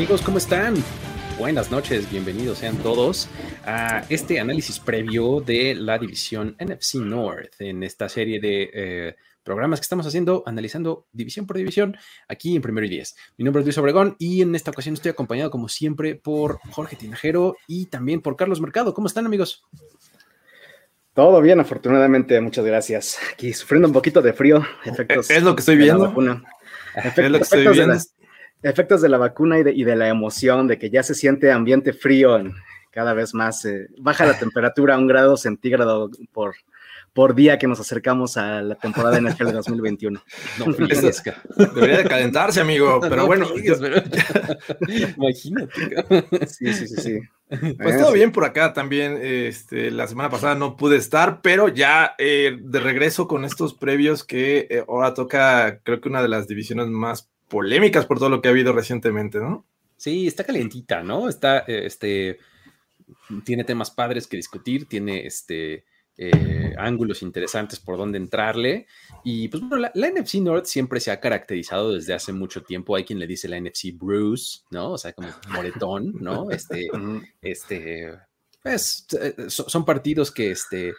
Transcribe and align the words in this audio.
Amigos, 0.00 0.22
¿cómo 0.22 0.38
están? 0.38 0.76
Buenas 1.38 1.70
noches, 1.70 2.10
bienvenidos 2.10 2.56
sean 2.56 2.74
todos 2.78 3.28
a 3.66 4.02
este 4.08 4.40
análisis 4.40 4.80
previo 4.80 5.42
de 5.42 5.74
la 5.74 5.98
división 5.98 6.56
NFC 6.58 6.94
North 6.94 7.52
en 7.58 7.82
esta 7.82 8.08
serie 8.08 8.40
de 8.40 8.70
eh, 8.72 9.16
programas 9.42 9.78
que 9.78 9.84
estamos 9.84 10.06
haciendo, 10.06 10.42
analizando 10.46 11.06
división 11.12 11.46
por 11.46 11.58
división, 11.58 11.98
aquí 12.28 12.56
en 12.56 12.62
Primero 12.62 12.86
y 12.86 12.88
Diez. 12.88 13.14
Mi 13.36 13.44
nombre 13.44 13.60
es 13.60 13.66
Luis 13.66 13.76
Obregón 13.76 14.16
y 14.18 14.40
en 14.40 14.54
esta 14.54 14.70
ocasión 14.70 14.94
estoy 14.94 15.10
acompañado, 15.10 15.50
como 15.50 15.68
siempre, 15.68 16.14
por 16.14 16.60
Jorge 16.70 16.96
Tinajero 16.96 17.56
y 17.66 17.84
también 17.84 18.22
por 18.22 18.36
Carlos 18.36 18.62
Mercado. 18.62 18.94
¿Cómo 18.94 19.06
están, 19.06 19.26
amigos? 19.26 19.64
Todo 21.12 21.42
bien, 21.42 21.60
afortunadamente, 21.60 22.40
muchas 22.40 22.64
gracias. 22.64 23.18
Aquí 23.34 23.52
sufriendo 23.52 23.86
un 23.86 23.92
poquito 23.92 24.22
de 24.22 24.32
frío, 24.32 24.64
efectos. 24.86 25.28
Es 25.28 25.42
lo 25.42 25.54
que 25.54 25.60
estoy 25.60 25.76
viendo. 25.76 26.06
es 26.06 27.30
lo 27.30 27.38
que 27.38 27.42
estoy 27.42 27.68
viendo 27.68 27.98
efectos 28.62 29.00
de 29.00 29.08
la 29.08 29.18
vacuna 29.18 29.58
y 29.58 29.62
de, 29.62 29.72
y 29.72 29.84
de, 29.84 29.96
la 29.96 30.08
emoción, 30.08 30.66
de 30.66 30.78
que 30.78 30.90
ya 30.90 31.02
se 31.02 31.14
siente 31.14 31.52
ambiente 31.52 31.92
frío 31.92 32.38
en, 32.38 32.54
cada 32.90 33.14
vez 33.14 33.34
más, 33.34 33.64
eh, 33.64 33.88
baja 33.98 34.26
la 34.26 34.38
temperatura 34.38 34.94
a 34.94 34.98
un 34.98 35.06
grado 35.06 35.36
centígrado 35.36 36.10
por, 36.32 36.54
por 37.12 37.34
día 37.34 37.58
que 37.58 37.66
nos 37.66 37.80
acercamos 37.80 38.36
a 38.36 38.62
la 38.62 38.74
temporada 38.74 39.16
de 39.16 39.30
NFL 39.30 39.46
de 39.46 39.52
2021. 39.52 40.22
No, 40.58 40.72
debería 41.74 41.98
de 41.98 42.04
calentarse, 42.04 42.60
amigo, 42.60 43.00
pero 43.08 43.26
bueno. 43.26 43.48
Imagínate. 45.16 45.72
Sí, 46.46 46.72
sí, 46.72 46.88
sí, 46.88 46.96
sí. 46.96 47.20
Pues 47.78 47.98
todo 47.98 48.12
bien 48.12 48.30
por 48.30 48.44
acá 48.44 48.72
también. 48.72 49.18
Este, 49.20 49.90
la 49.90 50.06
semana 50.06 50.30
pasada 50.30 50.54
no 50.54 50.76
pude 50.76 50.96
estar, 50.96 51.40
pero 51.42 51.68
ya 51.68 52.14
eh, 52.18 52.58
de 52.60 52.80
regreso 52.80 53.26
con 53.26 53.44
estos 53.44 53.74
previos 53.74 54.24
que 54.24 54.68
eh, 54.70 54.84
ahora 54.88 55.14
toca, 55.14 55.80
creo 55.82 56.00
que 56.00 56.08
una 56.08 56.22
de 56.22 56.28
las 56.28 56.46
divisiones 56.46 56.86
más 56.88 57.28
polémicas 57.50 58.06
por 58.06 58.18
todo 58.18 58.30
lo 58.30 58.40
que 58.40 58.48
ha 58.48 58.52
habido 58.52 58.72
recientemente, 58.72 59.38
¿no? 59.38 59.66
Sí, 59.96 60.26
está 60.26 60.44
calientita, 60.44 61.02
¿no? 61.02 61.28
Está, 61.28 61.58
eh, 61.66 61.82
este, 61.84 62.38
tiene 63.44 63.64
temas 63.64 63.90
padres 63.90 64.26
que 64.26 64.38
discutir, 64.38 64.86
tiene, 64.86 65.26
este, 65.26 65.84
eh, 66.22 66.74
ángulos 66.76 67.22
interesantes 67.22 67.80
por 67.80 67.96
donde 67.96 68.18
entrarle. 68.18 68.86
Y 69.24 69.48
pues 69.48 69.62
bueno, 69.62 69.90
la, 69.94 70.10
NFC 70.10 70.34
North 70.34 70.66
siempre 70.66 71.00
se 71.00 71.10
ha 71.10 71.18
caracterizado 71.18 71.92
desde 71.92 72.12
hace 72.12 72.32
mucho 72.32 72.62
tiempo. 72.62 72.94
Hay 72.94 73.04
quien 73.04 73.18
le 73.18 73.26
dice 73.26 73.48
la 73.48 73.58
NFC 73.58 73.94
Bruce, 73.94 74.60
¿no? 74.70 74.92
O 74.92 74.98
sea, 74.98 75.14
como 75.14 75.28
moretón, 75.48 76.14
¿no? 76.20 76.50
Este, 76.50 76.88
este, 77.42 78.18
pues, 78.62 79.06
eh, 79.18 79.34
son 79.48 79.84
partidos 79.84 80.30
que, 80.30 80.50
este, 80.50 80.92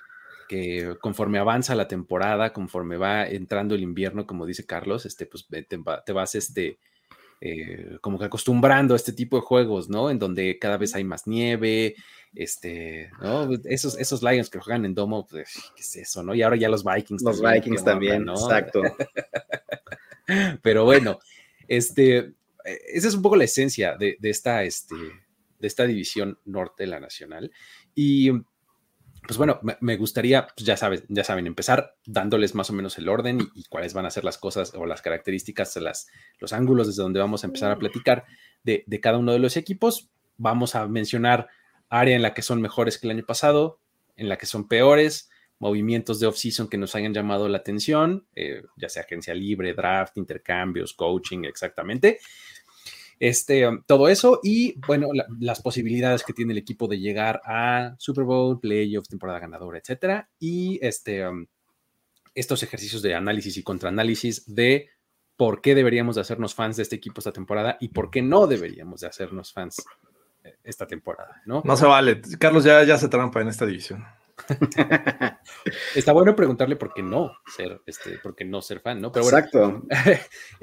que 0.51 0.97
conforme 0.99 1.39
avanza 1.39 1.75
la 1.75 1.87
temporada, 1.87 2.51
conforme 2.51 2.97
va 2.97 3.25
entrando 3.25 3.73
el 3.73 3.83
invierno, 3.83 4.27
como 4.27 4.45
dice 4.45 4.65
Carlos, 4.65 5.05
este, 5.05 5.25
pues 5.25 5.47
te, 5.47 6.11
vas 6.11 6.35
este, 6.35 6.77
eh, 7.39 7.97
como 8.01 8.19
que 8.19 8.25
acostumbrando 8.25 8.93
a 8.93 8.97
este 8.97 9.13
tipo 9.13 9.37
de 9.37 9.43
juegos, 9.43 9.87
¿no? 9.87 10.09
En 10.09 10.19
donde 10.19 10.59
cada 10.59 10.75
vez 10.75 10.93
hay 10.93 11.05
más 11.05 11.25
nieve, 11.25 11.95
este, 12.35 13.11
¿no? 13.21 13.49
Esos, 13.63 13.97
esos 13.97 14.21
Lions 14.23 14.49
que 14.49 14.59
juegan 14.59 14.83
en 14.83 14.93
domo, 14.93 15.25
pues, 15.25 15.71
¿qué 15.73 15.83
es 15.83 15.95
eso, 15.95 16.21
no? 16.21 16.35
Y 16.35 16.41
ahora 16.41 16.57
ya 16.57 16.67
los 16.67 16.83
Vikings. 16.83 17.23
Los 17.23 17.41
Vikings 17.41 17.85
también, 17.85 18.25
¿no? 18.25 18.33
exacto. 18.33 18.81
Pero 20.61 20.83
bueno, 20.83 21.17
este, 21.65 22.33
esa 22.65 23.07
es 23.07 23.15
un 23.15 23.21
poco 23.21 23.37
la 23.37 23.45
esencia 23.45 23.95
de, 23.95 24.17
de, 24.19 24.29
esta, 24.29 24.63
este, 24.63 24.95
de 24.97 25.67
esta 25.67 25.87
división 25.87 26.37
norte 26.43 26.83
de 26.83 26.87
la 26.87 26.99
nacional. 26.99 27.49
Y 27.95 28.31
pues 29.27 29.37
bueno, 29.37 29.59
me 29.81 29.97
gustaría, 29.97 30.47
pues 30.47 30.65
ya 30.65 30.75
saben, 30.75 31.03
ya 31.07 31.23
saben, 31.23 31.45
empezar 31.45 31.95
dándoles 32.05 32.55
más 32.55 32.69
o 32.69 32.73
menos 32.73 32.97
el 32.97 33.07
orden 33.07 33.39
y, 33.55 33.63
cuáles 33.65 33.93
van 33.93 34.05
a 34.05 34.09
ser 34.09 34.23
las 34.23 34.37
cosas 34.37 34.73
o 34.73 34.85
las 34.85 35.01
características, 35.01 35.75
las, 35.77 36.07
los 36.39 36.53
ángulos 36.53 36.87
desde 36.87 37.03
donde 37.03 37.19
vamos 37.19 37.43
a 37.43 37.47
empezar 37.47 37.71
a 37.71 37.77
platicar 37.77 38.25
de, 38.63 38.83
cada 39.01 39.17
uno 39.17 39.31
de 39.31 39.39
los 39.39 39.57
equipos. 39.57 40.09
Vamos 40.37 40.75
a 40.75 40.87
mencionar 40.87 41.49
área 41.89 42.15
en 42.15 42.23
la 42.23 42.33
que 42.33 42.41
son 42.41 42.61
mejores 42.61 42.97
que 42.97 43.07
el 43.07 43.11
año 43.11 43.25
pasado, 43.25 43.79
en 44.15 44.27
la 44.27 44.37
que 44.37 44.47
son 44.47 44.67
peores, 44.67 45.29
movimientos 45.59 46.19
de 46.19 46.25
off-season 46.25 46.67
que 46.67 46.77
nos 46.79 46.95
hayan 46.95 47.13
llamado 47.13 47.47
la 47.47 47.59
atención, 47.59 48.25
eh, 48.35 48.63
ya 48.75 48.89
sea 48.89 49.03
agencia 49.03 49.35
libre, 49.35 49.75
draft, 49.75 50.17
intercambios, 50.17 50.93
coaching, 50.93 51.43
exactamente 51.43 52.19
este, 53.21 53.67
um, 53.67 53.83
todo 53.85 54.09
eso 54.09 54.39
y 54.41 54.79
bueno, 54.87 55.09
las 55.39 55.61
posibilidades 55.61 56.23
que 56.23 56.33
tiene 56.33 56.53
el 56.53 56.57
equipo 56.57 56.87
de 56.87 56.99
llegar 56.99 57.39
a 57.45 57.93
Super 57.99 58.23
Bowl, 58.23 58.59
playoffs, 58.59 59.09
temporada 59.09 59.37
ganadora, 59.37 59.77
etcétera. 59.77 60.27
Y 60.39 60.79
este, 60.81 61.27
um, 61.27 61.45
estos 62.33 62.63
ejercicios 62.63 63.03
de 63.03 63.13
análisis 63.13 63.57
y 63.57 63.63
contraanálisis 63.63 64.43
de 64.51 64.89
por 65.37 65.61
qué 65.61 65.75
deberíamos 65.75 66.15
de 66.15 66.21
hacernos 66.21 66.55
fans 66.55 66.77
de 66.77 66.83
este 66.83 66.95
equipo 66.95 67.19
esta 67.19 67.31
temporada 67.31 67.77
y 67.79 67.89
por 67.89 68.09
qué 68.09 68.23
no 68.23 68.47
deberíamos 68.47 69.01
de 69.01 69.07
hacernos 69.07 69.53
fans 69.53 69.85
eh, 70.43 70.55
esta 70.63 70.87
temporada, 70.87 71.43
¿no? 71.45 71.61
No 71.63 71.77
se 71.77 71.85
vale. 71.85 72.21
Carlos 72.39 72.63
ya, 72.63 72.83
ya 72.83 72.97
se 72.97 73.07
trampa 73.07 73.39
en 73.41 73.49
esta 73.49 73.67
división. 73.67 74.03
Está 75.95 76.13
bueno 76.13 76.35
preguntarle 76.35 76.75
por 76.75 76.93
qué 76.93 77.03
no 77.03 77.31
ser, 77.45 77.81
este, 77.85 78.17
por 78.19 78.35
qué 78.35 78.45
no 78.45 78.61
ser 78.61 78.79
fan, 78.79 79.01
¿no? 79.01 79.11
Pero 79.11 79.25
Exacto. 79.25 79.83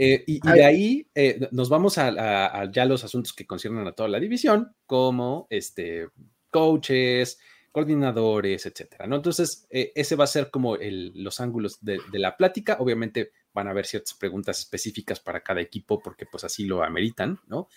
Eh, 0.01 0.23
y, 0.27 0.41
de 0.41 0.65
ahí 0.65 1.09
eh, 1.15 1.49
nos 1.51 1.69
vamos 1.69 1.99
a, 1.99 2.71
ya 2.71 2.85
los 2.85 3.03
asuntos 3.05 3.33
que 3.33 3.47
conciernen 3.47 3.87
a 3.87 3.93
toda 3.93 4.09
la 4.09 4.21
división, 4.21 4.75
como 4.87 5.47
este, 5.51 6.09
coaches, 6.51 7.39
coordinadores, 7.73 8.67
etcétera, 8.67 9.07
¿no? 9.07 9.17
Entonces, 9.17 9.67
eh, 9.71 9.93
ese 9.95 10.15
va 10.15 10.25
a 10.25 10.29
ser 10.29 10.51
como 10.51 10.77
los 10.77 11.41
ángulos 11.41 11.79
de, 11.81 12.01
la 12.13 12.37
plática. 12.37 12.77
Obviamente 12.79 13.33
van 13.53 13.67
a 13.67 13.71
haber 13.71 13.87
ciertas 13.87 14.15
preguntas 14.15 14.61
específicas 14.61 15.19
para 15.21 15.43
cada 15.43 15.61
equipo, 15.61 16.01
porque 16.01 16.27
pues 16.27 16.45
así 16.45 16.65
lo 16.65 16.85
ameritan, 16.85 17.41
¿no? 17.49 17.69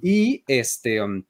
Y 0.00 0.44
este, 0.46 1.02
um, 1.02 1.24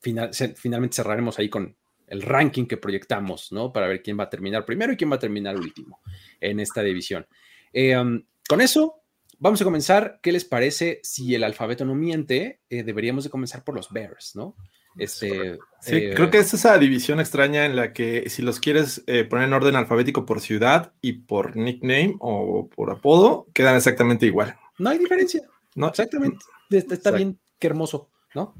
finalmente 0.00 0.96
cerraremos 0.96 1.38
ahí 1.38 1.48
con 1.48 1.76
el 2.10 2.22
ranking 2.22 2.66
que 2.66 2.76
proyectamos, 2.76 3.52
¿no? 3.52 3.72
Para 3.72 3.88
ver 3.88 4.02
quién 4.02 4.18
va 4.18 4.24
a 4.24 4.30
terminar 4.30 4.64
primero 4.64 4.92
y 4.92 4.96
quién 4.96 5.10
va 5.10 5.16
a 5.16 5.20
terminar 5.20 5.56
último 5.56 6.00
en 6.40 6.60
esta 6.60 6.82
división. 6.82 7.26
Eh, 7.72 7.96
um, 7.96 8.22
con 8.48 8.60
eso, 8.60 9.02
vamos 9.38 9.60
a 9.60 9.64
comenzar. 9.64 10.20
¿Qué 10.22 10.32
les 10.32 10.44
parece 10.44 11.00
si 11.02 11.34
el 11.34 11.44
alfabeto 11.44 11.84
no 11.84 11.94
miente? 11.94 12.60
Eh, 12.70 12.82
deberíamos 12.82 13.24
de 13.24 13.30
comenzar 13.30 13.64
por 13.64 13.74
los 13.74 13.90
Bears, 13.90 14.34
¿no? 14.34 14.56
Este, 14.96 15.58
sí, 15.80 15.96
eh, 15.96 16.12
creo 16.14 16.28
que 16.30 16.38
es 16.38 16.52
esa 16.54 16.76
división 16.76 17.20
extraña 17.20 17.66
en 17.66 17.76
la 17.76 17.92
que 17.92 18.28
si 18.30 18.42
los 18.42 18.58
quieres 18.58 19.04
poner 19.30 19.46
en 19.46 19.52
orden 19.52 19.76
alfabético 19.76 20.26
por 20.26 20.40
ciudad 20.40 20.92
y 21.00 21.12
por 21.12 21.56
nickname 21.56 22.16
o 22.18 22.68
por 22.68 22.90
apodo, 22.90 23.46
quedan 23.54 23.76
exactamente 23.76 24.26
igual. 24.26 24.56
No 24.78 24.90
hay 24.90 24.98
diferencia. 24.98 25.42
No, 25.76 25.88
exactamente. 25.88 26.44
Está, 26.70 27.12
bien, 27.12 27.38
qué 27.60 27.68
hermoso, 27.68 28.10
¿no? 28.34 28.54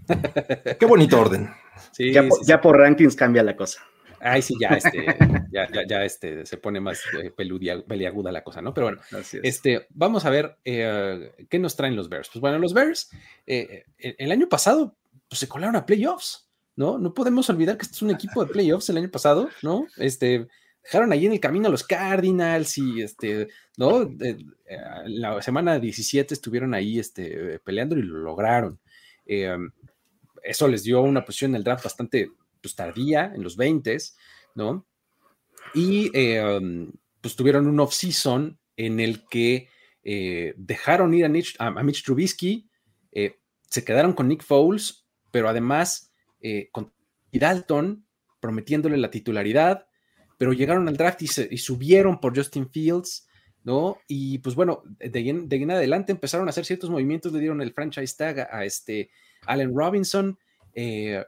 qué 0.78 0.86
bonito 0.86 1.20
orden 1.20 1.50
ya, 2.46 2.60
por, 2.60 2.76
rankings 2.76 3.16
cambia 3.16 3.42
la 3.42 3.56
cosa. 3.56 3.82
Ay, 4.20 4.42
sí, 4.42 4.54
ya, 4.60 4.70
este, 4.70 5.06
ya, 5.52 5.68
ya, 5.86 6.04
este, 6.04 6.44
se 6.44 6.56
pone 6.56 6.80
más 6.80 7.02
eh, 7.22 7.30
peliaguda 7.30 8.32
la 8.32 8.42
cosa, 8.42 8.60
¿no? 8.60 8.74
Pero 8.74 8.88
bueno, 8.88 9.00
este, 9.42 9.86
vamos 9.90 10.24
a 10.24 10.30
ver 10.30 10.56
eh, 10.64 11.32
qué 11.48 11.58
nos 11.58 11.76
traen 11.76 11.94
los 11.94 12.08
Bears. 12.08 12.28
Pues 12.32 12.40
bueno, 12.40 12.58
los 12.58 12.74
Bears, 12.74 13.10
eh, 13.46 13.84
el 13.98 14.32
año 14.32 14.48
pasado, 14.48 14.96
pues, 15.28 15.38
se 15.38 15.48
colaron 15.48 15.76
a 15.76 15.86
playoffs, 15.86 16.48
¿no? 16.74 16.98
No 16.98 17.14
podemos 17.14 17.48
olvidar 17.50 17.76
que 17.76 17.82
este 17.82 17.94
es 17.94 18.02
un 18.02 18.10
equipo 18.10 18.44
de 18.44 18.52
playoffs 18.52 18.88
el 18.90 18.96
año 18.96 19.10
pasado, 19.10 19.50
¿no? 19.62 19.86
Este, 19.96 20.48
dejaron 20.82 21.12
ahí 21.12 21.26
en 21.26 21.32
el 21.32 21.40
camino 21.40 21.68
a 21.68 21.70
los 21.70 21.84
Cardinals 21.84 22.76
y, 22.78 23.02
este, 23.02 23.48
¿no? 23.76 24.10
la 25.06 25.40
semana 25.42 25.78
17 25.78 26.34
estuvieron 26.34 26.74
ahí, 26.74 26.98
este, 26.98 27.60
peleando 27.60 27.96
y 27.96 28.02
lo 28.02 28.18
lograron 28.18 28.80
eso 30.42 30.68
les 30.68 30.82
dio 30.84 31.00
una 31.02 31.24
posición 31.24 31.52
en 31.52 31.56
el 31.56 31.64
draft 31.64 31.84
bastante 31.84 32.30
pues, 32.60 32.74
tardía, 32.74 33.32
en 33.34 33.42
los 33.42 33.56
20, 33.56 33.96
¿no? 34.54 34.86
Y 35.74 36.10
eh, 36.14 36.42
um, 36.42 36.90
pues 37.20 37.36
tuvieron 37.36 37.66
un 37.66 37.80
off-season 37.80 38.58
en 38.76 39.00
el 39.00 39.26
que 39.28 39.68
eh, 40.02 40.54
dejaron 40.56 41.14
ir 41.14 41.26
a, 41.58 41.82
Mitch 41.82 42.04
Trubisky, 42.04 42.68
eh, 43.12 43.38
se 43.68 43.84
quedaron 43.84 44.12
con 44.12 44.28
Nick 44.28 44.42
Foles, 44.42 45.06
pero 45.30 45.48
además 45.48 46.12
con 46.70 46.92
Dalton 47.32 48.06
prometiéndole 48.40 48.96
la 48.96 49.10
titularidad, 49.10 49.86
pero 50.38 50.52
llegaron 50.52 50.88
al 50.88 50.96
draft 50.96 51.20
y, 51.22 51.58
subieron 51.58 52.20
por 52.20 52.36
Justin 52.36 52.70
Fields, 52.70 53.28
¿no? 53.64 53.98
Y 54.06 54.38
pues 54.38 54.54
bueno, 54.54 54.82
de 54.98 55.18
ahí, 55.18 55.28
en, 55.28 55.70
adelante 55.70 56.12
empezaron 56.12 56.46
a 56.46 56.50
hacer 56.50 56.64
ciertos 56.64 56.90
movimientos, 56.90 57.32
le 57.32 57.40
dieron 57.40 57.60
el 57.60 57.72
franchise 57.72 58.16
tag 58.16 58.48
a, 58.50 58.64
este 58.64 59.10
Allen 59.46 59.74
Robinson. 59.74 60.38
Eh, 60.74 61.24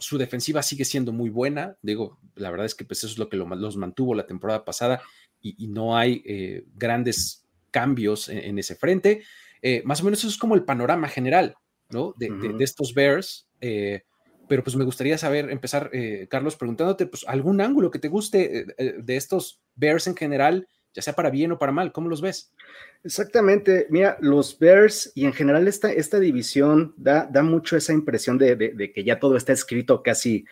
su 0.00 0.18
defensiva 0.18 0.62
sigue 0.62 0.84
siendo 0.84 1.12
muy 1.12 1.30
buena, 1.30 1.76
digo, 1.82 2.18
la 2.34 2.50
verdad 2.50 2.66
es 2.66 2.74
que 2.74 2.84
pues 2.84 3.00
eso 3.00 3.12
es 3.12 3.18
lo 3.18 3.28
que 3.28 3.36
los 3.36 3.76
mantuvo 3.76 4.14
la 4.14 4.26
temporada 4.26 4.64
pasada 4.64 5.02
y, 5.42 5.68
no 5.68 5.96
hay 5.96 6.22
eh, 6.26 6.64
grandes 6.74 7.46
cambios 7.70 8.28
en, 8.28 8.58
ese 8.58 8.74
frente. 8.74 9.22
Eh, 9.62 9.82
más 9.84 10.00
o 10.00 10.04
menos 10.04 10.18
eso 10.18 10.28
es 10.28 10.36
como 10.36 10.54
el 10.54 10.64
panorama 10.64 11.08
general, 11.08 11.54
¿no? 11.88 12.14
De, 12.18 12.28
estos 12.60 12.92
Bears. 12.92 13.48
Eh, 13.60 14.02
pero 14.48 14.64
pues 14.64 14.76
me 14.76 14.84
gustaría 14.84 15.16
saber, 15.16 15.48
empezar, 15.50 15.90
Carlos, 16.28 16.56
preguntándote, 16.56 17.06
pues 17.06 17.24
algún 17.28 17.60
ángulo 17.60 17.90
que 17.90 18.00
te 18.00 18.08
guste 18.08 18.66
de 18.76 19.16
estos 19.16 19.62
Bears 19.76 20.08
en 20.08 20.16
general, 20.16 20.66
ya 20.94 21.02
sea 21.02 21.14
para 21.14 21.30
bien 21.30 21.52
o 21.52 21.58
para 21.58 21.72
mal, 21.72 21.92
¿cómo 21.92 22.08
los 22.08 22.20
ves? 22.20 22.52
Exactamente, 23.04 23.86
mira, 23.90 24.18
los 24.20 24.58
Bears 24.58 25.12
y 25.14 25.24
en 25.24 25.32
general 25.32 25.68
esta, 25.68 25.92
esta 25.92 26.18
división 26.18 26.92
da, 26.96 27.26
da 27.30 27.42
mucho 27.42 27.76
esa 27.76 27.92
impresión 27.92 28.36
de, 28.38 28.56
de, 28.56 28.92
que 28.92 29.04
ya 29.04 29.18
todo 29.18 29.36
está 29.36 29.52
escrito 29.52 30.02
casi 30.02 30.44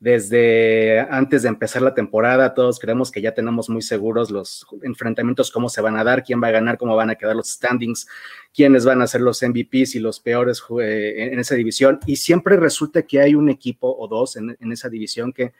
desde 0.00 1.00
antes 1.08 1.42
de 1.42 1.48
empezar 1.48 1.80
la 1.80 1.94
temporada, 1.94 2.52
todos 2.52 2.78
creemos 2.78 3.10
que 3.10 3.22
ya 3.22 3.32
tenemos 3.32 3.70
muy 3.70 3.80
seguros 3.80 4.30
los 4.30 4.66
enfrentamientos, 4.82 5.50
cómo 5.50 5.70
se 5.70 5.80
van 5.80 5.96
a 5.96 6.04
dar, 6.04 6.24
quién 6.24 6.42
va 6.42 6.48
a 6.48 6.50
ganar, 6.50 6.76
cómo 6.76 6.94
van 6.94 7.08
a 7.08 7.14
quedar 7.14 7.34
los 7.34 7.48
standings, 7.48 8.06
quiénes 8.52 8.84
van 8.84 9.00
a 9.00 9.06
ser 9.06 9.22
los 9.22 9.42
MVPs 9.42 9.94
y 9.94 10.00
los 10.00 10.20
peores 10.20 10.62
eh, 10.82 11.30
en 11.32 11.38
esa 11.38 11.54
división. 11.54 12.00
Y 12.04 12.16
siempre 12.16 12.56
resulta 12.58 13.02
que 13.02 13.20
hay 13.20 13.34
un 13.34 13.48
equipo 13.48 13.96
o 13.96 14.06
dos 14.06 14.36
en, 14.36 14.54
en 14.60 14.72
esa 14.72 14.90
división 14.90 15.32
que 15.32 15.54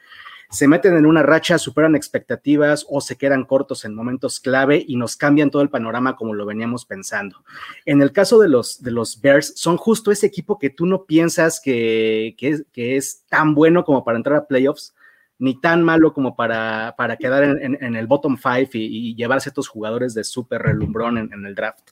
se 0.55 0.69
meten 0.69 0.97
en 0.97 1.05
una 1.05 1.25
racha, 1.25 1.59
superan 1.59 1.97
expectativas 1.97 2.87
o 2.89 3.01
se 3.01 3.17
quedan 3.17 3.45
cortos 3.45 3.85
en 3.85 3.93
momentos 3.93 4.39
clave 4.39 4.85
y 4.87 4.95
nos 4.95 5.17
cambian 5.17 5.51
todo 5.51 5.63
el 5.63 5.69
panorama 5.69 6.15
como 6.15 6.33
lo 6.33 6.47
veníamos 6.47 6.85
pensando. 6.85 7.43
En 7.85 8.01
el 8.01 8.13
caso 8.13 8.39
de 8.39 8.49
los, 8.49 8.81
de 8.81 8.93
los 8.93 9.21
Bears, 9.21 9.55
son 9.57 9.77
justo 9.77 10.13
ese 10.13 10.27
equipo 10.27 10.57
que 10.57 10.71
tú 10.71 10.87
no 10.87 11.07
piensas 11.07 11.61
que, 11.61 12.37
que, 12.39 12.97
es 12.97 13.25
tan 13.29 13.57
bueno 13.57 13.85
como 13.85 14.05
para 14.05 14.17
entrar 14.17 14.37
a 14.37 14.47
playoffs, 14.47 14.95
ni 15.41 15.61
tan 15.61 15.83
malo 15.83 16.13
como 16.13 16.37
para, 16.37 16.95
para 16.97 17.17
quedar 17.17 17.43
en, 17.43 17.97
el 17.97 18.07
bottom 18.07 18.37
five 18.37 18.69
y, 18.75 19.17
llevarse 19.17 19.49
estos 19.49 19.67
jugadores 19.67 20.15
de 20.15 20.23
súper 20.23 20.63
relumbrón 20.63 21.19
en, 21.19 21.47
el 21.47 21.57
draft. 21.57 21.91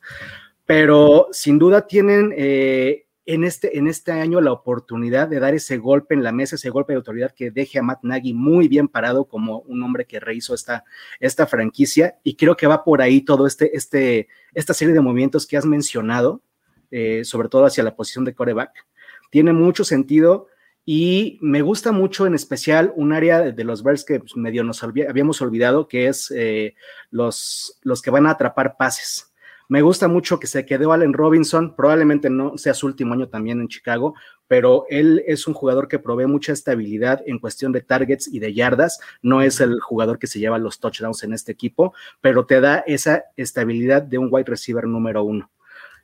Pero 0.67 1.27
sin 1.33 1.59
duda 1.59 1.85
tienen... 1.85 2.33
Eh, 2.37 3.07
en 3.25 3.45
este, 3.45 3.79
en 3.79 3.87
este 3.87 4.13
año 4.13 4.41
la 4.41 4.53
oportunidad 4.53 5.29
de 5.29 5.39
dar 5.39 5.55
ese 5.55 5.79
golpe 5.79 6.15
en 6.15 6.23
la 6.23 6.33
mesa, 6.33 6.57
ese 6.57 6.71
golpe 6.71 6.93
de 6.93 6.99
autoridad 6.99 7.33
que 7.33 7.51
deje 7.51 7.79
a 7.79 7.83
Matt 7.83 8.03
Nagy 8.03 8.35
muy 8.35 8.69
bien 8.69 8.89
parado 8.89 9.27
como 9.27 9.61
un 9.61 9.83
hombre 9.83 10.07
que 10.07 10.19
rehizo 10.19 10.55
esta, 10.55 10.85
esta 11.21 11.47
franquicia. 11.47 12.19
Y 12.25 12.35
creo 12.35 12.57
que 12.57 12.67
va 12.67 12.85
por 12.85 13.01
ahí 13.01 13.21
todo 13.21 13.47
este, 13.47 13.77
este, 13.77 14.29
esta 14.55 14.75
serie 14.75 14.95
de 14.95 15.01
movimientos 15.01 15.47
que 15.47 15.57
has 15.57 15.67
mencionado, 15.67 16.43
eh, 16.91 17.25
sobre 17.25 17.49
todo 17.49 17.65
hacia 17.65 17.85
la 17.85 17.95
posición 17.95 18.25
de 18.25 18.35
coreback. 18.35 18.87
Tiene 19.31 19.53
mucho 19.53 19.85
sentido 19.85 20.49
y 20.85 21.39
me 21.41 21.63
gusta 21.63 21.93
mucho 21.93 22.27
en 22.27 22.35
especial 22.35 22.93
un 22.97 23.13
área 23.13 23.53
de 23.53 23.65
los 23.65 23.85
Bears 23.85 24.05
que 24.05 24.19
pues, 24.19 24.37
medio 24.37 24.65
nos 24.65 24.83
habíamos 24.83 25.41
olvidado, 25.41 25.87
que 25.87 26.09
es 26.09 26.33
eh, 26.35 26.75
los, 27.11 27.79
los 27.83 28.03
que 28.03 28.11
van 28.11 28.27
a 28.27 28.31
atrapar 28.31 28.77
pases 28.77 29.32
me 29.73 29.81
gusta 29.81 30.07
mucho 30.07 30.39
que 30.39 30.47
se 30.47 30.67
quedó 30.67 30.93
Allen 30.93 31.15
Robinson, 31.15 31.75
probablemente 31.75 32.29
no 32.29 32.59
sea 32.59 32.75
su 32.75 32.85
último 32.85 33.15
año 33.15 33.31
también 33.31 33.59
en 33.59 33.69
Chicago, 33.69 34.15
pero 34.47 34.85
él 34.91 35.25
es 35.27 35.47
un 35.47 35.55
jugador 35.55 35.89
que 35.89 35.99
provee 35.99 36.27
mucha 36.27 36.53
estabilidad 36.53 37.23
en 37.25 37.39
cuestión 37.39 37.73
de 37.73 37.81
targets 37.81 38.29
y 38.29 38.39
de 38.39 38.53
yardas. 38.53 39.01
No 39.23 39.41
es 39.41 39.63
el 39.63 39.81
jugador 39.81 40.19
que 40.19 40.27
se 40.27 40.39
lleva 40.39 40.59
los 40.59 40.79
touchdowns 40.79 41.23
en 41.23 41.33
este 41.33 41.53
equipo, 41.53 41.95
pero 42.21 42.45
te 42.45 42.61
da 42.61 42.85
esa 42.87 43.25
estabilidad 43.35 44.03
de 44.03 44.19
un 44.19 44.29
wide 44.31 44.45
receiver 44.45 44.87
número 44.87 45.25
uno. 45.25 45.51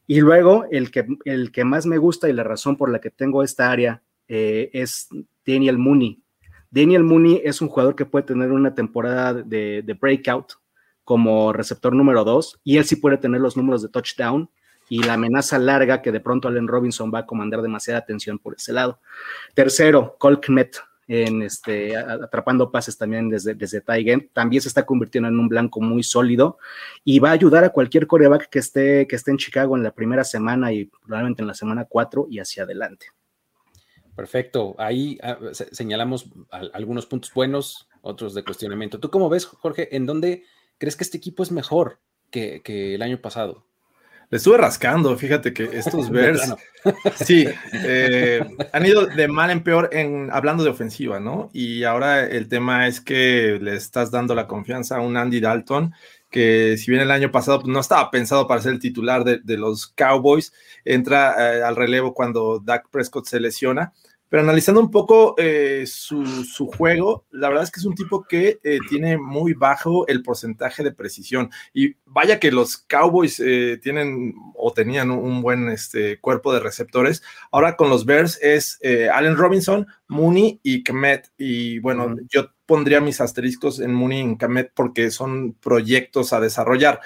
Y 0.07 0.23
luego 0.23 0.65
el 0.71 0.91
que, 0.91 1.07
el 1.27 1.53
que 1.53 1.65
más 1.65 1.85
me 1.85 1.99
gusta 1.99 2.27
y 2.31 2.33
la 2.33 2.45
razón 2.45 2.75
por 2.79 2.89
la 2.89 3.03
que 3.03 3.11
tengo 3.11 3.43
esta 3.43 3.71
área 3.71 4.03
eh, 4.29 4.71
es 4.73 5.11
Daniel 5.47 5.77
Mooney. 5.77 6.23
Daniel 6.71 7.05
Mooney 7.05 7.43
es 7.45 7.61
un 7.61 7.69
jugador 7.69 7.95
que 7.95 8.07
puede 8.07 8.25
tener 8.25 8.51
una 8.51 8.75
temporada 8.75 9.35
de, 9.35 9.83
de 9.85 9.93
breakout 9.93 10.55
como 11.09 11.55
receptor 11.55 11.95
número 11.95 12.23
dos, 12.23 12.61
y 12.65 12.77
él 12.77 12.85
sí 12.85 12.97
puede 12.97 13.17
tener 13.17 13.41
los 13.41 13.57
números 13.57 13.81
de 13.81 13.89
touchdown 13.89 14.51
y 14.91 15.03
la 15.03 15.15
amenaza 15.15 15.59
larga 15.59 16.03
que 16.03 16.13
de 16.13 16.21
pronto 16.21 16.49
Allen 16.49 16.69
Robinson 16.69 17.11
va 17.11 17.21
a 17.21 17.27
comandar 17.27 17.63
demasiada 17.63 17.99
atención 17.99 18.39
por 18.39 18.57
ese 18.57 18.75
lado. 18.75 19.01
Tercero, 19.55 20.17
Cole 20.19 20.39
en 21.07 21.41
este, 21.41 21.97
atrapando 21.97 22.71
pases 22.71 22.99
también 22.99 23.31
desde, 23.31 23.55
desde 23.55 23.81
también 24.35 24.61
se 24.61 24.69
está 24.69 24.85
convirtiendo 24.85 25.31
en 25.31 25.39
un 25.39 25.49
blanco 25.49 25.81
muy 25.81 26.03
sólido 26.03 26.59
y 27.05 27.21
va 27.21 27.31
a 27.31 27.33
ayudar 27.33 27.65
a 27.65 27.71
cualquier 27.71 28.07
coreback 28.07 28.51
que 28.51 28.59
esté, 28.59 29.07
que 29.07 29.17
esté 29.17 29.31
en 29.31 29.39
Chicago 29.39 29.79
en 29.79 29.85
la 29.85 29.93
primera 29.93 30.25
semana 30.25 30.75
y 30.75 30.91
probablemente 31.07 31.41
en 31.41 31.49
la 31.49 31.55
semana 31.55 31.87
cuatro 31.89 32.27
y 32.29 32.39
hacia 32.39 32.65
adelante. 32.65 33.07
Perfecto, 34.15 34.75
ahí 34.77 35.19
ah, 35.23 35.39
señalamos 35.73 36.29
algunos 36.51 37.07
puntos 37.07 37.33
buenos, 37.33 37.89
otros 38.03 38.35
de 38.35 38.45
cuestionamiento. 38.45 39.01
¿Tú 39.01 39.11
cómo 39.11 39.31
ves, 39.31 39.47
Jorge, 39.47 39.97
en 39.97 40.05
dónde 40.05 40.45
¿crees 40.79 40.97
que 40.97 41.05
este 41.05 41.19
equipo 41.19 41.43
es 41.43 41.53
mejor 41.53 41.99
que, 42.31 42.63
el 42.95 43.03
año 43.03 43.21
pasado? 43.21 43.65
Le 44.31 44.37
estuve 44.37 44.59
rascando, 44.59 45.17
fíjate 45.17 45.55
que 45.55 45.65
estos 45.73 46.11
Bears, 46.11 46.55
sí, 47.25 47.47
eh, 47.73 48.41
han 48.73 48.87
ido 48.87 49.07
de 49.07 49.27
mal 49.27 49.51
en 49.51 49.63
peor 49.63 49.89
en 49.93 50.29
hablando 50.31 50.63
de 50.65 50.71
ofensiva, 50.71 51.19
¿no? 51.19 51.51
Y 51.53 51.85
ahora 51.85 52.27
el 52.27 52.49
tema 52.49 52.87
es 52.87 53.01
que 53.01 53.59
le 53.61 53.75
estás 53.75 54.11
dando 54.11 54.35
la 54.35 54.47
confianza 54.47 54.97
a 54.97 55.01
un 55.01 55.17
Andy 55.17 55.41
Dalton, 55.41 55.95
que 56.31 56.77
si 56.77 56.91
bien 56.91 57.03
el 57.03 57.11
año 57.11 57.33
pasado 57.33 57.61
pues, 57.61 57.73
no 57.73 57.81
estaba 57.81 58.11
pensado 58.11 58.47
para 58.47 58.61
ser 58.61 58.73
el 58.73 58.81
titular 58.81 59.25
de, 59.25 59.57
los 59.57 59.87
Cowboys, 59.89 60.53
entra 60.85 61.35
eh, 61.57 61.63
al 61.63 61.75
relevo 61.75 62.13
cuando 62.13 62.61
Dak 62.61 62.91
Prescott 62.91 63.27
se 63.27 63.41
lesiona 63.41 63.95
pero 64.29 64.43
analizando 64.43 64.81
un 64.81 64.91
poco 64.91 65.35
eh, 65.39 65.85
su, 65.87 66.25
juego, 66.77 67.27
la 67.31 67.49
verdad 67.49 67.65
es 67.65 67.71
que 67.71 67.81
es 67.81 67.87
un 67.87 67.95
tipo 67.95 68.25
que 68.25 68.61
eh, 68.63 68.79
tiene 68.89 69.17
muy 69.17 69.55
bajo 69.55 70.07
el 70.07 70.23
porcentaje 70.23 70.83
de 70.85 70.93
precisión. 70.93 71.51
Y 71.73 71.97
vaya 72.05 72.39
que 72.39 72.53
los 72.53 72.77
Cowboys 72.77 73.41
eh, 73.41 73.79
tienen 73.83 74.35
o 74.55 74.73
tenían 74.73 75.11
un 75.11 75.41
buen 75.41 75.69
este, 75.69 76.21
cuerpo 76.21 76.53
de 76.53 76.61
receptores. 76.61 77.23
Ahora 77.51 77.77
con 77.77 77.89
los 77.89 78.05
Bears 78.05 78.39
es 78.43 78.79
Allen 79.13 79.37
Robinson, 79.37 79.87
Mooney 80.09 80.61
y 80.63 80.83
Kemet. 80.83 81.31
Y 81.39 81.79
bueno, 81.79 82.15
yo 82.29 82.51
pondría 82.67 83.01
mis 83.01 83.23
asteriscos 83.23 83.81
en 83.81 83.95
Mooney 83.95 84.21
y 84.21 84.37
Kemet 84.37 84.73
porque 84.75 85.11
son 85.11 85.55
proyectos 85.55 86.35
a 86.35 86.41
desarrollar. 86.41 87.01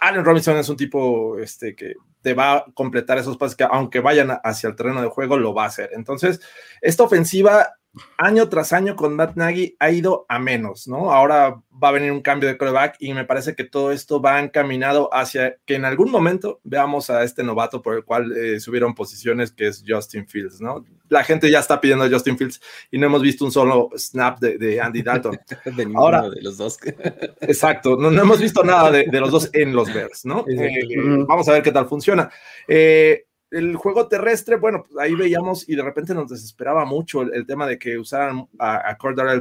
Allen 0.00 0.24
Robinson 0.24 0.58
es 0.58 0.68
un 0.68 0.76
tipo 0.76 1.38
este, 1.38 1.74
que 1.74 1.94
te 2.22 2.34
va 2.34 2.56
a 2.56 2.64
completar 2.74 3.18
esos 3.18 3.36
pases 3.36 3.56
que 3.56 3.64
aunque 3.64 4.00
vayan 4.00 4.38
hacia 4.42 4.68
el 4.68 4.76
terreno 4.76 5.00
de 5.02 5.08
juego, 5.08 5.36
lo 5.36 5.54
va 5.54 5.64
a 5.64 5.68
hacer. 5.68 5.90
Entonces, 5.92 6.40
esta 6.80 7.04
ofensiva 7.04 7.77
año 8.16 8.48
tras 8.48 8.72
año 8.72 8.96
con 8.96 9.16
Matt 9.16 9.36
Nagy 9.36 9.76
ha 9.78 9.90
ido 9.90 10.26
a 10.28 10.38
menos, 10.38 10.88
¿no? 10.88 11.12
Ahora 11.12 11.60
va 11.82 11.88
a 11.88 11.92
venir 11.92 12.12
un 12.12 12.20
cambio 12.20 12.48
de 12.48 12.56
coreback 12.56 12.96
y 12.98 13.14
me 13.14 13.24
parece 13.24 13.54
que 13.54 13.64
todo 13.64 13.92
esto 13.92 14.20
va 14.20 14.40
encaminado 14.40 15.12
hacia 15.12 15.56
que 15.64 15.76
en 15.76 15.84
algún 15.84 16.10
momento 16.10 16.60
veamos 16.64 17.10
a 17.10 17.22
este 17.22 17.42
novato 17.42 17.82
por 17.82 17.96
el 17.96 18.04
cual 18.04 18.36
eh, 18.36 18.60
subieron 18.60 18.94
posiciones, 18.94 19.52
que 19.52 19.68
es 19.68 19.84
Justin 19.86 20.26
Fields, 20.26 20.60
¿no? 20.60 20.84
La 21.08 21.24
gente 21.24 21.50
ya 21.50 21.60
está 21.60 21.80
pidiendo 21.80 22.04
a 22.04 22.10
Justin 22.10 22.36
Fields 22.36 22.60
y 22.90 22.98
no 22.98 23.06
hemos 23.06 23.22
visto 23.22 23.44
un 23.44 23.52
solo 23.52 23.88
snap 23.96 24.38
de, 24.40 24.80
Andy 24.80 25.02
Dalton. 25.02 25.38
de 25.64 25.92
Ahora, 25.94 26.28
de 26.28 26.42
los 26.42 26.58
dos. 26.58 26.78
exacto, 27.40 27.96
no, 27.96 28.08
hemos 28.08 28.40
visto 28.40 28.62
nada 28.62 28.90
de, 28.90 29.20
los 29.20 29.30
dos 29.30 29.50
en 29.52 29.74
los 29.74 29.92
Bears, 29.92 30.24
¿no? 30.24 30.44
Eh, 30.48 30.82
vamos 31.26 31.48
a 31.48 31.52
ver 31.52 31.62
qué 31.62 31.72
tal 31.72 31.86
funciona. 31.86 32.30
Eh, 32.66 33.27
el 33.50 33.76
juego 33.76 34.08
terrestre, 34.08 34.56
bueno, 34.56 34.84
pues 34.84 34.98
ahí 34.98 35.14
veíamos 35.14 35.68
y 35.68 35.74
de 35.74 35.82
repente 35.82 36.14
nos 36.14 36.28
desesperaba 36.30 36.84
mucho 36.84 37.22
el, 37.22 37.46
tema 37.46 37.66
de 37.66 37.78
que 37.78 37.98
usaran 37.98 38.48
a, 38.58 38.90
a 38.90 38.98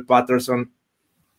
Patterson 0.07 0.71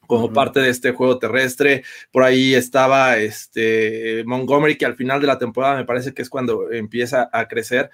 como 0.08 0.32
parte 0.32 0.60
de 0.60 0.70
este 0.70 0.92
juego 0.92 1.18
terrestre. 1.18 1.84
Por 2.10 2.22
ahí 2.22 2.54
estaba 2.54 3.18
este 3.18 4.25
Montgomery, 4.25 4.76
que 4.76 4.87
al 4.87 4.96
final 4.96 5.20
de 5.20 5.26
la 5.26 5.38
temporada 5.38 5.76
me 5.76 5.84
parece 5.84 6.14
que 6.14 6.22
es 6.22 6.30
cuando 6.30 6.72
empieza 6.72 7.28
a 7.32 7.46
crecer. 7.46 7.90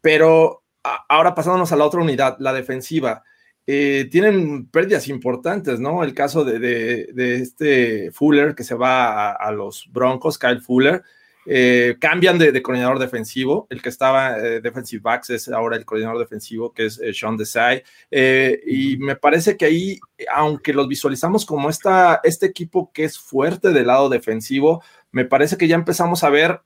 Pero 0.00 0.62
ahora 1.08 1.34
pasándonos 1.34 1.72
a 1.72 1.76
la 1.76 1.84
otra 1.84 2.00
unidad, 2.00 2.36
la 2.38 2.52
defensiva. 2.52 3.24
Eh, 3.66 4.08
tienen 4.12 4.68
pérdidas 4.68 5.08
importantes, 5.08 5.80
¿no? 5.80 6.04
El 6.04 6.14
caso 6.14 6.44
de, 6.44 7.10
este 7.16 8.12
Fuller 8.12 8.54
que 8.54 8.62
se 8.62 8.76
va 8.76 9.32
a 9.32 9.50
los 9.50 9.90
Broncos, 9.90 10.38
Kyle 10.38 10.60
Fuller, 10.60 11.02
eh, 11.46 11.96
cambian 12.00 12.38
de, 12.38 12.62
coordinador 12.62 12.98
defensivo. 12.98 13.66
El 13.70 13.80
que 13.80 13.88
estaba 13.88 14.38
eh, 14.38 14.60
defensive 14.60 15.02
backs 15.02 15.30
es 15.30 15.48
ahora 15.48 15.76
el 15.76 15.84
coordinador 15.84 16.18
defensivo, 16.18 16.72
que 16.72 16.86
es 16.86 16.98
eh, 16.98 17.14
Sean 17.14 17.36
Desai. 17.36 17.82
y 18.10 18.96
me 18.98 19.16
parece 19.16 19.56
que 19.56 19.64
ahí, 19.64 19.98
aunque 20.34 20.72
los 20.72 20.88
visualizamos 20.88 21.46
como 21.46 21.70
esta, 21.70 22.20
este 22.24 22.46
equipo 22.46 22.90
que 22.92 23.04
es 23.04 23.18
fuerte 23.18 23.72
del 23.72 23.86
lado 23.86 24.08
defensivo, 24.08 24.82
me 25.12 25.24
parece 25.24 25.56
que 25.56 25.68
ya 25.68 25.76
empezamos 25.76 26.24
a 26.24 26.30
ver 26.30 26.60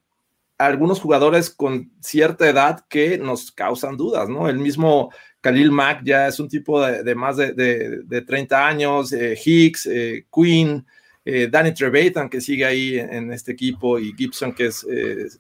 algunos 0.61 1.01
jugadores 1.01 1.49
con 1.51 1.91
cierta 2.01 2.49
edad 2.49 2.85
que 2.89 3.17
nos 3.17 3.51
causan 3.51 3.97
dudas, 3.97 4.29
¿no? 4.29 4.49
El 4.49 4.59
mismo 4.59 5.11
Khalil 5.41 5.71
Mack 5.71 6.03
ya 6.05 6.29
es 6.29 6.39
un 6.39 6.49
tipo 6.49 6.85
de, 6.85 7.15
más 7.15 7.39
de, 7.39 7.53
de, 7.55 8.23
30 8.23 8.67
años, 8.67 9.13
eh, 9.13 9.39
Hicks, 9.43 9.87
eh, 9.87 10.27
Quinn, 10.33 10.87
eh, 11.25 11.49
Danny 11.51 11.75
Trevathan, 11.75 12.29
que 12.29 12.41
sigue 12.41 12.65
ahí 12.65 12.99
en, 12.99 13.33
este 13.33 13.53
equipo, 13.53 13.99
y 13.99 14.13
Gibson, 14.17 14.53
que 14.53 14.67
es 14.67 14.87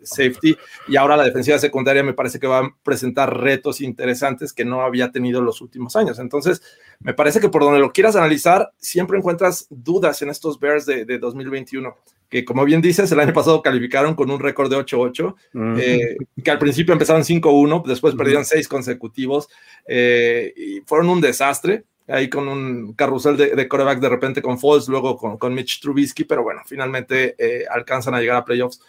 safety, 0.03 0.57
y 0.89 0.97
ahora 0.97 1.17
la 1.17 1.25
defensiva 1.25 1.59
secundaria 1.59 2.03
me 2.03 2.15
parece 2.15 2.39
que 2.39 2.47
va 2.47 2.59
a 2.61 2.77
presentar 2.83 3.39
retos 3.39 3.81
interesantes 3.81 4.53
que 4.53 4.65
no 4.65 4.83
había 4.83 5.11
tenido 5.11 5.41
en 5.41 5.47
los 5.47 5.61
últimos 5.61 5.97
años. 5.97 6.19
Entonces, 6.19 6.63
me 7.01 7.15
parece 7.15 7.41
que 7.41 7.49
por 7.49 7.63
donde 7.63 7.81
lo 7.81 7.93
quieras 7.93 8.15
analizar, 8.17 8.73
siempre 8.79 9.19
encuentras 9.19 9.67
dudas 9.71 10.21
en 10.23 10.29
estos 10.29 10.61
Bears 10.61 10.87
de, 10.87 11.19
2021 11.19 11.97
que 12.29 12.45
como 12.45 12.65
bien 12.65 12.81
dices, 12.81 13.11
el 13.11 13.19
año 13.19 13.33
pasado 13.33 13.61
calificaron 13.61 14.15
con 14.15 14.31
un 14.31 14.39
récord 14.39 14.71
de 14.71 14.77
8-8, 14.77 15.35
eh, 15.81 16.17
que 16.45 16.51
al 16.53 16.61
principio 16.61 16.93
empezaron 16.93 17.25
5-1, 17.25 17.85
después 17.85 18.15
perdieron 18.15 18.45
6 18.45 18.69
consecutivos 18.69 19.49
eh, 19.85 20.55
y 20.57 20.81
fueron 20.83 21.09
un 21.09 21.21
desastre, 21.21 21.87
ahí 22.11 22.29
con 22.29 22.49
un 22.49 22.93
carrusel 22.95 23.37
de, 23.37 23.55
de 23.55 23.69
coreback 23.69 24.01
de 24.01 24.09
repente 24.09 24.43
con 24.43 24.59
Foles, 24.59 24.89
luego 24.89 25.17
con, 25.17 25.39
con 25.39 25.55
Mitch 25.55 25.81
Trubisky, 25.81 26.25
pero 26.25 26.43
bueno, 26.43 26.63
finalmente 26.67 27.35
eh, 27.39 27.67
alcanzan 27.71 28.15
a 28.15 28.21
llegar 28.21 28.37
a 28.37 28.45
playoffs. 28.45 28.81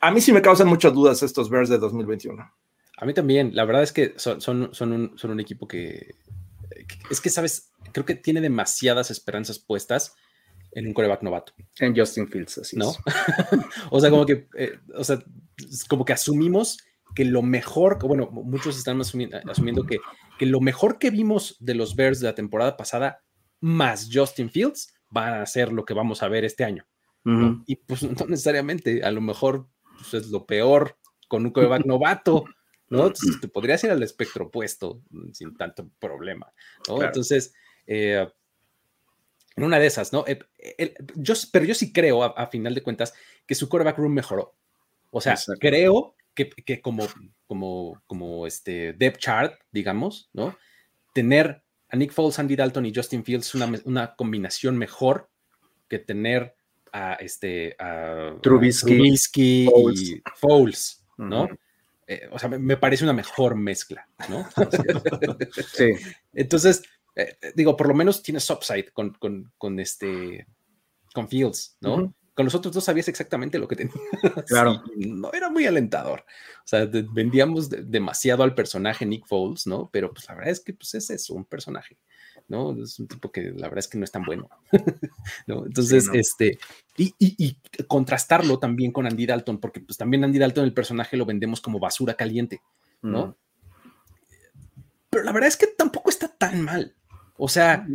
A 0.00 0.10
mí 0.10 0.20
sí 0.20 0.32
me 0.32 0.42
causan 0.42 0.68
muchas 0.68 0.92
dudas 0.92 1.22
estos 1.22 1.50
Bears 1.50 1.68
de 1.68 1.78
2021. 1.78 2.52
A 2.96 3.04
mí 3.04 3.12
también, 3.12 3.54
la 3.54 3.64
verdad 3.64 3.82
es 3.82 3.92
que 3.92 4.14
son, 4.16 4.40
son, 4.40 4.70
son, 4.72 4.92
un, 4.92 5.18
son 5.18 5.30
un 5.30 5.40
equipo 5.40 5.66
que, 5.66 6.14
es 7.10 7.20
que, 7.20 7.30
¿sabes? 7.30 7.72
Creo 7.92 8.04
que 8.04 8.14
tiene 8.14 8.40
demasiadas 8.40 9.10
esperanzas 9.10 9.58
puestas 9.58 10.14
en 10.72 10.86
un 10.86 10.94
coreback 10.94 11.22
novato. 11.22 11.52
En 11.78 11.96
Justin 11.96 12.28
Fields, 12.28 12.58
así 12.58 12.76
¿no? 12.76 12.92
o 13.90 14.00
sea, 14.00 14.10
como 14.10 14.26
que, 14.26 14.46
eh, 14.56 14.78
o 14.96 15.04
sea, 15.04 15.22
como 15.88 16.04
que 16.04 16.12
asumimos 16.12 16.78
que 17.14 17.24
lo 17.24 17.42
mejor, 17.42 17.98
bueno, 18.04 18.28
muchos 18.30 18.76
están 18.76 19.00
asumiendo, 19.00 19.86
que, 19.86 19.98
que, 20.38 20.46
lo 20.46 20.60
mejor 20.60 20.98
que 20.98 21.10
vimos 21.10 21.56
de 21.60 21.74
los 21.74 21.94
Bears 21.94 22.20
de 22.20 22.26
la 22.26 22.34
temporada 22.34 22.76
pasada, 22.76 23.22
más 23.60 24.08
Justin 24.12 24.50
Fields, 24.50 24.94
van 25.10 25.34
a 25.34 25.46
ser 25.46 25.72
lo 25.72 25.84
que 25.84 25.94
vamos 25.94 26.22
a 26.22 26.28
ver 26.28 26.44
este 26.44 26.64
año. 26.64 26.86
Y 27.66 27.76
pues 27.76 28.02
no 28.02 28.26
necesariamente, 28.26 29.02
a 29.02 29.10
lo 29.10 29.22
mejor 29.22 29.66
pues, 29.96 30.12
es 30.12 30.30
lo 30.30 30.44
peor 30.44 30.98
con 31.26 31.46
un 31.46 31.52
coreback 31.52 31.84
novato, 31.86 32.44
¿no? 32.90 33.06
Entonces 33.06 33.40
te 33.40 33.48
podrías 33.48 33.82
ir 33.84 33.90
al 33.90 34.02
espectro 34.02 34.46
opuesto 34.46 35.00
sin 35.32 35.56
tanto 35.56 35.88
problema, 35.98 36.52
¿no? 36.86 37.02
Entonces, 37.02 37.54
eh, 37.86 38.28
en 39.56 39.64
una 39.64 39.78
de 39.78 39.86
esas, 39.86 40.12
¿no? 40.12 40.24
Eh, 40.26 40.38
yo, 41.14 41.34
pero 41.50 41.64
yo 41.64 41.74
sí 41.74 41.92
creo, 41.92 42.24
a, 42.24 42.46
final 42.48 42.74
de 42.74 42.82
cuentas, 42.82 43.14
que 43.46 43.54
su 43.54 43.68
quarterback 43.68 43.98
room 43.98 44.12
mejoró. 44.12 44.54
O 45.10 45.20
sea, 45.20 45.36
creo 45.60 46.16
que, 46.34 46.50
que, 46.50 46.80
como, 46.80 47.06
como, 47.46 48.02
como 48.06 48.46
este 48.46 48.92
depth 48.92 49.18
chart, 49.18 49.60
digamos, 49.72 50.30
¿no? 50.32 50.56
Tener 51.14 51.62
a 51.88 51.96
Nick 51.96 52.12
Foles, 52.12 52.38
Andy 52.38 52.56
Dalton 52.56 52.86
y 52.86 52.94
Justin 52.94 53.24
Fields 53.24 53.54
una, 53.54 53.70
una 53.84 54.14
combinación 54.16 54.76
mejor 54.76 55.30
que 55.88 55.98
tener 55.98 56.56
a 56.92 57.14
este 57.14 57.76
a, 57.78 58.36
Trubisky, 58.42 59.68
y 59.94 60.22
Foles, 60.36 61.04
¿no? 61.18 61.48
Eh, 62.06 62.28
o 62.30 62.38
sea, 62.38 62.48
me, 62.48 62.76
parece 62.76 63.04
una 63.04 63.12
mejor 63.12 63.56
mezcla, 63.56 64.06
¿no? 64.28 64.46
sí. 65.72 65.92
Entonces, 66.32 66.82
eh, 67.16 67.36
eh, 67.40 67.52
digo, 67.54 67.76
por 67.76 67.88
lo 67.88 67.94
menos 67.94 68.22
tienes 68.22 68.48
upside 68.50 68.92
con, 68.92 69.14
con, 69.14 69.52
con 69.56 69.80
este, 69.80 70.46
con 71.14 71.28
Fields, 71.28 71.76
¿no? 71.80 72.14
Con 72.34 72.44
los 72.46 72.54
otros 72.54 72.74
dos 72.74 72.84
sabías 72.84 73.08
exactamente 73.08 73.58
lo 73.58 73.68
que 73.68 73.76
tenías. 73.76 73.96
Claro. 74.48 74.82
no 74.96 75.32
era 75.32 75.50
muy 75.50 75.66
alentador. 75.66 76.24
O 76.64 76.66
sea, 76.66 76.86
vendíamos 76.86 77.70
demasiado 77.70 78.42
al 78.42 78.54
personaje 78.54 79.06
Nick 79.06 79.26
Foles, 79.26 79.66
¿no? 79.66 79.88
Pero 79.92 80.12
pues 80.12 80.26
la 80.28 80.34
verdad 80.34 80.50
es 80.50 80.60
que 80.60 80.74
pues 80.74 80.94
es 80.94 81.10
eso, 81.10 81.34
un 81.34 81.44
personaje, 81.44 81.96
¿no? 82.48 82.82
Es 82.82 82.98
un 82.98 83.06
tipo 83.06 83.30
que 83.30 83.52
la 83.52 83.68
verdad 83.68 83.78
es 83.78 83.88
que 83.88 83.98
no 83.98 84.04
es 84.04 84.10
tan 84.10 84.24
bueno, 84.24 84.48
¿no? 85.46 85.64
Entonces, 85.66 86.08
este, 86.12 86.58
y, 86.96 87.14
y, 87.18 87.56
contrastarlo 87.86 88.58
también 88.58 88.92
con 88.92 89.06
Andy 89.06 89.26
Dalton, 89.26 89.58
porque 89.58 89.80
pues 89.80 89.96
también 89.96 90.24
Andy 90.24 90.38
Dalton, 90.38 90.64
el 90.64 90.74
personaje, 90.74 91.16
lo 91.16 91.26
vendemos 91.26 91.60
como 91.60 91.78
basura 91.78 92.14
caliente, 92.14 92.60
¿no? 93.02 93.36
Pero 95.10 95.22
la 95.22 95.32
verdad 95.32 95.48
es 95.48 95.56
que 95.56 95.68
tampoco 95.68 96.10
está 96.10 96.26
tan 96.26 96.60
mal. 96.60 96.96
O 97.36 97.48
sea, 97.48 97.86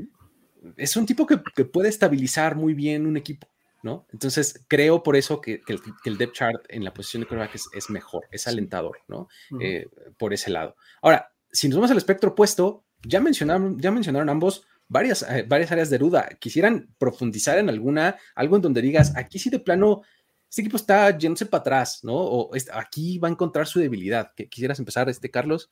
es 0.77 0.95
un 0.95 1.05
tipo 1.05 1.25
que, 1.25 1.37
puede 1.65 1.89
estabilizar 1.89 2.55
muy 2.55 2.73
bien 2.73 3.05
un 3.05 3.17
equipo, 3.17 3.49
¿no? 3.83 4.05
Entonces, 4.11 4.65
creo 4.67 5.03
por 5.03 5.15
eso 5.15 5.41
que, 5.41 5.61
el, 6.05 6.17
depth 6.17 6.33
chart 6.33 6.65
en 6.69 6.83
la 6.83 6.93
posición 6.93 7.21
de 7.21 7.27
quarterback 7.27 7.59
es, 7.73 7.89
mejor, 7.89 8.25
es 8.31 8.47
alentador, 8.47 8.99
¿no? 9.07 9.27
Eh, 9.59 9.87
por 10.17 10.33
ese 10.33 10.49
lado. 10.49 10.75
Ahora, 11.01 11.31
si 11.51 11.67
nos 11.67 11.77
vamos 11.77 11.91
al 11.91 11.97
espectro 11.97 12.31
opuesto, 12.31 12.83
ya 13.03 13.19
mencionaron, 13.19 13.79
ya 13.79 13.91
mencionaron 13.91 14.29
ambos 14.29 14.65
varias, 14.87 15.23
eh, 15.23 15.45
varias 15.47 15.71
áreas 15.71 15.89
de 15.89 15.97
duda. 15.97 16.29
Quisieran 16.39 16.93
profundizar 16.97 17.57
en 17.57 17.69
alguna, 17.69 18.17
algo 18.35 18.57
en 18.57 18.61
donde 18.61 18.81
digas, 18.81 19.13
aquí 19.15 19.39
sí 19.39 19.49
de 19.49 19.59
plano, 19.59 20.01
este 20.49 20.61
equipo 20.61 20.77
está 20.77 21.15
yéndose 21.15 21.45
para 21.45 21.61
atrás, 21.61 22.03
¿no? 22.03 22.15
O 22.15 22.51
aquí 22.73 23.19
va 23.19 23.27
a 23.27 23.31
encontrar 23.31 23.67
su 23.67 23.79
debilidad. 23.79 24.33
¿Quisieras 24.49 24.79
empezar, 24.79 25.07
este 25.07 25.29
Carlos? 25.29 25.71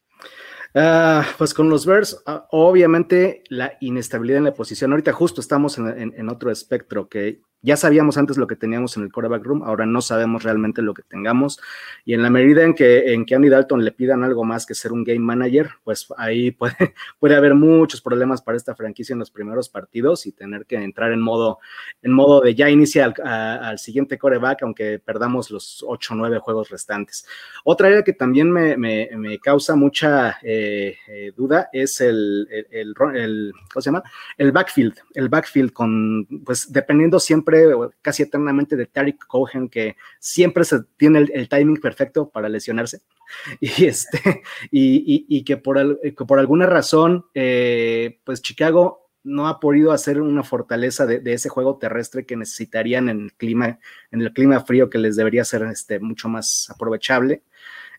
Ah, 0.80 1.26
pues 1.40 1.56
con 1.56 1.70
los 1.72 1.88
Bears, 1.88 2.22
ah, 2.28 2.48
obviamente 2.52 3.42
la 3.50 3.78
inestabilidad 3.80 4.38
en 4.38 4.44
la 4.44 4.54
posición. 4.54 4.92
Ahorita 4.92 5.12
justo 5.12 5.42
estamos 5.42 5.80
en, 5.80 6.30
otro 6.30 6.52
espectro 6.52 7.10
que 7.10 7.42
ya 7.64 7.76
sabíamos 7.76 8.18
antes 8.18 8.38
lo 8.38 8.46
que 8.46 8.56
teníamos 8.56 8.96
en 8.98 9.04
el 9.04 9.12
quarterback 9.12 9.44
room, 9.44 9.64
ahora 9.64 9.88
no 9.88 10.00
sabemos 10.02 10.44
realmente 10.44 10.84
lo 10.84 10.94
que 10.94 11.02
tengamos. 11.02 11.60
Y 12.06 12.14
en 12.14 12.22
la 12.22 12.30
medida 12.30 12.64
en 12.64 12.76
que, 12.76 13.14
en 13.14 13.26
que 13.26 13.34
Andy 13.34 13.50
Dalton 13.50 13.84
le 13.84 13.92
pidan 13.92 14.24
algo 14.24 14.44
más 14.44 14.68
que 14.68 14.76
ser 14.76 14.92
un 14.92 15.04
game 15.04 15.20
manager, 15.20 15.72
pues 15.84 16.08
ahí 16.18 16.52
puede, 16.58 16.94
puede 17.20 17.36
haber 17.36 17.56
muchos 17.56 18.02
problemas 18.02 18.44
para 18.44 18.58
esta 18.58 18.76
franquicia 18.76 19.14
en 19.14 19.20
los 19.20 19.32
primeros 19.32 19.70
partidos 19.70 20.28
y 20.28 20.32
tener 20.32 20.68
que 20.68 20.76
entrar 20.76 21.12
en 21.12 21.22
modo, 21.22 21.58
en 22.04 22.12
modo 22.12 22.42
de 22.42 22.54
ya 22.54 22.70
inicia 22.70 23.12
al, 23.24 23.80
siguiente 23.80 24.20
quarterback, 24.20 24.62
aunque 24.62 25.00
perdamos 25.00 25.50
los 25.50 25.84
8 25.86 26.14
o 26.14 26.18
9 26.18 26.40
juegos 26.40 26.70
restantes. 26.70 27.26
Otra 27.64 27.88
área 27.88 28.04
que 28.04 28.14
también 28.14 28.52
me, 28.52 28.78
me, 28.78 29.40
causa 29.40 29.76
mucha 29.76 30.38
eh, 30.42 30.67
eh, 31.08 31.32
duda 31.36 31.70
es 31.72 32.02
el, 32.02 32.48
el, 32.72 32.94
el, 33.16 33.54
¿cómo 33.72 33.82
se 33.82 33.88
llama? 33.88 34.04
El 34.38 34.52
backfield. 34.52 34.96
El 35.14 35.30
backfield 35.30 35.74
con, 35.74 36.28
pues 36.46 36.72
dependiendo 36.72 37.20
siempre 37.20 37.66
casi 38.02 38.24
eternamente 38.24 38.76
de 38.76 38.86
Tariq 38.86 39.26
Cohen, 39.28 39.70
que 39.70 39.96
siempre 40.20 40.64
se 40.64 40.84
tiene 40.98 41.28
el, 41.34 41.50
timing 41.50 41.78
perfecto 41.78 42.30
para 42.30 42.50
lesionarse. 42.50 43.02
Y, 43.60 43.86
este, 43.86 44.42
y, 44.72 45.44
que, 45.44 45.58
por, 45.58 46.00
por 46.26 46.40
alguna 46.40 46.66
razón, 46.66 47.26
eh, 47.34 48.20
pues 48.24 48.42
Chicago 48.42 49.10
no 49.28 49.48
ha 49.48 49.60
podido 49.60 49.92
hacer 49.92 50.22
una 50.22 50.44
fortaleza 50.44 51.06
de, 51.06 51.22
ese 51.34 51.50
juego 51.50 51.78
terrestre 51.78 52.26
que 52.26 52.38
necesitarían 52.38 53.10
en 53.10 53.24
el 53.26 53.34
clima, 53.34 53.80
en 54.12 54.22
el 54.22 54.32
clima 54.32 54.62
frío 54.62 54.90
que 54.90 54.98
les 54.98 55.18
debería 55.18 55.44
ser 55.44 55.64
este, 55.64 56.00
mucho 56.00 56.30
más 56.30 56.70
aprovechable. 56.70 57.44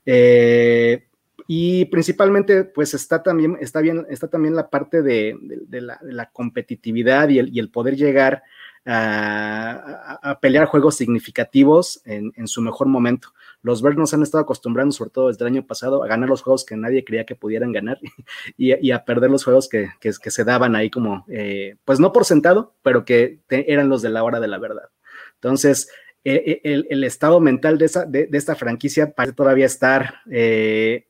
Eh, 0.07 1.08
y 1.51 1.87
principalmente, 1.87 2.63
pues 2.63 2.93
está 2.93 3.23
también, 3.23 3.57
está 3.63 3.81
bien, 3.81 4.07
está 4.11 4.29
también 4.29 4.55
la 4.55 4.69
parte 4.69 5.01
de, 5.01 5.35
la, 5.71 6.31
competitividad 6.31 7.31
y 7.31 7.39
el, 7.39 7.71
poder 7.71 7.97
llegar 7.97 8.43
a, 8.85 10.39
pelear 10.43 10.67
juegos 10.67 10.99
significativos 10.99 12.03
en, 12.05 12.47
su 12.47 12.61
mejor 12.61 12.87
momento. 12.87 13.33
Los 13.63 13.81
Bears 13.81 13.97
nos 13.97 14.13
han 14.13 14.23
estado 14.23 14.43
acostumbrando, 14.43 14.93
sobre 14.93 15.09
todo 15.09 15.29
desde 15.29 15.43
el 15.43 15.53
año 15.53 15.67
pasado, 15.67 16.05
a 16.05 16.07
ganar 16.07 16.29
los 16.29 16.43
juegos 16.43 16.67
que 16.67 16.77
nadie 16.77 17.03
creía 17.03 17.25
que 17.25 17.35
pudieran 17.35 17.73
ganar 17.73 17.99
y, 18.59 18.91
a 18.91 19.07
perder 19.07 19.31
los 19.31 19.43
juegos 19.43 19.71
que, 19.71 19.89
se 20.13 20.45
daban 20.45 20.77
ahí 20.77 20.91
como, 20.91 21.25
eh, 21.31 21.77
pues 21.87 21.99
no 21.99 22.13
por 22.13 22.27
sentado, 22.27 22.75
pero 22.83 23.07
que 23.07 23.41
eran 23.49 23.89
los 23.89 24.03
de 24.03 24.11
la 24.11 24.23
hora 24.23 24.39
de 24.39 24.49
la 24.49 24.59
verdad. 24.59 24.91
Entonces, 25.37 25.89
e, 26.25 26.61
e, 26.63 26.85
el, 26.91 27.05
estado 27.05 27.41
mental 27.41 27.79
de, 27.79 27.87
esa, 27.87 28.05
de, 28.05 28.29
esta 28.33 28.55
franquicia 28.55 29.15
parece 29.15 29.35
todavía 29.35 29.65
estar 29.65 30.17
eh, 30.31 31.08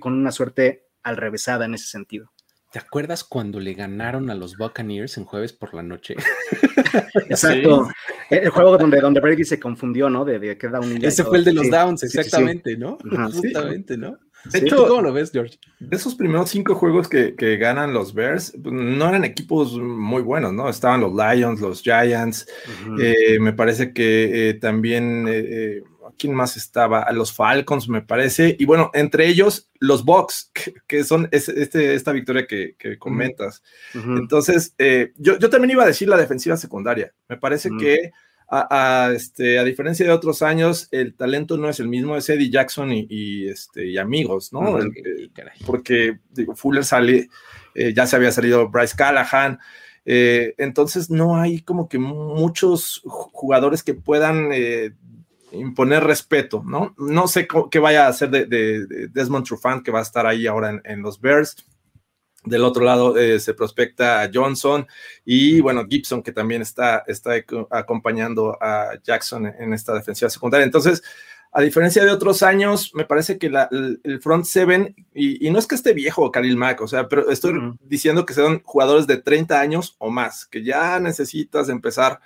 con 0.00 0.14
una 0.14 0.32
suerte 0.32 0.88
al 1.02 1.16
revésada 1.16 1.64
en 1.64 1.74
ese 1.74 1.86
sentido. 1.86 2.32
¿Te 2.72 2.78
acuerdas 2.78 3.22
cuando 3.22 3.60
le 3.60 3.74
ganaron 3.74 4.30
a 4.30 4.34
los 4.34 4.56
Buccaneers 4.56 5.18
en 5.18 5.26
jueves 5.26 5.52
por 5.52 5.74
la 5.74 5.82
noche? 5.82 6.16
Exacto. 7.28 7.88
El 8.30 8.48
juego 8.48 8.78
donde, 8.78 8.98
donde 8.98 9.20
Brady 9.20 9.44
se 9.44 9.60
confundió, 9.60 10.08
¿no? 10.08 10.24
De, 10.24 10.38
de 10.38 10.56
que 10.56 10.68
un 10.68 11.04
Ese 11.04 11.22
fue 11.22 11.38
el 11.38 11.44
de 11.44 11.52
los 11.52 11.68
downs, 11.68 12.02
exactamente, 12.02 12.78
¿no? 12.78 12.96
Justamente, 13.30 13.98
¿no? 13.98 14.16
De 14.46 14.58
hecho, 14.58 14.88
¿cómo 14.88 15.02
lo 15.02 15.12
ves, 15.12 15.30
George? 15.30 15.58
De 15.78 15.96
esos 15.96 16.14
primeros 16.14 16.50
cinco 16.50 16.74
juegos 16.74 17.08
que, 17.08 17.36
que, 17.36 17.58
ganan 17.58 17.92
los 17.92 18.12
Bears, 18.12 18.52
pues, 18.60 18.74
no 18.74 19.08
eran 19.08 19.24
equipos 19.24 19.78
muy 19.78 20.22
buenos, 20.22 20.52
¿no? 20.52 20.68
Estaban 20.68 21.00
los 21.00 21.12
Lions, 21.12 21.60
los 21.60 21.82
Giants, 21.82 22.48
eh, 23.00 23.38
me 23.38 23.52
parece 23.52 23.92
que 23.92 24.48
eh, 24.48 24.54
también 24.54 25.26
eh, 25.28 25.82
¿quién 26.22 26.34
más 26.34 26.56
estaba? 26.56 27.02
A 27.02 27.12
los 27.12 27.32
Falcons, 27.32 27.88
me 27.88 28.00
parece. 28.00 28.54
Y 28.56 28.64
bueno, 28.64 28.92
entre 28.94 29.26
ellos, 29.26 29.68
los 29.80 30.04
Bucks, 30.04 30.52
que, 30.86 31.02
son 31.02 31.28
este, 31.32 31.94
esta 31.94 32.12
victoria 32.12 32.46
que, 32.46 32.76
comentas. 32.98 33.62
Entonces, 33.92 34.74
eh, 34.78 35.12
yo, 35.16 35.38
también 35.50 35.72
iba 35.72 35.82
a 35.82 35.88
decir 35.88 36.08
la 36.08 36.16
defensiva 36.16 36.56
secundaria. 36.56 37.12
Me 37.28 37.36
parece 37.36 37.70
que 37.76 38.12
a, 38.48 39.10
este, 39.14 39.58
a 39.58 39.64
diferencia 39.64 40.06
de 40.06 40.12
otros 40.12 40.42
años, 40.42 40.86
el 40.92 41.14
talento 41.14 41.56
no 41.56 41.68
es 41.68 41.80
el 41.80 41.88
mismo, 41.88 42.16
es 42.16 42.28
Eddie 42.28 42.50
Jackson 42.50 42.92
y, 42.92 43.48
este, 43.48 43.86
y 43.86 43.98
amigos, 43.98 44.52
¿no? 44.52 44.78
porque 45.66 46.18
Fuller 46.54 46.84
sale, 46.84 47.30
eh, 47.74 47.94
ya 47.94 48.06
se 48.06 48.14
había 48.14 48.30
salido 48.30 48.68
Bryce 48.68 48.94
Callahan, 48.94 49.58
eh, 50.04 50.54
entonces 50.58 51.10
no 51.10 51.36
hay 51.36 51.60
como 51.60 51.88
que 51.88 51.98
muchos 51.98 53.02
jugadores 53.04 53.84
que 53.84 53.94
puedan 53.94 54.50
eh, 54.52 54.92
imponer 55.52 56.04
respeto, 56.04 56.62
¿no? 56.64 56.94
No 56.98 57.28
sé 57.28 57.46
qué 57.70 57.78
vaya 57.78 58.06
a 58.06 58.08
hacer 58.08 58.30
de, 58.30 59.08
Desmond 59.10 59.46
Trufant, 59.46 59.84
que 59.84 59.90
va 59.90 60.00
a 60.00 60.02
estar 60.02 60.26
ahí 60.26 60.46
ahora 60.46 60.80
en, 60.84 61.02
los 61.02 61.20
Bears. 61.20 61.56
Del 62.44 62.64
otro 62.64 62.84
lado 62.84 63.16
eh, 63.16 63.38
se 63.38 63.54
prospecta 63.54 64.22
a 64.22 64.30
Johnson 64.32 64.84
y 65.24 65.60
bueno, 65.60 65.86
Gibson, 65.88 66.24
que 66.24 66.32
también 66.32 66.60
está, 66.60 67.04
está 67.06 67.34
acompañando 67.70 68.58
a 68.60 68.98
Jackson 69.04 69.46
en 69.46 69.72
esta 69.72 69.94
defensiva 69.94 70.28
secundaria. 70.28 70.64
Entonces, 70.64 71.04
a 71.54 71.60
diferencia 71.60 72.02
de 72.02 72.10
otros 72.10 72.42
años, 72.42 72.92
me 72.94 73.04
parece 73.04 73.36
que 73.36 73.46
el 73.46 74.20
front 74.22 74.46
seven, 74.46 74.96
y, 75.14 75.50
no 75.50 75.58
es 75.58 75.66
que 75.66 75.74
esté 75.74 75.92
viejo 75.92 76.32
Khalil 76.32 76.56
Mack, 76.56 76.80
o 76.80 76.88
sea, 76.88 77.08
pero 77.08 77.30
estoy 77.30 77.52
diciendo 77.82 78.24
que 78.24 78.32
son 78.32 78.62
jugadores 78.64 79.06
de 79.06 79.18
30 79.18 79.60
años 79.60 79.94
o 79.98 80.10
más, 80.10 80.46
que 80.46 80.64
ya 80.64 80.98
necesitas 80.98 81.68
empezar 81.68 82.12
a, 82.12 82.20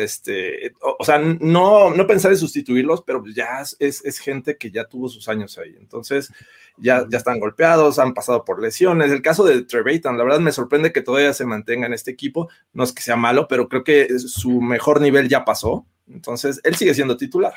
este, 0.00 0.74
o, 0.80 1.04
sea, 1.04 1.18
no, 1.18 1.90
no 1.90 2.06
pensar 2.06 2.32
en 2.32 2.38
sustituirlos, 2.38 3.02
pero 3.02 3.22
ya 3.26 3.60
es, 3.60 3.76
es, 4.04 4.18
gente 4.18 4.56
que 4.56 4.70
ya 4.70 4.84
tuvo 4.84 5.08
sus 5.08 5.28
años 5.28 5.58
ahí. 5.58 5.74
Entonces, 5.78 6.32
ya, 6.76 7.06
ya 7.08 7.18
están 7.18 7.40
golpeados, 7.40 7.98
han 7.98 8.14
pasado 8.14 8.44
por 8.44 8.60
lesiones. 8.60 9.10
El 9.12 9.22
caso 9.22 9.44
de 9.44 9.62
Trevathan, 9.62 10.16
la 10.16 10.24
verdad 10.24 10.40
me 10.40 10.52
sorprende 10.52 10.92
que 10.92 11.02
todavía 11.02 11.32
se 11.32 11.46
mantenga 11.46 11.86
en 11.86 11.92
este 11.92 12.10
equipo. 12.10 12.48
No 12.72 12.84
es 12.84 12.92
que 12.92 13.02
sea 13.02 13.16
malo, 13.16 13.48
pero 13.48 13.68
creo 13.68 13.84
que 13.84 14.18
su 14.18 14.60
mejor 14.60 15.00
nivel 15.00 15.28
ya 15.28 15.44
pasó. 15.44 15.86
Entonces, 16.08 16.60
él 16.64 16.76
sigue 16.76 16.94
siendo 16.94 17.16
titular. 17.16 17.54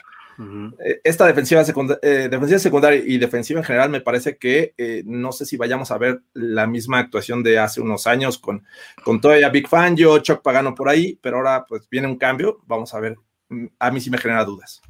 Eh, 0.79 1.01
esta 1.03 1.25
defensiva, 1.25 1.61
eh, 2.01 2.29
defensiva 2.31 2.59
secundaria 2.59 3.03
y 3.05 3.17
defensiva 3.17 3.59
en 3.59 3.65
general 3.65 3.89
me 3.89 3.99
parece 3.99 4.37
que 4.37 4.73
eh, 4.77 5.03
no 5.05 5.33
sé 5.33 5.45
si 5.45 5.57
vayamos 5.57 5.91
a 5.91 5.97
ver 5.97 6.21
la 6.33 6.65
misma 6.65 6.99
actuación 6.99 7.43
de 7.43 7.59
hace 7.59 7.81
unos 7.81 8.07
años 8.07 8.37
con, 8.37 8.65
con 9.03 9.19
todavía 9.19 9.49
Big 9.49 9.67
Fan, 9.67 9.97
yo, 9.97 10.17
Chuck 10.19 10.41
Pagano 10.41 10.75
por 10.75 10.87
ahí, 10.87 11.19
pero 11.21 11.37
ahora 11.37 11.65
pues 11.67 11.89
viene 11.89 12.07
un 12.07 12.17
cambio, 12.17 12.61
vamos 12.67 12.93
a 12.93 13.01
ver, 13.01 13.17
mm, 13.49 13.65
a 13.79 13.91
mí 13.91 13.99
sí 13.99 14.09
me 14.09 14.17
genera 14.17 14.45
dudas. 14.45 14.81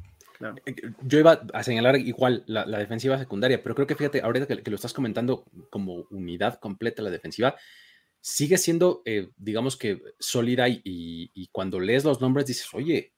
Yo 1.02 1.18
iba 1.18 1.42
a 1.52 1.62
señalar 1.62 1.96
igual 1.96 2.44
la, 2.46 2.64
defensiva 2.64 3.18
secundaria, 3.18 3.62
pero 3.62 3.74
creo 3.74 3.86
que 3.86 3.96
fíjate, 3.96 4.22
ahorita 4.22 4.46
que, 4.46 4.70
lo 4.70 4.76
estás 4.76 4.94
comentando 4.94 5.44
como 5.68 6.06
unidad 6.10 6.58
completa 6.60 7.02
la 7.02 7.10
defensiva, 7.10 7.56
sigue 8.22 8.56
siendo, 8.56 9.02
digamos 9.36 9.76
que 9.76 10.00
sólida 10.18 10.66
y, 10.66 10.80
y, 10.82 11.48
cuando 11.52 11.78
lees 11.78 12.04
los 12.04 12.22
nombres 12.22 12.46
dices, 12.46 12.68
oye, 12.72 13.12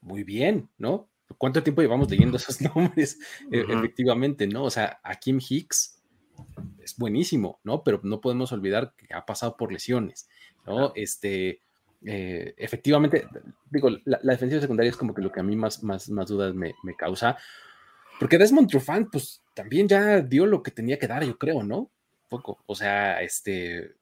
muy 0.00 0.22
bien, 0.22 0.70
¿no? 0.78 1.09
¿Cuánto 1.38 1.62
tiempo 1.62 1.82
llevamos 1.82 2.10
leyendo 2.10 2.36
esos 2.36 2.60
nombres? 2.74 3.18
E, 3.50 3.60
efectivamente, 3.60 4.46
¿no? 4.46 4.64
O 4.64 4.70
sea, 4.70 5.00
Kim 5.20 5.38
Hicks 5.46 6.00
es 6.82 6.96
buenísimo, 6.96 7.60
¿no? 7.64 7.82
Pero 7.82 8.00
no 8.02 8.20
podemos 8.20 8.52
olvidar 8.52 8.94
que 8.96 9.14
ha 9.14 9.24
pasado 9.26 9.56
por 9.56 9.72
lesiones, 9.72 10.28
¿no? 10.66 10.92
Este, 10.94 11.60
eh, 12.04 12.54
efectivamente, 12.56 13.26
digo, 13.70 13.90
la, 14.04 14.18
defensiva 14.22 14.60
secundaria 14.60 14.90
es 14.90 14.96
como 14.96 15.14
que 15.14 15.22
lo 15.22 15.30
que 15.30 15.40
a 15.40 15.42
mí 15.42 15.56
más, 15.56 15.82
más, 15.82 16.08
más 16.08 16.28
dudas 16.28 16.54
me, 16.54 16.74
causa, 16.96 17.36
porque 18.18 18.38
Desmond 18.38 18.68
Trufant, 18.68 19.10
pues 19.10 19.42
también 19.54 19.88
ya 19.88 20.20
dio 20.20 20.46
lo 20.46 20.62
que 20.62 20.70
tenía 20.70 20.98
que 20.98 21.06
dar, 21.06 21.24
yo 21.24 21.38
creo, 21.38 21.62
¿no? 21.62 21.90
Poco, 22.28 22.62
o 22.66 22.74
sea, 22.74 23.20
este, 23.22 23.94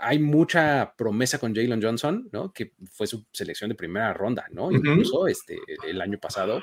hay 0.00 0.18
mucha 0.18 0.94
promesa 0.96 1.38
con 1.38 1.54
Jalen 1.54 1.82
Johnson, 1.82 2.28
¿no? 2.32 2.52
Que 2.52 2.72
fue 2.90 3.06
su 3.06 3.26
selección 3.32 3.70
de 3.70 3.76
primera 3.76 4.12
ronda, 4.12 4.46
¿no? 4.50 4.70
Incluso 4.70 5.26
este, 5.26 5.58
el 5.86 6.00
año 6.00 6.18
pasado. 6.18 6.60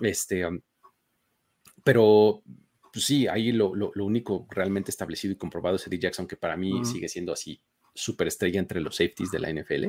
Este, 0.00 0.46
um, 0.46 0.60
pero 1.82 2.42
pues 2.92 3.04
sí, 3.04 3.28
ahí 3.28 3.52
lo, 3.52 3.70
único 3.70 4.46
realmente 4.50 4.90
establecido 4.90 5.32
y 5.32 5.36
comprobado 5.36 5.76
es 5.76 5.86
Eddie 5.86 5.98
Jackson, 5.98 6.26
que 6.26 6.36
para 6.36 6.56
mí 6.56 6.84
sigue 6.84 7.08
siendo 7.08 7.32
así 7.32 7.60
súper 7.94 8.28
estrella 8.28 8.58
entre 8.58 8.80
los 8.80 8.96
safeties 8.96 9.30
de 9.30 9.38
la 9.38 9.52
NFL. 9.52 9.86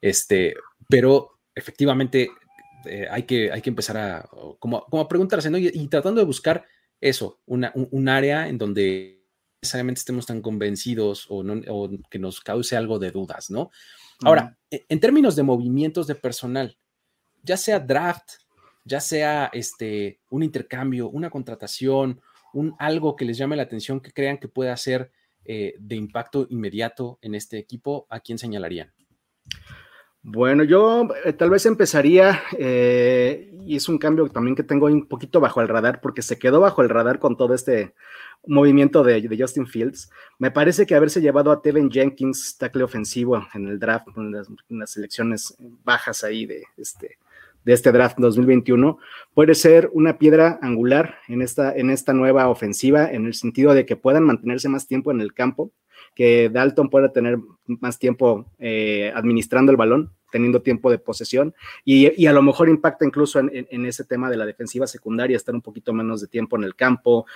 Este, 0.00 0.54
pero 0.88 1.38
efectivamente 1.54 2.30
eh, 2.84 3.06
hay, 3.10 3.22
que, 3.24 3.52
hay 3.52 3.62
que 3.62 3.70
empezar 3.70 3.96
a, 3.96 4.28
como, 4.58 4.84
como 4.86 5.02
a 5.02 5.08
preguntarse, 5.08 5.50
¿no? 5.50 5.58
Y, 5.58 5.88
tratando 5.88 6.20
de 6.20 6.26
buscar 6.26 6.64
eso, 7.00 7.40
una, 7.46 7.72
un 7.74 8.08
área 8.08 8.48
en 8.48 8.58
donde 8.58 9.21
necesariamente 9.62 10.00
estemos 10.00 10.26
tan 10.26 10.42
convencidos 10.42 11.26
o, 11.30 11.44
que 12.10 12.18
nos 12.18 12.40
cause 12.40 12.76
algo 12.76 12.98
de 12.98 13.12
dudas, 13.12 13.48
¿no? 13.48 13.70
Ahora, 14.24 14.58
e, 14.68 14.84
en 14.88 14.98
términos 14.98 15.36
de 15.36 15.44
movimientos 15.44 16.08
de 16.08 16.16
personal, 16.16 16.76
ya 17.44 17.56
sea 17.56 17.78
draft, 17.78 18.32
ya 18.84 19.00
sea 19.00 19.50
este, 19.52 20.20
un 20.30 20.42
intercambio, 20.42 21.08
una 21.08 21.30
contratación, 21.30 22.20
un 22.52 22.74
algo 22.80 23.14
que 23.14 23.24
les 23.24 23.38
llame 23.38 23.56
la 23.56 23.62
atención, 23.62 24.00
que 24.00 24.12
crean 24.12 24.38
que 24.38 24.48
pueda 24.48 24.76
ser 24.76 25.12
eh, 25.44 25.76
de 25.78 25.94
impacto 25.94 26.46
inmediato 26.50 27.20
en 27.22 27.36
este 27.36 27.58
equipo, 27.58 28.06
¿a 28.10 28.18
quién 28.18 28.38
señalarían? 28.38 28.92
Bueno, 30.24 30.62
yo 30.62 31.08
eh, 31.24 31.32
tal 31.32 31.50
vez 31.50 31.66
empezaría, 31.66 32.42
eh, 32.56 33.52
y 33.66 33.74
es 33.74 33.88
un 33.88 33.98
cambio 33.98 34.28
también 34.28 34.54
que 34.54 34.62
tengo 34.62 34.86
un 34.86 35.08
poquito 35.08 35.40
bajo 35.40 35.60
el 35.60 35.68
radar, 35.68 36.00
porque 36.00 36.22
se 36.22 36.38
quedó 36.38 36.60
bajo 36.60 36.82
el 36.82 36.88
radar 36.88 37.18
con 37.18 37.36
todo 37.36 37.54
este 37.54 37.94
movimiento 38.46 39.02
de, 39.02 39.36
Justin 39.38 39.66
Fields. 39.66 40.10
Me 40.38 40.50
parece 40.50 40.86
que 40.86 40.94
haberse 40.94 41.20
llevado 41.20 41.50
a 41.50 41.62
Tevin 41.62 41.90
Jenkins, 41.90 42.56
tackle 42.58 42.82
ofensivo, 42.82 43.40
en 43.54 43.68
el 43.68 43.78
draft, 43.78 44.08
en 44.16 44.32
las, 44.32 44.48
en 44.68 45.30
las 45.30 45.56
bajas 45.84 46.24
ahí 46.24 46.46
de 46.46 46.64
este, 46.76 47.18
de 47.64 47.72
este 47.72 47.92
draft 47.92 48.18
2021 48.18 48.98
puede 49.34 49.54
ser 49.54 49.90
una 49.92 50.18
piedra 50.18 50.58
angular 50.62 51.16
en 51.28 51.42
esta, 51.42 51.72
en 51.74 51.90
esta 51.90 52.12
nueva 52.12 52.48
ofensiva, 52.48 53.10
en 53.10 53.26
el 53.26 53.34
sentido 53.34 53.74
de 53.74 53.86
que 53.86 53.96
puedan 53.96 54.24
mantenerse 54.24 54.68
más 54.68 54.86
tiempo 54.86 55.10
en 55.10 55.20
el 55.20 55.32
campo, 55.32 55.70
que 56.14 56.50
Dalton 56.50 56.90
pueda 56.90 57.12
tener 57.12 57.38
más 57.66 57.98
tiempo 57.98 58.46
eh, 58.58 59.12
administrando 59.14 59.70
el 59.70 59.76
balón, 59.76 60.12
teniendo 60.30 60.62
tiempo 60.62 60.90
de 60.90 60.98
posesión, 60.98 61.54
y, 61.84 62.26
a 62.26 62.32
lo 62.32 62.42
mejor 62.42 62.68
impacta 62.68 63.04
incluso 63.04 63.38
en, 63.38 63.86
ese 63.86 64.04
tema 64.04 64.30
de 64.30 64.36
la 64.38 64.46
defensiva 64.46 64.86
secundaria, 64.86 65.36
estar 65.36 65.54
un 65.54 65.60
poquito 65.60 65.92
menos 65.92 66.20
de 66.22 66.26
tiempo 66.26 66.56
en 66.56 66.64
el 66.64 66.74
campo, 66.74 67.26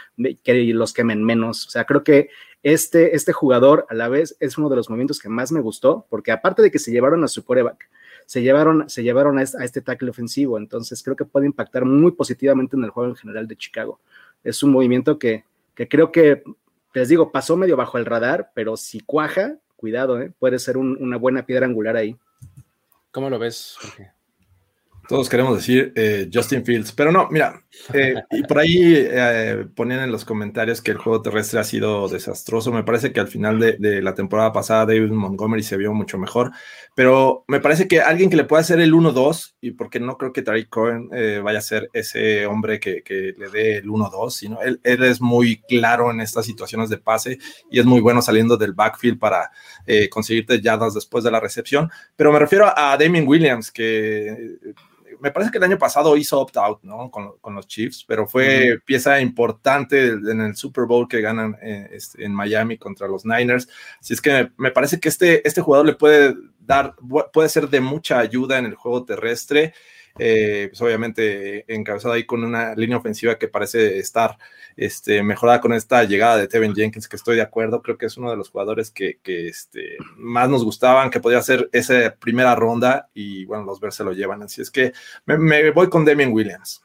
que 0.42 0.64
los 0.72 0.94
quemen 0.94 1.22
menos. 1.22 1.66
O 1.66 1.70
sea, 1.70 1.84
creo 1.84 2.02
que 2.02 2.30
este, 2.62 3.14
este 3.14 3.32
jugador 3.32 3.86
a 3.90 3.94
la 3.94 4.08
vez 4.08 4.36
es 4.40 4.56
uno 4.56 4.68
de 4.70 4.76
los 4.76 4.88
momentos 4.88 5.18
que 5.18 5.28
más 5.28 5.52
me 5.52 5.60
gustó, 5.60 6.06
porque 6.08 6.32
aparte 6.32 6.62
de 6.62 6.70
que 6.70 6.78
se 6.78 6.90
llevaron 6.90 7.22
a 7.22 7.28
su 7.28 7.44
coreback, 7.44 7.88
se 8.26 8.42
llevaron, 8.42 8.90
se 8.90 9.02
llevaron 9.02 9.38
a, 9.38 9.42
este, 9.42 9.80
tackle 9.80 10.10
ofensivo. 10.10 10.58
Entonces 10.58 11.02
creo 11.02 11.16
que 11.16 11.24
puede 11.24 11.46
impactar 11.46 11.84
muy 11.84 12.12
positivamente 12.12 12.76
en 12.76 12.84
el 12.84 12.90
juego 12.90 13.10
en 13.10 13.16
general 13.16 13.46
de 13.46 13.56
Chicago. 13.56 14.00
Es 14.44 14.62
un 14.62 14.72
movimiento 14.72 15.18
que, 15.18 15.44
creo 15.74 16.12
que, 16.12 16.42
les 17.00 17.10
digo, 17.10 17.30
pasó 17.30 17.58
medio 17.58 17.76
bajo 17.76 17.98
el 17.98 18.06
radar, 18.06 18.52
pero 18.54 18.78
si 18.78 19.00
cuaja, 19.00 19.56
cuidado, 19.76 20.18
¿eh? 20.18 20.32
puede 20.38 20.58
ser 20.58 20.78
una 20.78 21.18
buena 21.18 21.44
piedra 21.44 21.66
angular 21.66 21.94
ahí. 21.94 22.16
¿Cómo 23.10 23.28
lo 23.28 23.38
ves, 23.38 23.76
Jorge? 23.78 24.15
Todos 25.08 25.28
queremos 25.28 25.56
decir 25.56 25.92
eh, 25.94 26.28
Justin 26.32 26.64
Fields, 26.64 26.90
pero 26.90 27.12
no, 27.12 27.28
mira, 27.30 27.62
eh, 27.92 28.14
y 28.32 28.42
por 28.42 28.58
ahí 28.58 28.94
eh, 28.96 29.64
ponían 29.74 30.00
en 30.00 30.10
los 30.10 30.24
comentarios 30.24 30.82
que 30.82 30.90
el 30.90 30.98
juego 30.98 31.22
terrestre 31.22 31.60
ha 31.60 31.64
sido 31.64 32.08
desastroso. 32.08 32.72
Me 32.72 32.82
parece 32.82 33.12
que 33.12 33.20
al 33.20 33.28
final 33.28 33.60
de, 33.60 34.02
la 34.02 34.14
temporada 34.14 34.52
pasada 34.52 34.86
David 34.86 35.10
Montgomery 35.10 35.62
se 35.62 35.76
vio 35.76 35.92
mucho 35.94 36.18
mejor, 36.18 36.50
pero 36.96 37.44
me 37.46 37.60
parece 37.60 37.86
que 37.86 38.00
alguien 38.00 38.30
que 38.30 38.36
le 38.36 38.44
pueda 38.44 38.62
hacer 38.62 38.80
el 38.80 38.94
1-2, 38.94 39.54
y 39.60 39.72
porque 39.72 40.00
no 40.00 40.18
creo 40.18 40.32
que 40.32 40.42
Tariq 40.42 40.68
Cohen 40.68 41.08
vaya 41.42 41.58
a 41.58 41.62
ser 41.62 41.88
ese 41.92 42.46
hombre 42.46 42.80
que, 42.80 43.02
le 43.36 43.48
dé 43.50 43.76
el 43.76 43.86
1-2, 43.86 44.30
sino 44.30 44.60
él, 44.62 44.80
él, 44.82 45.04
es 45.04 45.20
muy 45.20 45.62
claro 45.68 46.10
en 46.10 46.20
estas 46.20 46.46
situaciones 46.46 46.90
de 46.90 46.98
pase 46.98 47.38
y 47.70 47.78
es 47.78 47.86
muy 47.86 48.00
bueno 48.00 48.22
saliendo 48.22 48.56
del 48.56 48.72
backfield 48.72 49.18
para 49.18 49.50
conseguirte 50.10 50.60
yardas 50.60 50.94
después 50.94 51.22
de 51.22 51.30
la 51.30 51.38
recepción. 51.38 51.90
Pero 52.16 52.32
me 52.32 52.38
refiero 52.38 52.72
a 52.76 52.96
Damien 52.96 53.28
Williams, 53.28 53.70
que 53.70 54.56
me 55.20 55.30
parece 55.30 55.50
que 55.50 55.58
el 55.58 55.64
año 55.64 55.78
pasado 55.78 56.16
hizo 56.16 56.40
opt-out, 56.40 56.82
¿no? 56.82 57.10
Con, 57.10 57.54
los 57.54 57.66
Chiefs, 57.66 58.04
pero 58.06 58.26
fue 58.26 58.78
pieza 58.84 59.20
importante 59.20 60.08
en 60.08 60.40
el 60.40 60.56
Super 60.56 60.84
Bowl 60.84 61.08
que 61.08 61.20
ganan 61.20 61.56
eh, 61.62 61.88
este, 61.92 62.24
en 62.24 62.32
Miami 62.32 62.76
contra 62.76 63.08
los 63.08 63.24
Niners. 63.24 63.68
Así 64.00 64.14
es 64.14 64.20
que 64.20 64.50
me 64.56 64.70
parece 64.70 65.00
que 65.00 65.08
este, 65.08 65.46
este 65.46 65.60
jugador 65.60 65.86
le 65.86 65.94
puede 65.94 66.34
dar, 66.58 66.94
puede 67.32 67.48
ser 67.48 67.68
de 67.68 67.80
mucha 67.80 68.18
ayuda 68.18 68.58
en 68.58 68.66
el 68.66 68.74
juego 68.74 69.04
terrestre. 69.04 69.72
Eh, 70.18 70.68
pues 70.70 70.80
obviamente 70.80 71.64
encabezado 71.72 72.14
ahí 72.14 72.24
con 72.24 72.42
una 72.42 72.74
línea 72.74 72.96
ofensiva 72.96 73.38
que 73.38 73.48
parece 73.48 73.98
estar 73.98 74.38
este, 74.76 75.22
mejorada 75.22 75.60
con 75.60 75.72
esta 75.72 76.04
llegada 76.04 76.36
de 76.38 76.48
Tevin 76.48 76.74
Jenkins, 76.74 77.08
que 77.08 77.16
estoy 77.16 77.36
de 77.36 77.42
acuerdo, 77.42 77.82
creo 77.82 77.98
que 77.98 78.06
es 78.06 78.16
uno 78.16 78.30
de 78.30 78.36
los 78.36 78.50
jugadores 78.50 78.90
que, 78.90 79.18
este, 79.24 79.96
más 80.16 80.48
nos 80.48 80.64
gustaban, 80.64 81.10
que 81.10 81.20
podía 81.20 81.40
ser 81.42 81.68
esa 81.72 82.14
primera 82.14 82.54
ronda 82.54 83.10
y 83.14 83.44
bueno, 83.44 83.64
los 83.64 83.80
Bears 83.80 83.96
se 83.96 84.04
lo 84.04 84.12
llevan, 84.12 84.42
así 84.42 84.62
es 84.62 84.70
que 84.70 84.92
me, 85.24 85.70
voy 85.70 85.88
con 85.88 86.04
Damien 86.04 86.32
Williams. 86.32 86.82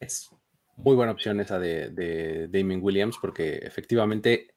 Es 0.00 0.30
muy 0.76 0.96
buena 0.96 1.12
opción 1.12 1.40
esa 1.40 1.58
de, 1.58 2.48
Damien 2.50 2.80
Williams 2.82 3.16
porque 3.20 3.56
efectivamente 3.56 4.54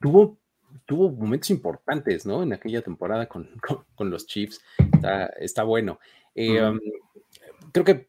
tuvo 0.00 0.38
tuvo 0.86 1.10
momentos 1.10 1.50
importantes, 1.50 2.24
¿no? 2.24 2.42
En 2.42 2.52
aquella 2.52 2.82
temporada 2.82 3.26
con, 3.26 3.50
los 3.98 4.26
Chiefs. 4.26 4.60
Está, 5.38 5.62
bueno. 5.62 5.98
Eh, 6.34 6.62
um, 6.62 6.78
creo 7.72 7.84
que 7.84 8.08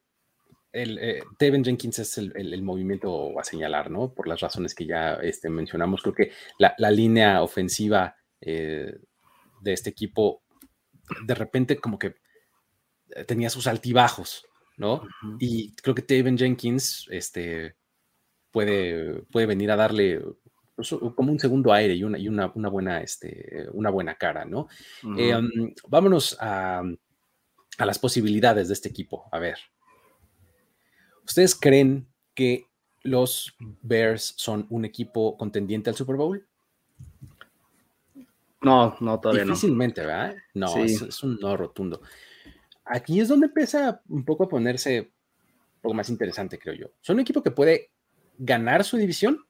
el, 0.72 1.00
eh, 1.00 1.24
Jenkins 1.40 2.00
es 2.00 2.18
el, 2.18 2.62
movimiento 2.62 3.40
a 3.40 3.44
señalar, 3.44 3.90
¿no? 3.90 4.14
Por 4.14 4.28
las 4.28 4.40
razones 4.40 4.76
que 4.76 4.86
ya 4.86 5.14
este, 5.16 5.50
mencionamos. 5.50 6.02
Creo 6.02 6.14
que 6.14 6.32
la, 6.58 6.92
línea 6.92 7.42
ofensiva 7.42 8.16
de 8.42 9.00
este 9.66 9.90
equipo 9.90 10.42
de 11.26 11.36
repente 11.36 11.78
como 11.78 12.00
que 12.00 12.16
tenía 13.28 13.50
sus 13.50 13.68
altibajos, 13.68 14.46
¿no? 14.78 15.02
Y 15.40 15.76
creo 15.76 15.96
que 15.96 16.04
Taven 16.04 16.38
Jenkins 16.38 17.08
este, 17.10 17.76
puede, 18.52 19.24
puede 19.32 19.48
venir 19.48 19.72
a 19.72 19.76
darle 19.76 20.22
pues, 20.76 20.96
como 21.16 21.32
un 21.32 21.40
segundo 21.40 21.74
aire 21.74 21.94
y 21.94 22.06
una, 22.06 22.18
y 22.18 22.30
una, 22.30 22.48
buena, 22.48 23.02
este, 23.02 23.68
una 23.74 23.90
buena 23.90 24.16
cara, 24.16 24.46
¿no? 24.46 24.68
Eh, 25.18 25.36
um, 25.36 25.74
vámonos 25.90 26.38
a, 26.40 26.84
a 27.80 27.86
las 27.86 27.98
posibilidades 27.98 28.68
de 28.68 28.74
este 28.74 28.90
equipo. 28.90 29.28
A 29.32 29.40
ver, 29.40 29.58
¿ustedes 31.26 31.56
creen 31.56 32.08
que 32.36 32.66
los 33.02 33.56
Bears 33.82 34.34
son 34.38 34.68
un 34.70 34.86
equipo 34.86 35.38
contendiente 35.38 35.90
al 35.90 35.96
Super 35.96 36.18
Bowl? 36.18 36.46
No, 38.62 38.98
no, 39.00 39.20
todavía 39.20 39.46
Difícilmente, 39.46 40.02
¿verdad? 40.02 40.36
No, 40.54 40.76
es, 40.84 41.24
un 41.24 41.40
no 41.40 41.56
rotundo. 41.56 42.02
Aquí 42.84 43.22
es 43.22 43.30
donde 43.30 43.48
empieza 43.48 44.02
un 44.10 44.26
poco 44.26 44.44
a 44.44 44.50
ponerse 44.50 45.00
un 45.00 45.82
poco 45.82 45.94
más 45.94 46.10
interesante, 46.10 46.60
creo 46.60 46.76
yo. 46.76 46.88
¿Son 47.00 47.16
un 47.16 47.22
equipo 47.22 47.42
que 47.42 47.52
puede 47.52 47.92
ganar 48.38 48.84
su 48.84 48.98
división? 48.98 49.46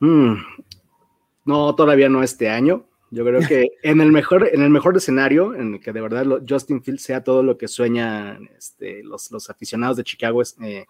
Mm, 0.00 0.34
no, 1.46 1.74
todavía 1.74 2.10
no 2.10 2.22
este 2.22 2.50
año. 2.50 2.87
Yo 3.10 3.24
creo 3.24 3.40
que 3.40 3.70
en 3.82 4.00
el 4.00 4.12
mejor, 4.12 4.48
en 4.52 4.62
el 4.62 4.70
mejor 4.70 4.96
escenario, 4.96 5.54
en 5.54 5.74
el 5.74 5.80
que 5.80 5.92
de 5.92 6.00
verdad 6.00 6.26
Justin 6.46 6.82
Fields 6.82 7.02
sea 7.02 7.24
todo 7.24 7.42
lo 7.42 7.56
que 7.56 7.68
sueñan 7.68 8.48
este, 8.56 9.02
los, 9.02 9.30
los, 9.30 9.48
aficionados 9.48 9.96
de 9.96 10.04
Chicago 10.04 10.42
eh, 10.62 10.84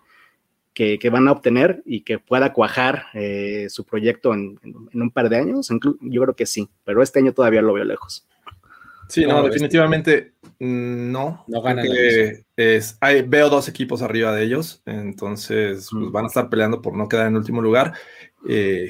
que, 0.74 0.98
que, 0.98 1.11
van 1.11 1.28
a 1.28 1.33
obtener 1.33 1.83
y 1.85 2.00
que 2.00 2.18
pueda 2.18 2.52
cuajar 2.52 3.07
eh, 3.14 3.66
su 3.68 3.85
proyecto 3.85 4.35
en, 4.35 4.59
en, 4.62 5.02
un 5.02 5.11
par 5.11 5.28
de 5.28 5.37
años, 5.37 5.68
yo 6.00 6.22
creo 6.22 6.35
que 6.35 6.46
sí, 6.46 6.68
pero 6.85 7.02
este 7.02 7.20
año 7.20 7.33
todavía 7.33 7.62
lo 7.62 7.72
veo 7.72 7.85
lejos. 7.85 8.26
Sí, 9.09 9.24
no, 9.24 9.42
definitivamente 9.42 10.35
mm, 10.59 11.11
no. 11.11 11.44
No 11.48 11.62
ganan. 11.62 11.87
Es, 12.57 12.98
hay, 13.00 13.22
veo 13.22 13.48
dos 13.48 13.68
equipos 13.68 14.02
arriba 14.02 14.33
de 14.33 14.44
ellos, 14.44 14.83
entonces 14.85 15.88
pues, 15.90 16.12
van 16.12 16.24
a 16.24 16.28
estar 16.28 16.50
peleando 16.50 16.83
por 16.83 16.94
no 16.94 17.09
quedar 17.09 17.26
en 17.26 17.37
último 17.37 17.62
lugar. 17.62 17.94
Eh, 18.48 18.88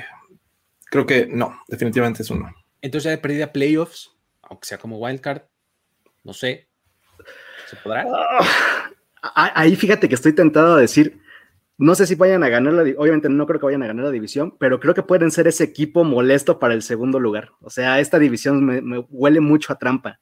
creo 0.87 1.07
que 1.07 1.27
no, 1.27 1.61
definitivamente 1.69 2.23
es 2.23 2.31
uno. 2.31 2.53
Entonces 2.81 3.05
ya 3.05 3.11
de 3.11 3.19
perdida 3.19 3.53
playoffs, 3.53 4.17
aunque 4.43 4.67
sea 4.67 4.79
como 4.79 4.99
wildcard, 4.99 5.43
no 6.25 6.33
sé. 6.33 6.69
¿Se 7.69 7.77
podrá? 7.77 8.05
Ah, 9.23 9.53
ahí 9.55 9.77
fíjate 9.77 10.09
que 10.09 10.14
estoy 10.14 10.33
tentado 10.33 10.75
a 10.75 10.81
decir, 10.81 11.21
no 11.77 11.95
sé 11.95 12.07
si 12.07 12.14
vayan 12.17 12.43
a 12.43 12.49
ganar 12.49 12.73
la, 12.73 12.83
obviamente 12.97 13.29
no 13.29 13.47
creo 13.47 13.61
que 13.61 13.67
vayan 13.67 13.83
a 13.83 13.87
ganar 13.87 14.05
la 14.07 14.11
división, 14.11 14.57
pero 14.59 14.81
creo 14.81 14.95
que 14.95 15.03
pueden 15.03 15.31
ser 15.31 15.47
ese 15.47 15.64
equipo 15.64 16.05
molesto 16.05 16.59
para 16.59 16.75
el 16.75 16.83
segundo 16.83 17.21
lugar. 17.21 17.51
O 17.61 17.71
sea, 17.71 18.01
esta 18.01 18.19
división 18.19 18.64
me, 18.64 18.99
huele 19.11 19.41
mucho 19.41 19.73
a 19.73 19.79
trampa. 19.79 20.19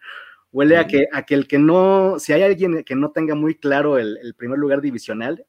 Huele 0.53 0.79
a, 0.79 0.87
que, 0.87 1.07
a 1.13 1.23
que 1.23 1.35
el 1.35 1.47
que 1.47 1.59
no, 1.59 2.19
si 2.19 2.33
hay 2.33 2.43
alguien 2.43 2.85
que 2.85 2.95
no 2.95 3.11
tenga 3.11 3.35
muy 3.35 3.55
claro 3.55 3.99
el, 3.99 4.35
primer 4.37 4.59
lugar 4.59 4.81
divisional, 4.81 5.45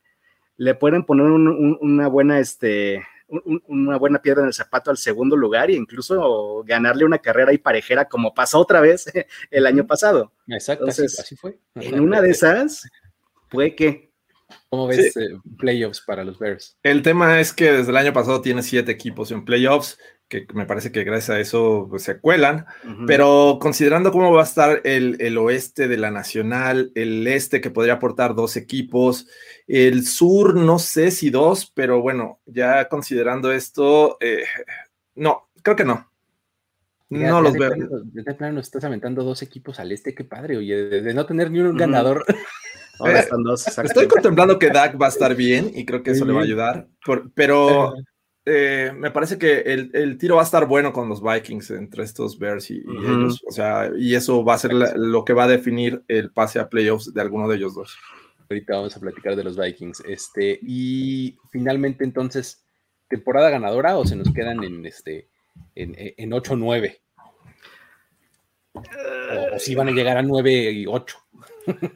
le 0.58 0.76
pueden 0.76 1.04
poner 1.04 1.28
una 1.30 2.08
buena, 2.08 2.40
este, 2.40 3.06
una 3.30 3.98
buena 3.98 4.22
piedra 4.22 4.42
en 4.42 4.48
el 4.48 4.54
zapato 4.54 4.90
al 4.90 4.98
segundo 4.98 5.36
lugar 5.36 5.70
e 5.70 5.76
incluso 5.76 6.64
ganarle 6.66 7.04
una 7.04 7.20
carrera 7.20 7.54
y 7.54 7.58
parejera 7.58 8.06
como 8.06 8.34
pasó 8.34 8.60
otra 8.60 8.80
vez 8.80 9.06
el 9.52 9.66
año 9.66 9.86
pasado. 9.86 10.34
Exacto, 10.48 10.86
Entonces, 10.86 11.20
así, 11.20 11.36
fue. 11.36 11.60
En 11.76 12.00
una 12.00 12.22
de 12.22 12.32
esas, 12.32 12.90
puede 13.50 13.76
que, 13.76 14.08
¿Cómo 14.70 14.88
ves 14.88 15.16
eh, 15.18 15.40
playoffs 15.58 16.02
para 16.02 16.24
los 16.24 16.40
Bears? 16.40 16.78
El 16.84 17.02
tema 17.02 17.40
es 17.40 17.52
que 17.52 17.72
desde 17.72 17.92
el 17.92 17.98
año 17.98 18.14
pasado 18.14 18.42
tiene 18.42 18.64
siete 18.64 18.92
equipos 18.92 19.32
en 19.32 19.44
playoffs, 19.44 19.98
que 20.28 20.46
me 20.54 20.66
parece 20.66 20.92
que 20.92 21.04
gracias 21.04 21.30
a 21.30 21.40
eso 21.40 21.88
pues, 21.90 22.04
se 22.04 22.20
cuelan, 22.20 22.66
pero 23.06 23.60
considerando 23.62 24.12
cómo 24.12 24.34
va 24.34 24.42
a 24.42 24.46
estar 24.46 24.82
el, 24.84 25.38
oeste 25.38 25.88
de 25.88 25.98
la 25.98 26.12
nacional, 26.12 26.92
el 26.96 27.26
este 27.28 27.62
que 27.62 27.70
podría 27.70 27.94
aportar 27.94 28.36
dos 28.36 28.58
equipos, 28.58 29.28
el 29.68 30.06
sur 30.06 30.56
no 30.56 30.80
sé 30.80 31.12
si 31.12 31.30
dos, 31.30 31.72
pero 31.74 32.02
bueno, 32.02 32.40
ya 32.46 32.90
considerando 32.90 33.52
esto, 33.52 34.18
eh, 34.20 34.44
no, 35.16 35.48
creo 35.64 35.78
que 35.78 35.86
no. 35.86 36.12
no 37.10 37.42
los 37.42 37.54
veo. 37.54 37.72
De 38.04 38.34
plano 38.34 38.60
estás 38.60 38.84
aventando 38.84 39.24
dos 39.24 39.42
equipos 39.42 39.80
al 39.80 39.94
este, 39.94 40.14
qué 40.14 40.26
padre, 40.26 40.58
oye, 40.58 40.76
de, 40.76 41.14
no 41.14 41.26
tener 41.26 41.52
ni 41.52 41.60
un 41.60 41.78
ganador. 41.78 42.26
Eh, 43.06 43.28
estoy 43.84 44.08
contemplando 44.08 44.58
que 44.58 44.72
Dak 44.72 45.00
va 45.00 45.06
a 45.06 45.10
estar 45.10 45.36
bien 45.36 45.72
y 45.72 45.86
creo 45.86 46.02
que 46.02 46.10
eso 46.10 46.26
le 46.26 46.34
va 46.34 46.40
a 46.40 46.44
ayudar, 46.44 46.88
pero 47.36 47.94
eh, 48.50 48.94
me 48.96 49.12
parece 49.12 49.38
que 49.38 49.60
el, 49.60 50.18
tiro 50.18 50.38
va 50.38 50.42
a 50.42 50.46
estar 50.46 50.66
bueno 50.68 50.94
con 50.94 51.10
los 51.10 51.22
Vikings 51.22 51.72
entre 51.72 52.06
estos 52.06 52.40
Bears 52.40 52.72
y, 52.72 52.78
ellos, 52.78 53.44
o 53.46 53.52
sea, 53.52 53.92
y 53.98 54.16
eso 54.16 54.46
va 54.46 54.54
a 54.54 54.58
ser 54.58 54.74
lo 54.74 55.26
que 55.26 55.34
va 55.34 55.44
a 55.44 55.48
definir 55.50 56.02
el 56.08 56.32
pase 56.32 56.58
a 56.60 56.70
playoffs 56.70 57.14
de 57.14 57.20
alguno 57.20 57.50
de 57.50 57.58
ellos 57.58 57.76
dos. 57.76 57.98
Ahorita 58.50 58.78
vamos 58.78 58.96
a 58.96 59.02
platicar 59.02 59.36
de 59.36 59.44
los 59.44 59.58
Vikings. 59.58 60.02
Este, 60.08 60.58
y 60.62 61.38
finalmente, 61.52 62.06
entonces, 62.06 62.64
¿temporada 63.10 63.50
ganadora 63.50 63.98
o 63.98 64.06
se 64.06 64.16
nos 64.16 64.32
quedan 64.32 64.64
en 64.64 64.86
este 64.86 65.28
en, 65.76 65.94
en 65.98 66.32
8-9? 66.32 67.00
O, 68.74 68.82
o 69.56 69.60
si 69.60 69.76
van 69.76 69.90
a 69.90 69.92
llegar 69.92 70.16
a 70.16 70.22
9 70.22 70.72
y 70.72 70.86
8. 70.88 71.18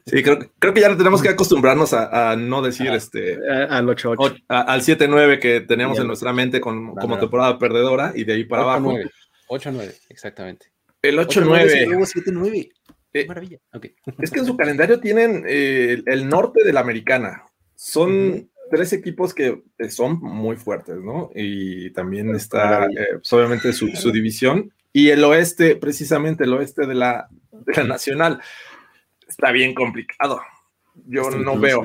Sí, 0.06 0.24
creo, 0.24 0.40
creo 0.60 0.74
que 0.74 0.82
ya 0.82 0.96
tenemos 0.98 1.22
que 1.22 1.30
acostumbrarnos 1.30 1.94
a, 1.94 2.36
no 2.36 2.62
decir 2.62 2.88
este. 2.88 3.38
al 3.70 3.88
8-8. 3.88 4.44
Al 4.48 4.82
7-9 4.82 5.40
que 5.40 5.62
teníamos 5.62 6.00
en 6.00 6.08
nuestra 6.08 6.34
mente 6.34 6.60
con, 6.60 6.96
como 6.96 7.20
temporada 7.20 7.58
perdedora 7.58 8.12
y 8.16 8.24
de 8.24 8.34
ahí 8.34 8.44
para 8.46 8.64
abajo. 8.64 8.94
8-9, 9.50 9.94
exactamente. 10.10 10.68
El 11.02 11.18
8-9. 11.18 11.98
7-9. 11.98 12.72
Eh, 13.14 13.26
maravilla. 13.28 13.58
Es 14.20 14.32
que 14.32 14.40
en 14.40 14.46
su 14.46 14.56
calendario 14.56 15.00
tienen 15.00 15.44
eh, 15.48 16.02
el 16.06 16.30
norte 16.30 16.64
de 16.64 16.72
la 16.72 16.80
americana. 16.80 17.44
Son 17.76 18.50
tres 18.70 18.94
equipos 18.94 19.34
que 19.34 19.64
eh, 19.78 19.90
son 19.90 20.20
muy 20.22 20.56
fuertes, 20.56 20.98
¿no? 20.98 21.30
Y 21.36 21.92
también 21.92 22.34
está, 22.36 22.88
pues, 23.14 23.34
obviamente, 23.34 23.74
su, 23.74 23.90
su, 23.90 24.12
división. 24.12 24.72
Y 24.94 25.10
el 25.10 25.24
oeste, 25.24 25.76
precisamente 25.76 26.46
el 26.46 26.54
oeste 26.54 26.88
de 26.88 26.96
la, 26.96 27.28
de 27.52 27.74
la 27.82 27.84
nacional 27.84 28.42
está 29.32 29.52
bien 29.52 29.74
complicado. 29.74 30.42
Yo 31.08 31.30
no 31.32 31.58
veo, 31.58 31.84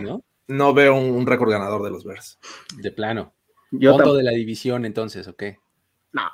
¿no? 0.49 0.75
veo 0.75 0.95
un, 0.95 1.27
récord 1.27 1.51
ganador 1.51 1.83
de 1.83 1.91
los 1.91 2.05
Bears. 2.05 2.39
De 2.77 2.91
plano. 2.91 3.33
Yo 3.71 3.97
de 4.15 4.23
la 4.23 4.33
división 4.33 4.85
entonces, 4.85 5.27
¿o 5.29 5.37
qué? 5.37 5.59
No, 6.13 6.29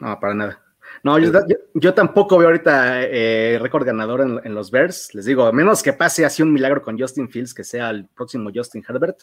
no, 0.00 0.18
para 0.20 0.34
nada. 0.34 0.62
No, 1.02 1.18
yo, 1.18 1.94
tampoco 1.94 2.38
veo 2.38 2.48
ahorita 2.48 3.02
eh, 3.02 3.58
récord 3.60 3.86
ganador 3.86 4.40
en, 4.42 4.54
los 4.54 4.70
Bears. 4.70 5.14
Les 5.14 5.26
digo, 5.26 5.44
a 5.44 5.52
menos 5.52 5.82
que 5.82 5.92
pase 5.92 6.24
así 6.24 6.42
un 6.42 6.52
milagro 6.52 6.82
con 6.82 6.98
Justin 6.98 7.28
Fields, 7.28 7.54
que 7.54 7.62
sea 7.62 7.90
el 7.90 8.06
próximo 8.06 8.50
Justin 8.52 8.84
Herbert, 8.88 9.20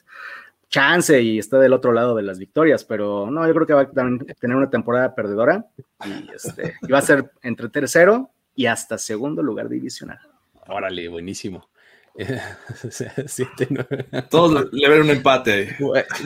chance 0.70 1.20
y 1.22 1.40
está 1.40 1.60
del 1.60 1.74
otro 1.74 1.92
lado 1.92 2.16
de 2.16 2.24
las 2.24 2.40
victorias, 2.40 2.84
pero 2.84 3.30
no, 3.30 3.46
yo 3.46 3.54
creo 3.54 3.68
que 3.68 3.74
va 3.74 3.82
a 3.82 3.92
tener 3.92 4.56
una 4.56 4.70
temporada 4.70 5.16
perdedora 5.16 5.66
y, 6.06 6.32
este, 6.34 6.76
y 6.82 6.92
va 6.92 7.00
a 7.00 7.04
ser 7.04 7.32
entre 7.42 7.70
tercero 7.70 8.32
y 8.56 8.68
hasta 8.68 8.98
segundo 8.98 9.44
lugar 9.44 9.68
divisional. 9.70 10.20
Órale, 10.68 11.08
buenísimo. 11.08 11.70
Todos 14.30 14.70
le 14.72 14.90
ven 14.90 15.02
un 15.02 15.10
empate. 15.10 15.76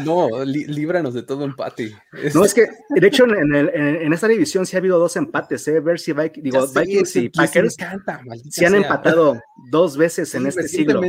No, 0.06 0.45
líbranos 0.45 1.15
de 1.15 1.23
todo 1.23 1.45
empate. 1.45 1.95
No, 2.36 2.45
es 2.45 2.54
que, 2.54 2.67
de 2.89 3.08
hecho, 3.08 3.25
en, 3.25 4.13
esta 4.13 4.28
división 4.28 4.67
sí 4.67 4.75
ha 4.75 4.80
habido 4.80 4.99
dos 4.99 5.15
empates, 5.15 5.67
¿eh? 5.67 5.80
Ver 5.80 5.99
si 5.99 6.13
digo, 6.36 6.67
Vikings 6.67 7.15
y 7.15 7.30
Packers 7.30 7.75
se 8.49 8.65
han 8.67 8.75
empatado 8.75 9.41
dos 9.71 9.97
veces 9.97 10.36
en 10.36 10.45
este 10.45 10.67
siglo. 10.67 11.02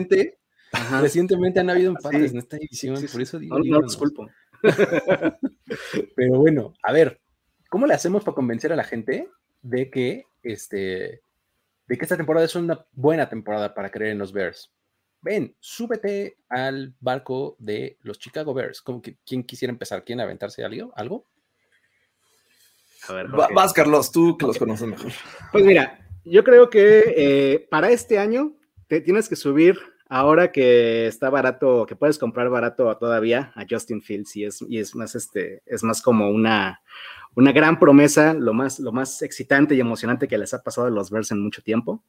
Recientemente 1.00 1.60
han 1.60 1.68
habido 1.68 1.90
empates 1.90 2.32
en 2.32 2.38
esta 2.38 2.56
división, 2.56 2.96
por 3.12 3.20
eso 3.20 3.38
digo. 3.38 3.58
No, 3.58 3.80
no 3.80 3.82
disculpo. 3.82 4.30
Pero 6.16 6.38
bueno, 6.38 6.72
a 6.82 6.92
ver, 6.92 7.20
¿cómo 7.68 7.86
le 7.86 7.94
hacemos 7.94 8.24
para 8.24 8.34
convencer 8.34 8.72
a 8.72 8.76
la 8.76 8.84
gente 8.84 9.28
de 9.62 9.90
que 9.90 10.24
este 10.42 11.22
de 11.90 11.98
que 11.98 12.04
esta 12.04 12.16
temporada 12.16 12.46
es 12.46 12.54
una 12.54 12.86
buena 12.92 13.28
temporada 13.28 13.74
para 13.74 13.90
creer 13.90 14.12
en 14.12 14.18
los 14.18 14.32
Bears. 14.32 14.72
Ven, 15.22 15.56
súbete 15.58 16.38
al 16.48 16.94
barco 17.00 17.56
de 17.58 17.98
los 18.02 18.16
Chicago 18.20 18.54
Bears. 18.54 18.80
Como 18.80 19.02
que, 19.02 19.16
¿Quién 19.26 19.42
quisiera 19.42 19.72
empezar? 19.72 20.04
¿Quién 20.04 20.20
aventarse 20.20 20.64
algo? 20.64 20.92
¿Algo? 20.94 21.26
A 23.08 23.12
ver, 23.12 23.26
vas, 23.26 23.72
Carlos, 23.72 24.12
tú 24.12 24.38
que 24.38 24.46
los 24.46 24.56
conoces 24.56 24.86
mejor. 24.86 25.10
Pues 25.50 25.64
mira, 25.64 26.06
yo 26.24 26.44
creo 26.44 26.70
que 26.70 27.12
eh, 27.16 27.66
para 27.68 27.90
este 27.90 28.20
año 28.20 28.56
te 28.86 29.00
tienes 29.00 29.28
que 29.28 29.34
subir 29.34 29.76
ahora 30.10 30.50
que 30.50 31.06
está 31.06 31.30
barato, 31.30 31.86
que 31.86 31.96
puedes 31.96 32.18
comprar 32.18 32.50
barato 32.50 32.94
todavía 32.98 33.52
a 33.54 33.64
Justin 33.68 34.02
Fields 34.02 34.36
y 34.36 34.44
es, 34.44 34.94
más 34.94 35.14
este, 35.14 35.62
es 35.64 35.84
más 35.84 36.02
como 36.02 36.28
una, 36.28 36.82
una 37.36 37.52
gran 37.52 37.78
promesa, 37.78 38.34
lo 38.34 38.52
más, 38.52 38.80
lo 38.80 38.90
más 38.90 39.22
excitante 39.22 39.74
y 39.76 39.80
emocionante 39.80 40.26
que 40.26 40.36
les 40.36 40.52
ha 40.52 40.62
pasado 40.62 40.88
a 40.88 40.90
los 40.90 41.10
Bears 41.10 41.30
en 41.30 41.40
mucho 41.40 41.62
tiempo, 41.62 42.02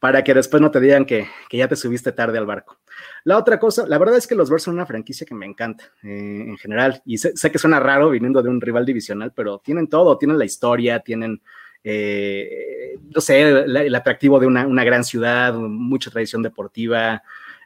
para 0.00 0.24
que 0.24 0.34
después 0.34 0.60
no 0.60 0.72
te 0.72 0.80
digan 0.80 1.06
que, 1.06 1.28
ya 1.52 1.68
te 1.68 1.76
subiste 1.76 2.10
tarde 2.10 2.38
al 2.38 2.46
barco. 2.46 2.78
La 3.22 3.38
otra 3.38 3.60
cosa, 3.60 3.86
la 3.86 3.98
verdad 3.98 4.16
es 4.16 4.26
que 4.26 4.34
los 4.34 4.50
Bears 4.50 4.64
son 4.64 4.74
una 4.74 4.86
franquicia 4.86 5.24
que 5.24 5.34
me 5.34 5.46
encanta 5.46 5.84
eh, 6.02 6.44
en 6.44 6.58
general, 6.58 7.00
y 7.06 7.18
sé, 7.18 7.32
que 7.52 7.58
suena 7.58 7.78
raro 7.78 8.10
viniendo 8.10 8.42
de 8.42 8.48
un 8.48 8.60
rival 8.60 8.84
divisional, 8.84 9.32
pero 9.32 9.60
tienen 9.64 9.86
todo, 9.86 10.18
tienen 10.18 10.38
la 10.38 10.44
historia, 10.44 10.98
tienen, 11.00 11.40
eh, 11.84 12.98
no 13.14 13.20
sé, 13.20 13.40
el, 13.42 13.94
atractivo 13.94 14.40
de 14.40 14.46
una, 14.46 14.66
una, 14.66 14.84
gran 14.84 15.04
ciudad, 15.04 15.54
mucha 15.54 16.10
tradición 16.10 16.42
deportiva. 16.42 17.22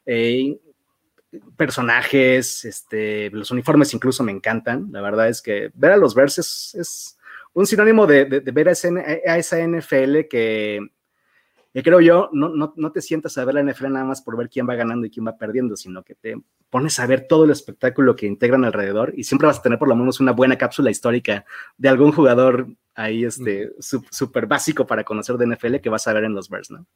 Eh, 0.07 0.59
personajes, 1.57 2.65
este, 2.65 3.31
los 3.31 3.51
uniformes 3.51 3.95
incluso 3.95 4.23
me 4.23 4.33
encantan. 4.33 4.89
La 4.93 5.01
verdad 5.01 5.29
es 5.29 5.41
que 5.41 5.71
ver 5.75 5.93
a 5.93 5.97
los 5.97 6.15
Bears 6.15 6.39
es, 6.39 7.19
un 7.55 7.67
sinónimo 7.67 8.07
de, 8.07 8.25
ver 8.25 8.69
a, 8.69 8.73
esa 8.73 9.67
NFL 9.67 10.21
que, 10.31 10.81
creo 11.83 12.01
yo, 12.01 12.29
no, 12.33 12.73
no, 12.77 12.93
te 12.93 13.01
sientas 13.01 13.39
a 13.39 13.45
ver 13.45 13.55
la 13.55 13.63
NFL 13.63 13.89
nada 13.89 14.05
más 14.05 14.21
por 14.21 14.37
ver 14.37 14.51
quién 14.51 14.69
va 14.69 14.75
ganando 14.75 15.07
y 15.07 15.11
quién 15.11 15.27
va 15.27 15.39
perdiendo, 15.39 15.77
sino 15.77 16.03
que 16.03 16.15
te 16.15 16.37
pones 16.69 16.99
a 16.99 17.07
ver 17.07 17.27
todo 17.27 17.45
el 17.45 17.51
espectáculo 17.51 18.15
que 18.15 18.27
integran 18.27 18.65
alrededor 18.65 19.15
y 19.17 19.25
siempre 19.25 19.47
vas 19.47 19.59
a 19.59 19.63
tener 19.63 19.79
por 19.79 19.89
lo 19.89 19.97
menos 19.97 20.21
una 20.21 20.33
buena 20.33 20.59
cápsula 20.59 20.91
histórica 20.91 21.47
de 21.79 21.89
algún 21.89 22.13
jugador 22.13 22.67
ahí 22.95 23.25
este 23.25 23.71
súper 23.79 24.47
básico 24.47 24.87
para 24.87 25.05
conocer 25.05 25.37
de 25.37 25.47
NFL 25.47 25.77
que 25.77 25.89
vas 25.89 26.07
a 26.07 26.13
ver 26.13 26.25
en 26.25 26.35
los 26.35 26.51
Bears, 26.51 26.71
¿no? 26.71 26.87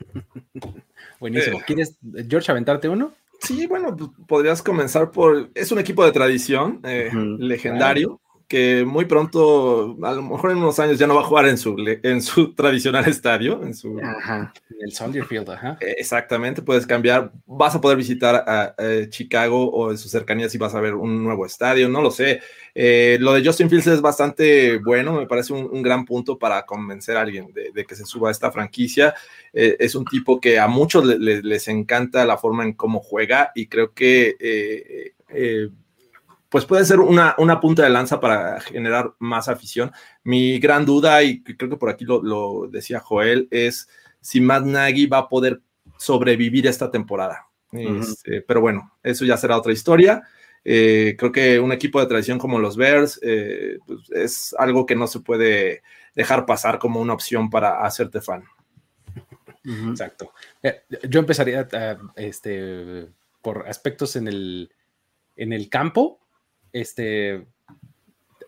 Buenísimo. 1.20 1.58
Eh. 1.58 1.62
¿Quieres, 1.66 1.98
George, 2.28 2.50
aventarte 2.50 2.88
uno? 2.88 3.12
Sí, 3.40 3.66
bueno, 3.66 3.96
pues, 3.96 4.10
podrías 4.26 4.62
comenzar 4.62 5.10
por. 5.10 5.50
Es 5.54 5.72
un 5.72 5.78
equipo 5.78 6.04
de 6.04 6.12
tradición 6.12 6.80
eh, 6.84 7.10
legendario 7.38 8.20
que 8.50 8.84
muy 8.84 9.04
pronto, 9.04 9.96
a 10.02 10.12
lo 10.12 10.22
mejor 10.22 10.50
en 10.50 10.56
unos 10.56 10.80
años 10.80 10.98
ya 10.98 11.06
no 11.06 11.14
va 11.14 11.20
a 11.20 11.24
jugar 11.24 11.46
en 11.46 11.56
su, 11.56 11.76
en 12.02 12.20
su 12.20 12.52
tradicional 12.56 13.08
estadio, 13.08 13.62
en 13.62 13.76
su... 13.76 13.96
Ajá, 14.00 14.52
el 14.80 14.90
Soldier 14.90 15.24
Field, 15.24 15.48
ajá. 15.50 15.78
Eh, 15.80 15.94
exactamente, 15.98 16.60
puedes 16.60 16.84
cambiar, 16.84 17.30
vas 17.46 17.76
a 17.76 17.80
poder 17.80 17.96
visitar 17.96 18.34
a, 18.34 18.74
Chicago 19.08 19.70
o 19.70 19.92
en 19.92 19.98
sus 19.98 20.10
cercanías 20.10 20.52
y 20.52 20.58
vas 20.58 20.74
a 20.74 20.80
ver 20.80 20.96
un 20.96 21.22
nuevo 21.22 21.46
estadio, 21.46 21.88
no 21.88 22.02
lo 22.02 22.10
sé. 22.10 22.40
Eh, 22.74 23.18
lo 23.20 23.34
de 23.34 23.44
Justin 23.44 23.70
Fields 23.70 23.86
es 23.86 24.00
bastante 24.00 24.78
bueno, 24.78 25.12
me 25.12 25.28
parece 25.28 25.52
un, 25.52 25.80
gran 25.80 26.04
punto 26.04 26.36
para 26.36 26.66
convencer 26.66 27.16
a 27.16 27.20
alguien 27.20 27.52
de, 27.52 27.84
que 27.84 27.94
se 27.94 28.04
suba 28.04 28.30
a 28.30 28.32
esta 28.32 28.50
franquicia. 28.50 29.14
Eh, 29.52 29.76
es 29.78 29.94
un 29.94 30.04
tipo 30.04 30.40
que 30.40 30.58
a 30.58 30.66
muchos 30.66 31.04
les 31.04 31.68
encanta 31.68 32.24
la 32.24 32.36
forma 32.36 32.64
en 32.64 32.72
cómo 32.72 32.98
juega 32.98 33.52
y 33.54 33.68
creo 33.68 33.94
que 33.94 35.14
pues 36.50 36.64
puede 36.66 36.84
ser 36.84 36.98
una, 36.98 37.36
una, 37.38 37.60
punta 37.60 37.84
de 37.84 37.90
lanza 37.90 38.20
para 38.20 38.60
generar 38.60 39.14
más 39.20 39.48
afición. 39.48 39.92
Mi 40.24 40.58
gran 40.58 40.84
duda, 40.84 41.22
y 41.22 41.42
creo 41.44 41.70
que 41.70 41.76
por 41.76 41.88
aquí 41.88 42.04
lo, 42.04 42.66
decía 42.68 42.98
Joel, 42.98 43.46
es 43.52 43.88
si 44.20 44.40
Matt 44.40 44.64
Nagy 44.64 45.06
va 45.06 45.18
a 45.18 45.28
poder 45.28 45.62
sobrevivir 45.96 46.66
esta 46.66 46.90
temporada. 46.90 47.46
Este, 47.70 48.42
pero 48.42 48.60
bueno, 48.60 48.92
eso 49.00 49.24
ya 49.24 49.36
será 49.36 49.56
otra 49.56 49.72
historia. 49.72 50.24
Eh, 50.64 51.14
creo 51.16 51.30
que 51.30 51.60
un 51.60 51.70
equipo 51.70 52.00
de 52.00 52.06
tradición 52.06 52.38
como 52.38 52.58
los 52.58 52.76
Bears 52.76 53.20
eh, 53.22 53.78
pues, 53.86 54.10
es 54.10 54.54
algo 54.58 54.86
que 54.86 54.96
no 54.96 55.06
se 55.06 55.20
puede 55.20 55.82
dejar 56.16 56.46
pasar 56.46 56.80
como 56.80 57.00
una 57.00 57.14
opción 57.14 57.48
para 57.48 57.84
hacerte 57.84 58.20
fan. 58.20 58.42
Exacto. 59.88 60.32
Eh, 60.64 60.82
yo 61.08 61.20
empezaría 61.20 61.68
este, 62.16 63.06
por 63.40 63.68
aspectos 63.68 64.16
en 64.16 64.26
el, 64.26 64.72
en 65.36 65.52
el 65.52 65.68
campo 65.68 66.18
este, 66.72 67.46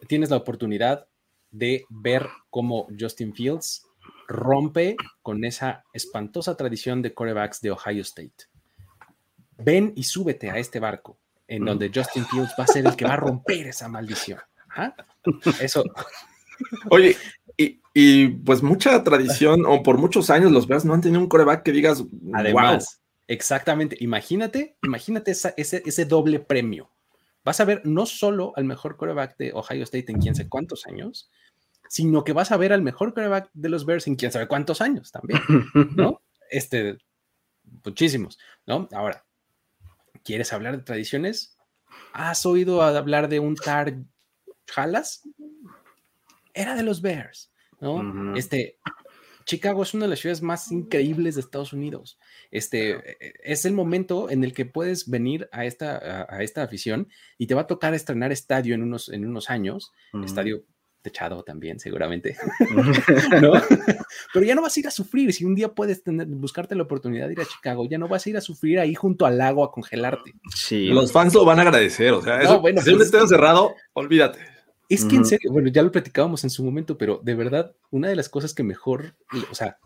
tienes 0.07 0.31
la 0.31 0.37
oportunidad 0.37 1.07
de 1.51 1.85
ver 1.89 2.29
cómo 2.51 2.89
Justin 2.99 3.35
Fields 3.35 3.87
rompe 4.27 4.97
con 5.23 5.45
esa 5.45 5.85
espantosa 5.93 6.57
tradición 6.57 7.03
de 7.03 7.15
corebacks 7.15 7.61
de 7.61 7.71
Ohio 7.71 8.03
State. 8.03 8.47
Ven 9.59 9.93
y 9.95 10.05
súbete 10.05 10.51
a 10.51 10.59
este 10.59 10.81
barco 10.81 11.19
en 11.47 11.65
donde 11.65 11.91
Justin 11.95 12.25
Fields 12.27 12.53
va 12.59 12.65
a 12.65 12.67
ser 12.67 12.87
el 12.87 12.97
que 12.97 13.05
va 13.05 13.15
a 13.15 13.17
romper 13.17 13.67
esa 13.67 13.89
maldición. 13.89 14.41
¿Ah? 14.75 14.95
Eso. 15.61 15.85
Oye, 16.91 17.17
y, 17.95 18.29
pues 18.29 18.63
mucha 18.63 19.05
tradición, 19.05 19.67
o 19.67 19.83
por 19.83 19.99
muchos 19.99 20.31
años 20.31 20.51
los 20.51 20.67
Bears 20.67 20.87
no 20.87 20.95
han 20.95 21.03
tenido 21.03 21.21
un 21.21 21.29
coreback 21.29 21.63
que 21.63 21.73
digas, 21.73 22.03
además, 22.33 23.03
exactamente, 23.29 23.97
imagínate, 24.01 24.77
imagínate 24.83 25.33
ese, 25.33 25.55
ese 25.57 26.05
doble 26.07 26.39
premio 26.39 26.91
vas 27.45 27.61
a 27.61 27.65
ver 27.65 27.83
no 27.85 28.07
solo 28.07 28.53
al 28.57 28.65
mejor 28.65 28.97
quarterback 28.97 29.37
de 29.37 29.53
Ohio 29.53 29.83
State 29.85 30.11
en 30.11 30.21
quién 30.21 30.35
sabe 30.35 30.49
cuántos 30.49 30.87
años, 30.87 31.31
sino 31.89 32.25
que 32.25 32.33
vas 32.33 32.53
a 32.53 32.57
ver 32.57 32.73
al 32.73 32.83
mejor 32.83 33.13
quarterback 33.13 33.51
de 33.53 33.69
los 33.69 33.85
Bears 33.85 34.07
en 34.07 34.17
quién 34.17 34.33
sabe 34.33 34.49
cuántos 34.49 34.81
años 34.81 35.11
también, 35.13 35.41
¿no? 35.97 36.21
Este, 36.51 36.99
muchísimos, 37.83 38.39
¿no? 38.67 38.87
Ahora, 38.93 39.25
¿quieres 40.23 40.53
hablar 40.53 40.77
de 40.77 40.83
tradiciones? 40.83 41.57
¿Has 42.13 42.45
oído 42.45 42.83
hablar 42.83 43.29
de 43.29 43.41
un 43.41 43.57
Tar 43.57 43.95
Halas? 44.77 45.23
Era 46.53 46.75
de 46.75 46.83
los 46.83 47.01
Bears, 47.01 47.51
¿no? 47.81 48.37
Este, 48.37 48.79
Chicago 49.45 49.83
es 49.83 49.95
una 49.95 50.05
de 50.05 50.11
las 50.11 50.21
ciudades 50.21 50.43
más 50.43 50.71
increíbles 50.71 51.35
de 51.35 51.41
Estados 51.41 51.73
Unidos. 51.73 52.19
Este 52.51 53.17
es 53.43 53.65
el 53.65 53.73
momento 53.73 54.31
en 54.31 54.45
el 54.45 54.53
que 54.53 54.65
puedes 54.65 55.09
venir 55.09 55.49
a 55.53 55.65
esta, 55.65 56.27
a, 56.29 56.43
esta 56.43 56.63
afición 56.63 57.09
y 57.39 57.47
te 57.47 57.55
va 57.55 57.63
a 57.63 57.67
tocar 57.67 57.95
estrenar 57.95 58.33
estadio 58.33 58.75
en 58.75 58.83
unos, 58.83 59.09
en 59.09 59.27
unos 59.27 59.51
años, 59.51 59.93
estadio 60.25 60.65
techado 61.03 61.43
también, 61.43 61.79
seguramente. 61.79 62.37
Pero 64.33 64.47
ya 64.47 64.55
no 64.55 64.63
vas 64.63 64.77
a 64.77 64.81
ir 64.81 64.87
a 64.87 64.91
sufrir. 64.91 65.33
Si 65.33 65.45
un 65.45 65.55
día 65.55 65.69
puedes 65.69 66.03
tener, 66.03 66.27
buscarte 66.29 66.75
la 66.75 66.85
oportunidad 66.85 67.27
de 67.27 67.35
ir 67.35 67.41
a 67.41 67.45
Chicago, 67.45 67.87
ya 67.89 67.99
no 67.99 68.09
vas 68.09 68.25
a 68.25 68.31
ir 68.31 68.37
a 68.37 68.41
sufrir 68.41 68.79
ahí 68.79 68.95
junto 68.95 69.27
al 69.27 69.37
lago 69.37 69.65
a 69.65 69.73
congelarte. 69.73 70.33
Sí. 70.55 70.87
Los 70.87 71.13
fans 71.13 71.35
lo 71.35 71.45
van 71.45 71.59
a 71.59 71.63
agradecer. 71.63 72.13
O 72.13 72.23
sea, 72.23 72.41
eso, 72.41 72.61
bueno, 72.61 72.81
si 72.81 72.91
un 72.91 72.97
pues 72.97 73.07
estadio 73.07 73.27
cerrado, 73.27 73.75
olvídate. 73.93 74.39
Es 74.89 75.05
que 75.05 75.17
en 75.17 75.25
serio, 75.25 75.51
bueno, 75.53 75.69
ya 75.69 75.83
lo 75.83 75.91
platicábamos 75.91 76.45
en 76.45 76.51
su 76.51 76.63
momento, 76.63 76.99
pero 76.99 77.21
de 77.23 77.35
verdad, 77.35 77.73
una 77.91 78.09
de 78.09 78.17
las 78.17 78.29
cosas 78.29 78.53
que 78.53 78.63
mejor, 78.63 79.15
o 79.51 79.55
sea, 79.55 79.79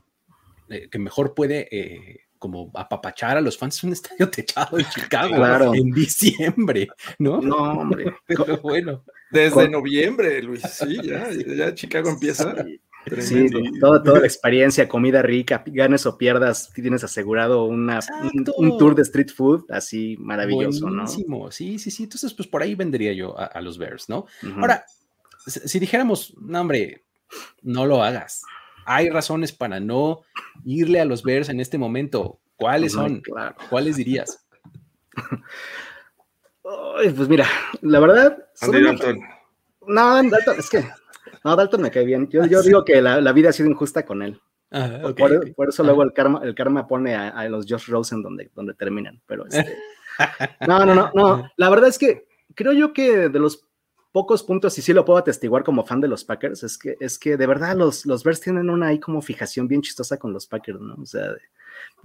eh, 0.69 0.89
que 0.91 0.99
mejor 0.99 1.35
puede 1.35 1.69
eh, 1.71 2.21
como 2.39 2.71
apapachar 2.75 3.37
a 3.37 3.41
los 3.41 3.57
fans 3.57 3.77
es 3.77 3.85
un 3.85 3.93
estadio 3.93 4.29
techado 4.31 4.79
en 4.79 4.87
Chicago 4.87 5.75
en 5.75 5.91
diciembre, 5.91 6.89
¿no? 7.19 7.41
No, 7.41 7.57
hombre. 7.57 8.15
Pero 8.27 8.59
bueno. 8.59 9.05
Desde 9.31 9.69
noviembre, 9.69 10.41
Luis, 10.43 10.63
sí, 10.63 10.99
ya, 11.03 11.29
ya 11.31 11.75
Chicago 11.75 12.11
empieza. 12.11 12.65
Sí, 12.65 12.81
toda, 13.81 14.03
toda 14.03 14.21
la 14.21 14.27
experiencia, 14.27 14.89
comida 14.89 15.23
rica, 15.23 15.63
ganes 15.67 16.07
o 16.07 16.19
pierdas, 16.19 16.73
tienes 16.75 17.05
asegurado 17.05 17.65
una, 17.65 18.01
un, 18.57 18.79
tour 18.79 18.95
de 18.95 19.03
street 19.03 19.31
food 19.35 19.65
así 19.71 20.17
maravilloso, 20.19 20.87
Buenísimo. 20.87 21.51
Sí, 21.51 21.79
sí, 21.79 21.91
sí. 21.91 22.05
Entonces, 22.05 22.35
pues 22.35 22.49
por 22.49 22.63
ahí 22.63 22.75
vendría 22.75 23.13
yo 23.13 23.39
a, 23.39 23.61
los 23.61 23.79
Bears, 23.79 24.09
¿no? 24.09 24.27
Ahora, 24.57 24.85
si, 25.47 25.79
dijéramos, 25.79 26.35
no, 26.41 26.61
hombre, 26.61 27.05
no 27.63 27.87
lo 27.87 28.03
hagas. 28.03 28.43
Hay 28.85 29.09
razones 29.09 29.53
para 29.53 29.81
no 29.81 30.23
irle 30.65 31.01
a 31.01 31.05
los 31.05 31.23
Bears 31.23 31.49
en 31.49 31.61
este 31.61 31.79
momento. 31.79 32.41
¿Cuáles 32.57 32.93
son? 32.93 33.23
¿Cuáles 33.69 33.97
dirías? 33.97 34.47
pues 36.63 37.29
mira, 37.29 37.47
la 37.83 38.01
verdad. 38.01 38.39
No, 39.87 40.21
es 40.21 40.71
que 40.71 40.85
no, 41.45 41.57
Dalton 41.57 41.83
me 41.83 41.91
cae 41.91 42.05
bien. 42.05 42.29
Yo, 42.29 42.45
yo 42.47 42.63
digo 42.63 42.85
que 42.85 43.01
la, 43.03 43.33
vida 43.33 43.51
ha 43.51 43.53
sido 43.53 43.69
injusta 43.69 44.05
con 44.05 44.23
él. 44.23 44.41
por, 45.17 45.69
eso 45.69 45.83
luego 45.83 46.03
el 46.03 46.13
karma, 46.13 46.41
el 46.43 46.55
karma 46.55 46.87
pone 46.87 47.15
a, 47.15 47.49
los 47.49 47.67
Josh 47.69 47.89
Rosen 47.89 48.23
donde, 48.23 48.51
donde 48.55 48.75
terminan. 48.75 49.21
Pero 49.27 49.47
este, 49.51 49.77
no, 50.67 50.85
no, 50.85 50.95
no, 50.95 51.11
no. 51.15 51.51
La 51.57 51.71
verdad 51.71 51.89
es 51.89 51.99
que 51.99 52.27
creo 52.55 52.73
yo 52.73 52.93
que 52.93 53.29
de 53.29 53.39
los 53.39 53.67
pocos 54.13 54.43
puntos, 54.43 54.79
y 54.79 54.83
sí 54.83 54.95
lo 54.95 55.05
puedo 55.05 55.19
atestiguar 55.19 55.63
como 55.63 55.85
fan 55.85 56.01
de 56.01 56.09
los 56.09 56.25
Packers, 56.25 56.63
es 56.63 56.79
que, 56.79 56.97
es 57.01 57.19
que 57.19 57.37
de 57.37 57.47
verdad 57.47 57.77
los, 57.77 58.07
los 58.07 58.25
Bears 58.25 58.41
tienen 58.41 58.71
una 58.71 58.87
ahí 58.87 58.99
como 58.99 59.21
fijación 59.21 59.69
bien 59.69 59.83
chistosa 59.83 60.17
con 60.17 60.33
los 60.33 60.47
Packers, 60.47 60.81
¿no? 60.81 60.95
O 60.95 61.05
sea, 61.05 61.35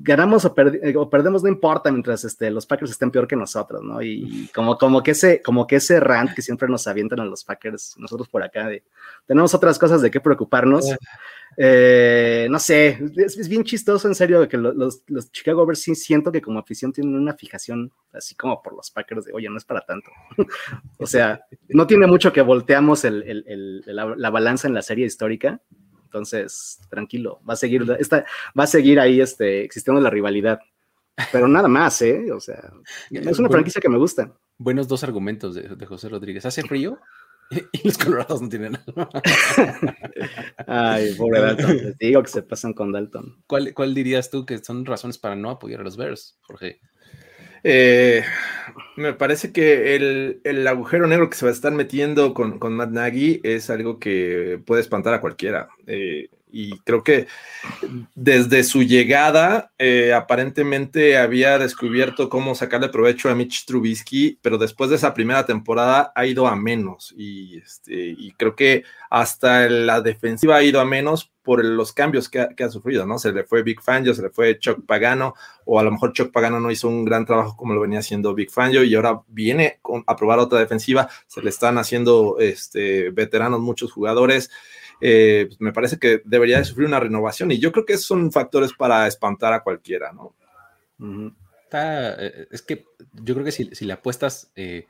ganamos 0.04 0.46
o, 0.46 0.54
perdemos, 0.54 1.44
no 1.44 1.50
importa 1.50 1.92
mientras 1.92 2.24
este, 2.24 2.50
los 2.50 2.66
Packers 2.66 2.92
estén 2.92 3.12
peor 3.12 3.28
que 3.28 3.36
nosotros, 3.36 3.82
¿no? 3.84 4.02
Y, 4.02 4.50
como, 4.54 4.78
como, 4.78 5.04
que 5.04 5.12
ese, 5.12 5.42
como 5.42 5.68
que 5.68 5.78
ese 5.78 6.00
rant 6.00 6.34
que 6.34 6.42
siempre 6.42 6.68
nos 6.68 6.88
avientan 6.88 7.20
a 7.20 7.26
los 7.26 7.44
Packers, 7.44 7.96
nosotros 7.98 8.28
por 8.28 8.44
acá, 8.44 8.70
tenemos 9.26 9.54
otras 9.54 9.78
cosas 9.78 10.02
de 10.02 10.12
qué 10.12 10.20
preocuparnos. 10.20 10.86
Eh, 11.58 12.48
no 12.50 12.60
sé, 12.60 12.98
es, 13.18 13.50
bien 13.50 13.64
chistoso, 13.64 14.08
en 14.08 14.16
serio, 14.16 14.48
que 14.48 14.58
los, 14.58 15.04
los, 15.08 15.32
Chicago 15.32 15.66
Bears 15.66 15.82
sí 15.82 15.96
siento 15.96 16.32
que 16.32 16.42
como 16.42 16.60
afición 16.60 16.94
tienen 16.94 17.16
una 17.16 17.34
fijación 17.34 17.92
así 18.14 18.36
como 18.36 18.62
por 18.62 18.74
los 18.74 18.90
Packers 18.90 19.26
de, 19.26 19.34
oye, 19.34 19.50
no 19.50 19.58
es 19.58 19.66
para 19.66 19.82
tanto. 19.82 20.10
o 20.98 21.06
sea, 21.06 21.46
no 21.70 21.86
tiene 21.88 22.08
mucho 22.08 22.32
que 22.32 22.42
volteamos 22.42 23.04
la 23.06 24.30
balanza 24.30 24.68
en 24.68 24.74
la 24.74 24.82
serie 24.82 25.06
histórica 25.06 25.62
entonces, 26.12 26.82
tranquilo, 26.90 27.40
va 27.50 27.54
a 27.54 27.58
seguir, 27.58 27.86
esta, 27.98 28.26
va 28.58 28.66
a 28.66 28.68
seguir 28.68 29.00
ahí 29.00 29.22
este, 29.22 29.64
existiendo 29.64 30.02
la 30.02 30.10
rivalidad. 30.10 30.60
pero 31.32 31.48
nada 31.48 31.70
más, 31.70 32.02
¿eh? 32.02 32.34
O 32.34 32.42
sea, 32.42 32.74
es 33.10 33.40
una 33.40 33.48
franquicia 33.48 33.80
que 33.80 33.88
me 33.88 33.98
gusta. 33.98 34.34
Buenos 34.58 34.90
dos 34.90 35.06
argumentos 35.06 35.56
de, 35.56 35.86
José 35.86 36.10
Rodríguez. 36.10 36.46
¿Hace 36.46 36.64
frío? 36.64 37.00
y 37.72 37.88
los 37.88 37.98
colorados 37.98 38.42
no 38.42 38.50
tienen 38.50 38.74
nada. 38.74 39.10
Ay, 40.68 41.14
pobre 41.16 41.40
Dalton. 41.40 41.78
Les 41.78 41.98
digo 41.98 42.22
que 42.24 42.30
se 42.30 42.44
pasan 42.44 42.74
con 42.74 42.92
Dalton. 42.92 43.44
¿Cuál, 43.48 43.74
¿Cuál 43.74 43.94
dirías 43.94 44.30
tú 44.30 44.46
que 44.46 44.58
son 44.58 44.86
razones 44.86 45.18
para 45.18 45.38
no 45.38 45.50
apoyar 45.50 45.80
a 45.80 45.84
los 45.84 45.96
Bears, 45.96 46.38
Jorge? 46.42 46.82
Eh, 47.64 48.24
me 48.96 49.14
parece 49.14 49.52
que 49.52 49.96
el, 49.96 50.68
agujero 50.68 51.08
negro 51.08 51.30
que 51.30 51.38
se 51.38 51.46
va 51.46 51.52
a 51.52 51.54
estar 51.54 51.72
metiendo 51.72 52.34
con, 52.34 52.60
con 52.60 52.74
Matt 52.74 52.92
Nagy 52.92 53.42
es 53.44 53.70
algo 53.70 54.00
que 54.00 54.62
puede 54.66 54.82
espantar 54.82 55.14
a 55.14 55.22
cualquiera. 55.22 55.70
Eh, 55.88 56.30
y 56.52 56.80
creo 56.80 57.04
que 57.04 57.28
desde 58.16 58.64
su 58.64 58.84
llegada 58.84 59.72
eh, 59.78 60.14
aparentemente 60.14 61.18
había 61.18 61.58
descubierto 61.58 62.30
cómo 62.30 62.56
sacarle 62.56 62.90
provecho 62.90 63.30
a 63.30 63.36
Mitch 63.36 63.66
Trubisky, 63.66 64.40
pero 64.42 64.58
después 64.58 64.90
de 64.90 64.98
esa 64.98 65.14
primera 65.14 65.46
temporada 65.46 66.12
ha 66.16 66.26
ido 66.26 66.48
a 66.48 66.56
menos 66.56 67.14
y, 67.18 67.58
este, 67.58 68.16
y 68.18 68.32
creo 68.34 68.56
que 68.56 68.84
hasta 69.10 69.70
la 69.70 70.02
defensiva 70.02 70.58
ha 70.58 70.64
ido 70.64 70.80
a 70.80 70.86
menos 70.86 71.32
por 71.44 71.66
los 71.66 71.92
cambios 71.92 72.30
que 72.30 72.40
ha, 72.40 72.70
sufrido, 72.70 73.06
¿no? 73.06 73.18
Se 73.18 73.32
le 73.32 73.44
fue 73.44 73.64
Big 73.64 73.82
Fangio, 73.82 74.14
se 74.14 74.22
le 74.22 74.30
fue 74.30 74.60
Chuck 74.60 74.86
Pagano, 74.86 75.34
o 75.66 75.80
a 75.80 75.84
lo 75.84 75.92
mejor 75.92 76.14
Chuck 76.14 76.32
Pagano 76.32 76.60
no 76.60 76.70
hizo 76.70 76.88
un 76.88 77.04
gran 77.04 77.26
trabajo 77.26 77.58
como 77.58 77.74
lo 77.74 77.82
venía 77.82 78.00
haciendo 78.00 78.36
Big 78.36 78.52
Fangio 78.52 78.84
y 78.84 78.94
ahora 78.94 79.22
viene 79.28 79.80
a 80.06 80.16
probar 80.16 80.40
otra 80.40 80.60
defensiva, 80.60 81.10
se 81.28 81.42
le 81.42 81.50
están 81.50 81.78
haciendo 81.78 82.38
este, 82.40 83.10
veteranos 83.10 83.60
muchos 83.60 83.92
jugadores. 83.92 84.52
Eh, 85.02 85.46
pues, 85.48 85.60
me 85.60 85.74
parece 85.74 85.98
que 85.98 86.22
debería 86.24 86.60
de 86.60 86.66
sufrir 86.66 86.88
una 86.88 87.00
renovación 87.00 87.52
y 87.52 87.60
yo 87.60 87.72
creo 87.72 87.86
que 87.86 87.94
esos 87.94 88.06
son 88.06 88.32
factores 88.32 88.72
para 88.74 89.08
espantar 89.08 89.54
a 89.54 89.64
cualquiera, 89.64 90.12
¿no? 90.14 90.36
Eh, 91.74 92.48
es 92.52 92.62
que 92.62 92.86
yo 93.14 93.34
creo 93.34 93.46
que 93.46 93.52
si, 93.52 93.86
le 93.86 93.94
apuestas 93.94 94.52
eh, 94.56 94.88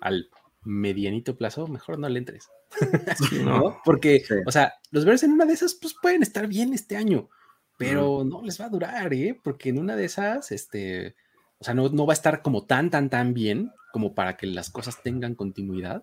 al 0.00 0.28
medianito 0.62 1.36
plazo, 1.36 1.66
mejor 1.68 1.98
no 1.98 2.08
le 2.08 2.18
entres. 2.18 2.48
¿No? 3.44 3.80
Porque, 3.84 4.24
o 4.46 4.52
sea, 4.52 4.74
los 4.90 5.04
Bears 5.04 5.22
en 5.22 5.32
una 5.32 5.46
de 5.46 5.54
esas, 5.54 5.74
pues 5.74 5.94
pueden 6.00 6.22
estar 6.22 6.46
bien 6.46 6.74
este 6.74 6.96
año, 6.96 7.28
pero 7.78 8.24
no 8.24 8.42
les 8.42 8.60
va 8.60 8.66
a 8.66 8.70
durar, 8.70 9.14
¿eh? 9.14 9.38
Porque 9.42 9.70
en 9.70 9.78
una 9.78 9.96
de 9.96 10.04
esas, 10.04 10.52
este, 10.52 11.14
o 11.58 11.64
sea, 11.64 11.74
no, 11.74 11.88
no 11.88 12.06
va 12.06 12.12
a 12.12 12.14
estar 12.14 12.42
como 12.42 12.66
tan, 12.66 12.90
tan, 12.90 13.08
tan 13.08 13.32
bien 13.32 13.72
como 13.92 14.14
para 14.14 14.36
que 14.36 14.46
las 14.46 14.70
cosas 14.70 15.02
tengan 15.02 15.34
continuidad, 15.34 16.02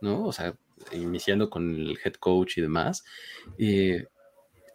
¿no? 0.00 0.24
O 0.24 0.32
sea, 0.32 0.56
iniciando 0.92 1.50
con 1.50 1.74
el 1.74 1.98
head 2.04 2.14
coach 2.14 2.58
y 2.58 2.60
demás. 2.60 3.04
Eh, 3.58 4.06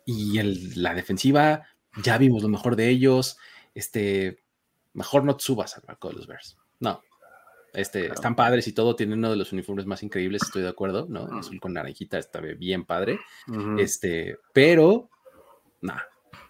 y 0.05 0.41
la 0.79 0.93
defensiva, 0.93 1.67
ya 2.03 2.17
vimos 2.17 2.41
lo 2.41 2.49
mejor 2.49 2.75
de 2.75 2.89
ellos. 2.89 3.37
Este, 3.75 4.43
mejor 4.93 5.23
no 5.23 5.35
te 5.35 5.43
subas 5.43 5.75
al 5.77 5.83
barco 5.85 6.09
de 6.09 6.15
los 6.15 6.27
Bears. 6.27 6.57
No. 6.79 7.01
Este, 7.73 8.07
Están 8.07 8.35
padres 8.35 8.67
y 8.67 8.73
todo, 8.73 8.95
tienen 8.95 9.19
uno 9.19 9.29
de 9.29 9.35
los 9.35 9.53
uniformes 9.53 9.85
más 9.85 10.01
increíbles, 10.01 10.41
estoy 10.43 10.63
de 10.63 10.69
acuerdo, 10.69 11.05
¿no? 11.07 11.25
Azul 11.37 11.59
con 11.59 11.73
naranjita 11.73 12.17
está 12.17 12.41
bien 12.41 12.85
padre. 12.85 13.19
Este, 13.77 14.37
pero, 14.53 15.09
no, 15.81 15.93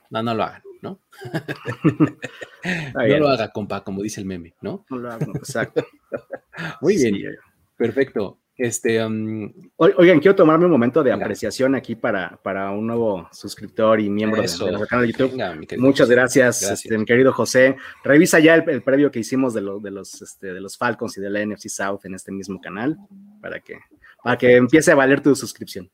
no, 0.10 0.24
no 0.24 0.34
lo 0.34 0.44
hagan, 0.44 0.64
¿no? 0.82 1.02
no 2.94 3.18
lo 3.18 3.28
haga, 3.28 3.50
compa, 3.50 3.84
como 3.84 4.02
dice 4.02 4.22
el 4.22 4.28
meme, 4.28 4.56
¿no? 4.62 4.86
No 4.90 4.98
lo 4.98 5.12
hagan, 5.12 5.32
exacto. 5.36 5.86
Muy 6.82 6.96
bien. 6.96 7.36
Perfecto. 7.76 8.39
Este, 8.60 9.02
um, 9.06 9.50
Oigan, 9.78 10.20
quiero 10.20 10.36
tomarme 10.36 10.66
un 10.66 10.72
momento 10.72 11.02
de 11.02 11.14
apreciación 11.14 11.76
aquí 11.76 11.96
para, 11.96 12.38
para 12.44 12.72
un 12.72 12.88
nuevo 12.88 13.30
suscriptor 13.32 14.02
y 14.02 14.10
miembro 14.10 14.42
del 14.42 14.88
canal 14.88 15.08
de 15.08 15.14
YouTube. 15.14 15.78
Muchas 15.78 16.10
gracias, 16.10 16.62
Este, 16.64 16.98
mi 16.98 17.06
querido 17.06 17.32
José. 17.32 17.78
Revisa 18.04 18.38
ya 18.40 18.56
el, 18.56 18.84
previo 18.84 19.12
que 19.12 19.20
hicimos 19.20 19.54
de, 19.54 19.62
de, 19.62 19.92
los, 19.92 20.22
este, 20.22 20.54
de 20.54 20.60
los 20.60 20.78
Falcons 20.78 21.18
y 21.18 21.22
de 21.22 21.30
la 21.30 21.46
NFC 21.46 21.70
South 21.70 22.02
en 22.04 22.16
este 22.16 22.34
mismo 22.34 22.60
canal 22.60 22.98
para 23.42 23.62
que 23.62 23.80
para 24.24 24.38
que 24.38 24.56
empiece 24.56 24.92
a 24.92 24.96
valer 24.96 25.22
tu 25.22 25.36
suscripción. 25.36 25.90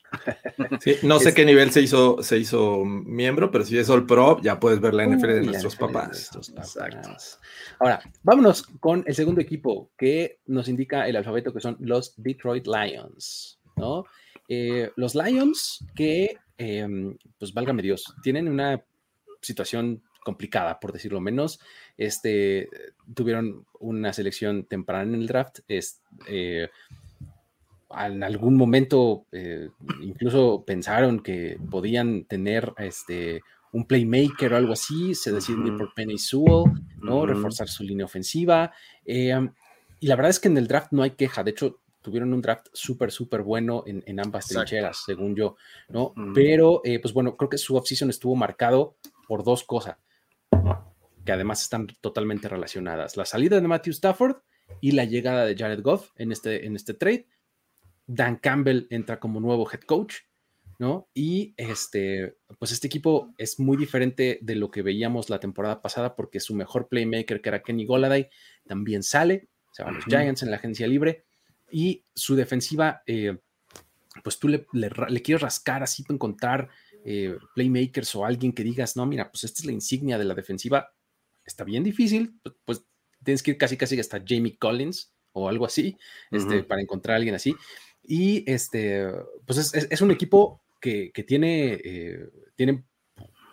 no 1.03 1.19
sé 1.19 1.33
qué 1.33 1.45
nivel 1.45 1.71
se 1.71 1.81
hizo, 1.81 2.21
se 2.23 2.38
hizo 2.38 2.83
miembro, 2.83 3.51
pero 3.51 3.65
si 3.65 3.77
es 3.77 3.89
All 3.89 4.05
Pro, 4.05 4.41
ya 4.41 4.59
puedes 4.59 4.79
ver 4.79 4.93
la 4.93 5.05
NFL 5.05 5.27
de 5.27 5.41
nuestros 5.41 5.75
papás. 5.75 6.31
Exacto. 6.55 7.15
Ahora, 7.79 8.01
vámonos 8.23 8.63
con 8.79 9.03
el 9.05 9.15
segundo 9.15 9.41
equipo 9.41 9.91
que 9.97 10.39
nos 10.47 10.67
indica 10.67 11.07
el 11.07 11.15
alfabeto, 11.15 11.53
que 11.53 11.59
son 11.59 11.77
los 11.79 12.13
Detroit 12.17 12.67
Lions, 12.67 13.59
¿no? 13.75 14.05
Eh, 14.47 14.91
los 14.95 15.15
Lions 15.15 15.83
que, 15.95 16.38
em, 16.57 17.17
pues 17.38 17.53
válgame 17.53 17.81
Dios, 17.81 18.15
tienen 18.23 18.47
una 18.47 18.83
situación 19.41 20.01
complicada, 20.23 20.79
por 20.79 20.91
decirlo 20.91 21.21
menos. 21.21 21.59
Este, 21.97 22.67
tuvieron 23.13 23.65
una 23.79 24.11
selección 24.11 24.65
temprana 24.65 25.03
en 25.03 25.21
el 25.21 25.27
draft. 25.27 25.59
Es, 25.67 26.01
eh, 26.27 26.69
en 27.97 28.23
algún 28.23 28.55
momento 28.55 29.25
eh, 29.31 29.69
incluso 30.01 30.63
pensaron 30.65 31.21
que 31.21 31.58
podían 31.69 32.25
tener 32.25 32.73
este, 32.77 33.41
un 33.71 33.86
playmaker 33.86 34.53
o 34.53 34.58
algo 34.58 34.73
así, 34.73 35.15
se 35.15 35.31
deciden 35.31 35.67
ir 35.67 35.77
por 35.77 35.93
Penny 35.93 36.17
Sewell, 36.17 36.71
¿no? 37.01 37.25
Reforzar 37.25 37.67
su 37.67 37.84
línea 37.84 38.05
ofensiva. 38.05 38.71
Eh, 39.05 39.36
y 39.99 40.08
la 40.08 40.15
verdad 40.15 40.29
es 40.29 40.39
que 40.39 40.47
en 40.47 40.58
el 40.58 40.67
draft 40.67 40.91
no 40.91 41.03
hay 41.03 41.12
queja, 41.12 41.43
de 41.43 41.51
hecho 41.51 41.79
tuvieron 42.01 42.34
un 42.34 42.41
draft 42.41 42.67
súper, 42.71 43.12
súper 43.12 43.41
bueno 43.41 43.84
en, 43.88 44.19
ambas 44.19 44.47
trincheras, 44.47 45.01
según 45.03 45.36
yo, 45.36 45.55
¿no? 45.89 46.13
Pero, 46.36 46.81
eh, 46.84 46.99
pues 46.99 47.15
bueno, 47.15 47.36
creo 47.36 47.49
que 47.49 47.58
su 47.58 47.75
offseason 47.75 48.12
estuvo 48.12 48.36
marcado 48.36 48.95
por 49.27 49.43
dos 49.43 49.63
cosas, 49.63 49.97
que 51.25 51.31
además 51.31 51.63
están 51.63 51.88
totalmente 52.01 52.47
relacionadas. 52.47 53.17
La 53.17 53.25
salida 53.25 53.60
de 53.60 53.67
Matthew 53.67 53.93
Stafford 53.93 54.36
y 54.81 54.91
la 54.91 55.05
llegada 55.05 55.45
de 55.45 55.55
Jared 55.55 55.81
Goff 55.81 56.12
en 56.15 56.31
este, 56.31 56.67
en 56.67 56.75
este 56.75 56.93
trade, 56.93 57.25
Dan 58.07 58.37
Campbell 58.37 58.87
entra 58.89 59.19
como 59.19 59.39
nuevo 59.39 59.69
head 59.71 59.81
coach, 59.81 60.15
¿no? 60.77 61.09
Y 61.13 61.53
este, 61.57 62.37
pues 62.59 62.71
este 62.71 62.87
equipo 62.87 63.33
es 63.37 63.59
muy 63.59 63.77
diferente 63.77 64.39
de 64.41 64.55
lo 64.55 64.71
que 64.71 64.81
veíamos 64.81 65.29
la 65.29 65.39
temporada 65.39 65.81
pasada 65.81 66.15
porque 66.15 66.39
su 66.39 66.55
mejor 66.55 66.87
playmaker, 66.89 67.41
que 67.41 67.49
era 67.49 67.63
Kenny 67.63 67.85
Goladay, 67.85 68.29
también 68.67 69.03
sale, 69.03 69.49
se 69.71 69.83
van 69.83 69.95
los 69.95 70.05
Giants 70.05 70.43
en 70.43 70.51
la 70.51 70.57
agencia 70.57 70.87
libre. 70.87 71.25
Y 71.71 72.05
su 72.13 72.35
defensiva, 72.35 73.01
eh, 73.07 73.37
pues 74.23 74.39
tú 74.39 74.47
le, 74.47 74.65
quieres 75.21 75.41
rascar 75.41 75.83
así 75.83 76.03
para 76.03 76.15
encontrar 76.15 76.69
eh, 77.03 77.37
playmakers 77.53 78.15
o 78.15 78.25
alguien 78.25 78.53
que 78.53 78.63
digas, 78.63 78.95
no, 78.95 79.05
mira, 79.05 79.31
pues 79.31 79.43
esta 79.43 79.61
es 79.61 79.65
la 79.65 79.71
insignia 79.71 80.17
de 80.17 80.25
la 80.25 80.35
defensiva, 80.35 80.93
está 81.45 81.63
bien 81.63 81.83
difícil, 81.83 82.39
pues, 82.41 82.55
pues 82.65 82.85
tienes 83.23 83.43
que 83.43 83.51
ir 83.51 83.57
casi 83.57 83.77
casi 83.77 83.99
hasta 83.99 84.23
Jamie 84.25 84.57
Collins 84.57 85.13
o 85.33 85.49
algo 85.49 85.65
así, 85.65 85.97
este, 86.31 86.63
para 86.63 86.81
encontrar 86.81 87.15
a 87.15 87.17
alguien 87.17 87.35
así. 87.35 87.55
Y 88.07 88.49
este, 88.51 89.11
pues 89.45 89.73
es, 89.73 90.01
un 90.01 90.11
equipo 90.11 90.61
que, 90.79 91.11
tiene, 91.27 91.79
eh, 91.83 92.29
tiene 92.55 92.83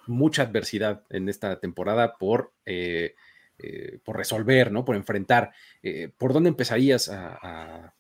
mucha 0.07 0.43
adversidad 0.43 1.05
en 1.11 1.29
esta 1.29 1.59
temporada 1.59 2.17
por, 2.19 2.53
eh, 2.67 3.15
eh, 3.59 3.99
por 4.05 4.17
resolver, 4.17 4.71
¿no? 4.71 4.85
Por 4.85 4.97
enfrentar. 4.97 5.53
¿Por 6.19 6.33
dónde 6.33 6.51
empezarías 6.51 7.09
a, 7.09 7.95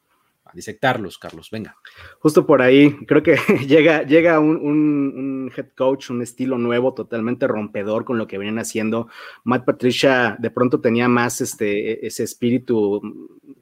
disectarlos, 0.55 1.17
Carlos? 1.17 1.49
Venga. 1.51 1.77
Justo 2.19 2.45
por 2.45 2.61
ahí, 2.61 2.95
creo 3.07 3.23
que 3.23 3.37
llega, 3.67 4.03
llega 4.03 4.39
un, 4.39 5.51
head 5.57 5.69
coach, 5.75 6.11
un 6.11 6.21
estilo 6.21 6.59
nuevo, 6.59 6.93
totalmente 6.93 7.47
rompedor 7.47 8.05
con 8.05 8.19
lo 8.19 8.27
que 8.27 8.37
venían 8.37 8.59
haciendo. 8.59 9.09
Matt 9.45 9.65
Patricia 9.65 10.37
de 10.39 10.51
pronto 10.51 10.83
tenía 10.83 11.09
más 11.09 11.41
este, 11.41 12.07
ese 12.07 12.25
espíritu 12.25 13.01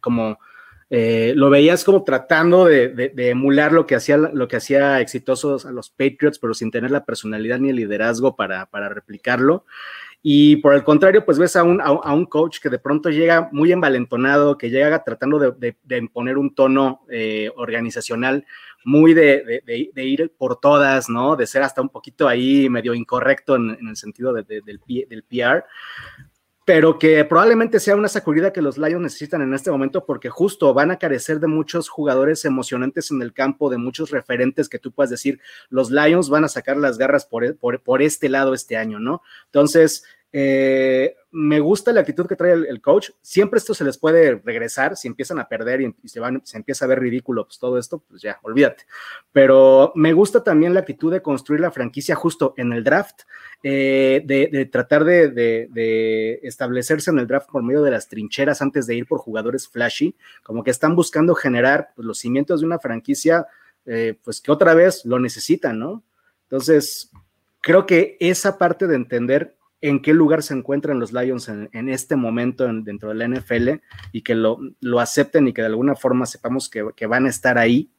como 0.00 0.38
eh, 0.92 1.35
lo 1.37 1.50
veías 1.50 1.85
como 1.85 2.03
tratando 2.03 2.64
de, 2.64 3.12
emular 3.16 3.72
lo 3.72 3.87
que, 3.87 3.94
hacía, 3.94 4.16
lo 4.16 4.48
que 4.48 4.57
hacía 4.57 5.00
exitosos 5.00 5.64
a 5.64 5.70
los 5.70 5.88
Patriots, 5.88 6.40
pero 6.40 6.53
sin 6.53 6.72
tener 6.72 6.90
la 6.90 7.05
personalidad 7.05 7.61
ni 7.61 7.70
el 7.70 7.76
liderazgo 7.76 8.35
para, 8.35 8.66
replicarlo. 8.88 9.64
Y 10.20 10.57
por 10.57 10.74
el 10.74 10.83
contrario, 10.83 11.24
pues 11.24 11.38
ves 11.38 11.55
a 11.55 11.62
un, 11.62 11.81
a, 11.81 12.12
un, 12.12 12.26
coach 12.26 12.59
que 12.61 12.68
de 12.68 12.81
pronto 12.81 13.09
llega 13.09 13.48
muy 13.53 13.70
envalentonado, 13.70 14.59
que 14.59 14.68
llega 14.68 15.03
tratando 15.05 15.38
de, 15.38 15.76
imponer 15.96 16.37
un 16.37 16.55
tono 16.55 17.03
eh, 17.09 17.50
organizacional 17.57 18.44
muy 18.85 19.14
de, 19.14 19.62
ir 19.94 20.33
por 20.37 20.59
todas, 20.59 21.09
¿no? 21.09 21.37
De 21.37 21.46
ser 21.46 21.62
hasta 21.62 21.81
un 21.81 21.88
poquito 21.88 22.26
ahí 22.26 22.68
medio 22.68 22.94
incorrecto 22.94 23.55
en, 23.55 23.79
el 23.88 23.96
sentido 23.96 24.33
del, 24.33 24.44
del 24.46 25.22
PR 25.22 25.64
pero 26.64 26.99
que 26.99 27.25
probablemente 27.25 27.81
sea 27.81 27.96
una 27.96 28.09
sacudida 28.09 28.53
que 28.53 28.62
los 28.62 28.77
Lions 28.77 29.03
necesitan 29.03 29.42
en 29.42 29.55
este 29.55 29.70
momento 29.70 30.05
porque 30.05 30.29
justo 30.29 30.73
van 30.75 30.90
a 30.90 30.99
carecer 30.99 31.40
de 31.40 31.46
muchos 31.46 31.88
jugadores 31.88 32.44
emocionantes 32.44 33.11
en 33.11 33.23
el 33.23 33.33
campo, 33.33 33.70
de 33.70 33.79
muchos 33.79 34.11
referentes 34.11 34.69
que 34.69 34.79
tú 34.79 34.92
puedas 34.92 35.11
decir, 35.11 35.40
los 35.71 35.90
Lions 35.90 36.29
van 36.29 36.44
a 36.44 36.48
sacar 36.48 36.77
las 36.77 36.98
garras 36.98 37.25
por, 37.27 37.56
por, 37.56 38.02
este 38.02 38.29
lado 38.29 38.54
este 38.54 38.77
año, 38.77 38.98
¿no? 38.98 39.23
Entonces, 39.46 40.04
Eh, 40.33 41.16
me 41.33 41.60
gusta 41.60 41.92
la 41.92 42.00
actitud 42.00 42.26
que 42.26 42.37
trae 42.37 42.52
el, 42.52 42.81
coach. 42.81 43.10
Siempre 43.20 43.58
esto 43.58 43.74
se 43.74 43.85
les 43.85 43.98
puede 43.98 44.37
regresar 44.44 44.96
si 44.96 45.08
empiezan 45.08 45.38
a 45.38 45.48
perder 45.48 45.81
y, 45.81 46.08
se, 46.08 46.20
van, 46.20 46.40
se 46.44 46.56
empieza 46.56 46.85
a 46.85 46.88
ver 46.88 47.00
ridículo, 47.00 47.46
pues 47.46 47.58
todo 47.58 47.78
esto, 47.78 48.02
pues 48.08 48.22
ya, 48.22 48.38
olvídate. 48.42 48.85
Pero 49.33 49.92
me 49.94 50.12
gusta 50.12 50.42
también 50.42 50.74
la 50.74 50.81
actitud 50.81 51.12
de 51.12 51.22
construir 51.22 51.60
la 51.60 51.70
franquicia 51.70 52.14
justo 52.16 52.54
en 52.56 52.72
el 52.72 52.83
draft, 52.85 53.22
eh, 53.62 54.22
de, 54.24 54.66
tratar 54.66 55.04
de, 55.04 56.40
establecerse 56.42 57.10
en 57.10 57.18
el 57.18 57.26
draft 57.26 57.48
por 57.50 57.62
medio 57.62 57.83
de 57.83 57.92
las 57.92 58.08
trincheras 58.08 58.62
antes 58.62 58.87
de 58.87 58.96
ir 58.96 59.06
por 59.06 59.20
jugadores 59.20 59.68
flashy, 59.68 60.16
como 60.42 60.64
que 60.64 60.70
están 60.70 60.96
buscando 60.96 61.35
generar 61.35 61.90
pues, 61.94 62.06
los 62.06 62.18
cimientos 62.18 62.60
de 62.60 62.66
una 62.66 62.78
franquicia, 62.78 63.46
eh, 63.87 64.16
pues 64.24 64.40
que 64.40 64.50
otra 64.52 64.74
vez 64.74 65.04
lo 65.04 65.18
necesitan, 65.18 65.78
¿no? 65.78 66.02
Entonces, 66.42 67.12
creo 67.60 67.87
que 67.87 68.16
esa 68.18 68.58
parte 68.58 68.88
de 68.88 68.96
entender 68.96 69.56
en 69.81 70.02
qué 70.02 70.12
lugar 70.12 70.42
se 70.42 70.54
encuentran 70.54 70.98
los 70.98 71.12
Lions 71.12 71.48
en, 71.48 71.88
este 71.88 72.16
momento 72.16 72.70
dentro 72.70 73.08
de 73.08 73.14
la 73.14 73.28
NFL 73.28 73.70
y 74.12 74.22
que 74.22 74.35
lo, 74.35 74.58
acepten 74.98 75.48
y 75.48 75.52
que 75.52 75.62
de 75.62 75.68
alguna 75.68 75.94
forma 75.94 76.26
sepamos 76.26 76.68
que, 76.68 77.06
van 77.06 77.26
a 77.26 77.31
estar 77.31 77.56
ahí, 77.58 77.90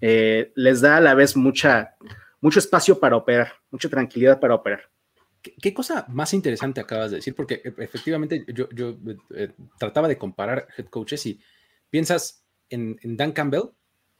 eh, 0.00 0.52
les 0.56 0.80
da 0.80 0.96
a 0.96 1.00
la 1.00 1.14
vez 1.14 1.36
mucha, 1.36 1.94
mucho 2.40 2.58
espacio 2.58 2.98
para 2.98 3.16
operar, 3.16 3.52
mucha 3.70 3.88
tranquilidad 3.88 4.40
para 4.40 4.54
operar. 4.54 4.90
¿Qué, 5.40 5.72
cosa 5.72 6.04
más 6.08 6.34
interesante 6.34 6.80
acabas 6.80 7.12
de 7.12 7.18
decir? 7.18 7.34
Porque 7.34 7.62
e, 7.64 7.74
efectivamente 7.78 8.44
yo, 8.52 8.68
eh, 9.34 9.52
trataba 9.78 10.08
de 10.08 10.18
comparar 10.18 10.66
head 10.76 10.86
coaches 10.86 11.24
y 11.26 11.40
piensas 11.90 12.44
en, 12.68 12.98
Dan 13.16 13.32
Campbell 13.32 13.70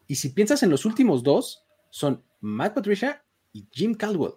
y 0.07 0.15
si 0.15 0.31
piensas 0.31 0.63
en 0.63 0.71
los 0.71 0.85
últimos 0.85 1.25
dos, 1.25 1.65
son 1.91 2.23
Matt 2.41 2.75
Patricia 2.75 3.25
y 3.53 3.67
Jim 3.73 3.95
Caldwell 3.95 4.35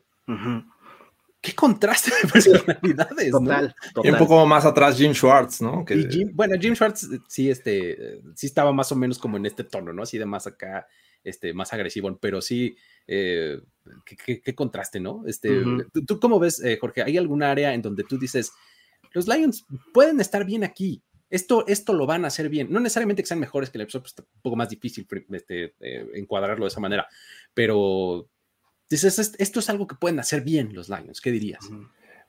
qué 1.41 1.53
contraste 1.53 2.11
de 2.21 2.31
personalidades. 2.31 3.31
Total, 3.31 3.75
Y 4.03 4.09
un 4.09 4.17
poco 4.17 4.45
más 4.45 4.63
atrás 4.63 4.97
Jim 4.97 5.13
Schwartz, 5.13 5.61
¿no? 5.61 5.83
bueno, 6.33 6.55
Jim 6.59 6.75
Schwartz 6.75 7.03
eh, 7.11 7.19
sí, 7.27 7.49
este, 7.49 8.21
sí 8.35 8.45
estaba 8.45 8.71
más 8.71 8.91
o 8.91 8.95
menos 8.95 9.17
como 9.17 9.37
en 9.37 9.47
este 9.47 9.63
tono, 9.63 9.91
¿no? 9.91 10.03
Así 10.03 10.19
de 10.19 10.25
más 10.25 10.45
acá, 10.45 10.87
este, 11.23 11.53
más 11.53 11.73
agresivo, 11.73 12.15
pero 12.21 12.41
sí, 12.41 12.75
eh, 13.07 13.59
qué, 14.05 14.55
contraste, 14.55 14.99
¿no? 14.99 15.23
Este, 15.25 15.63
¿tú, 16.05 16.19
cómo 16.19 16.39
ves, 16.39 16.63
eh, 16.63 16.77
Jorge? 16.79 17.01
¿Hay 17.01 17.17
alguna 17.17 17.49
área 17.49 17.73
en 17.73 17.81
donde 17.81 18.03
tú 18.03 18.19
dices, 18.19 18.53
los 19.13 19.27
Lions 19.27 19.65
pueden 19.93 20.21
estar 20.21 20.45
bien 20.45 20.63
aquí? 20.63 21.01
Esto, 21.31 21.65
esto 21.65 21.93
lo 21.93 22.05
van 22.05 22.25
a 22.25 22.27
hacer 22.27 22.49
bien. 22.49 22.67
No 22.69 22.79
necesariamente 22.81 23.23
que 23.23 23.27
sean 23.27 23.39
mejores 23.39 23.69
que 23.69 23.77
el 23.77 23.83
episodio, 23.83 24.03
pues, 24.03 24.15
un 24.19 24.41
poco 24.41 24.57
más 24.57 24.69
difícil 24.69 25.07
este, 25.31 25.73
encuadrarlo 26.13 26.65
de 26.65 26.69
esa 26.69 26.81
manera, 26.81 27.07
pero 27.53 28.27
Dices, 28.91 29.35
esto 29.39 29.59
es 29.61 29.69
algo 29.69 29.87
que 29.87 29.95
pueden 29.95 30.19
hacer 30.19 30.41
bien 30.41 30.73
los 30.73 30.89
Lions. 30.89 31.21
¿Qué 31.21 31.31
dirías? 31.31 31.61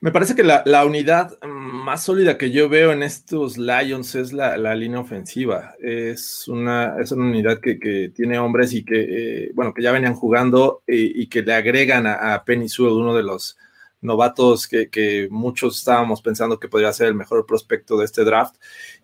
Me 0.01 0.13
parece 0.13 0.37
que 0.37 0.45
la, 0.45 0.85
unidad 0.87 1.37
más 1.43 2.05
sólida 2.05 2.39
que 2.39 2.53
yo 2.53 2.69
veo 2.69 2.93
en 2.93 3.03
estos 3.03 3.59
Lions 3.59 4.15
es 4.15 4.33
la, 4.33 4.75
línea 4.77 5.01
ofensiva. 5.01 5.75
Es 5.81 6.47
una, 6.47 6.97
es 7.01 7.11
una 7.11 7.25
unidad 7.25 7.59
que, 7.61 8.13
tiene 8.15 8.39
hombres 8.39 8.73
y 8.75 8.85
que, 8.85 9.47
eh, 9.47 9.51
bueno, 9.55 9.75
que 9.75 9.83
ya 9.83 9.91
venían 9.91 10.15
jugando 10.15 10.85
eh, 10.87 11.13
y, 11.13 11.27
que 11.27 11.43
le 11.43 11.53
agregan 11.53 12.07
a, 12.07 12.35
a 12.35 12.45
Penny 12.45 12.69
Sewell, 12.69 12.93
uno 12.93 13.15
de 13.15 13.25
los 13.25 13.59
novatos 14.03 14.69
que, 14.69 15.29
muchos 15.33 15.79
estábamos 15.79 16.23
pensando 16.23 16.61
que 16.61 16.69
podría 16.69 16.93
ser 16.93 17.09
el 17.09 17.15
mejor 17.15 17.45
prospecto 17.45 17.97
de 17.97 18.05
este 18.05 18.25
draft. 18.25 18.55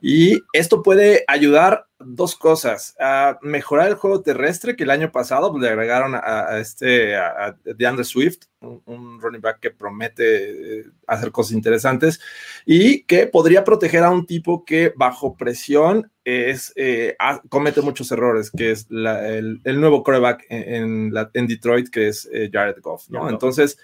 Y 0.00 0.38
esto 0.52 0.84
puede 0.84 1.24
ayudar 1.26 1.87
dos 2.00 2.36
cosas, 2.36 2.94
a 3.00 3.38
mejorar 3.42 3.88
el 3.88 3.94
juego 3.94 4.22
terrestre 4.22 4.76
que 4.76 4.84
el 4.84 4.90
año 4.90 5.10
pasado 5.10 5.50
pues, 5.50 5.62
le 5.62 5.68
agregaron 5.68 6.14
a, 6.14 6.58
este, 6.58 7.16
a, 7.16 7.56
DeAndre 7.64 8.04
Swift, 8.04 8.44
un, 8.60 9.20
running 9.20 9.40
back 9.40 9.60
que 9.60 9.70
promete 9.70 10.80
eh, 10.80 10.84
hacer 11.06 11.32
cosas 11.32 11.52
interesantes 11.52 12.20
y 12.64 13.02
que 13.02 13.26
podría 13.26 13.64
proteger 13.64 14.04
a 14.04 14.10
un 14.10 14.26
tipo 14.26 14.64
que 14.64 14.92
bajo 14.96 15.36
presión 15.36 16.10
es, 16.24 16.72
eh, 16.76 17.16
comete 17.48 17.80
muchos 17.80 18.10
errores, 18.12 18.50
que 18.50 18.70
es 18.70 18.86
el, 18.90 19.60
nuevo 19.64 20.02
coreback 20.02 20.44
en, 20.50 21.12
en, 21.34 21.46
Detroit, 21.46 21.88
que 21.88 22.08
es 22.08 22.28
eh, 22.32 22.50
Jared 22.52 22.80
Goff, 22.80 23.08
¿no? 23.08 23.28
Entonces, 23.28 23.78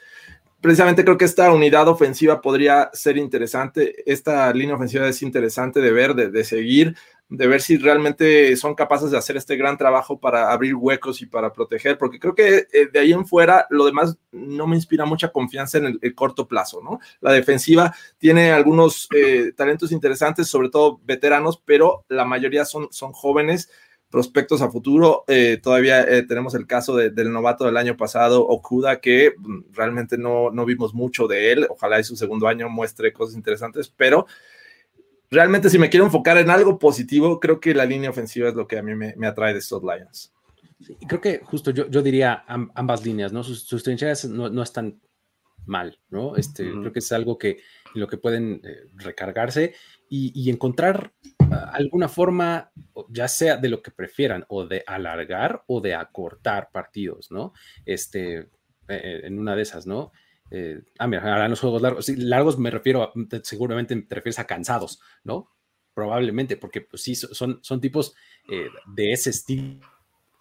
precisamente 0.64 1.04
creo 1.04 1.18
que 1.18 1.26
esta 1.26 1.52
unidad 1.52 1.88
ofensiva 1.88 2.40
podría 2.40 2.88
ser 2.94 3.18
interesante. 3.18 4.02
Esta 4.10 4.50
línea 4.54 4.76
ofensiva 4.76 5.06
es 5.06 5.20
interesante 5.20 5.82
de 5.82 5.92
ver, 5.92 6.14
de, 6.14 6.42
seguir, 6.42 6.96
de 7.28 7.46
ver 7.46 7.62
si 7.62 7.78
realmente 7.78 8.54
son 8.56 8.74
capaces 8.74 9.10
de 9.10 9.16
hacer 9.16 9.36
este 9.36 9.56
gran 9.56 9.78
trabajo 9.78 10.20
para 10.20 10.52
abrir 10.52 10.74
huecos 10.74 11.22
y 11.22 11.26
para 11.26 11.52
proteger, 11.52 11.96
porque 11.96 12.18
creo 12.18 12.34
que 12.34 12.66
eh, 12.72 12.88
de 12.92 12.98
ahí 12.98 13.12
en 13.12 13.26
fuera 13.26 13.66
lo 13.70 13.86
demás 13.86 14.18
no 14.30 14.66
me 14.66 14.76
inspira 14.76 15.06
mucha 15.06 15.30
confianza 15.32 15.78
en 15.78 15.98
el, 16.00 16.14
corto 16.14 16.46
plazo, 16.46 16.82
¿no? 16.82 17.00
La 17.20 17.32
defensiva 17.32 17.94
tiene 18.18 18.52
algunos 18.52 19.08
eh, 19.14 19.52
talentos 19.56 19.90
interesantes, 19.90 20.48
sobre 20.48 20.68
todo 20.68 21.00
veteranos, 21.04 21.60
pero 21.64 22.04
la 22.08 22.24
mayoría 22.24 22.64
son, 22.64 22.88
son 22.90 23.12
jóvenes 23.12 23.70
prospectos 24.10 24.62
a 24.62 24.70
futuro. 24.70 25.24
Eh, 25.26 25.58
todavía 25.60 26.06
tenemos 26.28 26.54
el 26.54 26.68
caso 26.68 26.94
del 26.94 27.32
novato 27.32 27.64
del 27.64 27.76
año 27.76 27.96
pasado, 27.96 28.46
Okuda, 28.46 29.00
que 29.00 29.32
mm, 29.36 29.72
realmente 29.72 30.16
no, 30.18 30.50
no 30.50 30.64
vimos 30.64 30.94
mucho 30.94 31.26
de 31.26 31.50
él. 31.52 31.66
Ojalá 31.68 31.96
en 31.96 32.04
su 32.04 32.14
segundo 32.14 32.46
año 32.46 32.68
muestre 32.68 33.12
cosas 33.12 33.34
interesantes, 33.34 33.92
pero 33.96 34.26
realmente 35.30 35.70
si 35.70 35.78
me 35.78 35.90
quiero 35.90 36.06
enfocar 36.06 36.38
en 36.38 36.50
algo 36.50 36.78
positivo, 36.78 37.40
creo 37.40 37.60
que 37.60 37.74
la 37.74 37.84
línea 37.84 38.10
ofensiva 38.10 38.48
es 38.48 38.54
lo 38.54 38.66
que 38.66 38.78
a 38.78 38.82
mí 38.82 38.94
me, 38.94 39.26
atrae 39.26 39.52
de 39.52 39.58
estos 39.58 39.82
Lions. 39.82 40.32
creo 41.06 41.20
que 41.20 41.40
justo 41.44 41.70
yo, 41.70 41.88
yo 41.88 42.02
diría 42.02 42.44
ambas 42.46 43.04
líneas, 43.04 43.32
¿no? 43.32 43.42
Sus, 43.42 43.62
sus 43.64 43.82
trincheras 43.82 44.24
no, 44.26 44.48
no, 44.50 44.62
están 44.62 45.00
mal, 45.66 45.98
¿no? 46.10 46.36
Este, 46.36 46.70
Creo 46.70 46.92
que 46.92 46.98
es 46.98 47.12
algo 47.12 47.38
que 47.38 47.58
lo 47.94 48.08
que 48.08 48.18
pueden 48.18 48.60
eh, 48.64 48.88
recargarse 48.94 49.74
y, 50.08 50.48
encontrar 50.50 51.12
ah, 51.50 51.70
alguna 51.72 52.08
forma, 52.08 52.70
ya 53.08 53.26
sea 53.26 53.56
de 53.56 53.68
lo 53.68 53.82
que 53.82 53.90
prefieran, 53.90 54.44
o 54.48 54.66
de 54.66 54.84
alargar 54.86 55.64
o 55.66 55.80
de 55.80 55.94
acortar 55.94 56.70
partidos, 56.70 57.30
¿no? 57.30 57.52
Este, 57.84 58.38
eh, 58.38 58.48
eh, 58.88 59.20
en 59.24 59.38
una 59.38 59.56
de 59.56 59.62
esas, 59.62 59.86
¿no? 59.86 60.12
Ah, 60.98 61.06
mira, 61.06 61.22
harán 61.22 61.50
los 61.50 61.60
juegos 61.60 61.82
largos. 61.82 62.06
Sí, 62.06 62.16
largos 62.16 62.58
me 62.58 62.70
refiero, 62.70 63.02
a, 63.02 63.12
seguramente 63.42 63.94
te 64.02 64.14
refieres 64.14 64.38
a 64.38 64.46
cansados, 64.46 65.00
¿no? 65.22 65.50
Probablemente, 65.94 66.56
porque 66.56 66.80
pues 66.80 67.02
sí, 67.02 67.14
son, 67.14 67.60
son 67.62 67.80
tipos 67.80 68.14
de 68.86 69.12
ese 69.12 69.30
estilo 69.30 69.80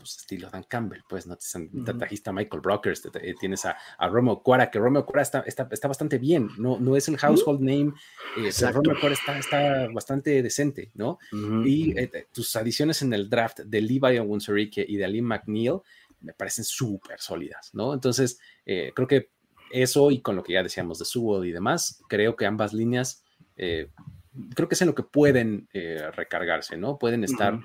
pues, 0.03 0.17
estilo 0.17 0.49
Dan 0.49 0.63
Campbell, 0.63 0.99
pues, 1.07 1.25
¿no? 1.25 1.37
Te 1.37 1.93
trajiste 1.93 2.29
a 2.29 2.33
Michael 2.33 2.61
Brockers, 2.61 3.09
eh, 3.21 3.35
tienes 3.39 3.63
a, 3.63 3.77
a 3.97 4.09
Romo 4.09 4.43
Cuara, 4.43 4.69
que 4.69 4.77
Romo 4.77 5.05
Cuara 5.05 5.21
está, 5.21 5.39
está, 5.47 5.65
está, 5.71 5.87
bastante 5.87 6.17
bien, 6.17 6.49
no, 6.57 6.77
no 6.77 6.97
es 6.97 7.07
el 7.07 7.17
household 7.17 7.61
name, 7.61 7.93
eh, 8.37 8.51
pero 8.59 8.73
Romo 8.73 8.99
Cuara 8.99 9.15
está, 9.15 9.39
está 9.39 9.87
bastante 9.93 10.43
decente, 10.43 10.91
¿no? 10.95 11.19
Y 11.65 11.97
eh, 11.97 12.27
tus 12.33 12.53
adiciones 12.57 13.01
en 13.01 13.13
el 13.13 13.29
draft 13.29 13.59
de 13.61 13.81
Levi 13.81 14.19
Onwunsarike 14.19 14.85
y 14.85 14.97
de 14.97 15.05
Ali 15.05 15.21
McNeil 15.21 15.79
me 16.19 16.33
parecen 16.33 16.65
súper 16.65 17.21
sólidas, 17.21 17.69
¿no? 17.73 17.93
Entonces, 17.93 18.39
creo 18.65 19.07
que 19.07 19.29
eso 19.73 20.11
y 20.11 20.21
con 20.21 20.35
lo 20.35 20.43
que 20.43 20.53
ya 20.53 20.63
decíamos 20.63 20.99
de 20.99 21.05
Sewell 21.05 21.47
y 21.47 21.51
demás, 21.51 22.03
creo 22.07 22.35
que 22.35 22.45
ambas 22.45 22.73
líneas, 22.73 23.23
creo 23.55 24.67
que 24.69 24.75
es 24.75 24.81
en 24.81 24.87
lo 24.87 24.95
que 24.95 25.03
pueden 25.03 25.67
recargarse, 26.13 26.77
¿no? 26.77 26.97
Pueden 26.97 27.23
estar 27.23 27.59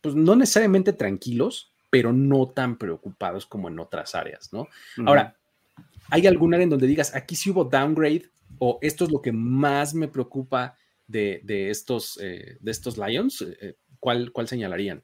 pues 0.00 0.14
no 0.14 0.36
necesariamente 0.36 0.92
tranquilos, 0.92 1.72
pero 1.90 2.12
no 2.12 2.48
tan 2.48 2.76
preocupados 2.76 3.46
como 3.46 3.68
en 3.68 3.78
otras 3.78 4.14
áreas, 4.14 4.52
¿no? 4.52 4.68
Ahora, 5.06 5.36
¿hay 6.10 6.26
algún 6.26 6.54
área 6.54 6.64
en 6.64 6.70
donde 6.70 6.86
digas, 6.86 7.14
aquí 7.14 7.34
sí 7.34 7.50
hubo 7.50 7.64
downgrade 7.64 8.30
o 8.58 8.78
esto 8.82 9.04
es 9.04 9.10
lo 9.10 9.22
que 9.22 9.32
más 9.32 9.94
me 9.94 10.08
preocupa 10.08 10.76
de, 11.06 11.42
estos, 11.70 12.18
eh, 12.22 12.58
de 12.60 12.70
estos 12.70 12.98
Lions? 12.98 13.42
Eh, 13.42 13.76
¿cuál, 14.00 14.32
¿Cuál 14.32 14.48
señalarían? 14.48 15.02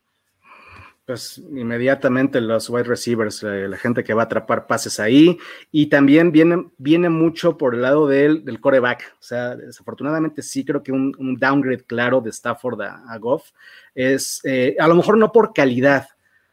Pues 1.06 1.38
inmediatamente 1.38 2.40
los 2.40 2.70
wide 2.70 2.84
receivers, 2.84 3.42
eh, 3.42 3.68
la 3.68 3.76
gente 3.76 4.02
que 4.02 4.14
va 4.14 4.22
a 4.22 4.24
atrapar 4.24 4.66
pases 4.66 4.98
ahí, 4.98 5.38
y 5.70 5.86
también 5.86 6.32
viene, 6.32 6.68
viene 6.78 7.10
mucho 7.10 7.58
por 7.58 7.74
el 7.74 7.82
lado 7.82 8.08
del, 8.08 8.44
del 8.44 8.60
coreback. 8.60 9.14
O 9.20 9.22
sea, 9.22 9.54
desafortunadamente 9.54 10.42
sí 10.42 10.64
creo 10.64 10.82
que 10.82 10.92
un, 10.92 11.36
downgrade 11.38 11.84
claro 11.84 12.20
de 12.20 12.30
Stafford 12.30 12.80
a, 12.82 13.18
Goff 13.18 13.50
es, 13.94 14.40
eh, 14.44 14.76
a 14.78 14.88
lo 14.88 14.94
mejor 14.94 15.18
no 15.18 15.30
por 15.30 15.52
calidad, 15.52 16.08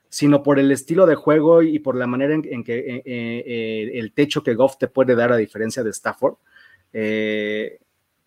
sino 0.09 0.43
por 0.43 0.59
el 0.59 0.71
estilo 0.71 1.05
de 1.05 1.15
juego 1.15 1.61
y 1.61 1.79
por 1.79 1.95
la 1.95 2.07
manera 2.07 2.33
en, 2.33 2.63
que 2.63 3.01
eh, 3.05 3.91
el 3.93 4.11
techo 4.11 4.43
que 4.43 4.55
Goff 4.55 4.77
te 4.77 4.89
puede 4.89 5.15
dar 5.15 5.31
a 5.31 5.37
diferencia 5.37 5.83
de 5.83 5.91
Stafford. 5.91 6.35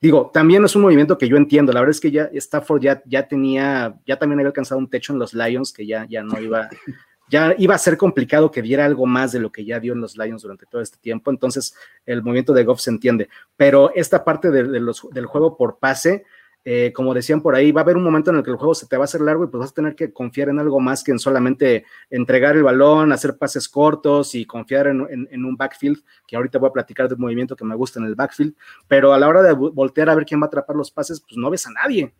Digo, 0.00 0.30
también 0.32 0.64
es 0.64 0.76
un 0.76 0.82
movimiento 0.82 1.16
que 1.16 1.28
yo 1.28 1.36
entiendo. 1.36 1.72
La 1.72 1.80
verdad 1.80 1.92
es 1.92 2.00
que 2.00 2.10
ya 2.10 2.28
Stafford 2.32 2.82
ya, 2.82 3.02
ya 3.06 3.26
tenía, 3.26 3.94
ya 4.06 4.18
también 4.18 4.38
había 4.38 4.48
alcanzado 4.48 4.78
un 4.78 4.90
techo 4.90 5.12
en 5.12 5.18
los 5.18 5.32
Lions 5.32 5.72
que 5.72 5.86
ya, 5.86 6.06
ya 6.08 6.22
no 6.22 6.38
iba, 6.40 6.68
ya 7.30 7.54
iba 7.56 7.74
a 7.74 7.78
ser 7.78 7.96
complicado 7.96 8.50
que 8.50 8.60
diera 8.60 8.84
algo 8.84 9.06
más 9.06 9.32
de 9.32 9.40
lo 9.40 9.50
que 9.50 9.64
ya 9.64 9.80
dio 9.80 9.94
en 9.94 10.00
los 10.00 10.16
Lions 10.16 10.42
durante 10.42 10.66
todo 10.66 10.82
este 10.82 10.98
tiempo. 10.98 11.30
Entonces, 11.30 11.74
el 12.04 12.22
movimiento 12.22 12.52
de 12.52 12.64
Goff 12.64 12.80
se 12.80 12.90
entiende. 12.90 13.28
Pero 13.56 13.94
esta 13.94 14.24
parte 14.24 14.50
de, 14.50 14.64
los, 14.80 15.08
del 15.10 15.26
juego 15.26 15.56
por 15.56 15.78
pase, 15.78 16.24
eh, 16.64 16.92
como 16.94 17.12
decían 17.12 17.42
por 17.42 17.54
ahí, 17.54 17.72
va 17.72 17.82
a 17.82 17.84
haber 17.84 17.96
un 17.96 18.04
momento 18.04 18.30
en 18.30 18.36
el 18.36 18.42
que 18.42 18.50
el 18.50 18.56
juego 18.56 18.74
se 18.74 18.86
te 18.86 18.96
va 18.96 19.04
a 19.04 19.04
hacer 19.04 19.20
largo 19.20 19.44
y 19.44 19.48
pues 19.48 19.60
vas 19.60 19.70
a 19.70 19.74
tener 19.74 19.94
que 19.94 20.12
confiar 20.12 20.48
en 20.48 20.58
algo 20.58 20.80
más 20.80 21.04
que 21.04 21.12
en 21.12 21.18
solamente 21.18 21.84
entregar 22.10 22.56
el 22.56 22.62
balón, 22.62 23.12
hacer 23.12 23.36
pases 23.36 23.68
cortos 23.68 24.34
y 24.34 24.46
confiar 24.46 24.86
en, 24.86 25.44
un 25.44 25.56
backfield, 25.56 26.02
que 26.26 26.36
ahorita 26.36 26.58
voy 26.58 26.70
a 26.70 26.72
platicar 26.72 27.08
de 27.08 27.14
un 27.14 27.20
movimiento 27.20 27.54
que 27.54 27.64
me 27.64 27.74
gusta 27.74 28.00
en 28.00 28.06
el 28.06 28.14
backfield, 28.14 28.54
pero 28.88 29.12
a 29.12 29.18
la 29.18 29.28
hora 29.28 29.42
de 29.42 29.52
voltear 29.52 30.08
a 30.08 30.14
ver 30.14 30.24
quién 30.24 30.40
va 30.40 30.44
a 30.44 30.48
atrapar 30.48 30.76
los 30.76 30.90
pases, 30.90 31.20
pues 31.20 31.36
no 31.36 31.50
ves 31.50 31.66
a 31.66 31.70
nadie. 31.70 32.14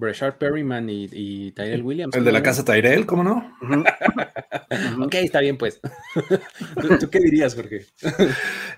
Breshard 0.00 0.38
Perryman 0.38 0.88
y, 0.90 1.52
Tyrell 1.52 1.82
Williams. 1.82 2.16
El 2.16 2.24
de 2.24 2.32
la 2.32 2.42
casa 2.42 2.64
Tyrell, 2.64 3.06
¿cómo 3.06 3.22
no? 3.22 3.56
ok, 5.04 5.14
está 5.14 5.40
bien, 5.40 5.56
pues. 5.56 5.80
¿Tú, 7.00 7.10
qué 7.10 7.20
dirías, 7.20 7.54
Jorge? 7.54 7.86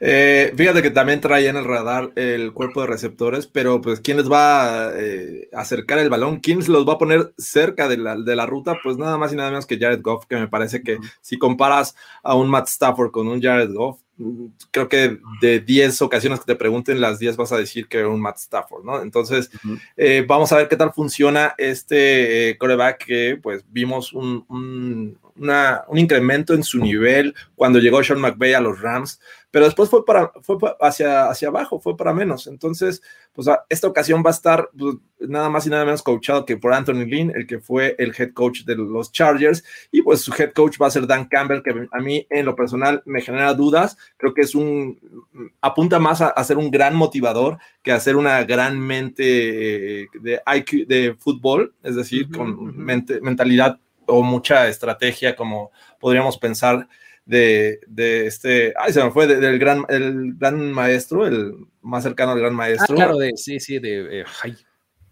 Eh, 0.01 0.53
fíjate 0.57 0.83
que 0.83 0.91
también 0.91 1.21
trae 1.21 1.47
en 1.47 1.57
el 1.57 1.65
radar 1.65 2.11
el 2.17 2.53
cuerpo 2.53 2.81
de 2.81 2.89
receptores, 2.89 3.47
pero 3.47 3.81
pues 3.81 4.01
¿quién 4.01 4.17
les 4.17 4.31
va 4.31 4.89
a 4.89 4.93
eh, 4.97 5.49
acercar 5.53 5.99
el 6.01 6.11
balón? 6.11 6.41
¿Quién 6.41 6.61
se 6.63 6.73
los 6.73 6.87
va 6.87 6.95
a 6.95 6.99
poner 6.99 7.33
cerca 7.39 7.89
de 7.89 7.97
la, 7.97 8.17
de 8.17 8.37
la, 8.37 8.47
ruta? 8.47 8.77
Pues 8.83 8.97
nada 8.99 9.17
más 9.17 9.33
y 9.33 9.37
nada 9.37 9.51
menos 9.51 9.67
que 9.67 9.79
Jared 9.79 10.03
Goff, 10.03 10.27
que 10.27 10.37
me 10.37 10.49
parece 10.49 10.83
que 10.83 10.99
si 11.21 11.39
comparas 11.39 11.95
a 12.23 12.35
un 12.35 12.51
Matt 12.51 12.69
Stafford 12.69 13.13
con 13.13 13.29
un 13.29 13.41
Jared 13.41 13.73
Goff, 13.73 14.01
creo 14.71 14.89
que 14.89 15.19
de 15.41 15.61
10 15.61 16.03
ocasiones 16.03 16.41
que 16.41 16.47
te 16.47 16.57
pregunten, 16.57 17.01
las 17.01 17.19
10 17.19 17.37
vas 17.37 17.53
a 17.53 17.57
decir 17.57 17.89
que 17.89 17.99
era 17.99 18.09
un 18.09 18.21
Matt 18.21 18.39
Stafford, 18.39 18.85
¿no? 18.85 19.03
Entonces, 19.03 19.51
eh, 19.97 20.25
vamos 20.27 20.53
a 20.53 20.57
ver 20.57 20.69
qué 20.69 20.77
tal 20.77 20.93
funciona 20.93 21.55
este 21.59 22.51
eh, 22.51 22.59
coreback 22.59 23.05
que 23.05 23.39
pues 23.43 23.65
vimos 23.71 24.13
un, 24.13 24.45
un, 24.49 25.19
un 25.37 25.99
incremento 25.99 26.55
en 26.55 26.63
su 26.63 26.79
nivel 26.79 27.35
cuando 27.55 27.79
llegó 27.79 28.03
Sean 28.03 28.21
McVay 28.21 28.55
a 28.55 28.61
los 28.61 28.81
Rams 28.81 29.21
pero 29.53 29.67
después 29.67 29.91
fue 29.91 30.05
para, 30.05 30.33
fue 30.41 30.57
hacia, 30.81 31.29
hacia 31.29 31.49
abajo, 31.49 31.79
fue 31.79 31.95
para 31.95 32.15
menos. 32.15 32.47
Entonces, 32.47 33.03
pues 33.35 33.47
esta 33.69 33.87
ocasión 33.87 34.23
va 34.25 34.31
a 34.31 34.33
estar 34.33 34.71
pues, 34.77 34.97
nada 35.21 35.51
más 35.51 35.67
y 35.67 35.71
nada 35.71 35.85
menos 35.85 36.03
coachado 36.03 36.47
que 36.47 36.57
por 36.57 36.73
Anthony 36.73 37.05
Lynn, 37.05 37.33
el 37.37 37.47
que 37.47 37.61
fue 37.61 37.95
el 37.99 38.15
head 38.19 38.33
coach 38.33 38.65
de 38.65 38.77
los 38.77 39.13
Chargers, 39.13 39.63
y 39.93 40.01
pues 40.01 40.23
su 40.23 40.33
head 40.33 40.53
coach 40.55 40.79
va 40.81 40.87
a 40.87 40.91
ser 40.91 41.07
Dan 41.07 41.27
Campbell, 41.27 41.63
que 41.63 41.87
a 41.93 41.99
mí 42.01 42.27
en 42.31 42.47
lo 42.47 42.57
personal 42.57 43.03
me 43.05 43.21
genera 43.21 43.53
dudas, 43.53 43.99
creo 44.17 44.33
que 44.33 44.41
es 44.41 44.55
un, 44.55 44.99
apunta 45.61 45.99
más 45.99 46.23
a, 46.23 46.43
ser 46.45 46.57
un 46.57 46.71
gran 46.71 46.97
motivador 46.97 47.59
que 47.83 47.93
a 47.93 48.01
ser 48.01 48.17
una 48.17 48.43
gran 48.45 48.81
mente 48.81 50.03
eh, 50.03 50.09
de 50.15 50.41
IQ, 50.47 50.89
de 50.89 51.15
fútbol, 51.19 51.75
es 51.83 51.95
decir, 51.95 52.31
con 52.31 52.75
mentalidad 52.75 53.79
o 54.07 54.23
mucha 54.23 54.67
estrategia 54.69 55.37
como 55.37 55.73
podríamos 56.01 56.39
pensar 56.39 56.89
de, 57.25 57.81
de, 57.87 58.27
este, 58.27 58.75
ay, 58.77 58.93
se 58.93 59.03
me 59.03 59.11
fue, 59.11 59.27
del 59.27 59.59
gran, 59.59 59.85
el 59.89 60.35
gran 60.35 60.73
maestro, 60.73 61.27
el 61.27 61.55
más 61.81 62.03
cercano 62.03 62.33
al 62.33 62.41
gran 62.41 62.55
maestro. 62.55 62.95
Ah, 62.95 62.97
claro, 62.97 63.19
de, 63.19 63.33
sí, 63.37 63.61
sí, 63.61 63.79
de, 63.79 64.21
eh, 64.21 64.25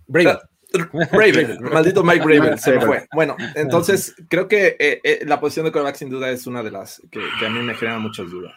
Braven. 0.07 0.39
maldito 1.61 2.05
Mike 2.05 2.25
Braven, 2.25 2.59
se 2.59 2.73
me 2.73 2.81
fue. 2.81 3.07
Bueno, 3.13 3.37
entonces 3.55 4.15
creo 4.29 4.47
que 4.47 4.77
eh, 4.79 5.01
eh, 5.03 5.21
la 5.27 5.41
posición 5.41 5.67
de 5.67 5.73
quarterback 5.73 5.97
sin 5.97 6.11
duda 6.11 6.31
es 6.31 6.47
una 6.47 6.63
de 6.63 6.71
las 6.71 7.03
que, 7.11 7.21
a 7.45 7.51
mí 7.51 7.61
me 7.61 7.75
generan 7.75 8.03
muchas 8.03 8.31
dudas. 8.31 8.55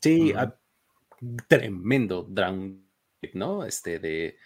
Sí, 0.00 0.32
ah, 0.36 0.54
tremendo 1.48 2.22
drown, 2.22 2.84
¿no? 3.34 3.64
Este 3.64 3.98
de, 3.98 4.36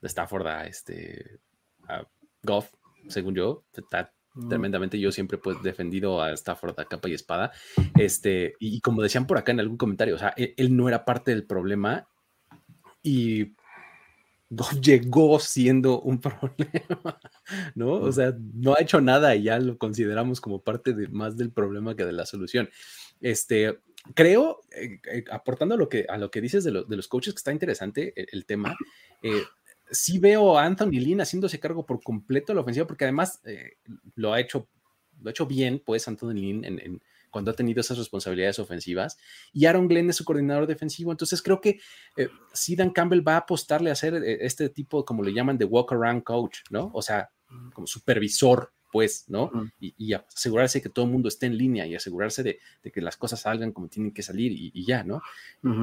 de 0.00 0.08
Stafford 0.08 0.46
a 0.46 0.66
este 0.66 1.40
a 1.88 2.06
Goff, 2.42 2.72
según 3.08 3.34
yo, 3.34 3.64
está 3.72 4.13
tremendamente. 4.48 4.98
Yo 4.98 5.12
siempre 5.12 5.38
pues 5.38 5.62
defendido 5.62 6.22
a 6.22 6.32
Stafford 6.32 6.78
a 6.78 6.84
capa 6.84 7.08
y 7.08 7.14
espada. 7.14 7.52
Este, 7.98 8.54
y 8.58 8.80
como 8.80 9.02
decían 9.02 9.26
por 9.26 9.38
acá 9.38 9.52
en 9.52 9.60
algún 9.60 9.76
comentario, 9.76 10.14
o 10.14 10.18
sea, 10.18 10.34
e-, 10.36 10.54
él, 10.56 10.76
no 10.76 10.88
era 10.88 11.04
parte 11.04 11.30
del 11.30 11.46
problema 11.46 12.08
y 13.02 13.54
llegó 14.82 15.38
siendo 15.38 16.00
un 16.00 16.20
problema, 16.20 17.20
¿no? 17.74 17.92
O 17.92 18.12
sea, 18.12 18.34
no 18.54 18.74
ha 18.74 18.82
hecho 18.82 19.00
nada 19.00 19.34
y 19.36 19.44
ya 19.44 19.58
lo 19.58 19.78
consideramos 19.78 20.40
como 20.40 20.62
parte 20.62 20.92
de 20.92 21.08
más 21.08 21.36
del 21.36 21.52
problema 21.52 21.94
que 21.94 22.04
de 22.04 22.12
la 22.12 22.26
solución. 22.26 22.68
Este, 23.20 23.78
creo, 24.14 24.60
eh, 24.70 25.00
eh, 25.10 25.24
aportando 25.30 25.76
a 25.76 25.78
lo 25.78 25.88
que, 25.88 26.06
a 26.08 26.18
lo 26.18 26.30
que 26.30 26.40
dices 26.40 26.64
de, 26.64 26.84
de, 26.86 26.96
los 26.96 27.08
coaches, 27.08 27.34
que 27.34 27.38
está 27.38 27.52
interesante 27.52 28.12
el, 28.16 28.26
el 28.32 28.46
tema, 28.46 28.76
eh, 29.22 29.42
sí 29.90 30.18
veo 30.18 30.58
a 30.58 30.64
Anthony 30.64 31.00
Lynn 31.00 31.20
haciéndose 31.20 31.60
cargo 31.60 31.84
por 31.86 32.02
completo 32.02 32.52
de 32.52 32.56
la 32.56 32.60
ofensiva, 32.62 32.86
porque 32.86 33.04
además 33.04 33.40
eh, 33.44 33.78
lo 34.14 34.32
ha 34.32 34.40
hecho, 34.40 34.68
lo 35.20 35.28
ha 35.28 35.30
hecho 35.30 35.46
bien, 35.46 35.82
pues, 35.84 36.08
Anthony 36.08 36.34
Lynn 36.34 37.00
cuando 37.34 37.50
ha 37.50 37.54
tenido 37.54 37.80
esas 37.80 37.98
responsabilidades 37.98 38.60
ofensivas. 38.60 39.18
Y 39.52 39.66
Aaron 39.66 39.88
Glenn 39.88 40.08
es 40.08 40.14
su 40.14 40.24
coordinador 40.24 40.68
defensivo. 40.68 41.10
Entonces 41.10 41.42
creo 41.42 41.60
que 41.60 41.80
eh, 42.16 42.28
si 42.52 42.76
Dan 42.76 42.90
Campbell 42.90 43.26
va 43.26 43.34
a 43.34 43.38
apostarle 43.38 43.90
a 43.90 43.94
hacer 43.94 44.14
eh, 44.14 44.38
este 44.42 44.68
tipo, 44.68 45.04
como 45.04 45.24
le 45.24 45.34
llaman, 45.34 45.58
de 45.58 45.64
walk 45.64 45.92
around 45.92 46.22
coach, 46.22 46.58
¿no? 46.70 46.92
O 46.94 47.02
sea, 47.02 47.30
como 47.72 47.88
supervisor 47.88 48.72
pues, 48.94 49.24
¿no? 49.26 49.50
y, 49.80 50.12
asegurarse 50.12 50.80
que 50.80 50.88
todo 50.88 51.04
el 51.04 51.10
mundo 51.10 51.26
esté 51.26 51.46
en 51.46 51.58
línea 51.58 51.84
y 51.84 51.96
asegurarse 51.96 52.44
de, 52.44 52.60
que 52.92 53.00
las 53.00 53.16
cosas 53.16 53.40
salgan 53.40 53.72
como 53.72 53.88
tienen 53.88 54.14
que 54.14 54.22
salir 54.22 54.52
y, 54.52 54.86
ya, 54.86 55.02
¿no? 55.02 55.20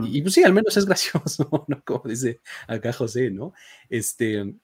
y, 0.07 0.22
pues 0.22 0.34
sí, 0.34 0.45
al 0.45 0.53
menos 0.53 0.78
es 0.78 0.86
gracioso, 0.86 1.66
¿no? 1.68 1.84
Como 1.84 2.03
dice 2.05 2.39
acá 2.68 2.93
José, 2.93 3.30
¿no? 3.30 3.51
Este, 3.89 4.55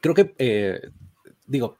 creo 0.00 0.14
que, 0.14 0.36
eh, 0.38 0.80
digo, 1.48 1.76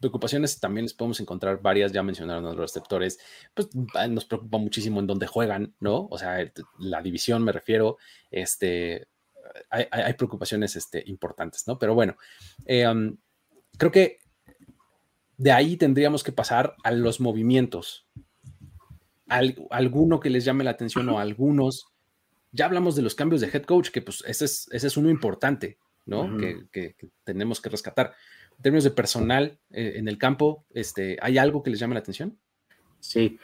preocupaciones 0.00 0.58
también 0.58 0.86
les 0.86 0.94
podemos 0.94 1.20
encontrar 1.20 1.62
varias, 1.62 1.92
ya 1.92 2.02
mencionaron 2.02 2.42
los 2.42 2.56
receptores, 2.56 3.20
pues 3.54 3.68
ah, 3.94 4.08
nos 4.08 4.24
preocupa 4.24 4.58
muchísimo 4.58 4.98
en 4.98 5.06
dónde 5.06 5.28
juegan, 5.28 5.72
¿no? 5.78 6.08
O 6.10 6.18
sea, 6.18 6.44
la 6.80 7.00
división 7.00 7.44
me 7.44 7.52
refiero, 7.52 7.96
este, 8.32 9.06
hay, 9.70 10.14
preocupaciones 10.14 10.74
este, 10.74 11.04
importantes, 11.06 11.68
¿no? 11.68 11.78
Pero 11.78 11.94
bueno, 11.94 12.16
eh, 12.66 12.92
creo 13.78 13.92
que 13.92 14.18
de 15.40 15.52
ahí 15.52 15.78
tendríamos 15.78 16.22
que 16.22 16.32
pasar 16.32 16.76
a 16.84 16.92
los 16.92 17.18
movimientos. 17.18 18.06
alguno 19.70 20.20
que 20.20 20.28
les 20.28 20.44
llame 20.44 20.64
la 20.64 20.72
atención 20.72 21.08
o 21.08 21.18
algunos. 21.18 21.86
Ya 22.52 22.66
hablamos 22.66 22.94
de 22.94 23.00
los 23.00 23.14
cambios 23.14 23.40
de 23.40 23.46
head 23.46 23.62
coach, 23.62 23.88
que 23.88 24.02
pues 24.02 24.22
ese 24.26 24.44
es, 24.44 24.68
ese 24.70 24.86
es 24.88 24.96
uno 24.98 25.08
importante, 25.08 25.78
¿no? 26.04 26.36
que, 26.36 26.94
tenemos 27.24 27.58
que 27.62 27.70
rescatar. 27.70 28.12
En 28.58 28.62
términos 28.62 28.84
de 28.84 28.90
personal 28.90 29.58
eh, 29.70 29.94
en 29.96 30.08
el 30.08 30.18
campo, 30.18 30.66
este, 30.74 31.16
¿hay 31.22 31.38
algo 31.38 31.62
que 31.62 31.70
les 31.70 31.80
llame 31.80 31.94
la 31.94 32.00
atención? 32.00 32.36
Sí, 32.98 33.38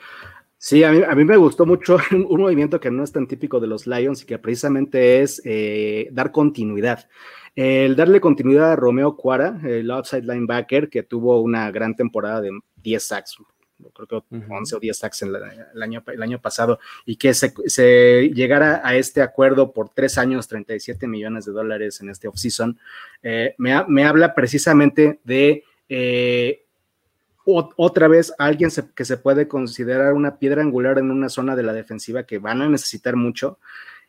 Sí, 0.59 0.83
a 0.85 0.91
mí, 0.91 1.25
me 1.25 1.37
gustó 1.37 1.67
mucho 1.67 1.99
un, 2.13 2.41
movimiento 2.41 2.81
que 2.81 2.91
no 2.91 3.05
es 3.05 3.13
tan 3.13 3.27
típico 3.27 3.61
de 3.61 3.67
los 3.67 3.87
Lions 3.87 4.23
y 4.23 4.27
que 4.27 4.39
precisamente 4.39 5.21
es 5.23 5.41
eh, 5.45 6.09
dar 6.13 6.33
continuidad. 6.33 7.09
El 7.57 7.97
darle 7.97 8.21
continuidad 8.21 8.73
a 8.73 8.77
Romeo 8.77 9.17
Cuara, 9.17 9.59
el 9.65 9.91
outside 9.91 10.25
linebacker, 10.25 10.91
que 10.91 11.03
tuvo 11.03 11.41
una 11.41 11.71
gran 11.71 11.97
temporada 11.97 12.43
de 12.43 12.51
10 12.83 13.03
sacks, 13.03 13.39
creo 13.95 14.07
que 14.07 14.37
11 14.51 14.77
o 14.77 14.79
10 14.79 14.97
sacks 14.97 15.23
el, 15.23 15.37
año, 15.83 16.05
el 16.07 16.23
año 16.23 16.39
pasado, 16.39 16.79
y 17.07 17.17
que 17.17 17.33
se, 17.33 18.31
llegara 18.35 18.83
a 18.85 18.95
este 18.97 19.23
acuerdo 19.23 19.73
por 19.73 19.89
tres 19.89 20.19
años, 20.19 20.49
37 20.49 21.09
millones 21.09 21.47
de 21.47 21.53
dólares 21.53 21.99
en 22.03 22.11
este 22.11 22.29
offseason, 22.29 22.79
eh, 23.23 23.55
me, 23.57 24.05
habla 24.05 24.35
precisamente 24.35 25.19
de 25.25 25.65
eh, 25.89 26.63
otra 27.47 28.07
vez 28.09 28.35
alguien 28.39 28.71
que 28.95 29.05
se 29.07 29.17
puede 29.17 29.49
considerar 29.49 30.13
una 30.13 30.39
piedra 30.39 30.61
angular 30.61 30.99
en 30.99 31.11
una 31.11 31.31
zona 31.31 31.57
de 31.57 31.63
la 31.63 31.73
defensiva 31.73 32.25
que 32.25 32.39
van 32.39 32.61
a 32.61 32.69
necesitar 32.69 33.17
mucho 33.17 33.61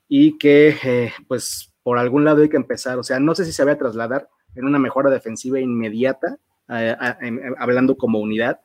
y 0.09 0.37
que 0.37 0.75
eh, 0.83 1.13
pues 1.27 1.73
por 1.87 1.99
algún 1.99 2.25
lado 2.25 2.41
hay 2.41 2.49
que 2.49 2.57
empezar. 2.57 2.99
O 2.99 3.03
sea, 3.03 3.17
no 3.17 3.33
sé 3.33 3.45
si 3.45 3.53
se 3.53 3.63
va 3.63 3.71
a 3.71 3.77
trasladar 3.77 4.27
en 4.55 4.65
una 4.65 4.77
mejora 4.77 5.09
defensiva 5.09 5.57
inmediata, 5.61 6.37
hablando 6.67 7.95
como 7.95 8.19
unidad, 8.19 8.59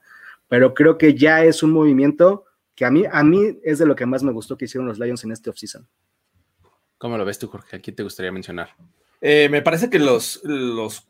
pero 0.49 0.75
creo 0.75 0.99
que 0.99 1.15
ya 1.15 1.45
es 1.45 1.63
un 1.63 1.71
movimiento 1.71 2.47
que 2.75 2.85
a 2.85 2.91
mí, 2.91 3.05
a 3.09 3.23
mí 3.23 3.61
es 3.63 3.79
de 3.79 3.87
lo 3.87 3.95
que 3.95 4.07
más 4.07 4.25
me 4.25 4.33
gustó 4.33 4.59
que 4.59 4.65
hicieron 4.65 4.89
los 4.89 4.99
Lions 4.99 5.23
en 5.23 5.31
este 5.31 5.51
offseason. 5.51 5.87
¿Cómo 6.99 7.17
lo 7.17 7.25
ves 7.25 7.39
tú, 7.39 7.47
Jorge? 7.47 7.77
¿A 7.77 7.81
quién 7.81 7.95
te 7.95 8.03
gustaría 8.03 8.33
mencionar? 8.33 8.71
Eh, 9.21 9.47
me 9.49 9.63
parece 9.63 9.89
que 9.89 10.01
los, 10.01 10.41
los 10.43 11.07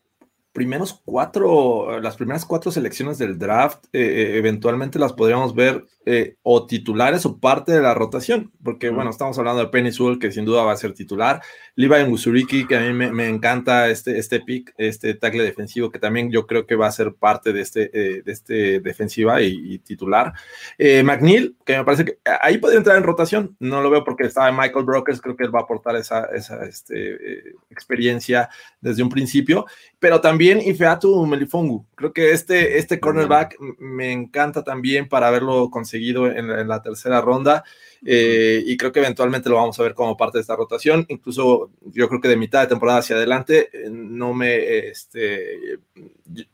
primeros 0.52 1.00
cuatro, 1.04 1.98
las 2.00 2.16
primeras 2.16 2.44
cuatro 2.44 2.70
selecciones 2.70 3.16
del 3.16 3.38
draft, 3.38 3.86
eh, 3.92 4.00
eh, 4.00 4.36
eventualmente 4.36 4.98
las 4.98 5.14
podríamos 5.14 5.54
ver 5.54 5.86
eh, 6.04 6.36
o 6.42 6.66
titulares 6.66 7.24
o 7.24 7.38
parte 7.38 7.72
de 7.72 7.80
la 7.80 7.94
rotación, 7.94 8.52
porque 8.62 8.90
bueno, 8.90 9.10
estamos 9.10 9.38
hablando 9.38 9.62
de 9.62 9.70
Penny 9.70 9.92
Sewell, 9.92 10.18
que 10.18 10.30
sin 10.30 10.44
duda 10.44 10.62
va 10.62 10.72
a 10.72 10.76
ser 10.76 10.92
titular, 10.92 11.40
Levi 11.74 12.04
Musuriki, 12.04 12.66
que 12.66 12.76
a 12.76 12.80
mí 12.80 12.92
me, 12.92 13.28
encanta 13.28 13.88
este, 13.88 14.18
este 14.18 14.40
pick, 14.40 14.74
este 14.76 15.14
tackle 15.14 15.42
defensivo, 15.42 15.90
que 15.90 15.98
también 15.98 16.30
yo 16.30 16.46
creo 16.46 16.66
que 16.66 16.76
va 16.76 16.86
a 16.86 16.92
ser 16.92 17.14
parte 17.14 17.54
de 17.54 17.62
este, 17.62 17.88
de 17.88 18.22
este 18.26 18.80
defensiva 18.80 19.40
y, 19.40 19.78
titular, 19.78 20.34
McNeil, 20.78 21.56
que 21.64 21.78
me 21.78 21.84
parece 21.84 22.04
que 22.04 22.18
ahí 22.42 22.58
podría 22.58 22.78
entrar 22.78 22.96
en 22.96 23.04
rotación, 23.04 23.56
no 23.58 23.80
lo 23.80 23.88
veo 23.88 24.04
porque 24.04 24.24
estaba 24.24 24.52
Michael 24.52 24.84
Brokers, 24.84 25.20
creo 25.20 25.36
que 25.36 25.44
él 25.44 25.54
va 25.54 25.60
a 25.60 25.62
aportar 25.62 25.96
esa, 25.96 26.26
esa 26.26 26.62
este, 26.66 27.54
experiencia 27.70 28.50
desde 28.80 29.02
un 29.02 29.08
principio, 29.08 29.64
pero 29.98 30.20
también 30.20 30.41
también 30.42 30.68
Ifeatu 30.68 31.24
Melifongu. 31.24 31.86
Creo 31.94 32.12
que 32.12 32.32
este, 32.32 32.76
este 32.78 32.98
cornerback 32.98 33.60
me 33.78 34.10
encanta 34.10 34.64
también 34.64 35.08
para 35.08 35.28
haberlo 35.28 35.70
conseguido 35.70 36.26
en 36.26 36.66
la 36.66 36.82
tercera 36.82 37.20
ronda. 37.20 37.62
Eh, 38.04 38.60
y 38.66 38.76
creo 38.76 38.90
que 38.90 38.98
eventualmente 38.98 39.48
lo 39.48 39.54
vamos 39.54 39.78
a 39.78 39.84
ver 39.84 39.94
como 39.94 40.16
parte 40.16 40.38
de 40.38 40.42
esta 40.42 40.56
rotación. 40.56 41.06
Incluso 41.08 41.70
yo 41.82 42.08
creo 42.08 42.20
que 42.20 42.26
de 42.26 42.34
mitad 42.34 42.62
de 42.62 42.66
temporada 42.66 42.98
hacia 42.98 43.14
adelante 43.14 43.70
eh, 43.72 43.88
no 43.88 44.34
me, 44.34 44.78
este, 44.88 45.78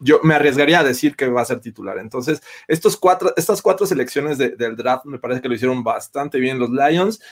yo 0.01 0.21
me 0.23 0.35
arriesgaría 0.35 0.81
a 0.81 0.85
decir 0.85 1.17
que 1.17 1.29
va 1.29 1.41
a 1.41 1.47
ser 1.47 1.61
titular. 1.61 1.97
Entonces, 1.97 2.43
estos 2.67 2.99
cuatro, 2.99 3.33
estas 3.39 3.63
cuatro 3.63 3.87
selecciones 3.87 4.37
del 4.37 4.77
draft 4.77 5.07
me 5.07 5.19
parece 5.19 5.41
que 5.41 5.49
lo 5.49 5.55
hicieron 5.55 5.83
bastante 5.83 6.39
bien 6.39 6.59
los 6.59 6.69
Lions. 6.69 7.23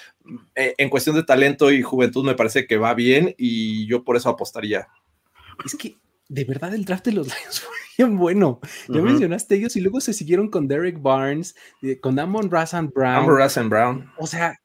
Eh, 0.55 0.75
en 0.79 0.89
cuestión 0.89 1.17
de 1.17 1.23
talento 1.23 1.71
y 1.71 1.83
juventud 1.83 2.25
me 2.25 2.35
parece 2.35 2.67
que 2.67 2.79
va 2.79 2.95
bien 2.95 3.35
y 3.37 3.87
yo 3.87 4.05
por 4.05 4.17
eso 4.17 4.31
apostaría. 4.31 4.89
Es 5.63 5.75
que 5.75 5.97
de 6.29 6.45
verdad 6.45 6.75
el 6.75 6.85
draft 6.85 7.07
de 7.07 7.13
los 7.13 7.27
Lions 7.39 7.61
fue 7.61 7.77
bien 7.99 8.17
bueno. 8.17 8.61
Ya 8.89 9.01
mencionaste 9.01 9.57
ellos 9.57 9.77
y 9.77 9.81
luego 9.81 10.01
se 10.01 10.13
siguieron 10.13 10.49
con 10.49 10.69
Derek 10.69 11.01
Barnes, 11.01 11.55
eh, 11.83 11.99
con 11.99 12.19
Amon 12.19 12.51
Rassan 12.51 12.91
Brown. 12.91 13.25
Amon 13.25 13.39
Rassan 13.39 13.69
Brown. 13.69 14.11
O 14.19 14.27
sea, 14.27 14.61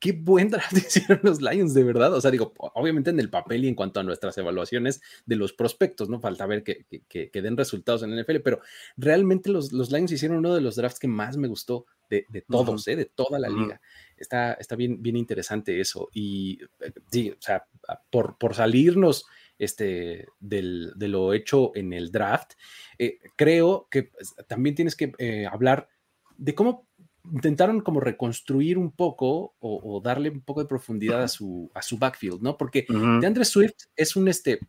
qué, 0.00 0.12
buen 0.12 0.50
draft 0.50 0.72
hicieron 0.76 1.20
los 1.22 1.40
Lions, 1.40 1.74
de 1.74 1.84
verdad. 1.84 2.12
O 2.14 2.20
sea, 2.20 2.30
digo, 2.30 2.52
obviamente 2.56 3.10
en 3.10 3.20
el 3.20 3.30
papel 3.30 3.64
y 3.64 3.68
en 3.68 3.74
cuanto 3.74 4.00
a 4.00 4.02
nuestras 4.02 4.36
evaluaciones 4.38 5.00
de 5.26 5.36
los 5.36 5.52
prospectos, 5.52 6.08
¿no? 6.08 6.20
Falta 6.20 6.46
ver 6.46 6.62
que, 6.62 6.86
que, 7.08 7.42
den 7.42 7.56
resultados 7.56 8.02
en 8.02 8.12
el 8.12 8.24
NFL, 8.24 8.40
pero 8.42 8.60
realmente 8.96 9.50
los, 9.50 9.72
los, 9.72 9.90
Lions 9.92 10.12
hicieron 10.12 10.38
uno 10.38 10.54
de 10.54 10.60
los 10.60 10.76
drafts 10.76 10.98
que 10.98 11.08
más 11.08 11.36
me 11.36 11.48
gustó 11.48 11.86
de, 12.10 12.26
de 12.28 12.42
todos, 12.42 12.88
¿eh? 12.88 12.96
De 12.96 13.04
toda 13.04 13.38
la 13.38 13.48
liga. 13.48 13.80
Está, 14.16 14.54
está 14.54 14.74
bien, 14.74 15.00
bien 15.02 15.16
interesante 15.16 15.80
eso. 15.80 16.08
Y 16.12 16.58
eh, 16.80 16.92
sí, 17.10 17.30
o 17.30 17.40
sea, 17.40 17.66
por, 18.10 18.36
por 18.38 18.54
salirnos 18.54 19.26
este, 19.58 20.26
del, 20.38 20.92
de 20.96 21.08
lo 21.08 21.32
hecho 21.32 21.72
en 21.74 21.92
el 21.92 22.10
draft, 22.10 22.52
eh, 22.98 23.18
creo 23.36 23.88
que 23.90 24.04
pues, 24.04 24.34
también 24.46 24.74
tienes 24.74 24.96
que 24.96 25.12
eh, 25.18 25.46
hablar 25.46 25.88
de 26.36 26.54
cómo 26.54 26.86
intentaron 27.32 27.80
como 27.80 28.00
reconstruir 28.00 28.78
un 28.78 28.92
poco 28.92 29.54
o, 29.60 30.00
darle 30.02 30.30
un 30.30 30.40
poco 30.40 30.62
de 30.62 30.68
profundidad 30.68 31.22
a 31.22 31.28
su, 31.28 31.70
a 31.74 31.82
su 31.82 31.98
backfield, 31.98 32.40
¿no? 32.40 32.56
Porque 32.56 32.86
de 32.88 33.18
DeAndre 33.20 33.44
Swift 33.44 33.86
es 33.96 34.16
un, 34.16 34.28
este, 34.28 34.60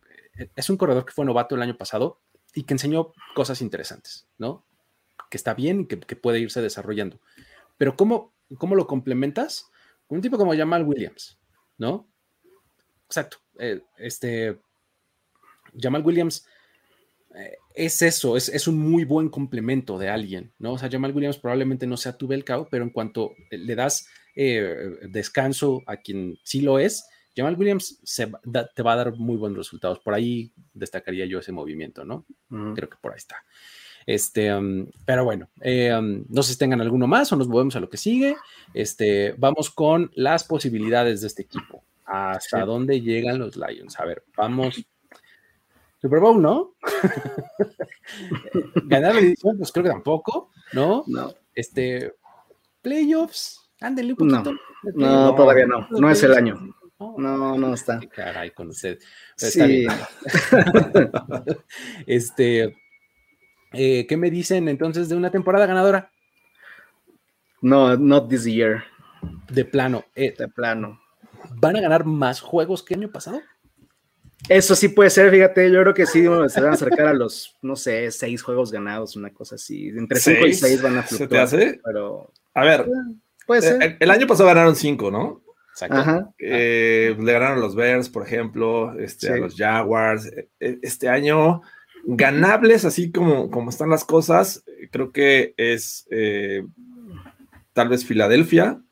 es 0.54 0.68
un 0.68 0.76
corredor 0.76 1.04
que 1.04 1.12
fue 1.12 1.24
novato 1.24 1.54
el 1.54 1.62
año 1.62 1.76
pasado 1.76 2.20
y 2.54 2.64
que 2.64 2.74
enseñó 2.74 3.12
cosas 3.34 3.62
interesantes, 3.62 4.28
¿no? 4.38 4.66
Que 5.30 5.36
está 5.36 5.54
bien 5.54 5.82
y 5.82 5.86
que, 5.86 6.16
puede 6.16 6.40
irse 6.40 6.60
desarrollando. 6.60 7.20
Pero 7.78 7.96
¿cómo, 7.96 8.34
¿cómo 8.58 8.74
lo 8.74 8.86
complementas? 8.86 9.70
Con 10.06 10.16
un 10.16 10.22
tipo 10.22 10.36
como 10.36 10.54
Jamal 10.54 10.84
Williams, 10.84 11.38
¿no? 11.78 12.08
Exacto. 13.06 13.38
Eh, 13.58 13.82
este, 13.96 14.60
Jamal 15.78 16.04
Williams 16.04 16.46
eh, 17.34 17.56
es 17.74 18.02
eso, 18.02 18.36
es, 18.36 18.68
un 18.68 18.78
muy 18.78 19.04
buen 19.04 19.28
complemento 19.28 19.98
de 19.98 20.08
alguien, 20.08 20.52
¿no? 20.58 20.72
O 20.72 20.78
sea, 20.78 20.90
Jamal 20.90 21.14
Williams 21.14 21.38
probablemente 21.38 21.86
no 21.86 21.96
sea 21.96 22.16
tu 22.16 22.26
Belcao, 22.26 22.68
pero 22.70 22.84
en 22.84 22.90
cuanto 22.90 23.34
le 23.50 23.74
das 23.74 24.08
eh, 24.34 24.98
descanso 25.08 25.82
a 25.86 25.98
quien 25.98 26.38
sí 26.42 26.60
lo 26.62 26.78
es, 26.78 27.04
Jamal 27.36 27.56
Williams 27.56 28.00
te 28.74 28.82
va 28.82 28.92
a 28.92 28.96
dar 28.96 29.16
muy 29.16 29.36
buenos 29.36 29.58
resultados. 29.58 30.00
Por 30.00 30.14
ahí 30.14 30.52
destacaría 30.74 31.26
yo 31.26 31.38
ese 31.38 31.52
movimiento, 31.52 32.04
¿no? 32.04 32.26
Creo 32.74 32.90
que 32.90 32.96
por 33.00 33.12
ahí 33.12 33.18
está. 33.18 33.36
Este, 34.06 34.52
um, 34.52 34.86
pero 35.04 35.24
bueno, 35.24 35.48
eh, 35.60 35.94
um, 35.94 36.24
no 36.28 36.42
sé 36.42 36.54
si 36.54 36.58
tengan 36.58 36.80
alguno 36.80 37.06
más 37.06 37.32
o 37.32 37.36
nos 37.36 37.48
movemos 37.48 37.76
a 37.76 37.80
lo 37.80 37.88
que 37.88 37.96
sigue. 37.96 38.36
Este, 38.74 39.34
vamos 39.38 39.70
con 39.70 40.10
las 40.14 40.44
posibilidades 40.44 41.20
de 41.20 41.28
este 41.28 41.42
equipo. 41.42 41.84
¿Hasta 42.04 42.64
dónde 42.64 43.00
llegan 43.00 43.38
los 43.38 43.56
Lions? 43.56 44.00
A 44.00 44.04
ver, 44.04 44.24
vamos 44.36 44.84
Super 46.00 46.20
Bowl, 46.20 46.40
¿no? 46.40 46.74
Ganar 48.86 49.14
la 49.14 49.20
edición, 49.20 49.58
pues 49.58 49.70
creo 49.70 49.84
que 49.84 49.90
tampoco, 49.90 50.50
¿no? 50.72 51.04
No. 51.06 51.34
Este, 51.54 52.14
playoffs, 52.80 53.70
ándale 53.80 54.12
un 54.12 54.16
poquito. 54.16 54.54
No, 54.94 55.34
todavía 55.34 55.66
no, 55.66 55.86
no 55.90 56.10
es 56.10 56.22
el 56.22 56.34
año. 56.34 56.74
No, 56.98 57.56
no 57.56 57.74
está. 57.74 57.98
Qué 57.98 58.08
caray 58.08 58.50
con 58.50 58.68
usted. 58.68 58.98
sí. 59.36 59.86
este, 62.06 62.76
eh, 63.72 64.06
¿qué 64.06 64.16
me 64.16 64.30
dicen 64.30 64.68
entonces 64.68 65.08
de 65.08 65.16
una 65.16 65.30
temporada 65.30 65.66
ganadora? 65.66 66.10
No, 67.62 67.96
not 67.96 68.28
this 68.28 68.44
year. 68.44 68.84
De 69.50 69.64
plano. 69.64 70.04
Eh, 70.14 70.34
de 70.36 70.48
plano. 70.48 71.00
¿Van 71.56 71.76
a 71.76 71.80
ganar 71.80 72.04
más 72.04 72.40
juegos 72.40 72.82
que 72.82 72.94
el 72.94 73.00
año 73.00 73.12
pasado? 73.12 73.40
Eso 74.48 74.74
sí 74.74 74.88
puede 74.88 75.10
ser, 75.10 75.30
fíjate, 75.30 75.70
yo 75.70 75.80
creo 75.82 75.94
que 75.94 76.06
sí 76.06 76.22
se 76.22 76.60
van 76.60 76.70
a 76.70 76.74
acercar 76.74 77.06
a 77.06 77.14
los, 77.14 77.56
no 77.62 77.76
sé, 77.76 78.10
seis 78.10 78.42
juegos 78.42 78.72
ganados, 78.72 79.16
una 79.16 79.32
cosa 79.32 79.56
así. 79.56 79.88
Entre 79.88 80.18
cinco 80.18 80.46
y 80.46 80.54
seis 80.54 80.80
van 80.80 80.98
a 80.98 81.02
fluctuar. 81.02 81.48
¿Se 81.48 81.56
te 81.56 81.66
hace? 81.66 81.80
Pero. 81.84 82.32
A 82.54 82.64
ver. 82.64 82.86
Puede 83.46 83.62
ser. 83.62 83.82
Eh, 83.82 83.96
el, 84.00 84.10
año 84.10 84.26
pasado 84.26 84.48
ganaron 84.48 84.76
cinco, 84.76 85.10
¿no? 85.10 85.42
Exacto. 85.72 86.34
Eh, 86.38 87.16
le 87.18 87.32
ganaron 87.32 87.58
a 87.58 87.60
los 87.60 87.74
Bears, 87.74 88.08
por 88.08 88.26
ejemplo, 88.26 88.98
este, 88.98 89.30
a 89.32 89.36
los 89.36 89.56
Jaguars. 89.56 90.26
E, 90.26 90.78
este 90.82 91.08
año, 91.08 91.62
ganables, 92.04 92.84
así 92.84 93.10
como, 93.12 93.50
como 93.50 93.70
están 93.70 93.90
las 93.90 94.04
cosas, 94.04 94.64
creo 94.90 95.12
que 95.12 95.54
es 95.56 96.06
eh, 96.10 96.64
tal 97.72 97.88
vez 97.88 98.04
Filadelfia, 98.04 98.82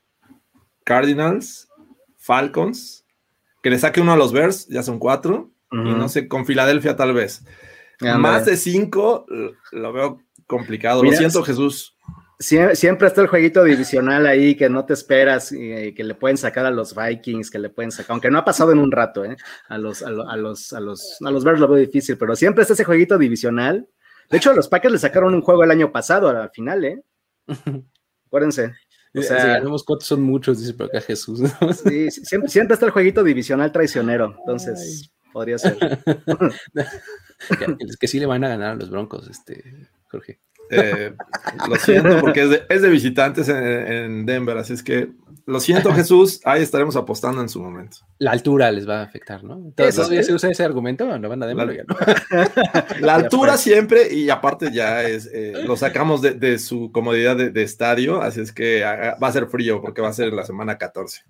Cardinals, 0.85 1.69
Falcons, 2.17 3.07
que 3.63 3.71
le 3.71 3.79
saque 3.79 4.01
uno 4.01 4.13
a 4.13 4.17
los 4.17 4.33
Bears, 4.33 4.67
ya 4.69 4.83
son 4.83 4.99
cuatro, 4.99 5.51
y 5.71 5.77
no 5.77 6.09
sé, 6.09 6.29
con 6.29 6.47
Filadelfia 6.47 6.97
tal 6.97 7.13
vez. 7.13 7.45
Más 8.01 8.47
de 8.47 8.57
cinco 8.57 9.27
lo 9.73 9.93
veo 9.93 10.23
complicado. 10.47 11.03
lo 11.03 11.13
siento, 11.13 11.43
Jesús. 11.43 11.97
Siempre 12.41 13.09
está 13.09 13.21
el 13.21 13.27
jueguito 13.27 13.65
divisional 13.65 14.25
ahí 14.27 14.55
que 14.55 14.69
no 14.69 14.85
te 14.85 14.93
esperas 14.93 15.51
y 15.51 15.93
que 15.93 16.05
le 16.05 16.15
pueden 16.15 16.37
sacar 16.37 16.67
a 16.67 16.71
los 16.71 16.95
Vikings, 16.95 17.51
que 17.51 17.59
le 17.59 17.69
pueden 17.69 17.91
sacar, 17.91 18.13
aunque 18.13 18.31
no 18.31 18.39
ha 18.39 18.45
pasado 18.45 18.71
en 18.71 18.79
un 18.79 18.93
rato, 18.93 19.25
¿eh? 19.25 19.37
A 19.69 19.77
los, 19.77 20.03
a, 20.03 20.11
los, 20.11 20.73
a 20.73 20.81
los, 20.81 21.19
a 21.21 21.31
los 21.33 21.45
Bears 21.45 21.59
lo 21.59 21.67
veo 21.67 21.79
difícil, 21.79 22.17
pero 22.17 22.37
siempre 22.37 22.63
está 22.63 22.75
ese 22.75 22.85
jueguito 22.85 23.19
divisional. 23.19 23.89
De 24.31 24.37
hecho, 24.37 24.51
a 24.51 24.55
los 24.55 24.69
Packers 24.69 24.93
le 24.93 24.99
sacaron 25.01 25.35
un 25.35 25.43
juego 25.43 25.65
el 25.65 25.71
año 25.73 25.91
pasado 25.91 26.29
al 26.29 26.51
final, 26.51 26.85
¿eh? 26.85 27.03
Acuérdense. 28.29 28.75
O 29.19 29.23
sea, 29.23 29.41
si 29.41 29.47
ganamos 29.47 29.85
cuatro 29.85 30.07
son 30.07 30.23
muchos, 30.23 30.61
dice 30.61 30.75
por 30.75 30.87
acá 30.87 31.01
Jesús. 31.01 31.41
Sí, 31.85 32.11
siempre, 32.11 32.51
siempre, 32.51 32.75
está 32.75 32.87
el 32.87 32.93
jueguito 32.93 33.23
divisional 33.23 33.73
traicionero, 33.73 34.35
entonces 34.39 35.11
podría 35.33 35.59
ser. 35.59 35.77
es 37.79 37.97
que 37.97 38.09
sí 38.09 38.19
le 38.19 38.27
van 38.27 38.45
a 38.45 38.49
ganar 38.49 38.73
a 38.73 38.77
los 38.77 38.91
Broncos, 38.91 39.29
este, 39.29 39.89
Jorge. 40.11 40.41
Eh, 40.71 41.13
lo 41.69 41.77
siento, 41.77 42.21
porque 42.21 42.65
es 42.69 42.83
de, 42.83 42.89
visitantes 42.89 43.49
en, 43.49 44.27
Denver, 44.27 44.57
así 44.59 44.75
es 44.75 44.83
que 44.83 45.11
lo 45.47 45.61
siento, 45.61 45.93
Jesús, 45.95 46.41
ahí 46.45 46.63
estaremos 46.63 46.95
apostando 46.97 47.41
en 47.41 47.49
su 47.49 47.63
momento. 47.63 47.99
La 48.19 48.33
altura 48.33 48.71
les 48.71 48.87
va 48.87 49.01
a 49.01 49.03
afectar, 49.05 49.43
¿no? 49.43 49.73
¿Todavía 49.75 50.23
se 50.23 50.35
usa 50.35 50.51
ese 50.51 50.63
argumento? 50.63 51.19
¿No 51.19 51.29
van 51.29 51.43
a 51.43 51.47
Denver? 51.47 51.87
La, 53.01 53.15
altura 53.15 53.57
siempre, 53.57 54.13
y 54.13 54.29
aparte 54.29 54.71
ya 54.73 55.05
es, 55.05 55.31
eh, 55.33 55.55
lo 55.67 55.77
sacamos 55.77 56.21
de, 56.21 56.59
su 56.59 56.93
comodidad 56.93 57.37
de, 57.37 57.63
estadio, 57.63 58.21
así 58.21 58.41
es 58.41 58.53
que 58.53 58.85
ah, 58.85 59.17
va 59.23 59.29
a 59.29 59.33
ser 59.33 59.47
frío 59.47 59.81
porque 59.81 60.03
va 60.03 60.09
a 60.09 60.13
ser 60.13 60.33
la 60.35 60.45
semana 60.45 60.77
14. 60.77 61.23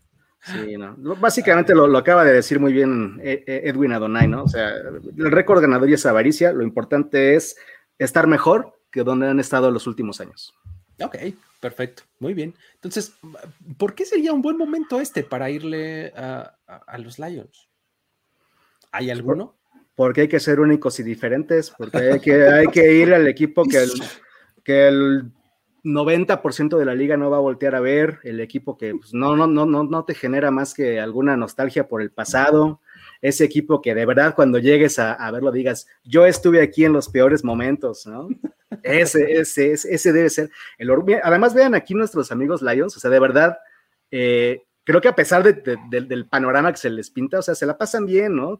Sí, 0.42 0.76
no. 0.76 0.96
Básicamente 1.16 1.74
lo, 1.74 1.96
acaba 1.96 2.24
de 2.24 2.32
decir 2.32 2.58
muy 2.58 2.72
bien 2.72 3.20
eh, 3.22 3.44
Edwin 3.64 3.92
Adonai, 3.92 4.28
¿no? 4.28 4.44
O 4.44 4.48
sea, 4.48 4.70
el 4.70 5.30
récord 5.30 5.60
ganador 5.60 5.88
y 5.90 5.94
esa 5.94 6.10
avaricia, 6.10 6.52
lo 6.52 6.62
importante 6.62 7.34
es 7.34 7.56
estar 7.98 8.26
mejor 8.26 8.77
que 8.90 9.02
donde 9.02 9.28
han 9.28 9.40
estado 9.40 9.70
los 9.70 9.86
últimos 9.86 10.20
años. 10.20 10.54
Ok, 11.00 11.16
perfecto, 11.60 12.02
muy 12.18 12.34
bien. 12.34 12.54
Entonces, 12.74 13.14
¿por 13.76 13.94
qué 13.94 14.04
sería 14.04 14.32
un 14.32 14.42
buen 14.42 14.56
momento 14.56 15.00
este 15.00 15.22
para 15.22 15.50
irle 15.50 16.12
a, 16.16 16.56
los 16.98 17.18
Lions? 17.18 17.68
¿Hay 18.90 19.10
alguno? 19.10 19.54
Porque 19.94 20.22
hay 20.22 20.28
que 20.28 20.40
ser 20.40 20.60
únicos 20.60 20.98
y 21.00 21.02
diferentes, 21.02 21.72
porque 21.76 21.98
hay 21.98 22.20
que, 22.20 22.48
hay 22.48 22.66
que 22.68 22.92
ir 22.94 23.12
al 23.12 23.28
equipo 23.28 23.64
que 23.64 23.82
el, 23.82 23.90
que 24.64 24.88
el 24.88 25.32
90% 25.84 26.76
de 26.76 26.84
la 26.84 26.94
liga 26.94 27.16
no 27.16 27.30
va 27.30 27.38
a 27.38 27.40
voltear 27.40 27.74
a 27.74 27.80
ver, 27.80 28.18
el 28.22 28.40
equipo 28.40 28.76
que 28.76 28.94
pues, 28.94 29.14
no, 29.14 29.36
no, 29.36 29.46
no, 29.46 29.66
no, 29.66 29.84
no 29.84 30.04
te 30.04 30.14
genera 30.14 30.50
más 30.50 30.74
que 30.74 31.00
alguna 31.00 31.36
nostalgia 31.36 31.88
por 31.88 32.02
el 32.02 32.10
pasado, 32.10 32.80
ese 33.20 33.44
equipo 33.44 33.80
que 33.82 33.94
de 33.94 34.06
verdad 34.06 34.34
cuando 34.34 34.58
llegues 34.58 34.98
a, 34.98 35.30
verlo 35.30 35.52
digas, 35.52 35.86
yo 36.04 36.26
estuve 36.26 36.62
aquí 36.62 36.84
en 36.84 36.92
los 36.92 37.08
peores 37.08 37.44
momentos, 37.44 38.06
¿no? 38.06 38.28
Ese, 38.82 39.32
ese, 39.32 39.72
ese, 39.72 40.12
debe 40.12 40.30
ser 40.30 40.50
el 40.76 40.90
Además, 41.22 41.54
vean 41.54 41.74
aquí 41.74 41.94
nuestros 41.94 42.30
amigos 42.30 42.62
Lions, 42.62 42.96
o 42.96 43.00
sea, 43.00 43.10
de 43.10 43.18
verdad, 43.18 43.58
eh, 44.10 44.62
creo 44.84 45.00
que 45.00 45.08
a 45.08 45.14
pesar 45.14 45.42
del 45.42 46.26
panorama 46.26 46.72
que 46.72 46.78
se 46.78 46.90
les 46.90 47.10
pinta, 47.10 47.40
o 47.40 47.42
sea, 47.42 47.54
se 47.54 47.66
la 47.66 47.76
pasan 47.76 48.06
bien, 48.06 48.36
¿no? 48.36 48.58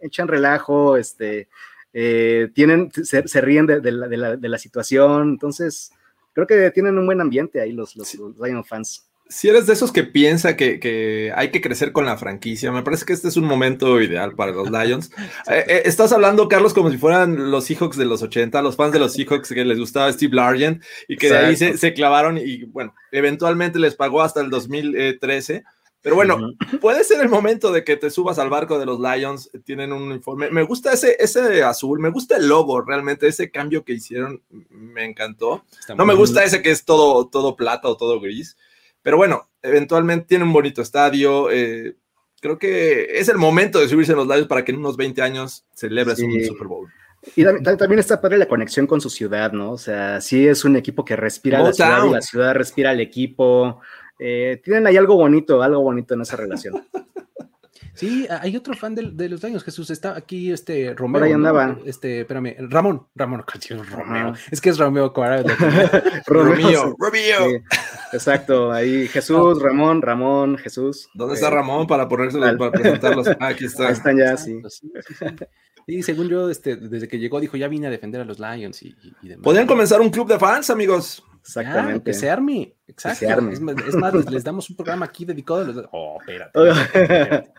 Echan 0.00 0.28
relajo, 0.28 0.96
este, 0.96 1.48
eh, 1.92 2.50
tienen, 2.54 2.90
se, 2.92 3.40
ríen 3.40 3.66
de, 3.66 3.80
la, 3.90 4.58
situación, 4.58 5.30
entonces 5.30 5.92
creo 6.32 6.46
que 6.46 6.70
tienen 6.70 6.98
un 6.98 7.06
buen 7.06 7.20
ambiente 7.20 7.60
ahí 7.60 7.72
los, 7.72 7.96
los, 7.96 8.14
Lions 8.14 8.68
fans. 8.68 9.09
Si 9.30 9.48
eres 9.48 9.66
de 9.66 9.74
esos 9.74 9.92
que 9.92 10.02
piensa 10.02 10.56
que, 10.56 11.32
hay 11.34 11.50
que 11.50 11.60
crecer 11.60 11.92
con 11.92 12.04
la 12.04 12.18
franquicia, 12.18 12.72
me 12.72 12.82
parece 12.82 13.04
que 13.04 13.12
este 13.12 13.28
es 13.28 13.36
un 13.36 13.44
momento 13.44 14.00
ideal 14.00 14.34
para 14.34 14.52
los 14.52 14.70
Lions. 14.70 15.10
Eh, 15.50 15.64
eh, 15.66 15.82
estás 15.86 16.12
hablando, 16.12 16.48
Carlos, 16.48 16.74
como 16.74 16.90
si 16.90 16.98
fueran 16.98 17.50
los 17.50 17.64
Seahawks 17.64 17.96
de 17.96 18.04
los 18.04 18.22
80, 18.22 18.60
los 18.62 18.76
fans 18.76 18.92
de 18.92 18.98
los 18.98 19.12
Seahawks 19.14 19.48
que 19.48 19.64
les 19.64 19.78
gustaba 19.78 20.12
Steve 20.12 20.34
Largent 20.34 20.82
y 21.08 21.16
que 21.16 21.28
de 21.28 21.38
ahí 21.38 21.56
se, 21.56 21.94
clavaron 21.94 22.38
y, 22.38 22.64
bueno, 22.64 22.94
eventualmente 23.10 23.78
les 23.78 23.94
pagó 23.94 24.22
hasta 24.22 24.40
el 24.40 24.50
2013. 24.50 25.64
Pero 26.02 26.14
bueno, 26.14 26.38
puede 26.80 27.04
ser 27.04 27.20
el 27.20 27.28
momento 27.28 27.72
de 27.72 27.84
que 27.84 27.96
te 27.96 28.10
subas 28.10 28.38
al 28.38 28.50
barco 28.50 28.78
de 28.78 28.86
los 28.86 29.00
Lions. 29.00 29.50
Tienen 29.64 29.92
un 29.92 30.12
informe. 30.12 30.50
Me 30.50 30.62
gusta 30.62 30.92
ese, 30.92 31.16
ese 31.18 31.62
azul, 31.62 32.00
me 32.00 32.10
gusta 32.10 32.36
el 32.36 32.48
logo, 32.48 32.80
realmente. 32.80 33.26
Ese 33.28 33.50
cambio 33.50 33.84
que 33.84 33.94
hicieron 33.94 34.42
me 34.70 35.04
encantó. 35.04 35.64
no 35.96 36.06
me 36.06 36.14
gusta 36.14 36.44
ese 36.44 36.62
que 36.62 36.70
es 36.70 36.84
todo, 36.84 37.26
todo 37.26 37.56
plata 37.56 37.88
o 37.88 37.96
todo 37.96 38.20
gris. 38.20 38.56
Pero 39.02 39.16
bueno, 39.16 39.48
eventualmente 39.62 40.26
tiene 40.26 40.44
un 40.44 40.52
bonito 40.52 40.82
estadio. 40.82 41.50
Eh, 41.50 41.96
creo 42.40 42.58
que 42.58 43.18
es 43.18 43.28
el 43.28 43.38
momento 43.38 43.80
de 43.80 43.88
subirse 43.88 44.12
en 44.12 44.18
los 44.18 44.26
lados 44.26 44.46
para 44.46 44.64
que 44.64 44.72
en 44.72 44.78
unos 44.78 44.96
20 44.96 45.22
años 45.22 45.64
celebres 45.74 46.18
un 46.20 46.44
Super 46.44 46.66
Bowl. 46.66 46.88
Y 47.36 47.44
también, 47.44 47.98
está 47.98 48.20
padre 48.20 48.38
la 48.38 48.48
conexión 48.48 48.86
con 48.86 49.00
su 49.00 49.10
ciudad, 49.10 49.52
¿no? 49.52 49.72
O 49.72 49.78
sea, 49.78 50.20
sí 50.22 50.46
es 50.46 50.64
un 50.64 50.76
equipo 50.76 51.04
que 51.04 51.16
respira 51.16 51.62
la 51.62 51.72
ciudad 51.72 52.06
y 52.06 52.10
la 52.10 52.22
ciudad 52.22 52.54
respira 52.54 52.90
al 52.90 53.00
equipo. 53.00 53.80
Eh, 54.18 54.60
tienen 54.64 54.86
ahí 54.86 54.96
algo 54.96 55.16
bonito, 55.16 55.62
algo 55.62 55.82
bonito 55.82 56.14
en 56.14 56.22
esa 56.22 56.36
relación. 56.36 56.82
Sí, 58.00 58.26
hay 58.30 58.56
otro 58.56 58.72
fan 58.74 58.94
de, 58.94 59.28
los 59.28 59.42
daños, 59.42 59.62
Jesús. 59.62 59.90
Está 59.90 60.16
aquí 60.16 60.50
este 60.50 60.94
Romeo. 60.94 61.22
ahí 61.22 61.32
andaba. 61.32 61.76
Este, 61.84 62.20
espérame, 62.20 62.56
Ramón, 62.70 63.06
Ramón, 63.14 63.44
Romeo. 63.90 64.32
Es 64.50 64.58
que 64.58 64.70
es 64.70 64.78
Romeo 64.78 65.12
Romeo, 66.26 66.96
Romeo. 66.98 67.62
Exacto, 68.12 68.72
ahí 68.72 69.08
Jesús, 69.08 69.62
Ramón, 69.62 70.02
Ramón, 70.02 70.58
Jesús. 70.58 71.08
¿Dónde 71.14 71.34
está 71.34 71.48
eh, 71.48 71.50
Ramón 71.50 71.86
para 71.86 72.08
ponérselos, 72.08 72.56
para 72.56 72.70
presentarlos? 72.70 73.28
Ah, 73.40 73.48
aquí 73.48 73.64
está. 73.64 73.86
Ahí 73.88 73.92
están 73.92 74.18
ya, 74.18 74.36
sí. 74.36 74.60
Y 75.86 76.02
según 76.02 76.28
yo, 76.28 76.50
este, 76.50 76.76
desde 76.76 77.08
que 77.08 77.18
llegó, 77.18 77.40
dijo, 77.40 77.56
ya 77.56 77.68
vine 77.68 77.86
a 77.86 77.90
defender 77.90 78.20
a 78.20 78.24
los 78.24 78.38
Lions 78.38 78.82
y, 78.82 78.94
demás. 79.22 79.42
Podrían 79.42 79.66
comenzar 79.66 80.00
un 80.00 80.10
club 80.10 80.28
de 80.28 80.38
fans, 80.38 80.70
amigos. 80.70 81.24
Exactamente. 81.40 82.04
que 82.04 82.14
se 82.14 82.30
arme. 82.30 82.76
Exacto. 82.86 83.26
Es, 83.50 83.60
más, 83.60 84.30
les, 84.30 84.44
damos 84.44 84.68
un 84.68 84.76
programa 84.76 85.06
aquí 85.06 85.24
dedicado 85.24 85.60
a 85.60 85.64
los. 85.64 85.84
Oh, 85.92 86.18
espérate. 86.20 87.50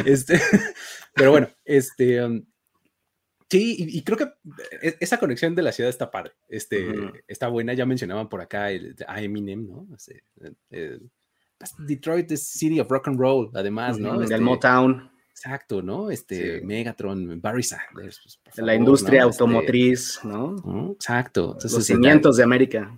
este, 0.04 0.40
pero 1.14 1.32
bueno, 1.32 1.48
este. 1.64 2.24
Um, 2.24 2.44
sí, 3.50 3.76
y, 3.78 4.02
creo 4.02 4.18
que 4.18 4.32
e, 4.82 4.96
esa 5.00 5.18
conexión 5.18 5.54
de 5.54 5.62
la 5.62 5.72
ciudad 5.72 5.90
está 5.90 6.10
padre. 6.10 6.32
Este, 6.48 6.86
Está 7.26 7.48
buena. 7.48 7.74
Ya 7.74 7.86
mencionaban 7.86 8.28
por 8.28 8.40
acá 8.40 8.70
el, 8.70 8.96
a 9.06 9.20
Eminem, 9.22 9.66
¿no? 9.66 9.88
Este, 9.94 10.22
pues, 11.58 11.74
Detroit 11.78 12.30
es 12.32 12.46
City 12.46 12.80
of 12.80 12.90
Rock 12.90 13.08
and 13.08 13.18
Roll, 13.18 13.50
además, 13.54 13.98
¿no? 13.98 14.18
Del 14.18 14.40
Motown. 14.40 15.10
Exacto, 15.30 15.82
¿no? 15.82 16.10
Este 16.10 16.60
Megatron, 16.62 17.40
Barry 17.40 17.62
Sanders. 17.62 18.40
Pues, 18.42 18.58
la 18.58 18.74
industria 18.74 19.20
este 19.20 19.24
automotriz, 19.24 20.20
¿no? 20.24 20.92
Exacto. 20.92 21.54
Los 21.54 21.64
este, 21.66 21.94
cimientos 21.94 22.36
de 22.36 22.42
América. 22.42 22.96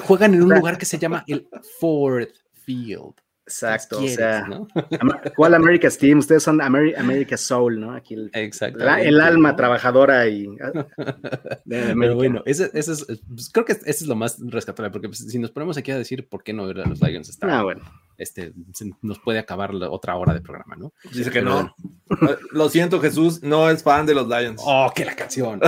Juegan 0.00 0.34
en 0.34 0.42
un 0.42 0.48
lugar 0.54 0.78
que 0.78 0.84
se 0.84 0.98
llama 0.98 1.24
el 1.28 1.48
Ford 1.78 2.28
Field. 2.64 3.14
Exacto, 3.48 3.98
o 3.98 4.06
sea, 4.06 4.46
¿cuál 5.36 5.54
America's 5.54 5.96
Team? 5.96 6.18
Ustedes 6.18 6.42
son 6.42 6.60
America 6.60 7.34
Soul, 7.38 7.80
¿no? 7.80 7.92
Aquí 7.92 8.12
el, 8.12 8.30
el 8.34 9.20
alma 9.22 9.56
trabajadora 9.56 10.28
y... 10.28 10.46
Ah, 10.60 10.86
Pero 11.66 12.14
bueno, 12.14 12.42
ese, 12.44 12.70
es, 12.74 13.06
pues, 13.26 13.48
creo 13.50 13.64
que 13.64 13.72
ese 13.72 13.88
es 13.88 14.06
lo 14.06 14.16
más 14.16 14.36
rescatable, 14.38 14.90
porque 14.90 15.08
pues, 15.08 15.20
si 15.20 15.38
nos 15.38 15.50
ponemos 15.50 15.78
aquí 15.78 15.90
a 15.90 15.96
decir 15.96 16.28
por 16.28 16.44
qué 16.44 16.52
no 16.52 16.66
ver 16.66 16.80
a 16.80 16.86
los 16.86 17.00
Lions 17.00 17.30
está, 17.30 17.58
ah, 17.58 17.62
bueno. 17.62 17.80
este, 18.18 18.52
nos 19.00 19.18
puede 19.18 19.38
acabar 19.38 19.72
la 19.72 19.88
otra 19.88 20.14
hora 20.16 20.34
de 20.34 20.42
programa, 20.42 20.76
¿no? 20.76 20.92
Dice 21.10 21.30
que 21.30 21.40
no. 21.40 21.74
Lo 22.52 22.68
siento, 22.68 23.00
Jesús, 23.00 23.42
no 23.42 23.70
es 23.70 23.82
fan 23.82 24.04
de 24.04 24.14
los 24.14 24.28
Lions. 24.28 24.60
Oh, 24.62 24.92
que 24.94 25.06
la 25.06 25.16
canción. 25.16 25.58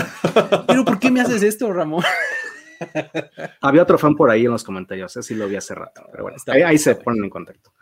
Pero 0.67 0.85
¿por 0.85 0.99
qué 0.99 1.11
me 1.11 1.23
haces 1.23 1.43
esto, 1.43 1.73
Ramón? 1.73 2.05
Había 3.61 3.83
otro 3.83 3.99
fan 3.99 4.15
por 4.15 4.31
ahí 4.31 4.45
en 4.45 4.53
los 4.53 4.65
comentarios, 4.65 5.17
así 5.17 5.35
lo 5.35 5.49
vi 5.49 5.57
hace 5.57 5.75
rato, 5.75 6.07
pero 6.11 6.25
bueno, 6.25 6.39
ahí, 6.67 6.79
se 6.79 6.97
ponen 6.97 7.25
en 7.25 7.31
contacto. 7.31 7.73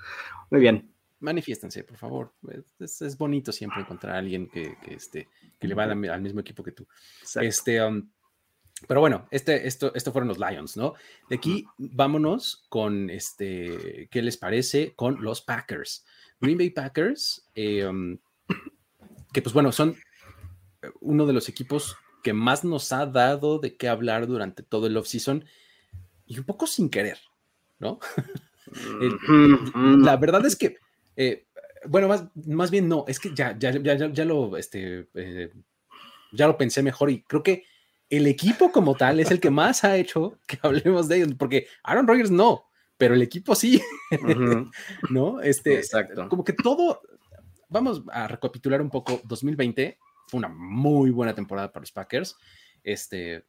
Muy 0.50 0.60
bien. 0.60 0.92
Manifiéstense, 1.20 1.82
por 1.82 1.96
favor. 1.96 2.32
Es, 2.78 3.18
bonito 3.18 3.50
siempre 3.50 3.80
encontrar 3.80 4.14
a 4.14 4.18
alguien 4.18 4.48
que, 4.48 4.76
este, 4.86 5.28
que 5.58 5.66
le 5.66 5.74
va 5.74 5.84
al, 5.84 5.96
mismo 5.96 6.40
equipo 6.40 6.62
que 6.62 6.70
tú. 6.70 6.86
Este, 7.40 7.82
um, 7.82 8.08
pero 8.86 9.00
bueno, 9.00 9.26
este, 9.30 9.66
esto, 9.66 9.92
esto 9.94 10.12
fueron 10.12 10.28
los 10.28 10.38
Lions, 10.38 10.76
¿no? 10.76 10.94
De 11.28 11.36
aquí 11.36 11.66
vámonos 11.76 12.64
con 12.68 13.10
este, 13.10 14.08
¿qué 14.10 14.22
les 14.22 14.36
parece? 14.36 14.94
Con 14.94 15.22
los 15.22 15.40
Packers. 15.40 16.06
Green 16.40 16.56
Bay 16.56 16.70
Packers, 16.70 17.48
eh, 17.54 17.84
um, 17.84 18.16
que 19.32 19.42
pues 19.42 19.52
bueno, 19.52 19.72
son 19.72 19.96
uno 21.00 21.26
de 21.26 21.32
los 21.32 21.48
equipos 21.48 21.96
que 22.22 22.32
más 22.32 22.64
nos 22.64 22.92
ha 22.92 23.06
dado 23.06 23.58
de 23.58 23.76
qué 23.76 23.88
hablar 23.88 24.26
durante 24.26 24.62
todo 24.62 24.86
el 24.86 24.96
off-season 24.96 25.44
y 26.26 26.38
un 26.38 26.44
poco 26.44 26.66
sin 26.66 26.90
querer, 26.90 27.18
¿no? 27.78 27.98
la 30.02 30.16
verdad 30.16 30.44
es 30.46 30.56
que, 30.56 30.76
eh, 31.16 31.46
bueno, 31.86 32.08
más, 32.08 32.24
más, 32.46 32.70
bien 32.70 32.88
no, 32.88 33.04
es 33.08 33.18
que 33.18 33.34
ya, 33.34 33.56
ya, 33.58 33.70
ya, 33.70 34.12
ya 34.12 34.24
lo, 34.24 34.56
este, 34.56 35.08
eh, 35.14 35.52
ya 36.32 36.46
lo 36.46 36.58
pensé 36.58 36.82
mejor 36.82 37.10
y 37.10 37.22
creo 37.22 37.42
que 37.42 37.64
el 38.10 38.26
equipo 38.26 38.72
como 38.72 38.94
tal 38.94 39.20
es 39.20 39.30
el 39.30 39.40
que 39.40 39.50
más 39.50 39.84
ha 39.84 39.96
hecho 39.96 40.38
que 40.46 40.58
hablemos 40.62 41.08
de 41.08 41.16
ellos, 41.16 41.34
porque 41.38 41.66
Aaron 41.82 42.06
Rodgers 42.06 42.30
no, 42.30 42.64
pero 42.96 43.14
el 43.14 43.22
equipo 43.22 43.54
sí, 43.54 43.82
¿no? 45.10 45.40
Este, 45.40 45.76
Exacto. 45.76 46.28
como 46.28 46.44
que 46.44 46.52
todo, 46.52 47.00
vamos 47.68 48.02
a 48.10 48.28
recapitular 48.28 48.82
un 48.82 48.90
poco, 48.90 49.20
2020 49.24 49.98
fue 50.28 50.38
una 50.38 50.48
muy 50.48 51.10
buena 51.10 51.34
temporada 51.34 51.72
para 51.72 51.82
los 51.82 51.92
Packers. 51.92 52.36
Este, 52.82 53.44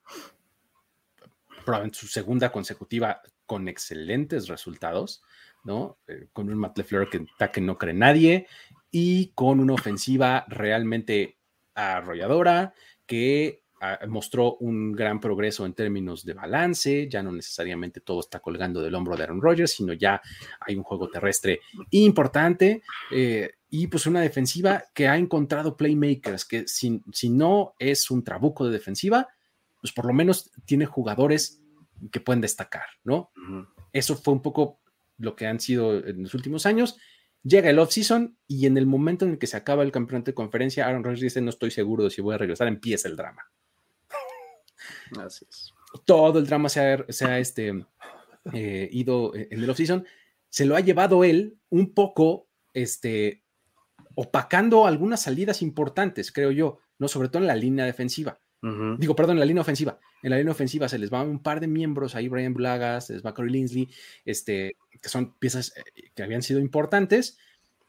probablemente 1.66 2.00
su 2.00 2.08
segunda 2.08 2.52
consecutiva 2.52 3.22
con 3.46 3.68
excelentes 3.68 4.48
resultados, 4.48 5.22
¿no? 5.64 5.98
Eh, 6.08 6.28
con 6.34 6.50
un 6.50 6.58
Matt 6.58 6.78
LeFleur 6.78 7.10
que, 7.10 7.26
que 7.52 7.62
no 7.62 7.78
cree 7.78 7.94
nadie 7.94 8.48
y 8.92 9.32
con 9.36 9.60
una 9.60 9.74
ofensiva 9.74 10.46
realmente 10.48 11.38
arrolladora 11.76 12.74
que 13.06 13.64
mostró 14.08 14.56
un 14.56 14.92
gran 14.92 15.20
progreso 15.20 15.66
en 15.66 15.74
términos 15.74 16.26
de 16.26 16.34
balance, 16.34 17.08
ya 17.10 17.24
no 17.24 17.32
necesariamente 17.32 18.02
todo 18.02 18.20
está 18.20 18.40
colgando 18.40 18.82
del 18.82 18.96
hombro 18.96 19.16
de 19.16 19.24
Aaron 19.24 19.42
Rodgers, 19.42 19.72
sino 19.72 19.94
ya 19.94 20.22
hay 20.60 20.76
un 20.76 20.84
juego 20.84 21.10
terrestre 21.10 21.62
importante. 21.92 22.84
Eh, 23.12 23.52
y 23.70 23.88
pues 23.88 24.06
una 24.08 24.22
defensiva 24.22 24.84
que 24.94 25.08
ha 25.08 25.18
encontrado 25.18 25.78
playmakers, 25.78 26.46
que 26.46 26.68
si, 26.68 27.02
si 27.14 27.30
no 27.30 27.74
es 27.78 28.10
un 28.10 28.24
trabuco 28.24 28.66
de 28.66 28.72
defensiva, 28.72 29.28
pues 29.80 29.94
por 29.94 30.06
lo 30.06 30.14
menos 30.14 30.52
tiene 30.66 30.86
jugadores 30.86 31.62
que 32.12 32.20
pueden 32.20 32.42
destacar, 32.42 32.86
¿no? 33.04 33.32
Eso 33.94 34.16
fue 34.16 34.34
un 34.34 34.42
poco 34.42 34.80
lo 35.18 35.36
que 35.36 35.48
han 35.48 35.60
sido 35.60 36.06
en 36.06 36.24
los 36.24 36.34
últimos 36.34 36.66
años. 36.66 36.98
Llega 37.44 37.70
el 37.70 37.80
off-season 37.80 38.38
y 38.48 38.66
en 38.66 38.78
el 38.78 38.86
momento 38.86 39.26
en 39.26 39.32
el 39.32 39.38
que 39.38 39.48
se 39.48 39.58
acaba 39.58 39.84
el 39.84 39.92
campeonato 39.92 40.32
de 40.32 40.36
conferencia, 40.36 40.88
Aaron 40.88 41.04
Rodgers 41.04 41.22
dice, 41.22 41.42
no 41.42 41.50
estoy 41.50 41.72
seguro 41.72 42.04
de 42.04 42.10
si 42.10 42.22
voy 42.22 42.36
a 42.36 42.38
regresar, 42.38 42.68
empieza 42.68 43.08
el 43.08 43.16
drama. 43.16 43.44
Así 45.18 45.46
es. 45.50 45.74
Todo 46.06 46.40
el 46.40 46.46
drama 46.46 46.70
se 46.70 46.82
ha, 46.82 47.40
este, 47.40 47.86
eh, 48.54 48.90
ido 48.92 49.34
en 49.36 49.64
el 49.64 49.70
off-season. 49.70 50.06
Se 50.50 50.66
lo 50.66 50.76
ha 50.76 50.80
llevado 50.80 51.24
él 51.24 51.58
un 51.70 51.94
poco 51.94 52.48
este, 52.74 53.44
opacando 54.16 54.86
algunas 54.86 55.22
salidas 55.22 55.62
importantes, 55.62 56.32
creo 56.32 56.52
yo, 56.52 56.80
¿no? 56.98 57.08
Sobre 57.08 57.30
todo 57.30 57.42
en 57.42 57.48
la 57.48 57.56
línea 57.56 57.86
defensiva. 57.86 58.40
Digo, 58.98 59.16
perdón, 59.16 59.38
en 59.38 59.40
la 59.40 59.46
línea 59.46 59.62
ofensiva. 59.62 60.00
En 60.22 60.32
la 60.32 60.38
línea 60.38 60.52
ofensiva 60.52 60.90
se 60.90 61.00
les 61.00 61.10
van 61.10 61.30
un 61.30 61.42
par 61.42 61.62
de 61.62 61.68
miembros, 61.68 62.14
ahí 62.14 62.28
Brian 62.28 62.54
Blagas, 62.54 63.08
se 63.08 63.14
les 63.14 63.26
va 63.26 63.34
Corey 63.34 63.52
Linsley, 63.54 63.90
este, 64.26 64.76
que 65.02 65.08
son 65.08 65.38
piezas 65.40 65.72
eh, 65.78 66.12
que 66.14 66.24
habían 66.24 66.42
sido 66.42 66.60
importantes 66.60 67.38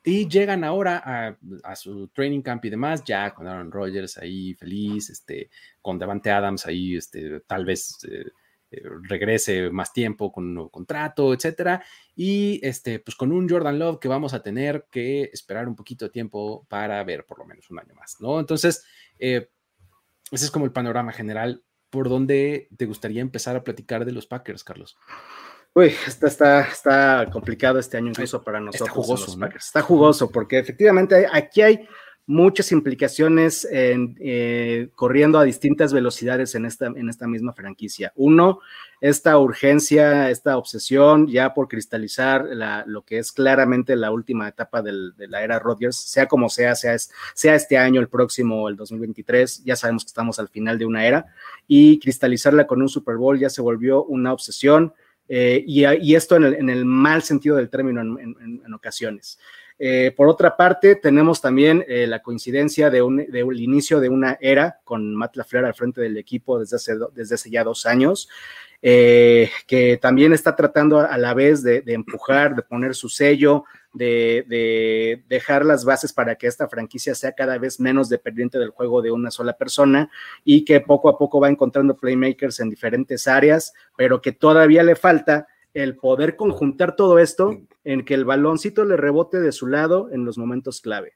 y 0.03 0.28
llegan 0.28 0.64
ahora 0.64 1.36
a, 1.62 1.76
su 1.76 2.09
training 2.09 2.40
camp 2.40 2.64
y 2.64 2.70
demás, 2.70 3.05
ya 3.05 3.34
con 3.34 3.46
Aaron 3.46 3.70
Rodgers 3.70 4.16
ahí 4.16 4.55
feliz, 4.55 5.11
este, 5.11 5.51
con 5.82 5.98
Devante 5.98 6.30
Adams 6.30 6.66
ahí, 6.66 6.96
este, 6.96 7.40
tal 7.40 7.66
vez 7.66 7.98
eh, 8.11 8.24
eh, 8.70 8.82
regrese 9.03 9.68
más 9.70 9.92
tiempo 9.92 10.32
con 10.32 10.44
un 10.44 10.55
nuevo 10.55 10.70
contrato, 10.70 11.34
etcétera. 11.34 11.84
Y 12.16 12.61
este, 12.62 13.01
pues 13.01 13.14
con 13.14 13.30
un 13.30 13.48
Jordan 13.48 13.78
Love 13.78 13.98
que 13.98 14.09
vamos 14.09 14.32
a 14.32 14.42
tener 14.42 14.86
que 14.90 15.24
esperar 15.32 15.68
un 15.68 15.76
poquito 15.76 16.07
de 16.07 16.11
tiempo 16.11 16.66
para 16.68 17.03
ver 17.05 17.26
por 17.26 17.38
lo 17.38 17.44
menos 17.44 17.68
un 17.70 17.80
año 17.80 17.94
más, 17.94 18.20
¿no? 18.20 18.40
Entonces, 18.40 18.84
eh, 19.18 19.51
ese 20.30 20.44
es 20.44 20.51
como 20.51 20.64
el 20.64 20.72
panorama 20.72 21.12
general. 21.12 21.62
¿Por 21.90 22.09
dónde 22.09 22.68
te 22.76 22.86
gustaría 22.86 23.20
empezar 23.20 23.57
a 23.57 23.64
platicar 23.64 24.05
de 24.05 24.12
los 24.12 24.26
Packers, 24.26 24.62
Carlos? 24.62 24.96
Uy, 25.75 25.95
está, 26.07 26.27
está, 26.27 26.61
está 26.62 27.29
complicado 27.33 27.79
este 27.79 27.97
año 27.97 28.09
incluso 28.09 28.43
para 28.43 28.61
nosotros. 28.61 28.89
Está 28.89 28.95
jugoso, 28.95 29.39
Está 29.57 29.83
jugoso 29.83 30.31
porque 30.31 30.59
efectivamente 30.59 31.27
aquí 31.31 31.62
hay 31.62 31.89
muchas 32.31 32.71
implicaciones 32.71 33.66
eh, 33.73 34.89
corriendo 34.95 35.41
a 35.41 35.45
distintas 35.45 35.93
velocidades 35.93 36.55
en 36.55 36.64
esta, 36.64 36.87
en 36.87 37.09
esta 37.09 37.27
misma 37.27 37.53
franquicia. 37.53 38.12
Uno, 38.14 38.61
esta 39.01 39.37
urgencia, 39.37 40.31
esta 40.31 40.57
obsesión 40.57 41.27
ya 41.27 41.55
por 41.55 41.66
cristalizar 41.66 42.47
lo 42.87 43.03
que 43.03 43.18
es 43.18 43.33
claramente 43.33 43.97
la 43.97 44.12
última 44.12 44.47
etapa 44.47 44.81
de 44.81 44.93
la 45.27 45.43
era 45.43 45.59
Rodgers, 45.59 45.97
sea 45.97 46.27
como 46.27 46.49
sea, 46.49 46.77
sea, 46.77 46.97
sea 47.35 47.55
este 47.57 47.77
año, 47.77 48.01
el 48.01 48.09
próximo, 48.09 48.68
el 48.68 48.77
2023, 48.77 49.64
ya 49.64 49.75
sabemos 49.75 50.05
que 50.05 50.11
estamos 50.11 50.39
al 50.39 50.49
final 50.49 50.79
de 50.79 50.87
una 50.87 51.05
era, 51.05 51.35
y 51.66 51.99
cristalizarla 51.99 52.68
con 52.68 52.81
un 52.81 52.89
Super 52.89 53.16
Bowl 53.16 53.41
ya 53.41 53.51
se 53.51 53.61
volvió 53.61 54.05
una 54.05 54.33
obsesión. 54.33 54.95
Eh, 55.33 55.62
y, 55.64 56.14
esto 56.16 56.35
en 56.35 56.68
el, 56.68 56.85
mal 56.85 57.22
sentido 57.22 57.57
del 57.57 57.70
término 57.70 58.01
en 58.01 58.74
ocasiones. 58.74 59.39
Eh, 59.83 60.12
por 60.14 60.28
otra 60.28 60.59
parte, 60.59 60.95
tenemos 60.95 61.41
también 61.41 61.83
eh, 61.89 62.07
la 62.07 62.20
coincidencia 62.20 62.91
de 62.91 63.01
un, 63.01 63.18
inicio 63.57 63.99
de 63.99 64.11
una 64.11 64.37
era 64.39 64.78
con 64.85 65.14
Matt 65.14 65.37
LaFleur 65.37 65.64
al 65.64 65.74
frente 65.74 66.03
del 66.03 66.18
equipo 66.18 66.59
desde 66.59 66.76
hace, 66.76 67.51
ya 67.51 67.64
dos 67.64 67.87
años, 67.87 68.28
eh, 68.83 69.51
que 69.66 69.97
también 69.97 70.35
está 70.35 70.55
tratando 70.55 71.01
a 71.01 71.16
la 71.16 71.33
vez 71.33 71.62
de, 71.62 71.83
empujar, 71.87 72.55
de 72.57 72.61
poner 72.61 72.95
su 72.95 73.09
sello, 73.09 73.64
de, 73.95 75.24
dejar 75.26 75.64
las 75.64 75.87
bases 75.87 76.12
para 76.12 76.35
que 76.35 76.47
esta 76.47 76.68
franquicia 76.68 77.14
sea 77.14 77.33
cada 77.33 77.57
vez 77.57 77.81
menos 77.81 78.11
dependiente 78.11 78.59
del 78.59 78.70
juego 78.70 79.01
de 79.01 79.12
una 79.12 79.31
sola 79.31 79.55
persona 79.55 80.11
y 80.45 80.66
que 80.66 80.81
poco 80.81 81.09
a 81.09 81.16
poco 81.16 81.41
va 81.41 81.49
encontrando 81.49 81.97
playmakers 81.97 82.61
en 82.61 82.68
diferentes 82.68 83.26
áreas, 83.26 83.72
pero 83.97 84.20
que 84.20 84.33
todavía 84.33 84.83
le 84.83 84.95
falta 84.95 85.47
el 85.75 85.97
poder 85.97 86.37
conjuntar 86.37 86.97
todo 86.97 87.18
esto 87.18 87.61
en 87.85 88.05
que 88.05 88.14
el 88.14 88.25
baloncito 88.25 88.85
le 88.85 88.97
rebote 88.97 89.41
de 89.41 89.53
su 89.53 89.66
lado 89.66 90.09
en 90.12 90.25
los 90.25 90.39
momentos 90.39 90.81
clave. 90.81 91.14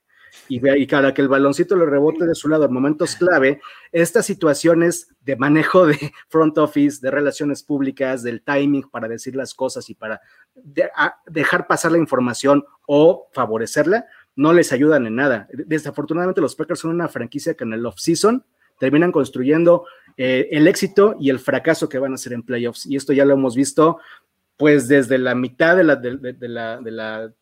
Y, 0.49 0.67
y 0.69 0.87
cada 0.87 1.13
que 1.13 1.21
el 1.21 1.27
baloncito 1.27 1.75
le 1.75 1.85
rebote 1.85 2.25
de 2.25 2.35
su 2.35 2.49
lado 2.49 2.65
en 2.65 2.73
momentos 2.73 3.15
clave, 3.15 3.61
estas 3.91 4.25
situaciones 4.25 5.07
de 5.21 5.35
manejo 5.35 5.85
de 5.85 5.97
front 6.29 6.57
office, 6.57 6.99
de 7.01 7.11
relaciones 7.11 7.63
públicas, 7.63 8.23
del 8.23 8.41
timing 8.41 8.89
para 8.89 9.07
decir 9.07 9.35
las 9.35 9.53
cosas 9.53 9.89
y 9.89 9.95
para 9.95 10.21
dejar 11.27 11.67
pasar 11.67 11.91
la 11.91 11.97
información 11.97 12.65
o 12.85 13.27
favorecerla, 13.31 14.05
no 14.35 14.53
les 14.53 14.71
ayudan 14.73 15.07
en 15.07 15.15
nada. 15.15 15.47
Desafortunadamente 15.51 16.41
los 16.41 16.55
Packers 16.55 16.81
son 16.81 16.91
una 16.91 17.07
franquicia 17.07 17.53
que 17.53 17.63
en 17.63 17.73
el 17.73 17.85
off-season 17.85 18.43
terminan 18.77 19.11
construyendo 19.11 19.85
eh, 20.17 20.49
el 20.51 20.67
éxito 20.67 21.15
y 21.19 21.29
el 21.29 21.39
fracaso 21.39 21.89
que 21.89 21.99
van 21.99 22.11
a 22.11 22.15
hacer 22.15 22.33
en 22.33 22.43
playoffs. 22.43 22.85
Y 22.85 22.95
esto 22.95 23.13
ya 23.13 23.25
lo 23.25 23.33
hemos 23.33 23.55
visto 23.55 23.99
pues 24.57 24.87
desde 24.87 25.17
la 25.17 25.35
mitad 25.35 25.75
de 25.75 25.83
la, 25.83 25.95
de, 25.95 26.35
la, 26.47 26.81
de 26.81 26.91
la 26.91 27.33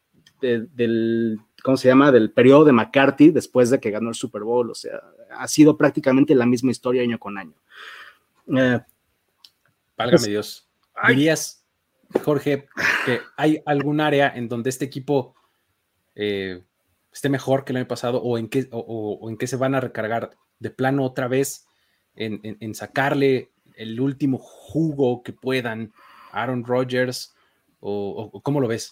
del, 0.41 1.39
¿cómo 1.63 1.77
se 1.77 1.87
llama? 1.87 2.11
Del 2.11 2.31
periodo 2.31 2.65
de 2.65 2.71
McCarthy 2.73 3.31
después 3.31 3.69
de 3.69 3.79
que 3.79 3.91
ganó 3.91 4.09
el 4.09 4.15
Super 4.15 4.43
Bowl. 4.43 4.69
O 4.69 4.75
sea, 4.75 5.01
ha 5.31 5.47
sido 5.47 5.77
prácticamente 5.77 6.35
la 6.35 6.45
misma 6.45 6.71
historia 6.71 7.01
año 7.01 7.19
con 7.19 7.37
año. 7.37 7.55
Eh, 8.47 8.79
Válgame 9.97 10.17
pues, 10.17 10.25
Dios. 10.25 10.69
¿Dirías, 11.07 11.65
Jorge, 12.23 12.67
que 13.05 13.21
hay 13.37 13.61
algún 13.65 14.01
área 14.01 14.31
en 14.35 14.49
donde 14.49 14.69
este 14.69 14.85
equipo 14.85 15.35
eh, 16.15 16.61
esté 17.11 17.29
mejor 17.29 17.63
que 17.63 17.73
el 17.73 17.77
año 17.77 17.87
pasado 17.87 18.21
o 18.21 18.37
en 18.37 18.49
qué, 18.49 18.67
o, 18.71 19.29
en 19.29 19.37
qué 19.37 19.47
se 19.47 19.55
van 19.55 19.75
a 19.75 19.79
recargar 19.79 20.31
de 20.59 20.69
plano 20.69 21.03
otra 21.03 21.27
vez 21.27 21.65
en, 22.15 22.39
en 22.43 22.75
sacarle 22.75 23.51
el 23.75 23.99
último 23.99 24.37
jugo 24.37 25.23
que 25.23 25.33
puedan 25.33 25.91
Aaron 26.33 26.65
Rodgers? 26.65 27.33
¿O, 27.79 28.41
cómo 28.41 28.59
lo 28.59 28.67
ves? 28.67 28.91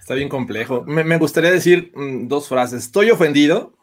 Está 0.00 0.14
bien 0.14 0.28
complejo. 0.28 0.84
Me, 0.84 1.18
gustaría 1.18 1.50
decir 1.50 1.92
mm, 1.94 2.28
dos 2.28 2.48
frases. 2.48 2.84
Estoy 2.84 3.10
ofendido. 3.10 3.74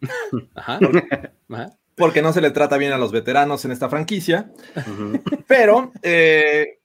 Porque 1.96 2.22
no 2.22 2.32
se 2.32 2.40
le 2.40 2.50
trata 2.50 2.76
bien 2.76 2.92
a 2.92 2.98
los 2.98 3.12
veteranos 3.12 3.64
en 3.64 3.70
esta 3.70 3.88
franquicia. 3.88 4.50
Pero 5.46 5.92
eh, 6.02 6.80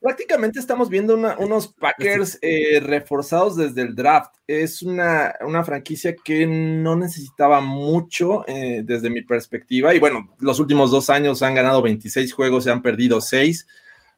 prácticamente 0.00 0.58
estamos 0.58 0.88
viendo 0.88 1.14
unos 1.38 1.68
Packers 1.74 2.38
eh, 2.40 2.80
reforzados 2.80 3.56
desde 3.56 3.82
el 3.82 3.94
draft. 3.94 4.36
Es 4.46 4.82
una, 4.82 5.34
franquicia 5.64 6.14
que 6.16 6.46
no 6.46 6.96
necesitaba 6.96 7.60
mucho 7.60 8.44
eh, 8.48 8.82
desde 8.84 9.10
mi 9.10 9.22
perspectiva. 9.22 9.94
Y 9.94 9.98
bueno, 9.98 10.34
los 10.38 10.58
últimos 10.60 10.90
dos 10.90 11.10
años 11.10 11.42
han 11.42 11.54
ganado 11.54 11.82
26 11.82 12.32
juegos, 12.32 12.64
se 12.64 12.70
han 12.70 12.80
perdido 12.80 13.20
6 13.20 13.66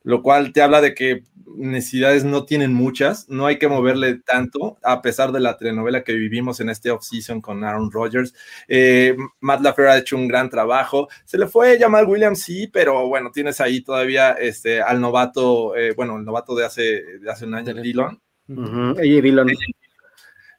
lo 0.06 0.22
cual 0.22 0.52
te 0.52 0.62
habla 0.62 0.80
de 0.80 0.94
que 0.94 1.24
necesidades 1.56 2.24
no 2.24 2.44
tienen 2.44 2.72
muchas, 2.72 3.28
no 3.28 3.46
hay 3.46 3.58
que 3.58 3.66
moverle 3.66 4.20
tanto, 4.24 4.78
a 4.84 5.02
pesar 5.02 5.32
de 5.32 5.40
la 5.40 5.56
telenovela 5.56 6.04
que 6.04 6.12
vivimos 6.12 6.60
en 6.60 6.70
este 6.70 6.92
off-season 6.92 7.40
con 7.40 7.64
Aaron 7.64 7.90
Rodgers. 7.90 8.32
Eh, 8.68 9.16
Matt 9.40 9.62
LaFleur 9.62 9.88
ha 9.88 9.98
hecho 9.98 10.16
un 10.16 10.28
gran 10.28 10.48
trabajo, 10.48 11.08
se 11.24 11.38
le 11.38 11.48
fue 11.48 11.76
Jamal 11.76 12.06
Williams, 12.06 12.40
sí, 12.40 12.68
pero 12.68 13.08
bueno, 13.08 13.32
tienes 13.32 13.60
ahí 13.60 13.82
todavía 13.82 14.30
este, 14.34 14.80
al 14.80 15.00
novato, 15.00 15.74
eh, 15.74 15.92
bueno, 15.96 16.16
el 16.18 16.24
novato 16.24 16.54
de 16.54 16.64
hace, 16.64 17.18
de 17.18 17.28
hace 17.28 17.44
un 17.44 17.56
año, 17.56 17.74
Dillon. 17.74 18.22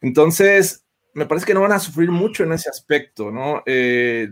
Entonces, 0.02 0.86
me 1.14 1.26
parece 1.26 1.46
que 1.46 1.54
no 1.54 1.62
van 1.62 1.72
a 1.72 1.80
sufrir 1.80 2.12
mucho 2.12 2.44
en 2.44 2.52
ese 2.52 2.70
aspecto, 2.70 3.32
¿no? 3.32 3.64
Eh, 3.66 4.28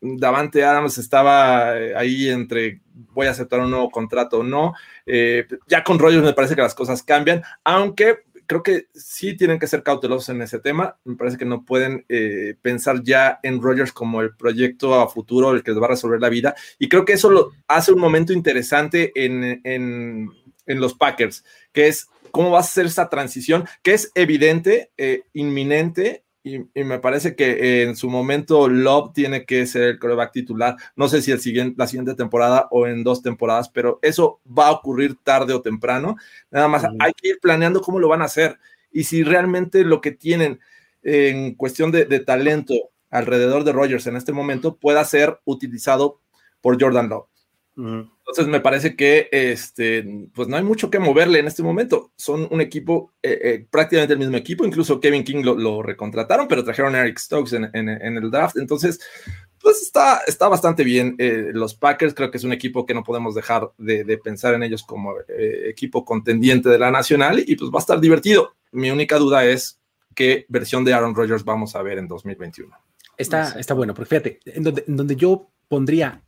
Davante 0.00 0.64
Adams 0.64 0.98
estaba 0.98 1.76
eh, 1.76 1.94
ahí 1.96 2.28
entre 2.28 2.80
voy 3.12 3.26
a 3.26 3.30
aceptar 3.30 3.60
un 3.60 3.70
nuevo 3.70 3.90
contrato 3.90 4.38
o 4.38 4.42
no. 4.44 4.74
Eh, 5.06 5.46
ya 5.66 5.82
con 5.82 5.98
Rogers 5.98 6.22
me 6.22 6.32
parece 6.32 6.54
que 6.54 6.62
las 6.62 6.74
cosas 6.74 7.02
cambian, 7.02 7.42
aunque 7.64 8.18
creo 8.46 8.62
que 8.62 8.86
sí 8.94 9.36
tienen 9.36 9.58
que 9.58 9.66
ser 9.66 9.82
cautelosos 9.82 10.28
en 10.30 10.40
ese 10.42 10.58
tema. 10.60 10.96
Me 11.04 11.16
parece 11.16 11.36
que 11.36 11.44
no 11.44 11.64
pueden 11.64 12.04
eh, 12.08 12.54
pensar 12.62 13.02
ya 13.02 13.40
en 13.42 13.60
Rogers 13.60 13.92
como 13.92 14.20
el 14.20 14.34
proyecto 14.36 14.94
a 15.00 15.08
futuro, 15.08 15.50
el 15.50 15.62
que 15.62 15.72
les 15.72 15.80
va 15.80 15.86
a 15.86 15.90
resolver 15.90 16.20
la 16.20 16.28
vida. 16.28 16.54
Y 16.78 16.88
creo 16.88 17.04
que 17.04 17.14
eso 17.14 17.30
lo 17.30 17.52
hace 17.66 17.92
un 17.92 18.00
momento 18.00 18.32
interesante 18.32 19.12
en, 19.14 19.60
en, 19.64 20.30
en 20.66 20.80
los 20.80 20.94
Packers, 20.94 21.44
que 21.72 21.88
es 21.88 22.08
cómo 22.30 22.50
va 22.52 22.60
a 22.60 22.62
ser 22.62 22.86
esa 22.86 23.08
transición, 23.08 23.66
que 23.82 23.94
es 23.94 24.12
evidente, 24.14 24.92
inminente 25.32 26.24
y, 26.42 26.60
me 26.84 26.98
parece 26.98 27.34
que 27.34 27.82
en 27.82 27.96
su 27.96 28.08
momento 28.08 28.68
Love 28.68 29.12
tiene 29.12 29.44
que 29.44 29.66
ser 29.66 29.82
el 29.82 29.98
coreback 29.98 30.32
titular. 30.32 30.76
No 30.96 31.08
sé 31.08 31.20
si 31.22 31.30
el 31.30 31.40
siguiente, 31.40 31.74
la 31.78 31.86
siguiente 31.86 32.14
temporada 32.14 32.68
o 32.70 32.86
en 32.86 33.04
dos 33.04 33.22
temporadas, 33.22 33.68
pero 33.68 33.98
eso 34.02 34.40
va 34.46 34.68
a 34.68 34.72
ocurrir 34.72 35.16
tarde 35.22 35.52
o 35.52 35.62
temprano. 35.62 36.16
Nada 36.50 36.68
más 36.68 36.84
hay 36.98 37.12
que 37.12 37.28
ir 37.30 37.38
planeando 37.40 37.80
cómo 37.80 37.98
lo 37.98 38.08
van 38.08 38.22
a 38.22 38.26
hacer 38.26 38.58
y 38.90 39.04
si 39.04 39.22
realmente 39.22 39.84
lo 39.84 40.00
que 40.00 40.12
tienen 40.12 40.60
en 41.02 41.54
cuestión 41.54 41.90
de, 41.90 42.04
talento 42.20 42.74
alrededor 43.10 43.64
de 43.64 43.72
Rogers 43.72 44.06
en 44.06 44.16
este 44.16 44.32
momento 44.32 44.76
pueda 44.76 45.04
ser 45.04 45.40
utilizado 45.44 46.20
por 46.60 46.80
Jordan 46.80 47.08
Love. 47.08 47.26
Entonces 47.78 48.48
me 48.48 48.60
parece 48.60 48.96
que 48.96 49.28
este, 49.30 50.28
pues 50.34 50.48
no 50.48 50.56
hay 50.56 50.64
mucho 50.64 50.90
que 50.90 50.98
moverle 50.98 51.38
en 51.38 51.46
este 51.46 51.62
momento. 51.62 52.10
Son 52.16 52.48
un 52.50 52.60
equipo, 52.60 53.12
eh, 53.22 53.38
eh, 53.42 53.66
prácticamente 53.70 54.14
el 54.14 54.18
mismo 54.18 54.36
equipo, 54.36 54.64
incluso 54.64 54.98
Kevin 54.98 55.22
King 55.22 55.44
lo, 55.44 55.82
recontrataron, 55.82 56.48
pero 56.48 56.64
trajeron 56.64 56.96
a 56.96 57.02
Eric 57.02 57.18
Stokes 57.18 57.54
en, 57.54 57.88
el 57.88 58.30
draft. 58.32 58.56
Entonces, 58.56 58.98
pues 59.60 59.80
está, 59.80 60.22
está 60.26 60.48
bastante 60.48 60.82
bien. 60.82 61.14
Eh, 61.18 61.50
los 61.52 61.74
Packers 61.74 62.14
creo 62.14 62.32
que 62.32 62.38
es 62.38 62.44
un 62.44 62.52
equipo 62.52 62.84
que 62.84 62.94
no 62.94 63.04
podemos 63.04 63.36
dejar 63.36 63.70
de, 63.78 64.18
pensar 64.18 64.54
en 64.54 64.64
ellos 64.64 64.82
como 64.82 65.14
equipo 65.68 66.04
contendiente 66.04 66.68
de 66.68 66.78
la 66.78 66.90
nacional 66.90 67.44
y 67.46 67.54
pues 67.54 67.70
va 67.70 67.78
a 67.78 67.80
estar 67.80 68.00
divertido. 68.00 68.56
Mi 68.72 68.90
única 68.90 69.18
duda 69.18 69.44
es 69.44 69.78
qué 70.16 70.46
versión 70.48 70.84
de 70.84 70.94
Aaron 70.94 71.14
Rodgers 71.14 71.44
vamos 71.44 71.76
a 71.76 71.82
ver 71.82 71.98
en 71.98 72.08
2021. 72.08 72.76
Está, 73.16 73.58
está 73.58 73.74
bueno, 73.74 73.94
porque 73.94 74.08
fíjate, 74.08 74.40
en 74.46 74.64
donde, 74.64 74.84
en 74.86 74.96
donde 74.96 75.14
yo 75.14 75.50
pondría 75.68 76.24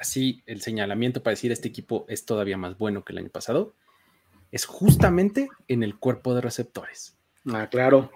así 0.00 0.42
el 0.46 0.60
señalamiento 0.60 1.22
para 1.22 1.32
decir 1.32 1.52
este 1.52 1.68
equipo 1.68 2.04
es 2.08 2.24
todavía 2.24 2.56
más 2.56 2.78
bueno 2.78 3.04
que 3.04 3.12
el 3.12 3.18
año 3.18 3.30
pasado, 3.30 3.74
es 4.50 4.64
justamente 4.64 5.48
en 5.68 5.82
el 5.82 5.98
cuerpo 5.98 6.34
de 6.34 6.40
receptores. 6.40 7.16
Ah, 7.46 7.68
claro. 7.70 8.10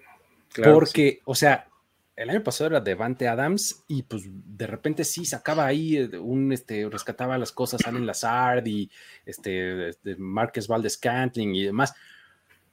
Porque, 0.55 1.20
o 1.24 1.35
sea, 1.35 1.68
el 2.16 2.30
año 2.30 2.43
pasado 2.43 2.70
era 2.70 2.80
Devante 2.80 3.26
Adams 3.26 3.85
y 3.89 4.03
pues 4.03 4.24
de 4.26 4.66
repente 4.66 5.05
sí 5.05 5.24
sacaba 5.24 5.66
ahí 5.66 5.97
eh, 5.97 6.18
un, 6.18 6.53
este, 6.53 6.89
rescataba 6.89 7.39
las 7.39 7.53
cosas, 7.53 7.80
Allen 7.87 8.07
Lazard 8.07 8.66
y 8.66 8.91
este, 9.24 9.89
este 9.89 10.16
Marcus 10.16 10.68
Valdez 10.68 10.97
Cantling 10.99 11.55
y 11.55 11.64
demás. 11.64 11.95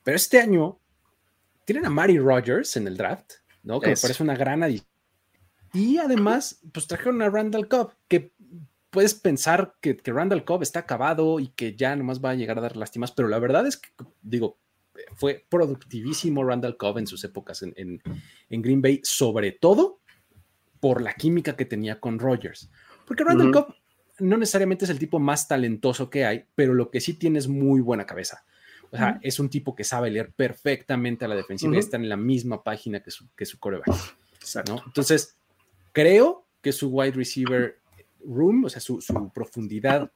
Pero 0.03 0.17
este 0.17 0.39
año 0.39 0.77
tienen 1.65 1.85
a 1.85 1.89
Mari 1.89 2.19
Rogers 2.19 2.75
en 2.77 2.87
el 2.87 2.97
draft, 2.97 3.33
¿no? 3.63 3.79
Que 3.79 3.89
me 3.89 3.97
parece 3.97 4.23
una 4.23 4.35
gran 4.35 4.63
adición. 4.63 4.87
Y 5.73 5.97
además, 5.99 6.59
pues 6.73 6.87
trajeron 6.87 7.21
a 7.21 7.29
Randall 7.29 7.67
Cobb, 7.67 7.93
que 8.07 8.33
puedes 8.89 9.13
pensar 9.13 9.75
que, 9.81 9.99
Randall 10.05 10.45
Cobb 10.45 10.63
está 10.63 10.79
acabado 10.79 11.39
y 11.39 11.49
que 11.49 11.75
ya 11.75 11.95
nomás 11.95 12.23
va 12.23 12.31
a 12.31 12.35
llegar 12.35 12.57
a 12.57 12.61
dar 12.61 12.77
lástimas, 12.77 13.11
pero 13.11 13.27
la 13.27 13.39
verdad 13.39 13.65
es 13.67 13.77
que, 13.77 13.89
digo, 14.21 14.57
fue 15.15 15.45
productivísimo 15.49 16.43
Randall 16.43 16.77
Cobb 16.77 16.97
en 16.97 17.07
sus 17.07 17.23
épocas 17.23 17.63
en, 17.63 18.01
Green 18.49 18.81
Bay, 18.81 18.99
sobre 19.03 19.51
todo 19.51 19.99
por 20.79 21.01
la 21.01 21.13
química 21.13 21.55
que 21.55 21.65
tenía 21.65 21.99
con 21.99 22.19
Rogers. 22.19 22.69
Porque 23.05 23.23
Randall 23.23 23.51
Cobb 23.51 23.75
no 24.19 24.37
necesariamente 24.37 24.85
es 24.85 24.91
el 24.91 24.99
tipo 24.99 25.19
más 25.19 25.47
talentoso 25.47 26.09
que 26.09 26.25
hay, 26.25 26.45
pero 26.55 26.73
lo 26.73 26.91
que 26.91 27.01
sí 27.01 27.13
tiene 27.13 27.39
es 27.39 27.47
muy 27.47 27.81
buena 27.81 28.05
cabeza. 28.05 28.43
O 28.91 28.97
sea, 28.97 29.19
es 29.21 29.39
un 29.39 29.49
tipo 29.49 29.75
que 29.75 29.83
sabe 29.83 30.09
leer 30.09 30.31
perfectamente 30.31 31.23
a 31.23 31.27
la 31.27 31.35
defensiva 31.35 31.75
y 31.75 31.79
está 31.79 31.97
en 31.97 32.09
la 32.09 32.17
misma 32.17 32.63
página 32.63 33.01
que 33.01 33.11
su, 33.11 33.29
que 33.35 33.45
su 33.45 33.59
coreback. 33.59 33.87
¿no? 34.67 34.81
Entonces, 34.85 35.37
creo 35.91 36.47
que 36.61 36.71
su 36.71 36.89
wide 36.89 37.11
receiver 37.11 37.78
room, 38.25 38.65
o 38.65 38.69
sea, 38.69 38.81
su, 38.81 39.01
su, 39.01 39.31
profundidad 39.33 40.11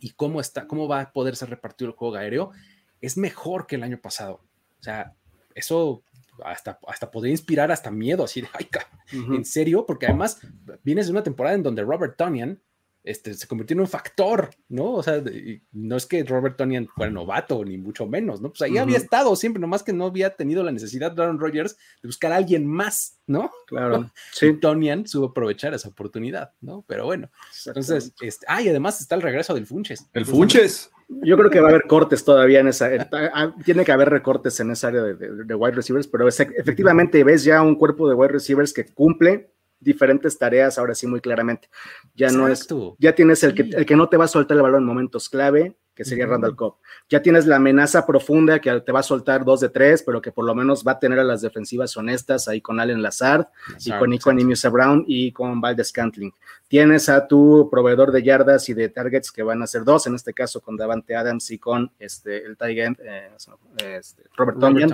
y 0.00 0.10
cómo 0.10 0.40
está, 0.40 0.66
cómo 0.66 0.88
va 0.88 1.00
a 1.00 1.12
poderse 1.12 1.46
repartir 1.46 1.88
el 1.88 1.94
juego 1.94 2.16
aéreo, 2.16 2.50
es 3.00 3.16
mejor 3.16 3.66
que 3.66 3.76
el 3.76 3.82
año 3.82 4.00
pasado. 4.00 4.40
O 4.80 4.82
sea, 4.82 5.14
eso 5.54 6.02
hasta, 6.44 6.78
hasta 6.86 7.10
podría 7.10 7.32
inspirar 7.32 7.70
hasta 7.70 7.90
miedo, 7.90 8.24
así 8.24 8.40
de, 8.40 8.48
ay, 8.54 8.68
en 9.12 9.44
serio, 9.44 9.86
porque 9.86 10.06
además 10.06 10.40
vienes 10.82 11.06
de 11.06 11.12
una 11.12 11.22
temporada 11.22 11.54
en 11.54 11.62
donde 11.62 11.82
Robert 11.82 12.16
Tonyan 12.16 12.60
este, 13.04 13.34
se 13.34 13.46
convirtió 13.46 13.74
en 13.74 13.80
un 13.80 13.86
factor, 13.86 14.50
¿no? 14.70 14.94
O 14.94 15.02
sea, 15.02 15.22
no 15.72 15.96
es 15.96 16.06
que 16.06 16.24
Robert 16.24 16.56
Tonian 16.56 16.88
fuera 16.88 17.12
novato, 17.12 17.62
ni 17.62 17.76
mucho 17.76 18.06
menos, 18.06 18.40
¿no? 18.40 18.48
Pues 18.48 18.62
ahí 18.62 18.78
había 18.78 18.96
estado 18.96 19.36
siempre, 19.36 19.60
nomás 19.60 19.82
que 19.82 19.92
no 19.92 20.06
había 20.06 20.30
tenido 20.30 20.62
la 20.62 20.72
necesidad 20.72 21.12
de 21.12 21.22
Aaron 21.22 21.38
Rodgers 21.38 21.76
de 22.02 22.08
buscar 22.08 22.32
a 22.32 22.36
alguien 22.36 22.66
más, 22.66 23.18
¿no? 23.26 23.50
Claro. 23.66 24.10
Sí. 24.32 24.54
Tonian 24.54 25.06
supo 25.06 25.26
aprovechar 25.26 25.74
esa 25.74 25.88
oportunidad, 25.88 26.52
¿no? 26.60 26.82
Pero 26.88 27.04
bueno, 27.04 27.30
entonces, 27.66 28.14
este, 28.20 28.46
ah, 28.48 28.62
y 28.62 28.68
además 28.68 29.00
está 29.00 29.14
el 29.14 29.22
regreso 29.22 29.54
del 29.54 29.66
Funches. 29.66 30.06
El 30.14 30.24
Funches. 30.24 30.90
Yo 31.22 31.36
creo 31.36 31.50
que 31.50 31.60
va 31.60 31.68
a 31.68 31.70
haber 31.70 31.82
cortes 31.82 32.24
todavía 32.24 32.60
en 32.60 32.68
esa, 32.68 32.88
tiene 33.64 33.84
que 33.84 33.92
haber 33.92 34.08
recortes 34.08 34.58
en 34.60 34.70
esa 34.70 34.88
área 34.88 35.02
de, 35.02 35.44
de 35.44 35.54
wide 35.54 35.76
receivers, 35.76 36.06
pero 36.06 36.26
efectivamente 36.26 37.22
ves 37.22 37.44
ya 37.44 37.60
un 37.60 37.74
cuerpo 37.74 38.08
de 38.08 38.14
wide 38.14 38.32
receivers 38.32 38.72
que 38.72 38.86
cumple 38.86 39.53
diferentes 39.84 40.38
tareas 40.38 40.78
ahora 40.78 40.94
sí 40.94 41.06
muy 41.06 41.20
claramente. 41.20 41.68
Ya 42.14 42.30
no 42.30 42.48
es, 42.48 42.66
ya 42.98 43.14
tienes 43.14 43.42
el 43.44 43.54
que, 43.54 43.62
el 43.62 43.86
que 43.86 43.96
no 43.96 44.08
te 44.08 44.16
va 44.16 44.24
a 44.24 44.28
soltar 44.28 44.56
el 44.56 44.62
balón 44.62 44.82
en 44.82 44.86
momentos 44.86 45.28
clave, 45.28 45.76
que 45.94 46.04
sería 46.04 46.26
Randall 46.26 46.56
Cobb. 46.56 46.76
Ya 47.08 47.22
tienes 47.22 47.46
la 47.46 47.56
amenaza 47.56 48.04
profunda 48.04 48.58
que 48.58 48.80
te 48.80 48.92
va 48.92 49.00
a 49.00 49.04
soltar 49.04 49.44
dos 49.44 49.60
de 49.60 49.68
tres, 49.68 50.02
pero 50.02 50.20
que 50.20 50.32
por 50.32 50.44
lo 50.44 50.54
menos 50.54 50.84
va 50.86 50.92
a 50.92 50.98
tener 50.98 51.18
a 51.20 51.24
las 51.24 51.40
defensivas 51.40 51.96
honestas 51.96 52.48
ahí 52.48 52.60
con 52.60 52.80
Allen 52.80 53.02
Lazard 53.02 53.46
y 53.84 53.92
con 53.92 54.12
Icon 54.12 54.44
Musa 54.44 54.68
Brown 54.70 55.04
y 55.06 55.30
con 55.32 55.60
Valdez 55.60 55.92
Cantling. 55.92 56.32
Tienes 56.66 57.08
a 57.08 57.28
tu 57.28 57.68
proveedor 57.70 58.10
de 58.10 58.22
yardas 58.22 58.68
y 58.68 58.74
de 58.74 58.88
targets 58.88 59.30
que 59.30 59.42
van 59.42 59.62
a 59.62 59.66
ser 59.66 59.84
dos, 59.84 60.06
en 60.06 60.14
este 60.16 60.34
caso 60.34 60.60
con 60.60 60.76
Davante 60.76 61.14
Adams 61.14 61.50
y 61.52 61.58
con 61.58 61.92
este, 61.98 62.44
el 62.44 62.56
tight 62.56 62.98
eh, 63.04 63.30
este, 63.76 64.22
Robert, 64.36 64.58
Robert 64.60 64.92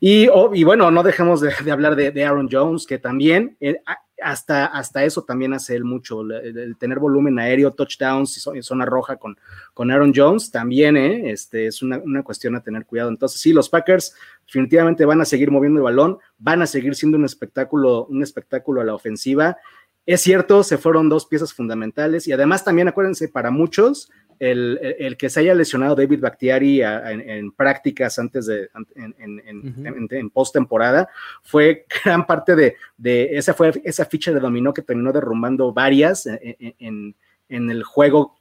y, 0.00 0.28
oh, 0.28 0.54
y, 0.54 0.64
bueno, 0.64 0.90
no 0.90 1.02
dejemos 1.02 1.40
de, 1.40 1.52
hablar 1.70 1.96
de, 1.96 2.24
Aaron 2.24 2.48
Jones, 2.50 2.86
que 2.86 2.98
también 2.98 3.56
eh, 3.60 3.82
hasta, 4.24 4.66
hasta 4.66 5.04
eso 5.04 5.22
también 5.22 5.52
hace 5.52 5.76
él 5.76 5.84
mucho, 5.84 6.22
el, 6.22 6.76
tener 6.76 6.98
volumen 6.98 7.38
aéreo, 7.38 7.72
touchdowns 7.72 8.48
y 8.54 8.62
zona 8.62 8.84
roja 8.84 9.16
con, 9.16 9.36
con 9.74 9.90
Aaron 9.90 10.12
Jones 10.14 10.50
también 10.50 10.96
¿eh? 10.96 11.30
este, 11.30 11.66
es 11.66 11.82
una, 11.82 12.00
cuestión 12.22 12.56
a 12.56 12.62
tener 12.62 12.86
cuidado. 12.86 13.10
Entonces, 13.10 13.40
sí, 13.40 13.52
los 13.52 13.68
Packers 13.68 14.14
definitivamente 14.46 15.04
van 15.04 15.20
a 15.20 15.24
seguir 15.24 15.50
moviendo 15.50 15.80
el 15.80 15.84
balón, 15.84 16.18
van 16.38 16.62
a 16.62 16.66
seguir 16.66 16.94
siendo 16.94 17.18
un 17.18 17.24
espectáculo, 17.24 18.06
un 18.06 18.22
espectáculo 18.22 18.80
a 18.80 18.84
la 18.84 18.94
ofensiva. 18.94 19.56
Es 20.04 20.20
cierto, 20.20 20.64
se 20.64 20.78
fueron 20.78 21.08
dos 21.08 21.26
piezas 21.26 21.52
fundamentales 21.52 22.26
y 22.26 22.32
además 22.32 22.64
también 22.64 22.88
acuérdense, 22.88 23.28
para 23.28 23.50
muchos, 23.50 24.10
el, 24.38 25.16
que 25.18 25.30
se 25.30 25.40
haya 25.40 25.54
lesionado 25.54 25.94
David 25.94 26.20
Bactiari 26.20 26.82
en, 26.82 27.52
prácticas 27.52 28.18
antes 28.18 28.46
de, 28.46 28.68
en, 28.94 30.30
post 30.30 30.52
temporada, 30.52 31.08
fue 31.42 31.86
gran 32.04 32.26
parte 32.26 32.54
de, 32.56 33.36
esa, 33.36 33.54
fue 33.54 33.72
esa 33.84 34.04
ficha 34.04 34.32
de 34.32 34.40
dominó 34.40 34.72
que 34.72 34.82
terminó 34.82 35.12
derrumbando 35.12 35.72
varias 35.72 36.26
en, 36.26 37.14
el 37.48 37.82
juego 37.82 38.36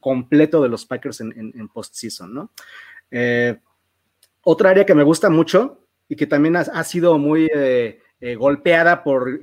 completo 0.00 0.62
de 0.62 0.68
los 0.68 0.86
Packers 0.86 1.20
en, 1.20 1.68
postseason, 1.68 2.32
¿no? 2.32 2.50
Eh, 3.10 3.56
otra 4.42 4.70
área 4.70 4.86
que 4.86 4.94
me 4.94 5.02
gusta 5.02 5.28
mucho 5.28 5.84
y 6.08 6.16
que 6.16 6.26
también 6.26 6.56
ha, 6.56 6.84
sido 6.84 7.18
muy 7.18 7.50
eh, 7.54 8.00
eh, 8.20 8.34
golpeada 8.34 9.02
por 9.02 9.40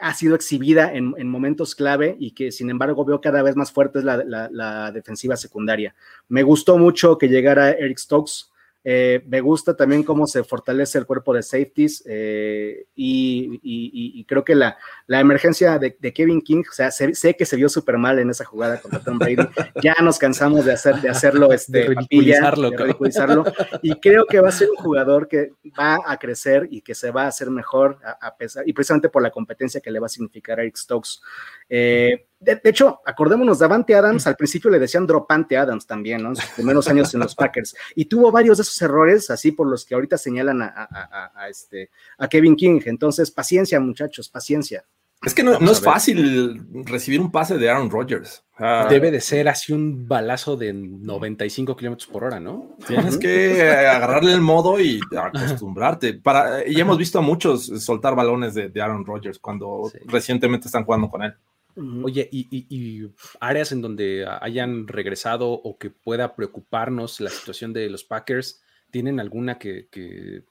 ha 0.00 0.14
sido 0.14 0.34
exhibida 0.34 0.92
en, 0.92 1.28
momentos 1.28 1.74
clave 1.74 2.16
y 2.18 2.32
que 2.32 2.52
sin 2.52 2.70
embargo 2.70 3.04
veo 3.04 3.20
cada 3.20 3.42
vez 3.42 3.56
más 3.56 3.72
fuerte 3.72 3.98
es 3.98 4.04
la, 4.04 4.90
defensiva 4.92 5.36
secundaria. 5.36 5.94
Me 6.28 6.42
gustó 6.42 6.78
mucho 6.78 7.18
que 7.18 7.28
llegara 7.28 7.70
Eric 7.70 7.98
Stokes. 7.98 8.51
Eh, 8.84 9.22
me 9.26 9.40
gusta 9.40 9.76
también 9.76 10.02
cómo 10.02 10.26
se 10.26 10.42
fortalece 10.42 10.98
el 10.98 11.06
cuerpo 11.06 11.32
de 11.32 11.42
safeties 11.42 12.02
eh, 12.06 12.86
y, 12.96 14.24
creo 14.24 14.44
que 14.44 14.54
la, 14.54 14.76
la 15.06 15.20
emergencia 15.20 15.78
de, 15.78 15.94
Kevin 16.12 16.40
King, 16.40 16.62
o 16.68 16.72
sea, 16.72 16.90
sé, 16.90 17.36
que 17.36 17.46
se 17.46 17.56
vio 17.56 17.68
súper 17.68 17.98
mal 17.98 18.18
en 18.18 18.30
esa 18.30 18.44
jugada 18.44 18.80
contra 18.80 19.00
Tom 19.00 19.18
Brady, 19.18 19.36
ya 19.82 19.94
nos 20.02 20.18
cansamos 20.18 20.64
de, 20.64 20.72
hacer, 20.72 20.96
de 20.96 21.10
hacerlo, 21.10 21.52
este, 21.52 21.78
de 21.78 21.88
ridiculizarlo, 21.88 23.44
y 23.82 23.94
creo 24.00 24.26
que 24.26 24.40
va 24.40 24.48
a 24.48 24.52
ser 24.52 24.70
un 24.70 24.76
jugador 24.76 25.28
que 25.28 25.52
va 25.78 25.98
a 26.04 26.16
crecer 26.18 26.68
y 26.70 26.80
que 26.80 26.94
se 26.94 27.10
va 27.10 27.24
a 27.24 27.28
hacer 27.28 27.50
mejor 27.50 27.98
a, 28.20 28.36
pesar, 28.36 28.66
y 28.66 28.72
precisamente 28.72 29.08
por 29.08 29.22
la 29.22 29.30
competencia 29.30 29.80
que 29.80 29.90
le 29.90 30.00
va 30.00 30.06
a 30.06 30.10
significar 30.10 30.58
a 30.58 30.62
Eric 30.62 30.76
Stokes. 30.76 31.20
Eh, 31.68 32.26
de, 32.42 32.60
hecho, 32.64 33.00
acordémonos, 33.06 33.60
Davante 33.60 33.94
Adams 33.94 34.26
al 34.26 34.36
principio 34.36 34.70
le 34.70 34.78
decían 34.78 35.06
Dropante 35.06 35.56
Adams 35.56 35.86
también, 35.86 36.22
¿no? 36.22 36.30
En 36.30 36.36
sus 36.36 36.50
primeros 36.50 36.88
años 36.88 37.12
en 37.14 37.20
los 37.20 37.34
Packers. 37.34 37.74
Y 37.94 38.06
tuvo 38.06 38.32
varios 38.32 38.58
de 38.58 38.62
esos 38.62 38.80
errores, 38.82 39.30
así 39.30 39.52
por 39.52 39.68
los 39.68 39.84
que 39.84 39.94
ahorita 39.94 40.18
señalan 40.18 40.62
a, 40.62 41.48
este, 41.48 41.90
a 42.18 42.28
Kevin 42.28 42.56
King. 42.56 42.80
Entonces, 42.86 43.30
paciencia, 43.30 43.78
muchachos, 43.80 44.28
paciencia. 44.28 44.84
Es 45.24 45.34
que 45.34 45.44
no, 45.44 45.52
es 45.52 45.80
fácil 45.80 46.66
recibir 46.84 47.20
un 47.20 47.30
pase 47.30 47.56
de 47.56 47.70
Aaron 47.70 47.90
Rodgers. 47.90 48.44
Debe 48.90 49.12
de 49.12 49.20
ser 49.20 49.48
así 49.48 49.72
un 49.72 50.08
balazo 50.08 50.56
de 50.56 50.72
95 50.72 51.76
kilómetros 51.76 52.08
por 52.08 52.24
hora, 52.24 52.40
¿no? 52.40 52.76
Tienes 52.86 53.18
que 53.18 53.62
agarrarle 53.70 54.32
el 54.32 54.40
modo 54.40 54.80
y 54.80 55.00
acostumbrarte. 55.16 56.14
Para, 56.14 56.66
y 56.66 56.80
hemos 56.80 56.98
visto 56.98 57.20
a 57.20 57.22
muchos 57.22 57.66
soltar 57.84 58.16
balones 58.16 58.54
de, 58.54 58.82
Aaron 58.82 59.06
Rodgers 59.06 59.38
cuando 59.38 59.90
recientemente 60.06 60.66
están 60.66 60.84
jugando 60.84 61.08
con 61.08 61.22
él. 61.22 61.34
Oye, 61.76 62.28
y, 62.30 63.08
áreas 63.40 63.72
en 63.72 63.82
donde 63.82 64.26
hayan 64.40 64.86
regresado 64.86 65.50
o 65.50 65.78
que 65.78 65.90
pueda 65.90 66.34
preocuparnos 66.34 67.20
la 67.20 67.30
situación 67.30 67.72
de 67.72 67.88
los 67.88 68.04
Packers, 68.04 68.62
¿tienen 68.90 69.18
alguna 69.20 69.58
que, 69.58 69.88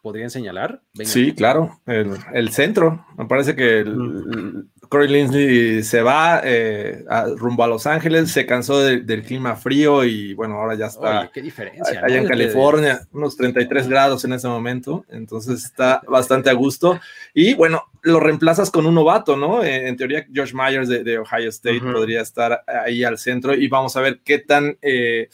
podrían 0.01 0.29
señalar? 0.29 0.81
sí, 1.03 1.33
claro, 1.33 1.79
el, 1.85 2.49
centro. 2.49 3.05
Me 3.17 3.25
parece 3.25 3.55
que 3.55 3.79
el, 3.79 4.65
Corey 4.89 5.07
Linsley 5.07 5.83
se 5.83 6.01
va 6.01 6.41
eh, 6.43 7.05
rumbo 7.37 7.63
a 7.63 7.67
Los 7.67 7.87
Ángeles, 7.87 8.31
se 8.31 8.45
cansó 8.45 8.79
del 8.79 9.23
clima 9.23 9.55
frío 9.55 10.03
y 10.03 10.33
bueno, 10.33 10.55
ahora 10.55 10.75
ya 10.75 10.87
está. 10.87 11.31
qué 11.33 11.41
diferencia. 11.41 12.01
Allá 12.03 12.17
en 12.17 12.27
California, 12.27 13.07
unos 13.13 13.37
33 13.37 13.87
grados 13.87 14.25
en 14.25 14.33
ese 14.33 14.49
momento, 14.49 15.05
entonces 15.07 15.63
está 15.63 16.01
bastante 16.07 16.49
a 16.49 16.53
gusto. 16.53 16.99
Y 17.33 17.53
bueno, 17.53 17.83
lo 18.03 18.19
reemplazas 18.19 18.71
con 18.71 18.85
un 18.85 18.95
novato, 18.95 19.37
¿no? 19.37 19.63
Eh, 19.63 19.87
en, 19.87 19.95
teoría, 19.95 20.25
George 20.31 20.53
Myers 20.55 20.87
de, 20.87 21.17
Ohio 21.19 21.49
State 21.49 21.81
podría 21.81 22.21
estar 22.21 22.63
ahí 22.67 23.03
al 23.03 23.17
centro 23.17 23.53
y 23.53 23.67
vamos 23.67 23.95
a 23.95 24.01
ver 24.01 24.21
qué 24.23 24.39
tan 24.39 24.77
eh, 24.81 25.29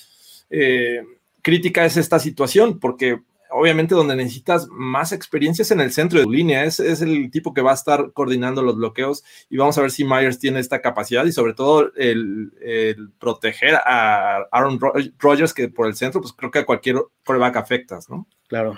crítica 1.41 1.85
es 1.85 1.97
esta 1.97 2.19
situación, 2.19 2.79
porque 2.79 3.19
obviamente 3.49 3.95
donde 3.95 4.15
necesitas 4.15 4.67
más 4.69 5.11
experiencias 5.11 5.71
en 5.71 5.81
el 5.81 5.91
centro 5.91 6.19
de 6.19 6.25
tu 6.25 6.31
línea. 6.31 6.63
Es, 6.63 6.79
es, 6.79 7.01
el 7.01 7.31
tipo 7.31 7.53
que 7.53 7.61
va 7.61 7.71
a 7.71 7.75
estar 7.75 8.11
coordinando 8.13 8.61
los 8.61 8.75
bloqueos 8.75 9.23
y 9.49 9.57
vamos 9.57 9.77
a 9.77 9.81
ver 9.81 9.91
si 9.91 10.03
Myers 10.03 10.39
tiene 10.39 10.59
esta 10.59 10.81
capacidad 10.81 11.25
y 11.25 11.31
sobre 11.31 11.53
todo 11.53 11.91
el, 11.95 12.51
proteger 13.19 13.75
a 13.75 14.47
Aaron 14.51 14.79
Rodgers 15.19 15.53
que 15.53 15.69
por 15.69 15.87
el 15.87 15.95
centro, 15.95 16.21
pues 16.21 16.33
creo 16.33 16.51
que 16.51 16.59
a 16.59 16.65
cualquier 16.65 16.97
coreback 17.25 17.57
afectas, 17.57 18.09
¿no? 18.09 18.27
Claro. 18.47 18.77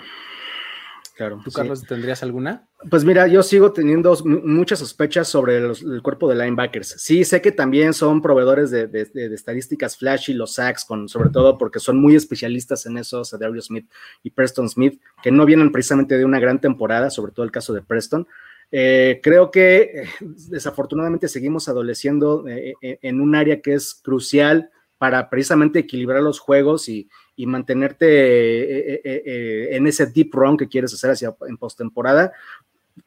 ¿Tú, 1.44 1.50
Carlos, 1.50 1.82
tendrías 1.82 2.22
alguna? 2.22 2.68
Pues 2.88 3.04
mira, 3.04 3.26
yo 3.26 3.42
sigo 3.42 3.72
teniendo 3.72 4.16
muchas 4.24 4.78
sospechas 4.78 5.28
sobre 5.28 5.58
el 5.58 6.02
cuerpo 6.02 6.28
de 6.28 6.34
linebackers. 6.34 6.96
Sí, 6.98 7.24
sé 7.24 7.42
que 7.42 7.52
también 7.52 7.92
son 7.92 8.22
proveedores 8.22 8.70
de, 8.70 8.88
estadísticas 9.34 9.98
flashy, 9.98 10.32
los 10.32 10.54
sacks, 10.54 10.84
con, 10.84 11.08
sobre 11.08 11.28
todo 11.28 11.58
porque 11.58 11.78
son 11.78 12.00
muy 12.00 12.16
especialistas 12.16 12.86
en 12.86 12.96
eso, 12.96 13.22
Dario 13.38 13.60
Smith 13.60 13.90
y 14.22 14.30
Preston 14.30 14.68
Smith, 14.68 15.00
que 15.22 15.30
no 15.30 15.44
vienen 15.44 15.70
precisamente 15.72 16.16
de 16.16 16.24
una 16.24 16.40
gran 16.40 16.60
temporada, 16.60 17.10
sobre 17.10 17.32
todo 17.32 17.44
el 17.44 17.52
caso 17.52 17.74
de 17.74 17.82
Preston. 17.82 18.26
Eh, 18.72 19.20
creo 19.22 19.50
que 19.50 19.80
eh, 19.82 20.08
desafortunadamente 20.48 21.28
seguimos 21.28 21.68
adoleciendo 21.68 22.46
eh, 22.48 22.74
en 22.80 23.20
un 23.20 23.34
área 23.34 23.60
que 23.60 23.74
es 23.74 23.94
crucial 23.94 24.70
para 25.00 25.30
precisamente 25.30 25.78
equilibrar 25.78 26.22
los 26.22 26.38
juegos 26.38 26.88
y, 26.90 27.08
y 27.40 27.46
mantenerte 27.46 28.06
eh, 28.06 29.00
eh, 29.02 29.22
eh, 29.24 29.68
en 29.72 29.86
ese 29.86 30.04
deep 30.06 30.28
run 30.34 30.58
que 30.58 30.68
quieres 30.68 30.92
hacer 30.92 31.10
hacia 31.10 31.34
en 31.48 31.56
postemporada. 31.56 32.32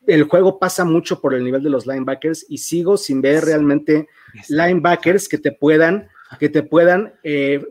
El 0.07 0.23
juego 0.23 0.57
pasa 0.57 0.85
mucho 0.85 1.21
por 1.21 1.35
el 1.35 1.43
nivel 1.43 1.61
de 1.61 1.69
los 1.69 1.85
linebackers 1.85 2.47
y 2.49 2.57
sigo 2.57 2.97
sin 2.97 3.21
ver 3.21 3.45
realmente 3.45 4.07
linebackers 4.49 5.29
que 5.29 5.37
te 5.37 5.51
puedan 5.51 6.07
que 6.39 6.49
te 6.49 6.63
puedan 6.63 7.13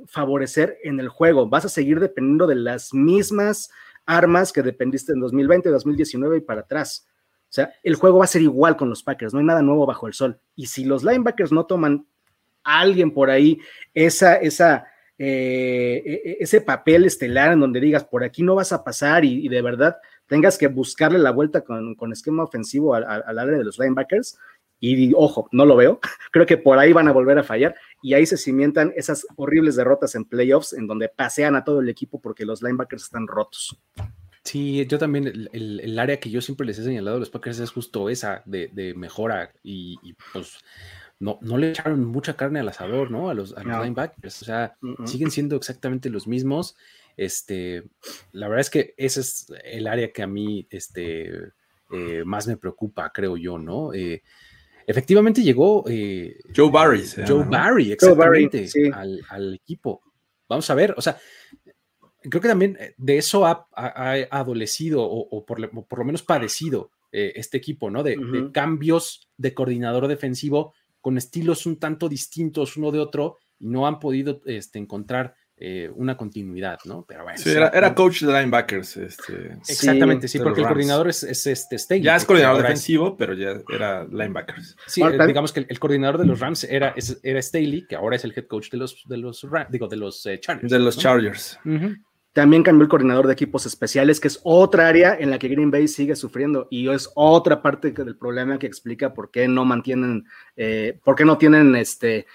favorecer 0.07 0.79
en 0.85 1.01
el 1.01 1.09
juego. 1.09 1.49
Vas 1.49 1.65
a 1.65 1.69
seguir 1.69 1.99
dependiendo 1.99 2.47
de 2.47 2.55
las 2.55 2.95
mismas 2.95 3.71
armas 4.07 4.53
que 4.53 4.63
dependiste 4.63 5.13
en 5.13 5.19
2020, 5.19 5.69
2019 5.69 6.37
y 6.37 6.41
para 6.43 6.61
atrás. 6.61 7.09
O 7.09 7.53
sea, 7.53 7.73
el 7.83 7.97
juego 7.97 8.19
va 8.19 8.25
a 8.25 8.29
ser 8.29 8.43
igual 8.43 8.77
con 8.77 8.89
los 8.89 9.03
Packers, 9.03 9.35
no 9.35 9.41
hay 9.41 9.47
nada 9.47 9.63
nuevo 9.63 9.85
bajo 9.85 10.07
el 10.07 10.13
sol. 10.13 10.39
Y 10.55 10.67
si 10.67 10.85
los 10.85 11.03
linebackers 11.03 11.51
no 11.51 11.67
toman 11.67 12.07
a 12.63 12.79
alguien 12.79 13.11
por 13.11 13.31
ahí 13.31 13.59
esa, 13.95 14.37
esa, 14.37 14.87
eh, 15.19 16.03
e, 16.05 16.13
e, 16.31 16.37
ese 16.41 16.61
papel 16.61 17.05
estelar 17.05 17.53
en 17.53 17.61
donde 17.61 17.81
digas, 17.81 18.05
por 18.05 18.25
aquí 18.25 18.43
no 18.43 18.55
vas 18.55 18.73
a 18.73 18.83
pasar 18.83 19.25
y, 19.25 19.49
de 19.49 19.63
verdad 19.63 19.97
tengas 20.27 20.57
que 20.57 20.69
buscarle 20.69 21.19
la 21.19 21.31
vuelta 21.31 21.63
con, 21.63 21.97
esquema 22.13 22.45
ofensivo 22.45 22.95
al, 22.95 23.05
área 23.05 23.59
de 23.59 23.65
los 23.65 23.79
linebackers. 23.79 24.39
Y 24.81 25.13
ojo, 25.15 25.49
no 25.53 25.65
lo 25.65 25.77
veo. 25.77 26.01
Creo 26.33 26.45
que 26.45 26.57
por 26.57 26.79
ahí 26.79 26.93
van 26.93 27.07
a 27.07 27.13
volver 27.13 27.39
a 27.39 27.45
fallar 27.45 27.77
y 28.03 28.15
ahí 28.15 28.27
se 28.27 28.37
cimientan 28.37 28.93
esas 28.97 29.27
horribles 29.37 29.77
derrotas 29.77 30.17
en 30.17 30.25
playoffs 30.25 30.73
en 30.73 30.89
donde 30.89 31.09
pasean 31.09 31.55
a 31.55 31.63
todo 31.63 31.81
el 31.81 31.89
equipo 31.89 32.21
porque 32.21 32.45
los 32.45 32.63
linebackers 32.63 33.05
están 33.05 33.29
rotos. 33.29 33.79
Sí, 34.45 34.85
yo 34.87 34.99
también, 34.99 35.49
el, 35.53 35.99
área 35.99 36.19
que 36.19 36.31
yo 36.31 36.41
siempre 36.41 36.67
les 36.67 36.79
he 36.79 36.85
señalado 36.85 37.17
a 37.17 37.21
los 37.21 37.31
Packers 37.31 37.61
es 37.61 37.71
justo 37.71 38.09
esa 38.09 38.43
de, 38.45 38.93
mejora 38.97 39.53
y, 39.63 39.97
pues 40.33 40.59
no, 41.23 41.39
no 41.41 41.57
le 41.57 41.71
echaron 41.71 42.05
mucha 42.05 42.35
carne 42.35 42.59
al 42.59 42.69
asador, 42.69 43.13
¿no? 43.13 43.31
A 43.31 43.35
los, 43.35 43.55
linebackers, 43.57 44.43
o 44.43 44.45
sea, 44.45 44.77
siguen 45.05 45.31
siendo 45.31 45.55
exactamente 45.55 46.11
los 46.11 46.27
mismos. 46.27 46.75
Este, 47.17 47.85
la 48.33 48.49
verdad 48.49 48.63
es 48.63 48.71
que 48.71 48.95
ese 48.97 49.21
es 49.21 49.47
el 49.63 49.87
área 49.87 50.13
que 50.13 50.25
a 50.25 50.27
mí 50.27 50.67
este, 50.69 51.31
eh, 51.93 52.25
más 52.27 52.49
me 52.49 52.57
preocupa, 52.57 53.13
creo 53.15 53.37
yo, 53.37 53.57
¿no? 53.57 53.95
Eh, 53.95 54.25
efectivamente 54.85 55.45
llegó 55.45 55.85
eh, 55.87 56.41
Joe 56.57 56.73
Barry. 56.73 57.05
Joe 57.25 57.45
Barry, 57.45 57.93
exactamente, 57.93 58.69
al, 59.29 59.55
equipo. 59.55 60.03
Vamos 60.49 60.69
a 60.71 60.75
ver, 60.75 60.93
o 60.97 61.01
sea, 61.01 61.17
creo 62.21 62.43
que 62.43 62.49
también 62.49 62.77
de 62.97 63.17
eso 63.17 63.47
ha, 63.47 63.69
adolecido 64.29 65.05
o, 65.05 65.47
por, 65.47 65.61
lo 65.61 66.05
menos 66.05 66.25
padecido 66.25 66.91
este 67.13 67.59
equipo, 67.59 67.91
¿no? 67.91 68.03
De, 68.03 68.17
de, 68.17 68.51
cambios 68.51 69.29
de 69.37 69.55
coordinador 69.55 70.09
defensivo 70.09 70.75
con 71.03 71.19
estilos 71.19 71.67
un 71.67 71.79
tanto 71.79 72.09
distintos 72.09 72.79
uno 72.79 72.91
de 72.91 73.01
otro 73.01 73.37
y 73.59 73.69
no 73.69 73.87
han 73.87 73.99
podido 74.01 74.41
este, 74.47 74.79
encontrar 74.79 75.35
eh, 75.65 75.91
una 75.95 76.17
continuidad, 76.17 76.79
¿no? 76.87 77.05
Pero 77.07 77.25
bueno. 77.25 77.39
Sí, 77.39 77.51
era, 77.51 77.95
coach 77.95 78.23
de 78.23 78.33
linebackers. 78.33 78.97
Este, 78.97 79.59
Exactamente, 79.69 80.27
sí, 80.27 80.39
porque 80.39 80.61
el 80.61 80.67
coordinador 80.67 81.09
es, 81.09 81.23
este 81.23 81.79
Staley. 81.79 82.03
Ya 82.03 82.17
es 82.17 82.25
coordinador 82.25 82.63
defensivo, 82.63 83.17
pero 83.17 83.35
ya 83.35 83.61
era 83.73 84.05
linebackers. 84.05 84.77
Sí, 84.87 85.03
eh, 85.03 85.27
digamos 85.27 85.53
que 85.53 85.67
el, 85.69 85.79
coordinador 85.79 86.19
de 86.19 86.27
los 86.27 86.41
Rams 86.41 86.65
era, 86.65 86.95
era 87.23 87.43
Staley, 87.43 87.87
que 87.87 87.95
ahora 87.95 88.17
es 88.17 88.25
el 88.25 88.33
head 88.35 88.47
coach 88.47 88.71
de 88.71 88.79
los, 88.79 89.05
de 89.07 89.19
los, 89.19 89.47
digo, 89.69 89.87
de 89.87 89.97
los 89.97 90.27
eh, 90.27 90.41
Chargers. 90.41 90.73
De 90.73 90.79
los 90.79 90.99
Chargers. 90.99 91.59
También 92.33 92.63
cambió 92.63 92.85
el 92.85 92.89
coordinador 92.89 93.27
de 93.27 93.35
equipos 93.35 93.67
especiales, 93.67 94.19
que 94.19 94.29
es 94.29 94.41
otra 94.43 94.89
área 94.89 95.15
en 95.19 95.31
la 95.31 95.39
que 95.39 95.49
Green 95.49 95.71
Bay 95.71 95.87
sigue 95.87 96.17
sufriendo 96.17 96.67
y 96.71 96.89
es 96.89 97.11
otra 97.15 97.61
parte 97.61 97.91
del 97.91 98.17
problema 98.17 98.59
que 98.59 98.67
explica 98.67 99.13
por 99.13 99.31
qué 99.31 99.49
no 99.49 99.67
mantienen, 99.67 100.25
eh, 100.57 100.99
por 101.05 101.15
qué 101.15 101.27
no 101.27 101.37
tienen 101.37 101.77
este, 101.77 102.27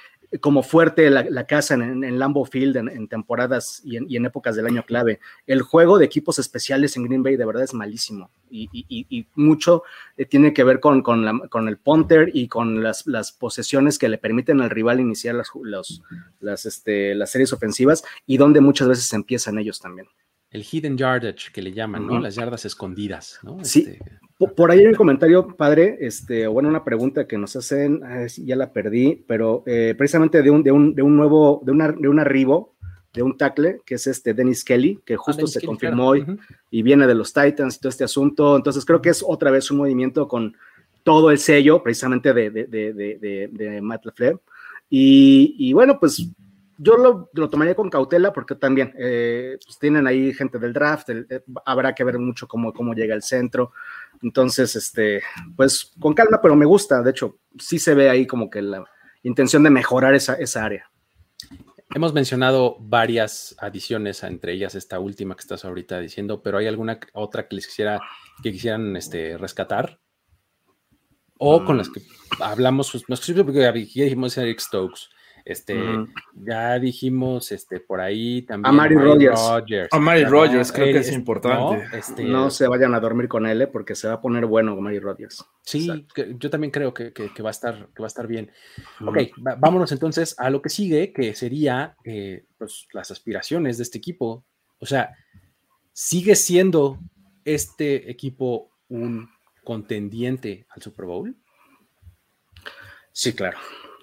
como 0.42 0.62
fuerte 0.62 1.10
la, 1.10 1.46
casa 1.46 1.76
en, 1.76 2.04
en, 2.04 2.20
Lambeau 2.20 2.46
Field 2.46 2.76
en, 2.78 3.08
temporadas 3.08 3.82
y, 3.84 3.98
en, 3.98 4.26
épocas 4.26 4.56
del 4.56 4.68
año 4.68 4.84
clave. 4.86 5.20
El 5.46 5.62
juego 5.62 5.98
de 5.98 6.06
equipos 6.06 6.38
especiales 6.38 6.98
en 6.98 7.06
Green 7.06 7.24
Bay 7.24 7.38
de 7.38 7.46
verdad 7.46 7.64
es 7.64 7.74
malísimo 7.74 8.30
y, 8.50 9.28
mucho 9.36 9.84
eh, 10.18 10.26
tiene 10.26 10.54
que 10.54 10.64
ver 10.64 10.80
con, 10.80 11.02
con, 11.02 11.68
el 11.68 11.78
punter 11.78 12.32
y 12.34 12.48
con 12.48 12.84
las, 12.84 13.32
posesiones 13.40 13.98
que 13.98 14.10
le 14.10 14.18
permiten 14.18 14.62
al 14.62 14.70
rival 14.70 15.00
iniciar 15.00 15.36
las, 15.36 15.50
las, 16.40 16.66
este, 16.66 17.16
las 17.16 17.32
series 17.32 17.54
ofensivas 17.54 18.04
y 18.26 18.38
donde 18.38 18.62
muchas 18.62 18.88
veces 18.88 19.12
empiezan 19.14 19.58
ellos 19.58 19.80
también 19.80 20.08
el 20.50 20.64
hidden 20.64 20.98
yardage 20.98 21.52
que 21.52 21.62
le 21.62 21.74
llaman, 21.74 22.08
¿no? 22.08 22.20
Las 22.20 22.36
yardas 22.36 22.64
escondidas, 22.64 23.38
¿no? 23.44 23.64
Sí. 23.64 23.80
Este, 23.82 24.00
por 24.56 24.72
ahí 24.72 24.80
hay 24.80 24.88
un 24.88 24.94
comentario, 24.94 25.48
padre, 25.48 25.98
este, 26.00 26.46
bueno, 26.46 26.70
una 26.70 26.84
pregunta 26.84 27.28
que 27.28 27.38
nos 27.38 27.56
hacen, 27.56 28.02
ya 28.38 28.56
la 28.56 28.72
perdí, 28.72 29.24
pero 29.28 29.64
eh, 29.66 29.96
precisamente 29.98 30.44
de 30.44 30.52
un, 30.52 30.64
de 30.64 30.72
un, 30.72 30.94
de 30.94 31.02
un 31.02 31.18
nuevo, 31.18 31.62
de, 31.66 31.72
una, 31.72 31.92
de 31.92 32.08
un 32.08 32.20
arribo, 32.20 32.76
de 33.14 33.24
un 33.24 33.36
tackle, 33.36 33.82
que 33.84 33.96
es 33.96 34.06
este 34.06 34.36
Dennis 34.36 34.64
Kelly, 34.64 35.00
que 35.04 35.16
ah, 35.16 35.18
justo 35.18 35.48
se 35.48 35.66
confirmó 35.66 36.10
hoy 36.10 36.26
y 36.70 36.84
viene 36.84 37.08
de 37.08 37.16
los 37.16 37.34
Titans 37.34 37.76
y 37.76 37.80
todo 37.80 37.90
este 37.90 38.04
asunto. 38.04 38.56
Entonces 38.56 38.86
creo 38.86 39.02
que 39.02 39.10
es 39.10 39.24
otra 39.26 39.50
vez 39.50 39.72
un 39.72 39.78
movimiento 39.78 40.28
con 40.28 40.56
todo 41.02 41.32
el 41.32 41.40
sello, 41.40 41.82
precisamente 41.82 42.32
de, 42.34 42.52
de, 42.52 42.68
de, 42.68 43.50
de 43.52 43.82
Matt 43.82 44.06
LeFleur. 44.06 44.40
Y, 44.90 45.56
y 45.58 45.74
bueno, 45.74 46.00
pues 46.00 46.30
yo 46.78 46.96
lo, 47.34 47.50
tomaría 47.50 47.76
con 47.76 47.90
cautela 47.90 48.32
porque 48.32 48.56
también 48.56 48.94
eh, 48.98 49.58
pues 49.66 49.80
tienen 49.80 50.06
ahí 50.06 50.34
gente 50.34 50.60
del 50.60 50.74
draft, 50.74 51.10
eh, 51.10 51.44
habrá 51.66 51.94
que 51.96 52.04
ver 52.04 52.20
mucho 52.20 52.48
cómo, 52.48 52.72
cómo 52.72 52.94
llega 52.94 53.16
el 53.16 53.24
centro. 53.24 53.72
Entonces, 54.22 54.76
este, 54.76 55.22
pues 55.56 55.94
con 56.00 56.14
calma, 56.14 56.40
pero 56.42 56.56
me 56.56 56.66
gusta. 56.66 57.02
De 57.02 57.12
hecho, 57.12 57.40
sí 57.60 57.80
se 57.80 57.94
ve 57.94 58.10
ahí 58.10 58.26
como 58.26 58.50
que 58.50 58.62
la 58.62 58.84
intención 59.24 59.64
de 59.64 59.70
mejorar 59.70 60.16
esa, 60.16 60.34
esa 60.36 60.66
área. 60.66 60.90
Hemos 61.96 62.14
mencionado 62.14 62.78
varias 62.80 63.56
adiciones, 63.60 64.22
entre 64.24 64.54
ellas 64.54 64.76
esta 64.76 65.00
última 65.00 65.36
que 65.36 65.42
estás 65.42 65.64
ahorita 65.64 66.00
diciendo, 66.00 66.42
pero 66.44 66.58
¿hay 66.58 66.68
alguna 66.68 67.00
otra 67.14 67.48
que 67.48 67.56
les 67.56 67.68
quisiera, 67.68 68.00
que 68.44 68.52
quisieran 68.52 68.96
este, 68.98 69.38
rescatar? 69.38 70.00
O 71.40 71.64
con 71.64 71.78
las 71.78 71.90
que 71.90 72.02
hablamos, 72.40 72.92
pues, 72.92 73.04
no 73.08 73.44
porque 73.46 73.62
ya 73.62 73.72
dijimos 73.72 74.38
Eric 74.38 74.60
Stokes, 74.60 75.10
este, 75.48 75.82
ya 76.34 76.78
dijimos, 76.78 77.54
este, 77.54 77.80
por 77.80 78.02
ahí 78.02 78.42
también. 78.42 78.66
A 78.66 78.72
Mary 78.76 78.96
Rogers. 78.96 79.94
A 79.94 80.00
Mary 80.00 80.26
Rogers, 80.26 80.74
creo 80.74 80.92
que 80.92 81.00
es 81.00 81.12
importante. 81.14 81.88
Este, 81.98 82.26
¿no? 82.26 82.50
se 82.50 82.68
vayan 82.68 82.94
a 82.94 83.00
dormir 83.00 83.30
con 83.30 83.46
él, 83.46 83.62
¿eh? 83.62 83.68
porque 83.68 83.96
se 83.96 84.10
va 84.10 84.16
a 84.16 84.22
poner 84.22 84.46
bueno 84.46 84.76
con 84.76 84.84
Mary 84.84 85.00
Rogers. 85.00 85.46
Sí, 85.62 86.06
yo 86.38 86.50
también 86.50 86.72
creo 86.72 86.94
que, 86.94 87.14
va 87.42 87.50
a 87.50 87.52
estar, 87.52 87.88
que 87.96 88.02
va 88.02 88.08
a 88.08 88.08
estar 88.08 88.28
bien. 88.28 88.52
Ok, 89.00 89.20
vámonos 89.38 89.94
entonces 89.94 90.36
a 90.38 90.50
lo 90.50 90.62
que 90.62 90.68
sigue, 90.68 91.14
que 91.14 91.34
sería 91.34 91.96
eh, 92.04 92.44
pues, 92.58 92.86
las 92.92 93.10
aspiraciones 93.12 93.78
de 93.78 93.84
este 93.84 94.00
equipo. 94.00 94.44
O 94.80 94.86
sea, 94.86 95.16
¿sigue 95.94 96.36
siendo 96.36 97.00
este 97.46 98.12
equipo 98.12 98.70
un 98.90 99.30
contendiente 99.64 100.66
al 100.72 100.82
Super 100.82 101.06
Bowl? 101.06 101.38
Sí, 103.14 103.32
claro. 103.32 103.58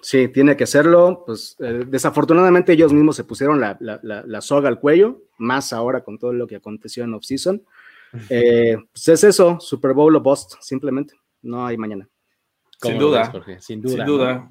Sí, 0.05 0.27
tiene 0.27 0.55
que 0.55 0.67
serlo. 0.67 1.23
Pues 1.25 1.55
eh, 1.59 1.83
desafortunadamente 1.87 2.71
ellos 2.71 2.93
mismos 2.93 3.15
se 3.15 3.23
pusieron 3.23 3.59
la, 3.59 4.41
soga 4.41 4.69
al 4.69 4.79
cuello, 4.79 5.23
más 5.39 5.73
ahora 5.73 6.03
con 6.03 6.19
todo 6.19 6.31
lo 6.31 6.45
que 6.45 6.57
aconteció 6.57 7.03
en 7.03 7.15
off-season. 7.15 7.63
Eh, 8.29 8.77
pues 8.93 9.09
es 9.09 9.25
eso, 9.25 9.59
Super 9.59 9.91
Bowl 9.91 10.15
o 10.15 10.21
Bust, 10.21 10.53
simplemente. 10.61 11.15
No 11.41 11.65
hay 11.65 11.75
mañana. 11.75 12.07
Sin 12.79 12.97
duda, 12.97 13.29
sin 13.59 13.81
duda, 13.81 14.49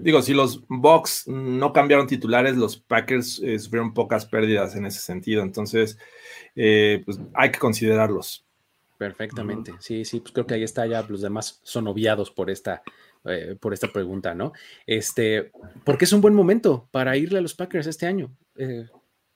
digo, 0.00 0.22
si 0.22 0.32
los 0.32 0.62
Bucks 0.68 1.26
no 1.26 1.72
cambiaron 1.72 2.06
titulares, 2.06 2.56
los 2.56 2.76
Packers 2.76 3.40
eh, 3.42 3.58
sufrieron 3.58 3.92
pocas 3.92 4.26
pérdidas 4.26 4.76
en 4.76 4.86
ese 4.86 5.00
sentido. 5.00 5.42
Entonces, 5.42 5.98
pues 6.54 7.18
hay 7.34 7.50
que 7.50 7.58
considerarlos. 7.58 8.44
Perfectamente. 8.96 9.72
Sí, 9.80 10.04
sí, 10.04 10.20
pues 10.20 10.30
creo 10.30 10.46
que 10.46 10.54
ahí 10.54 10.62
está 10.62 10.86
ya. 10.86 11.04
Los 11.08 11.22
demás 11.22 11.58
son 11.64 11.88
obviados 11.88 12.30
por 12.30 12.48
esta 12.48 12.84
eh, 13.24 13.56
por 13.60 13.72
esta 13.72 13.88
pregunta, 13.88 14.34
¿no? 14.34 14.52
Este, 14.86 15.52
porque 15.84 16.04
es 16.04 16.12
un 16.12 16.20
buen 16.20 16.34
momento 16.34 16.88
para 16.90 17.16
irle 17.16 17.38
a 17.38 17.42
los 17.42 17.54
Packers 17.54 17.86
este 17.86 18.06
año. 18.06 18.34
Eh, 18.56 18.86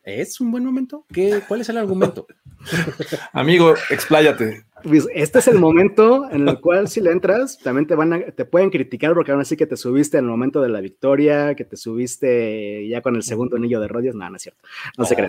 ¿Es 0.02 0.40
un 0.40 0.52
buen 0.52 0.64
momento? 0.64 1.04
¿Qué, 1.12 1.42
¿Cuál 1.48 1.62
es 1.62 1.68
el 1.68 1.78
argumento? 1.78 2.28
Amigo, 3.32 3.74
expláyate. 3.90 4.64
Pues, 4.84 5.08
este 5.12 5.40
es 5.40 5.48
el 5.48 5.58
momento 5.58 6.30
en 6.30 6.48
el 6.48 6.60
cual 6.60 6.86
si 6.86 7.00
le 7.00 7.10
entras, 7.10 7.58
también 7.58 7.88
te 7.88 7.96
van 7.96 8.12
a, 8.12 8.20
te 8.30 8.44
pueden 8.44 8.70
criticar 8.70 9.14
porque 9.14 9.32
aún 9.32 9.40
así 9.40 9.56
que 9.56 9.66
te 9.66 9.76
subiste 9.76 10.18
en 10.18 10.26
el 10.26 10.30
momento 10.30 10.60
de 10.60 10.68
la 10.68 10.80
victoria, 10.80 11.56
que 11.56 11.64
te 11.64 11.76
subiste 11.76 12.86
ya 12.88 13.02
con 13.02 13.16
el 13.16 13.24
segundo 13.24 13.56
anillo 13.56 13.80
de 13.80 13.88
Rodgers, 13.88 14.14
no, 14.14 14.30
no 14.30 14.36
es 14.36 14.42
cierto, 14.42 14.62
no 14.96 15.04
se 15.04 15.16
cree. 15.16 15.28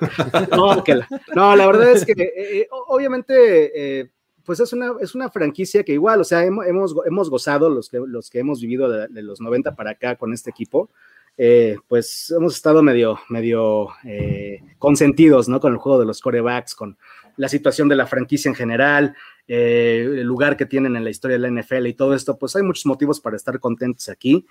No, 0.51 0.75
la, 0.75 1.07
no, 1.33 1.55
la 1.55 1.65
verdad 1.65 1.91
es 1.91 2.05
que 2.05 2.13
eh, 2.15 2.67
obviamente 2.69 4.11
pues 4.47 4.61
es 4.61 4.71
una, 4.71 4.93
es 5.01 5.13
una 5.13 5.29
franquicia 5.29 5.83
que 5.83 5.91
igual, 5.91 6.21
o 6.21 6.23
sea, 6.23 6.45
hemos, 6.45 6.95
hemos 7.05 7.29
gozado 7.29 7.69
los 7.69 7.89
que, 7.89 7.99
los 7.99 8.29
que 8.29 8.39
hemos 8.39 8.61
vivido 8.61 8.89
de, 8.89 9.21
los 9.21 9.41
90 9.41 9.75
para 9.75 9.91
acá 9.91 10.15
con 10.15 10.31
este 10.31 10.49
equipo, 10.49 10.89
eh, 11.37 11.75
pues 11.89 12.31
hemos 12.31 12.55
estado 12.55 12.81
medio, 12.81 13.19
medio 13.27 13.89
eh, 14.05 14.61
consentidos, 14.79 15.49
¿no? 15.49 15.59
Con 15.59 15.73
el 15.73 15.79
juego 15.79 15.99
de 15.99 16.05
los 16.05 16.21
corebacks, 16.21 16.75
con 16.75 16.97
la 17.35 17.49
situación 17.49 17.89
de 17.89 17.97
la 17.97 18.07
franquicia 18.07 18.47
en 18.47 18.55
general, 18.55 19.17
eh, 19.49 20.07
el 20.09 20.23
lugar 20.23 20.55
que 20.55 20.65
tienen 20.65 20.95
en 20.95 21.03
la 21.03 21.09
historia 21.09 21.37
de 21.37 21.49
la 21.49 21.61
NFL 21.61 21.85
y 21.87 21.93
todo 21.93 22.15
esto, 22.15 22.39
pues 22.39 22.55
hay 22.55 22.63
muchos 22.63 22.85
motivos 22.85 23.19
para 23.19 23.35
estar 23.35 23.59
contentos 23.59 24.07
aquí. 24.07 24.45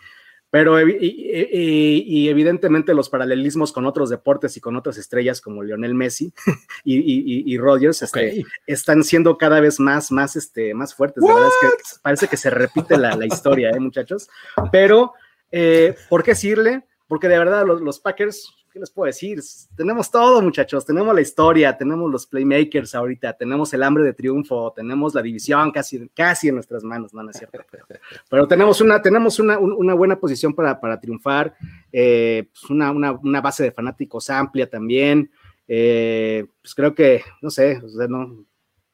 Pero 0.51 0.80
y, 0.80 2.28
evidentemente 2.28 2.94
los 2.94 3.09
paralelismos 3.09 3.72
con 3.72 3.84
otros 3.84 4.11
deportes 4.11 4.57
y 4.57 4.61
con 4.61 4.76
otras 4.76 4.97
estrellas 4.97 5.40
como 5.40 5.62
Lionel 5.62 5.94
Messi 5.94 6.32
y, 6.84 7.53
y 7.53 7.59
Rodgers 7.59 8.03
este, 8.03 8.44
están 8.66 9.03
siendo 9.03 9.36
cada 9.38 9.61
vez 9.61 9.80
más, 9.80 10.12
más, 10.12 10.36
este, 10.36 10.72
más 10.72 10.94
fuertes. 10.94 11.22
De 11.22 11.32
verdad 11.32 11.49
es 11.49 11.55
que 11.61 11.99
parece 12.03 12.28
que 12.28 12.36
se 12.36 12.51
repite 12.51 12.97
la, 12.97 13.16
la 13.16 13.26
historia, 13.26 13.70
¿eh, 13.70 13.80
muchachos? 13.80 14.28
Pero, 14.70 15.14
eh, 15.51 15.97
¿por 16.09 16.22
qué 16.22 16.32
decirle? 16.32 16.84
Porque 17.09 17.28
de 17.28 17.38
verdad 17.38 17.66
los, 17.66 17.80
los 17.80 18.01
Packers 18.01 18.53
¿qué 18.77 18.81
les 18.81 18.91
puedo 18.91 19.07
decir? 19.07 19.41
Tenemos 19.74 20.11
todo, 20.11 20.43
muchachos, 20.43 20.85
tenemos 20.85 21.14
la 21.14 21.22
historia, 21.22 21.79
tenemos 21.79 22.11
los 22.11 22.27
playmakers 22.27 22.95
ahorita, 22.95 23.33
tenemos 23.33 23.72
el 23.72 23.83
hambre 23.83 24.05
de 24.05 24.12
triunfo, 24.12 24.70
tenemos 24.77 25.14
la 25.14 25.22
división 25.22 25.70
casi, 25.70 26.07
casi 26.11 26.48
en 26.48 26.57
nuestras 26.57 26.85
manos, 26.85 27.15
no, 27.15 27.23
no 27.23 27.31
es 27.31 27.39
cierto, 27.39 27.59
pero, 28.28 28.47
tenemos 28.47 28.82
una, 28.82 29.01
tenemos 29.01 29.39
una, 29.39 29.59
una 29.59 29.94
buena 29.94 30.20
posición 30.20 30.53
para, 30.53 30.78
para 30.78 31.01
triunfar, 31.01 31.55
eh, 31.90 32.48
pues 32.53 32.69
una, 32.69 32.90
una, 32.90 33.12
una, 33.12 33.40
base 33.40 33.62
de 33.62 33.73
fanáticos 33.73 34.28
amplia 34.28 34.69
también, 34.69 35.31
eh, 35.66 36.44
pues 36.61 36.74
creo 36.74 36.94
que, 36.94 37.23
no 37.40 37.48
sé, 37.48 37.81
no, 38.11 38.44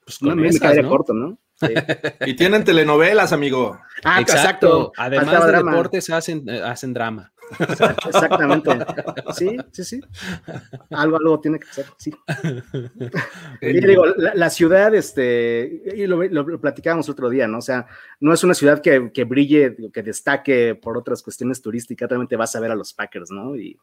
pues 0.05 0.23
no 0.23 0.37
me 0.37 0.89
corto, 0.89 1.13
¿no? 1.13 1.41
y 2.25 2.35
tienen 2.35 2.63
telenovelas, 2.65 3.33
amigo. 3.33 3.81
Ah, 4.05 4.21
exacto. 4.21 4.93
Además 4.97 5.47
de 5.47 5.53
deportes 5.53 6.11
hacen, 6.11 6.49
eh, 6.49 6.61
hacen 6.63 6.93
drama. 6.93 7.32
Exactamente. 8.07 8.70
Sí, 9.35 9.57
sí, 9.70 9.85
sí. 9.85 10.01
Algo, 10.91 11.16
algo 11.16 11.41
tiene 11.41 11.59
que 11.59 11.66
ser, 11.66 11.87
sí. 11.97 12.15
y 13.61 13.87
digo, 13.87 14.07
la, 14.07 14.51
ciudad, 14.51 14.95
este, 14.95 15.83
y 15.95 16.07
lo, 16.07 16.23
lo, 16.23 16.61
platicábamos 16.61 17.09
otro 17.09 17.29
día, 17.29 17.47
¿no? 17.47 17.59
O 17.59 17.62
sea, 17.62 17.87
no 18.20 18.33
es 18.33 18.45
una 18.45 18.55
ciudad 18.55 18.81
que, 18.81 19.11
que 19.12 19.24
brille, 19.24 19.77
que 19.93 20.03
destaque 20.03 20.74
por 20.74 20.97
otras 20.97 21.23
cuestiones 21.23 21.62
turísticas, 21.62 22.09
realmente 22.09 22.37
vas 22.37 22.55
a 22.57 22.61
ver 22.61 22.70
a 22.70 22.77
los 22.77 22.93
Packers, 22.93 23.31
¿no? 23.31 23.57
Y, 23.57 23.79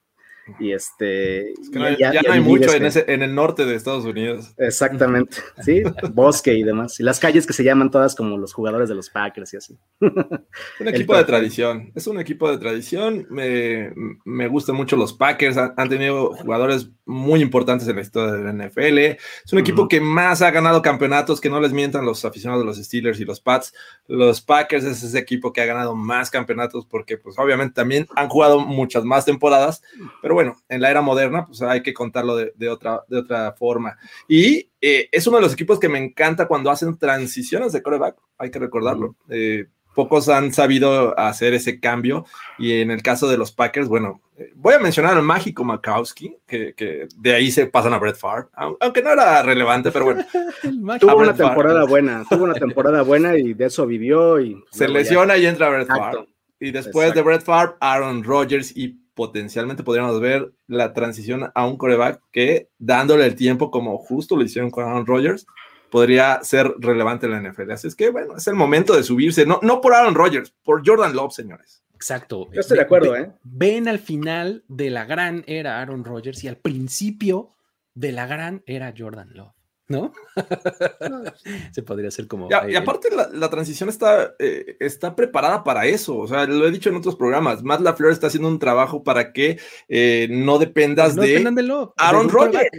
y 0.60 0.72
este. 0.72 1.54
ya, 1.98 2.12
no 2.26 2.34
hay 2.34 2.40
mucho 2.40 2.74
en, 2.74 2.86
ese, 2.86 3.06
en, 3.08 3.22
el 3.22 3.36
norte 3.36 3.66
de 3.66 3.76
Estados 3.76 4.06
Unidos. 4.06 4.54
Exactamente, 4.58 5.38
sí, 5.64 5.84
bosque 6.14 6.54
y 6.54 6.64
demás. 6.64 7.00
Y 7.00 7.04
las 7.04 7.20
calles 7.20 7.46
que 7.46 7.54
se 7.54 7.64
llaman 7.64 7.92
todas 7.92 8.16
como 8.16 8.38
los 8.38 8.54
jugadores 8.54 8.90
de 8.90 8.96
los 8.96 9.10
Packers 9.10 9.54
y 9.54 9.58
así. 9.58 9.78
Un 10.00 10.88
equipo 10.88 11.16
de 11.16 11.24
tradición, 11.24 11.92
es 11.96 12.08
un 12.08 12.20
equipo 12.20 12.50
de 12.50 12.58
tradición. 12.58 13.28
Me, 13.30 13.92
me 14.26 14.48
gustan 14.48 14.76
mucho 14.76 14.96
los 14.96 15.14
Packers, 15.14 15.58
han, 15.58 15.90
tenido 15.90 16.34
jugadores 16.36 16.90
muy 17.06 17.42
importantes 17.42 17.88
en 17.88 17.96
la 17.96 18.02
historia 18.02 18.34
del 18.34 18.56
NFL. 18.56 18.98
Es 18.98 19.54
un 19.54 19.60
equipo 19.60 19.88
que 19.88 20.00
más 20.00 20.42
ha 20.42 20.52
ganado 20.52 20.82
campeonatos, 20.82 21.42
que 21.42 21.50
no 21.50 21.60
les 21.60 21.74
mientan 21.74 22.06
los 22.06 22.24
aficionados 22.26 22.64
de 22.64 22.68
los 22.68 22.78
Steelers 22.78 23.20
y 23.20 23.26
los 23.26 23.42
Pats. 23.42 23.74
Los 24.08 24.42
Packers 24.42 24.86
es 24.86 25.04
ese 25.04 25.18
equipo 25.18 25.52
que 25.52 25.62
ha 25.62 25.66
ganado 25.66 25.96
más 25.96 26.30
campeonatos 26.30 26.86
porque, 26.86 27.18
pues, 27.18 27.38
obviamente 27.40 27.74
también 27.74 28.08
han 28.16 28.30
jugado 28.30 28.60
muchas 28.60 29.04
más 29.04 29.26
temporadas, 29.26 29.82
pero 30.22 30.34
bueno, 30.34 30.39
en 30.42 30.82
la 30.82 30.90
era 30.90 31.02
moderna, 31.02 31.46
pues 31.46 31.62
hay 31.62 31.82
que 31.82 31.94
contarlo 31.94 32.36
de, 32.36 32.70
otra, 32.70 33.04
de 33.08 33.18
otra 33.20 33.54
forma. 33.54 33.98
Y 34.28 34.70
eh, 34.82 35.10
es 35.12 35.28
uno 35.28 35.38
de 35.38 35.44
los 35.44 35.54
equipos 35.54 35.80
que 35.80 35.90
me 35.90 36.00
encanta 36.00 36.48
cuando 36.48 36.72
hacen 36.72 36.98
transiciones 36.98 37.74
de 37.74 37.82
coreback, 37.82 38.18
hay 38.38 38.52
que 38.52 38.60
recordarlo. 38.60 39.16
Eh, 39.30 39.66
pocos 40.00 40.30
han 40.30 40.54
sabido 40.54 41.18
hacer 41.20 41.54
ese 41.54 41.80
cambio 41.80 42.26
y 42.58 42.80
en 42.80 42.92
el 42.92 43.02
caso 43.02 43.28
de 43.28 43.38
los 43.38 43.52
Packers, 43.52 43.90
bueno, 43.90 44.22
eh, 44.38 44.52
voy 44.56 44.74
a 44.74 44.80
mencionar 44.80 45.18
al 45.18 45.24
mágico 45.24 45.66
Makowski, 45.66 46.38
que, 46.48 47.08
de 47.18 47.34
ahí 47.34 47.52
se 47.52 47.66
pasan 47.68 47.94
a 47.94 47.98
Brett 47.98 48.16
Favre, 48.16 48.48
aunque 48.80 49.02
no 49.02 49.12
era 49.12 49.44
relevante, 49.44 49.92
pero 49.92 50.06
bueno. 50.06 50.26
tuvo 51.02 51.18
una 51.18 51.36
temporada 51.36 51.84
buena, 51.86 52.24
tuvo 52.30 52.46
una 52.46 52.54
temporada 52.54 53.02
buena 53.02 53.38
y 53.38 53.54
de 53.54 53.66
eso 53.66 53.86
vivió 53.86 54.40
y... 54.40 54.64
Se 54.72 54.88
lesiona 54.88 55.38
y 55.38 55.46
entra 55.46 55.70
Brett 55.70 55.88
Favre. 55.88 56.28
Y 56.62 56.72
después 56.72 57.14
de 57.14 57.22
Brett 57.22 57.44
Favre, 57.44 57.74
Aaron 57.80 58.24
Rodgers 58.24 58.76
y 58.76 59.00
potencialmente 59.20 59.84
podríamos 59.84 60.22
ver 60.22 60.50
la 60.68 60.94
transición 60.94 61.52
a 61.54 61.68
un 61.68 61.76
coreback 61.76 62.22
que, 62.32 62.70
dándole 62.78 63.26
el 63.26 63.36
tiempo 63.36 63.70
como 63.70 63.98
justo 63.98 64.38
lo 64.38 64.44
hicieron 64.44 64.72
con 64.72 64.86
Aaron 64.86 65.06
Rodgers, 65.06 65.46
podría 65.92 66.40
ser 66.42 66.74
relevante 66.80 67.26
en 67.26 67.34
la 67.34 67.42
NFL. 67.42 67.70
Así 67.72 67.90
es 67.90 67.96
que, 67.96 68.12
bueno, 68.12 68.38
es 68.38 68.48
el 68.48 68.56
momento 68.56 68.96
de 68.96 69.04
subirse, 69.04 69.46
no, 69.46 69.60
no 69.62 69.82
por 69.82 69.94
Aaron 69.94 70.16
Rodgers, 70.16 70.54
por 70.64 70.88
Jordan 70.88 71.14
Love, 71.14 71.34
señores. 71.34 71.84
Exacto. 71.96 72.48
Yo 72.54 72.62
estoy 72.62 72.78
de 72.78 72.84
acuerdo, 72.84 73.14
¿eh? 73.14 73.30
Ven 73.44 73.90
al 73.90 74.00
final 74.00 74.64
de 74.70 74.90
la 74.90 75.04
gran 75.04 75.44
era 75.48 75.82
Aaron 75.82 76.06
Rodgers 76.06 76.42
y 76.46 76.48
al 76.48 76.56
principio 76.56 77.50
de 77.96 78.14
la 78.14 78.26
gran 78.26 78.64
era 78.68 78.94
Jordan 78.98 79.32
Love. 79.34 79.52
¿No? 79.90 80.14
Se 81.72 81.84
podría 81.84 82.08
hacer 82.08 82.28
como. 82.28 82.48
y 82.68 82.76
aparte, 82.76 83.10
la, 83.12 83.50
transición 83.50 83.90
está, 83.90 84.36
eh, 84.40 84.78
está 84.80 85.16
preparada 85.16 85.64
para 85.64 85.86
eso. 85.88 86.18
O 86.18 86.28
sea, 86.28 86.46
lo 86.46 86.68
he 86.68 86.72
dicho 86.72 86.90
en 86.90 86.96
otros 86.96 87.16
programas. 87.16 87.64
Matt 87.64 87.82
LaFleur 87.82 88.12
está 88.12 88.28
haciendo 88.28 88.48
un 88.48 88.60
trabajo 88.60 89.04
para 89.04 89.34
que 89.34 89.60
eh, 89.88 90.28
no 90.30 90.60
dependas 90.60 91.16
de, 91.16 91.44
Aaron 91.98 92.30
Rodgers. 92.30 92.72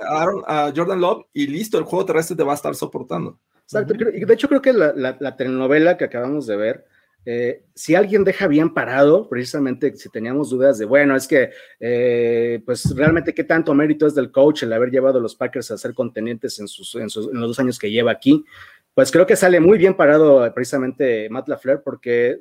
a, 0.00 0.72
Jordan 0.74 1.00
Love 1.00 1.26
y 1.32 1.46
listo, 1.46 1.78
el 1.78 1.84
juego 1.84 2.06
terrestre 2.06 2.36
te 2.36 2.42
va 2.42 2.52
a 2.52 2.56
estar 2.56 2.74
soportando. 2.74 3.38
Exacto. 3.62 3.94
De 3.94 4.34
hecho, 4.34 4.48
creo 4.48 4.62
que 4.62 4.72
la 4.72 5.36
telenovela 5.36 5.96
que 5.96 6.04
acabamos 6.04 6.46
de 6.46 6.56
ver 6.56 6.86
eh, 7.28 7.64
si 7.74 7.96
alguien 7.96 8.22
deja 8.22 8.46
bien 8.46 8.72
parado, 8.72 9.28
precisamente 9.28 9.96
si 9.96 10.08
teníamos 10.08 10.50
dudas 10.50 10.78
de, 10.78 10.84
bueno, 10.84 11.16
es 11.16 11.26
que, 11.26 11.50
eh, 11.80 12.62
pues 12.64 12.94
realmente 12.94 13.34
qué 13.34 13.42
tanto 13.42 13.74
mérito 13.74 14.06
es 14.06 14.14
del 14.14 14.30
coach 14.30 14.62
el 14.62 14.72
haber 14.72 14.90
llevado 14.90 15.18
a 15.18 15.20
los 15.20 15.34
Packers 15.34 15.72
a 15.72 15.76
ser 15.76 15.92
contenientes 15.92 16.60
en, 16.60 16.68
sus, 16.68 16.94
en, 16.94 17.02
en 17.02 17.40
los 17.40 17.50
dos 17.50 17.58
años 17.58 17.80
que 17.80 17.90
lleva 17.90 18.12
aquí, 18.12 18.44
pues 18.94 19.10
creo 19.10 19.26
que 19.26 19.34
sale 19.34 19.58
muy 19.58 19.76
bien 19.76 19.94
parado 19.94 20.50
precisamente 20.54 21.28
Matt 21.28 21.48
LaFleur 21.48 21.82
porque 21.82 22.38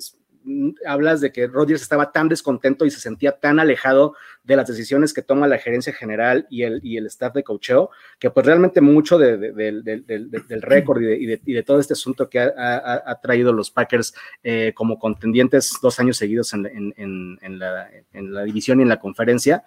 hablas 0.86 1.22
de 1.22 1.32
que 1.32 1.48
Rodgers 1.48 1.82
estaba 1.82 2.12
tan 2.12 2.30
descontento 2.30 2.86
y 2.86 2.92
se 2.92 3.00
sentía 3.00 3.34
tan 3.34 3.60
alejado 3.60 4.16
de 4.44 4.56
las 4.56 4.68
decisiones 4.68 5.14
que 5.14 5.22
toma 5.22 5.48
la 5.48 5.58
gerencia 5.58 5.94
general 5.94 6.46
y 6.50 6.64
el, 6.64 6.80
y 6.84 6.98
el 6.98 7.08
staff 7.08 7.34
de 7.34 7.44
coacheo, 7.44 7.90
que 8.20 8.30
pues 8.30 8.46
realmente 8.46 8.82
mucho 8.82 9.18
del 9.18 10.62
récord 10.62 11.02
y, 11.02 11.26
de, 11.54 11.64
todo 11.64 11.80
este 11.80 11.94
asunto 11.94 12.30
que 12.30 12.40
ha, 12.40 13.20
traído 13.22 13.54
los 13.54 13.72
Packers 13.72 14.14
eh, 14.44 14.72
como 14.76 15.00
contendientes 15.00 15.80
dos 15.82 16.00
años 16.00 16.18
seguidos 16.18 16.54
en, 16.54 17.60
la, 17.60 18.44
división 18.44 18.80
y 18.80 18.84
en 18.84 18.90
la 18.90 19.00
conferencia, 19.00 19.64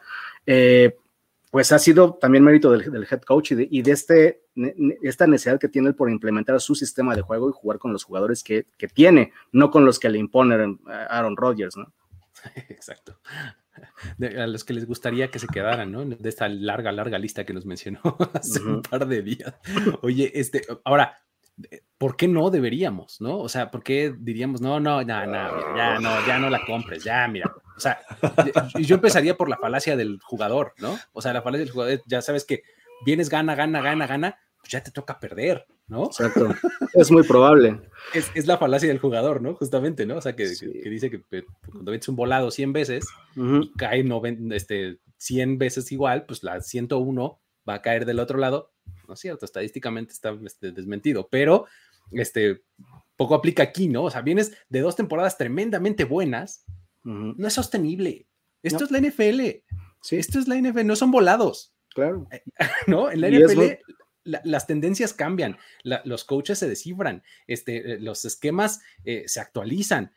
eh, 0.47 0.97
pues 1.51 1.73
ha 1.73 1.79
sido 1.79 2.15
también 2.15 2.45
mérito 2.45 2.71
del, 2.71 3.07
head 3.11 3.23
coach 3.23 3.53
y 3.53 3.83
de, 3.83 3.93
este, 3.93 4.43
esta 5.03 5.27
necesidad 5.27 5.59
que 5.59 5.69
tiene 5.69 5.93
por 5.93 6.11
implementar 6.11 6.61
su 6.61 6.75
sistema 6.75 7.15
de 7.15 7.23
juego 7.23 7.49
y 7.49 7.53
jugar 7.53 7.79
con 7.79 7.93
los 7.93 8.05
jugadores 8.05 8.43
que, 8.43 8.67
tiene, 8.93 9.33
no 9.53 9.71
con 9.71 9.85
los 9.85 9.99
que 9.99 10.09
le 10.09 10.19
imponen 10.19 10.81
Aaron 10.87 11.37
Rodgers, 11.37 11.77
¿no? 11.77 11.93
Exacto. 12.69 13.19
a 14.21 14.47
los 14.47 14.65
que 14.65 14.75
les 14.75 14.87
gustaría 14.87 15.31
que 15.31 15.39
se 15.39 15.47
quedaran, 15.47 15.91
¿no? 15.91 16.05
De 16.05 16.29
esta 16.29 16.49
larga, 16.49 16.93
larga 16.93 17.19
lista 17.19 17.45
que 17.45 17.55
nos 17.55 17.65
mencionó 17.65 18.01
hace 18.35 18.61
un 18.61 18.83
par 18.83 19.07
de 19.07 19.23
días. 19.23 19.55
Oye, 20.03 20.31
este, 20.35 20.63
ahora, 20.85 21.19
¿por 21.99 22.17
qué 22.17 22.29
no 22.29 22.51
deberíamos, 22.51 23.21
no? 23.21 23.39
O 23.39 23.49
sea, 23.49 23.71
¿por 23.71 23.83
qué 23.83 24.15
diríamos, 24.17 24.61
no, 24.61 24.81
no, 24.81 25.03
no, 25.03 25.27
no, 25.27 25.77
ya 25.77 25.99
no, 25.99 26.27
ya 26.27 26.39
no 26.39 26.51
la 26.51 26.65
compres, 26.65 27.05
ya, 27.05 27.27
mira. 27.29 27.53
O 27.77 27.81
sea, 27.81 28.01
yo 28.81 28.97
empezaría 28.97 29.37
por 29.37 29.49
la 29.49 29.57
falacia 29.57 29.97
del 29.97 30.19
jugador, 30.23 30.75
¿no? 30.79 30.99
O 31.13 31.23
sea, 31.23 31.33
la 31.33 31.43
falacia 31.43 31.65
del 31.65 31.73
jugador, 31.73 32.03
ya 32.07 32.23
sabes 32.23 32.45
que 32.45 32.63
vienes, 33.05 33.29
gana, 33.29 33.55
gana, 33.55 33.81
gana, 33.81 34.07
gana, 34.07 34.39
pues 34.61 34.73
ya 34.73 34.83
te 34.83 34.91
toca 34.91 35.21
perder, 35.21 35.67
¿no? 35.87 36.07
Exacto. 36.07 36.49
Es 36.95 37.11
muy 37.11 37.23
probable. 37.23 37.81
Es, 38.35 38.47
la 38.47 38.59
falacia 38.59 38.89
del 38.89 38.99
jugador, 38.99 39.43
¿no? 39.43 39.55
Justamente, 39.55 40.07
¿no? 40.07 40.17
O 40.17 40.21
sea, 40.21 40.35
que, 40.35 40.49
dice 40.49 41.11
que 41.11 41.23
cuando 41.71 41.93
metes 41.93 42.09
un 42.09 42.17
volado 42.17 42.51
100 42.51 42.73
veces 42.73 43.07
y 43.37 43.71
cae 43.75 44.05
este, 44.53 44.99
100 45.19 45.59
veces 45.59 45.93
igual, 45.93 46.25
pues 46.25 46.43
la 46.43 46.61
101 46.61 47.41
va 47.69 47.75
a 47.75 47.83
caer 47.83 48.05
del 48.07 48.21
otro 48.21 48.39
lado. 48.39 48.73
No 49.07 49.15
es 49.15 49.21
cierto, 49.21 49.45
estadísticamente 49.45 50.13
está 50.13 50.37
este, 50.45 50.73
desmentido, 50.73 51.29
pero 51.29 51.67
este, 52.13 52.63
poco 53.17 53.35
aplica 53.35 53.63
aquí, 53.63 53.89
¿no? 53.89 54.05
O 54.05 54.11
sea, 54.11 54.23
vienes 54.23 54.53
de 54.69 54.81
dos 54.81 54.97
temporadas 54.97 55.37
tremendamente 55.37 56.05
buenas, 56.05 56.65
no 57.05 57.47
es 57.47 57.55
sostenible. 57.55 58.27
Esto 58.63 58.85
es 58.85 58.91
la 58.91 59.01
NFL. 59.01 59.41
Sí. 60.03 60.17
Esto 60.17 60.39
es 60.39 60.47
la 60.47 60.57
NFL, 60.57 60.85
no 60.85 60.97
son 60.97 61.11
volados. 61.11 61.73
Claro. 61.95 62.29
¿No? 62.87 63.11
En 63.11 63.21
la 63.21 63.31
NFL 63.31 63.81
las 64.29 64.67
tendencias 64.67 65.13
cambian, 65.13 65.59
los 65.83 66.25
coaches 66.25 66.59
se 66.59 66.69
descifran, 66.69 67.23
este, 67.47 67.95
eh, 67.95 67.99
los 68.01 68.25
esquemas 68.25 68.81
eh, 69.05 69.25
se 69.27 69.41
actualizan 69.41 70.13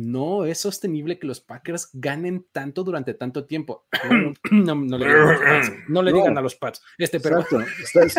no 0.00 0.44
es 0.44 0.58
sostenible 0.60 1.18
que 1.18 1.26
los 1.26 1.40
Packers 1.40 1.90
ganen 1.92 2.46
tanto 2.52 2.84
durante 2.84 3.14
tanto 3.14 3.44
tiempo. 3.44 3.86
No, 4.50 6.02
le, 6.02 6.12
digan 6.12 6.38
a 6.38 6.40
los 6.40 6.54
Pats. 6.54 6.82
Este, 6.98 7.20
pero... 7.20 7.44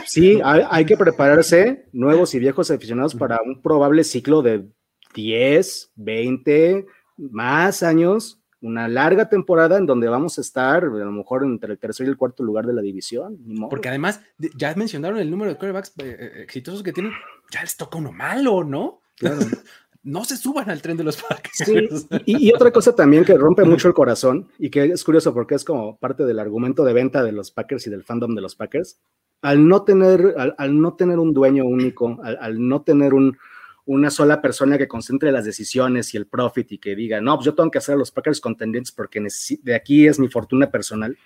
Sí, 0.05 0.39
hay, 0.43 0.85
que 0.85 0.97
prepararse, 0.97 1.87
nuevos 1.93 2.33
y 2.35 2.39
viejos 2.39 2.69
aficionados, 2.71 3.15
para 3.15 3.39
un 3.43 3.61
probable 3.61 4.03
ciclo 4.03 4.41
de 4.41 4.67
10, 5.15 5.93
20, 5.95 6.85
más 7.17 7.83
años, 7.83 8.41
una 8.61 8.87
larga 8.87 9.29
temporada 9.29 9.77
en 9.77 9.85
donde 9.85 10.07
vamos 10.07 10.37
a 10.37 10.41
estar 10.41 10.83
a 10.83 10.87
lo 10.87 11.11
mejor 11.11 11.43
entre 11.43 11.73
el 11.73 11.79
tercer 11.79 12.07
y 12.07 12.09
el 12.09 12.17
cuarto 12.17 12.43
lugar 12.43 12.65
de 12.65 12.73
la 12.73 12.81
división. 12.81 13.37
Porque 13.69 13.89
además, 13.89 14.21
ya 14.55 14.73
mencionaron 14.75 15.19
el 15.19 15.31
número 15.31 15.51
de 15.51 15.57
quarterbacks 15.57 15.93
eh, 15.99 16.43
exitosos 16.43 16.83
que 16.83 16.93
tienen, 16.93 17.13
ya 17.51 17.61
les 17.61 17.77
toca 17.77 17.97
uno 17.97 18.11
malo, 18.11 18.63
¿no? 18.63 19.01
Claro. 19.17 19.39
no 20.03 20.23
se 20.23 20.37
suban 20.37 20.69
al 20.69 20.81
tren 20.81 20.97
de 20.97 21.03
los 21.03 21.17
Packers. 21.21 22.07
y, 22.25 22.53
otra 22.53 22.71
cosa 22.71 22.95
también 22.95 23.23
que 23.23 23.37
rompe 23.37 23.63
mucho 23.63 23.87
el 23.87 23.93
corazón 23.93 24.49
y 24.57 24.69
que 24.69 24.85
es 24.85 25.03
curioso 25.03 25.33
porque 25.33 25.55
es 25.55 25.63
como 25.63 25.97
parte 25.97 26.25
del 26.25 26.39
argumento 26.39 26.83
de 26.83 26.93
venta 26.93 27.23
de 27.23 27.31
los 27.31 27.51
Packers 27.51 27.87
y 27.87 27.89
del 27.89 28.03
fandom 28.03 28.33
de 28.35 28.41
los 28.41 28.55
Packers, 28.55 28.99
al 29.41 29.67
no 29.67 29.83
tener, 29.83 30.35
al, 30.57 30.79
no 30.79 30.93
tener 30.93 31.19
un 31.19 31.33
dueño 31.33 31.65
único, 31.65 32.19
al, 32.23 32.67
no 32.67 32.81
tener 32.81 33.13
un, 33.13 33.37
una 33.85 34.09
sola 34.09 34.41
persona 34.41 34.77
que 34.77 34.87
concentre 34.87 35.31
las 35.31 35.45
decisiones 35.45 36.13
y 36.13 36.17
el 36.17 36.27
profit 36.27 36.71
y 36.71 36.77
que 36.77 36.95
diga, 36.95 37.21
no, 37.21 37.35
pues 37.35 37.45
yo 37.45 37.55
tengo 37.55 37.71
que 37.71 37.79
hacer 37.79 37.95
a 37.95 37.97
los 37.97 38.11
Packers 38.11 38.41
contendientes 38.41 38.91
porque 38.91 39.25
de 39.61 39.75
aquí 39.75 40.07
es 40.07 40.19
mi 40.19 40.29
fortuna 40.29 40.69
personal 40.69 41.17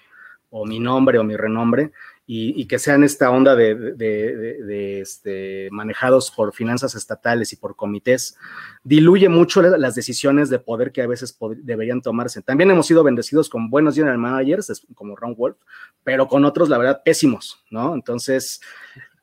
o 0.50 0.66
mi 0.66 0.80
nombre 0.80 1.20
o 1.20 1.24
mi 1.24 1.36
renombre 1.36 1.92
y, 2.28 2.66
que 2.66 2.80
sean 2.80 3.04
esta 3.04 3.30
onda 3.30 3.56
de, 3.56 5.00
este, 5.02 5.70
manejados 5.72 6.32
por 6.32 6.54
finanzas 6.54 6.96
estatales 6.96 7.54
y 7.54 7.56
por 7.56 7.76
comités, 7.76 8.36
diluye 8.84 9.30
mucho 9.30 9.62
las 9.62 9.94
decisiones 9.94 10.50
de 10.50 10.58
poder 10.58 10.92
que 10.92 11.04
a 11.04 11.08
veces 11.08 11.38
deberían 11.58 12.02
tomarse. 12.02 12.42
También 12.42 12.72
hemos 12.72 12.88
sido 12.88 13.04
bendecidos 13.04 13.48
con 13.48 13.70
buenos 13.70 13.96
general 13.96 14.18
managers, 14.18 14.86
como 14.96 15.16
Ron 15.16 15.36
Wolf, 15.36 15.58
pero 16.04 16.28
con 16.28 16.46
otros, 16.46 16.68
la 16.68 16.80
verdad, 16.80 17.02
pésimos, 17.06 17.64
¿no? 17.70 17.94
Entonces, 17.94 18.60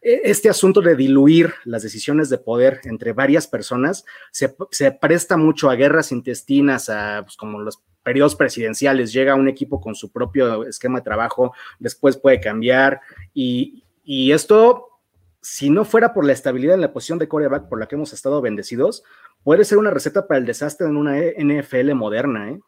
este 0.02 0.50
asunto 0.50 0.80
de 0.80 0.96
diluir 0.96 1.54
las 1.64 1.84
decisiones 1.84 2.28
de 2.28 2.38
poder 2.38 2.80
entre 2.84 3.12
varias 3.12 3.46
personas 3.46 4.04
se, 4.32 4.48
presta 5.00 5.36
mucho 5.36 5.70
a 5.70 5.76
guerras 5.76 6.10
intestinas, 6.10 6.88
a 6.90 7.22
pues, 7.22 7.36
como 7.36 7.60
los 7.60 7.80
periodos 8.02 8.34
presidenciales, 8.34 9.12
llega 9.12 9.36
un 9.36 9.48
equipo 9.48 9.80
con 9.80 9.94
su 9.94 10.10
propio 10.10 10.64
esquema 10.64 10.98
de 10.98 11.04
trabajo, 11.04 11.54
después 11.78 12.16
puede 12.16 12.40
cambiar 12.40 13.00
y, 13.32 13.84
esto, 14.32 14.88
si 15.40 15.70
no 15.70 15.84
fuera 15.84 16.12
por 16.12 16.24
la 16.24 16.32
estabilidad 16.32 16.74
en 16.74 16.80
la 16.80 16.92
posición 16.92 17.20
de 17.20 17.28
coreback 17.28 17.68
por 17.68 17.78
la 17.78 17.86
que 17.86 17.94
hemos 17.94 18.12
estado 18.12 18.40
bendecidos, 18.40 19.04
puede 19.44 19.64
ser 19.64 19.78
una 19.78 19.90
receta 19.90 20.26
para 20.26 20.38
el 20.38 20.46
desastre 20.46 20.88
en 20.88 20.96
una 20.96 21.16
NFL 21.16 21.94
moderna. 21.94 22.50
¿eh? 22.50 22.60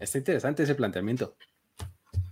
Está 0.00 0.18
interesante 0.18 0.64
ese 0.64 0.74
planteamiento. 0.74 1.36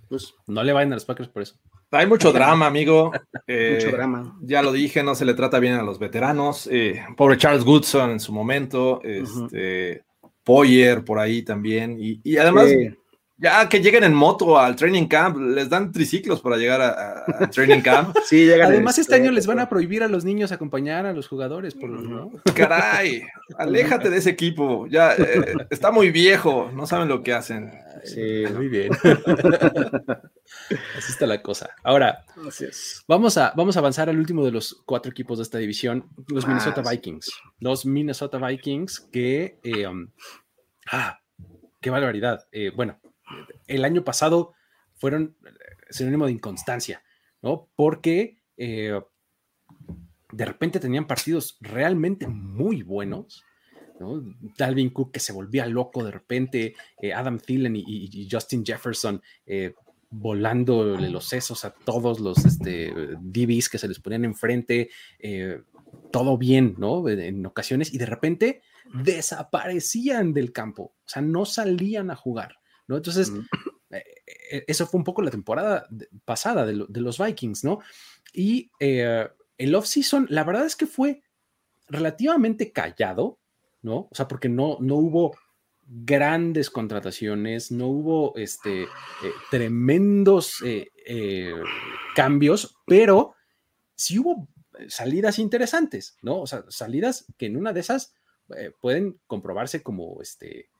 Pues 0.09 0.35
no 0.49 0.65
le 0.65 0.73
vayan 0.73 0.93
a 0.93 0.97
los 0.97 1.05
Packers 1.05 1.29
por 1.29 1.43
eso. 1.43 1.55
Hay 1.91 2.07
mucho 2.07 2.33
drama, 2.33 2.67
amigo. 2.67 3.13
Eh, 3.51 3.79
mucho 3.81 3.97
drama. 3.97 4.37
Ya 4.43 4.61
lo 4.61 4.73
dije, 4.73 5.03
no 5.03 5.15
se 5.15 5.25
le 5.25 5.33
trata 5.33 5.59
bien 5.59 5.75
a 5.75 5.83
los 5.83 5.99
veteranos. 5.99 6.69
Eh, 6.71 7.03
pobre 7.17 7.39
Charles 7.39 7.65
Goodson 7.65 8.11
en 8.11 8.21
su 8.21 8.31
momento. 8.31 9.01
Este, 9.03 10.03
Poyer 10.45 11.03
por 11.03 11.19
ahí 11.19 11.43
también. 11.43 11.97
Y, 11.99 12.37
además, 12.37 12.69
ya 13.39 13.69
que 13.69 13.81
lleguen 13.81 14.03
en 14.05 14.13
moto 14.13 14.59
al 14.59 14.75
training 14.77 15.07
camp, 15.07 15.39
les 15.39 15.71
dan 15.71 15.93
triciclos 15.93 16.41
para 16.41 16.57
llegar 16.57 16.81
al 16.83 17.51
training 17.51 17.81
camp. 17.81 18.17
sí, 18.27 18.45
llegan 18.45 18.73
además, 18.73 18.99
este 18.99 19.15
año 19.15 19.31
les 19.31 19.47
van 19.47 19.61
a 19.61 19.69
prohibir 19.69 20.03
a 20.03 20.09
los 20.09 20.25
niños 20.25 20.51
acompañar 20.51 21.07
a 21.07 21.13
los 21.13 21.29
jugadores. 21.29 21.75
Por 21.75 21.91
Caray, 22.55 23.23
aléjate 23.57 24.11
de 24.11 24.19
ese 24.19 24.31
equipo. 24.31 24.87
Ya 24.89 25.15
eh, 25.15 25.55
está 25.71 25.91
muy 25.91 26.11
viejo, 26.11 26.71
no 26.75 26.87
saben 26.87 27.09
lo 27.09 27.23
que 27.23 27.33
hacen. 27.33 27.73
Sí, 28.09 28.45
muy 28.55 28.69
bien. 28.69 28.93
Así 30.97 31.13
está 31.13 31.27
la 31.27 31.43
cosa. 31.43 31.71
Ahora, 31.83 32.25
vamos 33.07 33.37
a, 33.37 33.53
vamos 33.57 33.77
a 33.77 33.81
avanzar 33.81 34.09
al 34.09 34.19
último 34.19 34.45
de 34.45 34.53
los 34.53 34.83
cuatro 34.87 35.11
equipos 35.11 35.39
de 35.39 35.43
esta 35.43 35.59
división, 35.59 36.09
los 36.29 36.45
ah, 36.45 36.49
Minnesota 36.49 36.83
Vikings. 36.89 37.31
Los 37.61 37.87
Minnesota 37.87 38.39
Vikings 38.39 39.01
que... 39.13 39.59
Eh, 39.63 39.87
um, 39.87 40.11
ah, 40.91 41.21
qué 41.81 41.91
barbaridad. 41.91 42.47
Eh, 42.53 42.71
bueno, 42.75 42.99
el 43.67 43.85
año 43.85 44.05
pasado 44.05 44.55
fueron 44.97 45.37
eh, 45.45 45.51
sinónimo 45.91 46.27
de 46.27 46.33
inconstancia, 46.33 47.03
¿no? 47.43 47.69
Porque 47.77 48.39
de 48.57 50.45
repente 50.45 50.81
tenían 50.81 51.07
partidos 51.07 51.57
realmente 51.61 52.27
muy 52.27 52.83
buenos 52.83 53.45
Dalvin 54.57 54.91
Cook 54.91 55.13
que 55.13 55.21
se 55.21 55.33
volvía 55.33 55.67
loco 55.67 56.05
de 56.05 56.11
repente, 56.11 56.75
eh, 57.01 57.13
Adam 57.13 57.39
Thielen 57.39 57.77
y, 57.77 58.29
Justin 58.31 58.65
Jefferson 58.65 59.23
eh, 59.47 59.75
volándole 60.11 61.11
los 61.11 61.29
sesos 61.29 61.65
a 61.65 61.71
todos 61.71 62.21
los 62.21 62.45
este, 62.45 62.93
DBs 63.21 63.69
que 63.69 63.79
se 63.79 63.89
les 63.89 64.01
ponían 64.01 64.25
enfrente, 64.25 64.91
eh, 65.19 65.63
todo 66.11 66.39
bien, 66.39 66.75
¿no? 66.79 67.07
En 67.09 67.45
ocasiones, 67.45 67.93
y 67.93 67.99
de 67.99 68.07
repente 68.07 68.63
desaparecían 68.95 70.33
del 70.33 70.53
campo, 70.53 70.83
o 70.83 71.09
sea, 71.09 71.21
no 71.21 71.45
salían 71.45 72.11
a 72.11 72.17
jugar, 72.17 72.57
¿no? 72.87 72.97
Entonces, 72.97 73.33
eso 74.67 74.87
fue 74.87 74.99
un 74.99 75.05
poco 75.05 75.21
la 75.21 75.31
temporada 75.31 75.87
pasada 76.25 76.65
de, 76.65 76.87
de 76.89 77.01
los 77.01 77.19
Vikings, 77.19 77.65
¿no? 77.65 77.81
Y 78.33 78.71
el 78.81 79.75
off-season, 79.75 80.27
la 80.31 80.45
verdad 80.45 80.65
es 80.65 80.77
que 80.77 80.87
fue 80.87 81.23
relativamente 81.89 82.73
callado, 82.73 83.39
¿no? 83.83 84.09
O 84.11 84.15
sea, 84.15 84.29
porque 84.29 84.49
no, 84.49 84.79
no 84.81 84.97
hubo 84.97 85.37
grandes 85.89 86.69
contrataciones, 86.69 87.73
no 87.73 87.89
hubo 87.89 88.37
este, 88.37 88.83
eh, 88.83 88.87
tremendos 89.51 90.63
eh, 90.63 90.93
eh, 91.07 91.55
cambios, 92.15 92.77
pero 92.87 93.35
sí 93.95 94.19
hubo 94.19 94.49
salidas 94.89 95.39
interesantes, 95.39 96.19
¿no? 96.21 96.41
O 96.43 96.47
sea, 96.47 96.65
salidas 96.69 97.27
que 97.39 97.47
en 97.47 97.57
una 97.57 97.73
de 97.73 97.81
esas 97.81 98.15
pueden 98.81 99.21
comprobarse 99.27 99.83
como 99.83 100.23
este, 100.23 100.71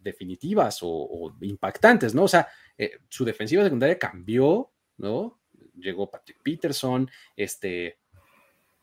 definitivas 0.00 0.80
o, 0.82 1.34
impactantes, 1.40 2.14
¿no? 2.14 2.24
O 2.24 2.28
sea, 2.28 2.48
su 3.08 3.24
defensiva 3.24 3.62
secundaria 3.62 3.98
cambió, 3.98 4.70
¿no? 4.98 5.40
Llegó 5.76 6.10
Patrick 6.10 6.42
Peterson, 6.42 7.10
este, 7.36 8.00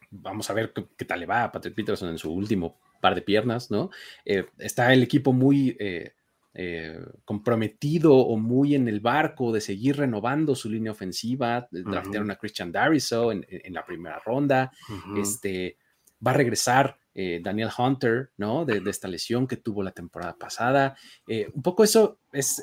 vamos 0.10 0.50
a 0.50 0.54
ver 0.54 0.74
qué, 0.74 0.88
qué, 0.98 1.06
tal 1.06 1.20
le 1.20 1.26
va 1.28 1.44
a 1.44 1.52
Patrick 1.52 1.76
Peterson 1.76 2.10
en 2.10 2.18
su 2.18 2.34
último 2.34 2.80
par 3.00 3.16
de 3.16 3.22
piernas, 3.22 3.72
¿no? 3.72 3.90
Eh, 4.26 4.46
está 4.58 4.94
el 4.94 5.04
equipo 5.04 5.34
muy 5.34 5.76
eh, 5.80 6.14
eh, 6.54 7.00
comprometido 7.26 8.16
o 8.16 8.38
muy 8.38 8.76
en 8.76 8.88
el 8.88 9.00
barco 9.00 9.52
de 9.52 9.62
seguir 9.62 9.98
renovando 9.98 10.56
su 10.56 10.70
línea 10.70 10.92
ofensiva. 10.92 11.68
Draftearon 11.72 12.32
a 12.32 12.38
Christian 12.38 12.72
Dariso 12.72 13.32
en, 13.32 13.46
la 13.70 13.86
primera 13.86 14.20
ronda. 14.20 14.72
este, 15.18 15.78
va 16.26 16.32
a 16.32 16.36
regresar 16.36 16.98
Daniel 17.42 17.70
Hunter, 17.76 18.30
¿no? 18.38 18.64
De, 18.64 18.80
esta 18.88 19.08
lesión 19.08 19.48
que 19.48 19.58
tuvo 19.58 19.82
la 19.82 19.92
temporada 19.92 20.36
pasada. 20.38 20.96
un 21.28 21.64
poco 21.64 21.84
eso 21.84 22.20
es 22.32 22.62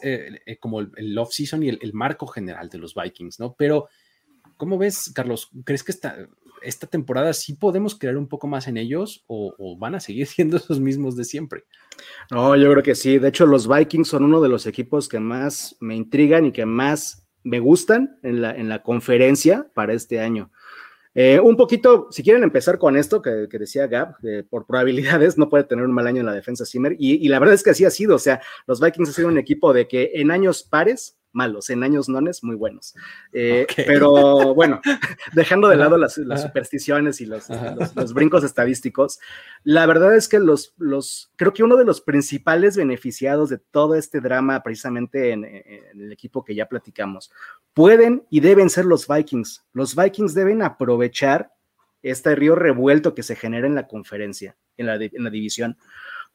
como 0.61 0.81
el, 0.81 1.19
off-season 1.19 1.63
y 1.63 1.71
el, 1.71 1.79
el, 1.83 1.93
marco 1.93 2.27
general 2.27 2.69
de 2.69 2.79
los 2.79 2.95
Vikings, 2.95 3.41
¿no? 3.41 3.55
Pero, 3.55 3.89
¿cómo 4.57 4.79
ves, 4.79 5.11
Carlos? 5.13 5.51
¿Crees 5.65 5.83
que 5.83 5.91
está, 5.93 6.29
esta 6.65 6.87
temporada 6.87 7.33
sí 7.33 7.55
podemos 7.55 7.99
crear 7.99 8.17
un 8.17 8.29
poco 8.29 8.47
más 8.47 8.67
en 8.69 8.77
ellos 8.77 9.25
o, 9.27 9.77
van 9.79 9.95
a 9.95 10.01
seguir 10.01 10.27
siendo 10.27 10.57
esos 10.57 10.81
mismos 10.81 11.17
de 11.17 11.25
siempre. 11.25 11.65
No, 12.31 12.57
yo 12.57 12.71
creo 12.71 12.83
que 12.83 12.95
sí. 12.95 13.19
De 13.19 13.29
hecho, 13.29 13.47
los 13.47 13.69
Vikings 13.69 14.09
son 14.09 14.25
uno 14.25 14.41
de 14.41 14.49
los 14.49 14.67
equipos 14.67 15.09
que 15.09 15.21
más 15.21 15.77
me 15.81 15.95
intrigan 15.95 16.47
y 16.47 16.53
que 16.53 16.67
más 16.67 17.27
me 17.43 17.61
gustan 17.61 18.19
en 18.23 18.41
la, 18.41 18.53
en 18.53 18.69
la 18.69 18.83
conferencia 18.83 19.71
para 19.75 19.93
este 19.93 20.21
año. 20.21 20.51
Eh, 21.15 21.39
un 21.39 21.57
poquito, 21.57 22.09
si 22.11 22.25
quieren 22.25 22.43
empezar 22.43 22.77
con 22.79 22.97
esto 22.97 23.23
que, 23.23 23.47
decía 23.53 23.87
Gab, 23.87 24.17
por 24.51 24.67
probabilidades 24.67 25.39
no 25.39 25.49
puede 25.49 25.63
tener 25.63 25.85
un 25.85 25.93
mal 25.93 26.09
año 26.09 26.21
en 26.21 26.27
la 26.27 26.33
defensa 26.33 26.67
Zimmer, 26.67 26.97
y, 26.99 27.25
y, 27.25 27.29
la 27.29 27.39
verdad 27.39 27.55
es 27.55 27.63
que 27.63 27.71
así 27.71 27.85
ha 27.85 27.91
sido, 27.91 28.17
o 28.17 28.19
sea, 28.19 28.43
los 28.67 28.81
Vikings 28.81 29.11
han 29.11 29.15
sido 29.15 29.29
un 29.29 29.39
equipo 29.39 29.73
de 29.73 29.87
que 29.87 30.11
en 30.15 30.33
años 30.33 30.65
pares 30.65 31.17
malos, 31.35 31.69
en 31.71 31.83
años 31.83 32.09
nones 32.09 32.43
muy 32.43 32.57
buenos. 32.57 32.95
Eh, 33.33 33.67
pero 33.77 34.55
bueno, 34.55 34.81
dejando 35.33 35.69
de 35.69 35.77
lado 35.77 35.97
las, 35.97 36.15
supersticiones 36.15 37.21
y 37.21 37.27
los, 37.27 37.49
brincos 38.15 38.45
estadísticos, 38.45 39.19
la 39.65 39.87
verdad 39.87 40.15
es 40.15 40.29
que 40.29 40.39
los, 40.39 40.75
los, 40.79 41.33
creo 41.37 41.53
que 41.53 41.65
uno 41.65 41.77
de 41.77 41.85
los 41.85 42.01
principales 42.01 42.77
beneficiados 42.77 43.51
de 43.51 43.59
todo 43.59 43.95
este 43.95 44.21
drama, 44.21 44.63
precisamente 44.63 45.33
en, 45.33 45.45
el 45.45 46.13
equipo 46.13 46.45
que 46.45 46.55
ya 46.55 46.67
platicamos, 46.67 47.31
pueden 47.73 48.25
y 48.31 48.41
deben 48.41 48.71
ser 48.71 48.85
los 48.85 49.07
Vikings. 49.09 49.65
Los 49.73 49.95
Vikings 49.97 50.35
deben 50.35 50.63
aprovechar 50.63 51.53
este 52.03 52.35
río 52.35 52.55
revuelto 52.55 53.15
que 53.15 53.23
se 53.23 53.35
genera 53.35 53.67
en 53.67 53.75
la 53.75 53.89
conferencia, 53.89 54.57
en 54.77 54.87
la, 54.87 54.95
en 54.97 55.25
la 55.25 55.31
división, 55.31 55.77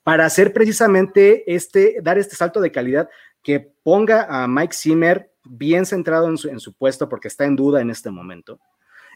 para 0.03 0.25
hacer 0.25 0.53
precisamente 0.53 1.53
este, 1.53 1.97
dar 2.01 2.17
este 2.17 2.35
salto 2.35 2.61
de 2.61 2.71
calidad 2.71 3.09
que 3.49 3.67
ponga 3.81 4.27
a 4.29 4.47
Mike 4.47 4.75
Zimmer 4.75 5.31
bien 5.43 5.83
centrado 5.83 6.29
en 6.29 6.59
su, 6.59 6.73
puesto 6.73 7.09
porque 7.09 7.29
está 7.29 7.45
en 7.45 7.55
duda 7.55 7.81
en 7.81 7.89
este 7.89 8.11
momento. 8.11 8.59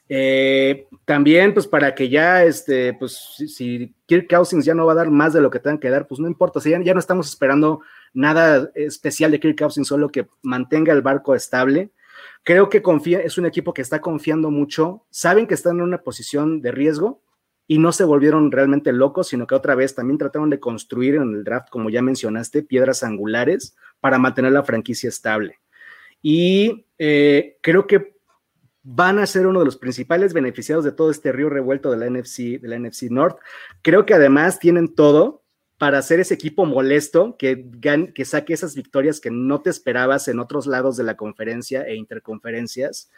Eh, 0.10 0.88
también, 1.06 1.54
pues 1.54 1.68
para 1.68 1.94
que 1.94 2.10
ya, 2.10 2.44
este, 2.44 2.96
pues 2.96 3.36
si, 3.38 3.94
Kirk 4.08 4.28
Cousins 4.28 4.66
ya 4.66 4.74
no 4.74 4.88
va 4.88 4.94
a 4.94 4.96
dar 4.96 5.12
más 5.12 5.34
de 5.34 5.42
lo 5.42 5.52
que 5.52 5.60
tengan 5.60 5.78
que 5.78 5.92
dar, 5.92 6.08
pues 6.08 6.20
no 6.20 6.28
importa, 6.28 6.60
ya, 6.62 6.80
no 6.80 7.00
estamos 7.00 7.30
esperando 7.30 7.82
nada 8.12 8.72
especial 8.74 9.30
de 9.30 9.40
Kirk 9.40 9.56
Cousins, 9.56 9.88
solo 9.88 10.10
que 10.10 10.28
mantenga 10.42 10.94
el 10.94 11.04
barco 11.04 11.36
estable. 11.36 11.92
Creo 12.42 12.70
que 12.70 12.82
confía, 12.82 13.20
es 13.20 13.38
un 13.38 13.46
equipo 13.46 13.72
que 13.72 13.84
está 13.84 14.02
confiando 14.02 14.50
mucho, 14.50 15.06
saben 15.12 15.46
que 15.46 15.54
están 15.54 15.76
en 15.76 15.84
una 15.84 16.00
posición 16.00 16.60
de 16.60 16.72
riesgo, 16.72 17.22
y 17.68 17.78
no 17.78 17.92
se 17.92 18.04
volvieron 18.04 18.52
realmente 18.52 18.92
locos, 18.92 19.30
sino 19.30 19.48
que 19.48 19.56
otra 19.56 19.76
vez 19.76 19.96
también 19.96 20.18
trataron 20.18 20.50
de 20.50 20.60
construir 20.60 21.16
en 21.16 21.34
el 21.34 21.44
draft, 21.44 21.70
como 21.70 21.90
ya 21.90 22.02
mencionaste, 22.02 22.64
piedras 22.64 23.04
angulares 23.04 23.76
para 24.00 24.18
mantener 24.18 24.52
la 24.52 24.64
franquicia 24.64 25.08
estable. 25.10 25.60
Y 26.22 26.86
eh, 26.98 27.58
creo 27.62 27.88
que 27.88 28.14
van 28.84 29.18
a 29.20 29.26
ser 29.26 29.48
uno 29.48 29.60
de 29.60 29.66
los 29.66 29.78
principales 29.78 30.34
beneficiados 30.34 30.84
de 30.84 30.92
todo 30.92 31.10
este 31.10 31.32
río 31.32 31.50
revuelto 31.50 31.90
de 31.90 31.98
la 31.98 32.10
NFC, 32.10 32.60
de 32.60 32.68
la 32.68 32.78
NFC 32.78 33.04
North. 33.04 33.38
Creo 33.82 34.06
que 34.06 34.14
además 34.14 34.60
tienen 34.60 34.94
todo 34.94 35.44
para 35.78 35.98
hacer 35.98 36.20
ese 36.20 36.34
equipo 36.34 36.66
molesto 36.66 37.36
que, 37.38 37.66
que 38.14 38.26
saque 38.26 38.54
esas 38.54 38.76
victorias 38.76 39.20
que 39.20 39.32
no 39.32 39.62
te 39.62 39.70
esperabas 39.70 40.28
en 40.28 40.40
otros 40.40 40.68
lados 40.68 40.98
de 40.98 41.04
la 41.04 41.18
conferencia 41.18 41.84
e 41.84 41.96
interconferencias 41.96 43.10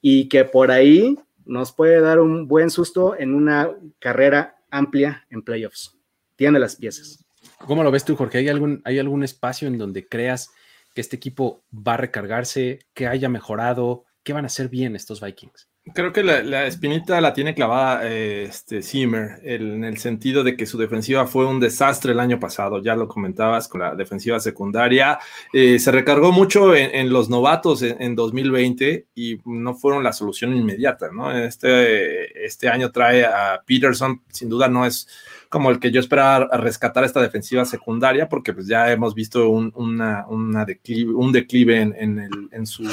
y 0.00 0.28
que 0.28 0.44
por 0.44 0.70
ahí 0.70 1.18
nos 1.44 1.72
puede 1.72 2.00
dar 2.00 2.20
un 2.20 2.46
buen 2.48 2.70
susto 2.70 3.16
en 3.18 3.34
una 3.34 3.70
carrera 3.98 4.56
amplia 4.70 5.26
en 5.30 5.42
playoffs. 5.42 5.96
Tiene 6.36 6.58
las 6.58 6.76
piezas. 6.76 7.24
¿Cómo 7.58 7.82
lo 7.82 7.90
ves 7.90 8.04
tú, 8.04 8.16
Jorge? 8.16 8.38
¿Hay 8.38 8.48
algún, 8.48 8.82
¿Hay 8.84 8.98
algún 8.98 9.22
espacio 9.22 9.68
en 9.68 9.78
donde 9.78 10.06
creas 10.06 10.50
que 10.94 11.00
este 11.00 11.16
equipo 11.16 11.62
va 11.72 11.94
a 11.94 11.98
recargarse, 11.98 12.80
que 12.94 13.06
haya 13.06 13.28
mejorado? 13.28 14.04
¿Qué 14.22 14.32
van 14.32 14.44
a 14.44 14.46
hacer 14.46 14.68
bien 14.68 14.96
estos 14.96 15.20
Vikings? 15.20 15.68
Creo 15.94 16.12
que 16.12 16.22
la, 16.22 16.64
espinita 16.66 17.20
la 17.20 17.34
tiene 17.34 17.56
clavada 17.56 18.08
eh, 18.08 18.44
este 18.44 18.82
Zimmer, 18.82 19.40
en 19.42 19.82
el 19.82 19.98
sentido 19.98 20.44
de 20.44 20.56
que 20.56 20.64
su 20.64 20.78
defensiva 20.78 21.26
fue 21.26 21.44
un 21.44 21.58
desastre 21.58 22.12
el 22.12 22.20
año 22.20 22.38
pasado, 22.38 22.80
ya 22.80 22.94
lo 22.94 23.08
comentabas 23.08 23.66
con 23.66 23.80
la 23.80 23.96
defensiva 23.96 24.38
secundaria. 24.38 25.18
Eh, 25.52 25.80
se 25.80 25.90
recargó 25.90 26.30
mucho 26.30 26.76
en, 26.76 27.12
los 27.12 27.28
novatos 27.28 27.82
en, 27.82 28.14
2020 28.14 29.08
y 29.16 29.40
no 29.44 29.74
fueron 29.74 30.04
la 30.04 30.12
solución 30.12 30.56
inmediata, 30.56 31.10
¿no? 31.10 31.36
Este, 31.36 32.46
este 32.46 32.68
año 32.68 32.92
trae 32.92 33.24
a 33.24 33.60
Peterson, 33.66 34.22
sin 34.28 34.48
duda 34.48 34.68
no 34.68 34.86
es 34.86 35.08
como 35.48 35.68
el 35.70 35.80
que 35.80 35.90
yo 35.90 35.98
esperaba 35.98 36.48
rescatar 36.58 37.02
esta 37.02 37.20
defensiva 37.20 37.64
secundaria, 37.64 38.28
porque 38.28 38.52
pues 38.54 38.68
ya 38.68 38.90
hemos 38.92 39.16
visto 39.16 39.48
un, 39.48 39.72
una, 39.74 40.64
declive, 40.64 41.12
un 41.12 41.32
declive 41.32 41.80
en, 41.80 42.48
en 42.52 42.66
su 42.66 42.84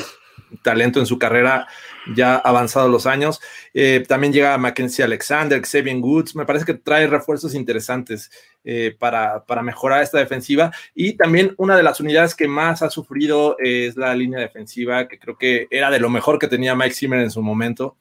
talento 0.61 0.99
en 0.99 1.05
su 1.05 1.17
carrera 1.17 1.67
ya 2.15 2.35
avanzado 2.35 2.87
los 2.89 3.05
años. 3.05 3.39
Eh, 3.73 4.03
también 4.07 4.33
llega 4.33 4.57
Mackenzie 4.57 5.03
Alexander, 5.03 5.61
Xavier 5.61 5.97
Woods. 5.97 6.35
Me 6.35 6.45
parece 6.45 6.65
que 6.65 6.73
trae 6.73 7.07
refuerzos 7.07 7.53
interesantes 7.53 8.31
eh, 8.63 8.95
para, 8.97 9.45
para, 9.45 9.61
mejorar 9.61 10.03
esta 10.03 10.17
defensiva. 10.17 10.71
Y 10.95 11.13
también 11.13 11.53
una 11.57 11.75
de 11.77 11.83
las 11.83 11.99
unidades 11.99 12.35
que 12.35 12.47
más 12.47 12.81
ha 12.81 12.89
sufrido 12.89 13.57
es 13.59 13.95
la 13.95 14.13
línea 14.15 14.39
defensiva, 14.39 15.07
que 15.07 15.19
creo 15.19 15.37
que 15.37 15.67
era 15.69 15.89
de 15.89 15.99
lo 15.99 16.09
mejor 16.09 16.39
que 16.39 16.47
tenía 16.47 16.75
Mike 16.75 16.95
Zimmer 16.95 17.19
en 17.19 17.31
su 17.31 17.41
momento 17.41 17.97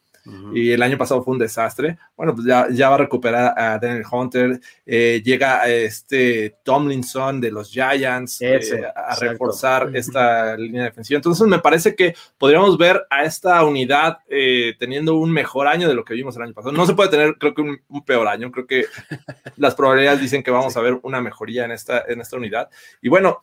y 0.52 0.70
el 0.72 0.82
año 0.82 0.98
pasado 0.98 1.22
fue 1.22 1.32
un 1.32 1.38
desastre. 1.38 1.98
Bueno, 2.16 2.34
pues 2.34 2.46
ya, 2.46 2.68
ya 2.70 2.88
va 2.88 2.96
a 2.96 2.98
recuperar 2.98 3.54
a 3.56 3.78
Daniel 3.78 4.04
Hunter, 4.10 4.60
eh, 4.84 5.22
llega 5.24 5.68
este 5.68 6.56
Tomlinson 6.62 7.40
de 7.40 7.50
los 7.50 7.70
Giants 7.70 8.40
eh, 8.42 8.60
a 8.94 9.14
reforzar 9.16 9.90
esta 9.94 10.56
línea 10.56 10.84
defensiva. 10.84 11.16
Entonces 11.16 11.46
me 11.46 11.58
parece 11.58 11.94
que 11.94 12.14
podríamos 12.36 12.76
ver 12.76 13.06
a 13.10 13.24
esta 13.24 13.64
unidad 13.64 14.18
eh, 14.28 14.74
teniendo 14.78 15.16
un 15.16 15.30
mejor 15.30 15.66
año 15.66 15.88
de 15.88 15.94
lo 15.94 16.04
que 16.04 16.14
vimos 16.14 16.36
el 16.36 16.42
año 16.42 16.54
pasado. 16.54 16.72
No 16.72 16.86
se 16.86 16.94
puede 16.94 17.10
tener, 17.10 17.36
creo 17.38 17.54
que 17.54 17.62
un, 17.62 17.80
un, 17.88 18.04
peor 18.04 18.28
año, 18.28 18.50
creo 18.50 18.66
que 18.66 18.86
las 19.56 19.74
probabilidades 19.74 20.20
dicen 20.20 20.42
que 20.42 20.50
vamos 20.50 20.76
a 20.76 20.80
ver 20.80 20.98
una 21.02 21.20
mejoría 21.20 21.64
en 21.64 21.72
esta, 21.72 22.04
en 22.08 22.20
esta 22.20 22.36
unidad. 22.36 22.68
Y 23.02 23.08
bueno, 23.08 23.42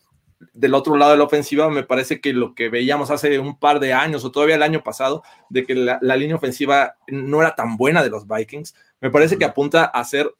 del 0.53 0.73
otro 0.73 0.95
lado 0.95 1.11
de 1.11 1.17
la 1.17 1.23
ofensiva, 1.23 1.69
me 1.69 1.83
parece 1.83 2.21
que 2.21 2.33
lo 2.33 2.55
que 2.55 2.69
veíamos 2.69 3.11
hace 3.11 3.39
un 3.39 3.57
par 3.57 3.79
de 3.79 3.93
años 3.93 4.23
o 4.23 4.31
todavía 4.31 4.55
el 4.55 4.63
año 4.63 4.83
pasado, 4.83 5.23
de 5.49 5.65
que 5.65 5.75
la, 5.75 5.99
línea 6.15 6.35
ofensiva 6.35 6.95
no 7.07 7.41
era 7.41 7.55
tan 7.55 7.77
buena 7.77 8.03
de 8.03 8.09
los 8.09 8.27
Vikings, 8.27 8.75
me 9.01 9.11
parece 9.11 9.37
que 9.37 9.45
apunta 9.45 9.85
a 9.85 10.03
ser 10.03 10.33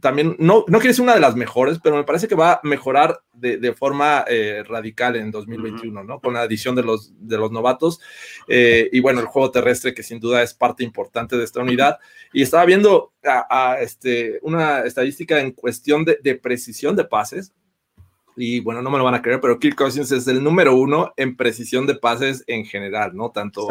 también, 0.00 0.36
no, 0.38 0.64
no 0.66 0.78
quiere 0.78 0.94
ser 0.94 1.04
una 1.04 1.14
de 1.14 1.20
las 1.20 1.36
mejores, 1.36 1.78
pero 1.82 1.96
me 1.96 2.04
parece 2.04 2.28
que 2.28 2.34
va 2.34 2.54
a 2.54 2.60
mejorar 2.64 3.20
de, 3.32 3.72
forma 3.72 4.24
eh, 4.26 4.64
radical 4.66 5.14
en 5.14 5.30
2021, 5.30 6.02
¿no? 6.02 6.20
Con 6.20 6.34
la 6.34 6.40
adición 6.40 6.74
de 6.74 6.82
los, 6.82 7.12
de 7.16 7.38
los 7.38 7.52
novatos 7.52 8.00
eh, 8.48 8.88
y 8.92 8.98
bueno, 8.98 9.20
el 9.20 9.26
juego 9.26 9.52
terrestre 9.52 9.94
que 9.94 10.02
sin 10.02 10.18
duda 10.18 10.42
es 10.42 10.54
parte 10.54 10.82
importante 10.82 11.36
de 11.36 11.44
esta 11.44 11.60
unidad. 11.60 11.98
Y 12.32 12.42
estaba 12.42 12.64
viendo 12.64 13.12
a, 13.24 13.76
este, 13.80 14.40
una 14.42 14.80
estadística 14.80 15.40
en 15.40 15.52
cuestión 15.52 16.04
de, 16.04 16.18
de 16.20 16.34
precisión 16.34 16.96
de 16.96 17.04
pases 17.04 17.52
y 18.38 18.60
bueno, 18.60 18.82
no 18.82 18.90
me 18.90 18.98
lo 18.98 19.04
van 19.04 19.14
a 19.14 19.22
creer, 19.22 19.40
pero 19.40 19.58
Kirk 19.58 19.76
Cousins 19.76 20.12
es 20.12 20.28
el 20.28 20.42
número 20.42 20.76
uno 20.76 21.12
en 21.16 21.36
precisión 21.36 21.86
de 21.86 21.96
pases 21.96 22.44
en 22.46 22.64
general, 22.64 23.14
¿no? 23.14 23.30
Tanto 23.30 23.66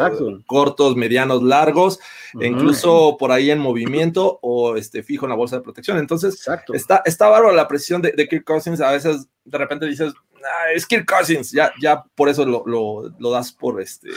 cortos, 0.46 0.94
medianos, 0.94 1.42
largos, 1.42 1.98
e 2.38 2.46
incluso 2.46 3.16
por 3.18 3.32
ahí 3.32 3.50
en 3.50 3.58
movimiento 3.58 4.38
o 4.42 4.76
este, 4.76 5.02
fijo 5.02 5.24
en 5.24 5.30
la 5.30 5.36
bolsa 5.36 5.56
de 5.56 5.62
protección. 5.62 5.96
Entonces, 5.98 6.46
está, 6.74 7.02
está 7.06 7.28
bárbaro 7.28 7.54
la 7.54 7.66
precisión 7.66 8.02
de, 8.02 8.12
Kirk 8.28 8.44
Cousins. 8.44 8.80
A 8.82 8.92
veces 8.92 9.26
de 9.44 9.58
repente 9.58 9.86
dices, 9.86 10.12
ah, 10.36 10.72
es 10.74 10.86
Kirk 10.86 11.06
Cousins, 11.06 11.50
ya, 11.50 11.72
ya 11.80 12.04
por 12.14 12.28
eso 12.28 12.44
lo, 12.44 12.62
lo, 12.66 13.10
lo 13.18 13.30
das 13.30 13.52
por, 13.52 13.80
este, 13.80 14.10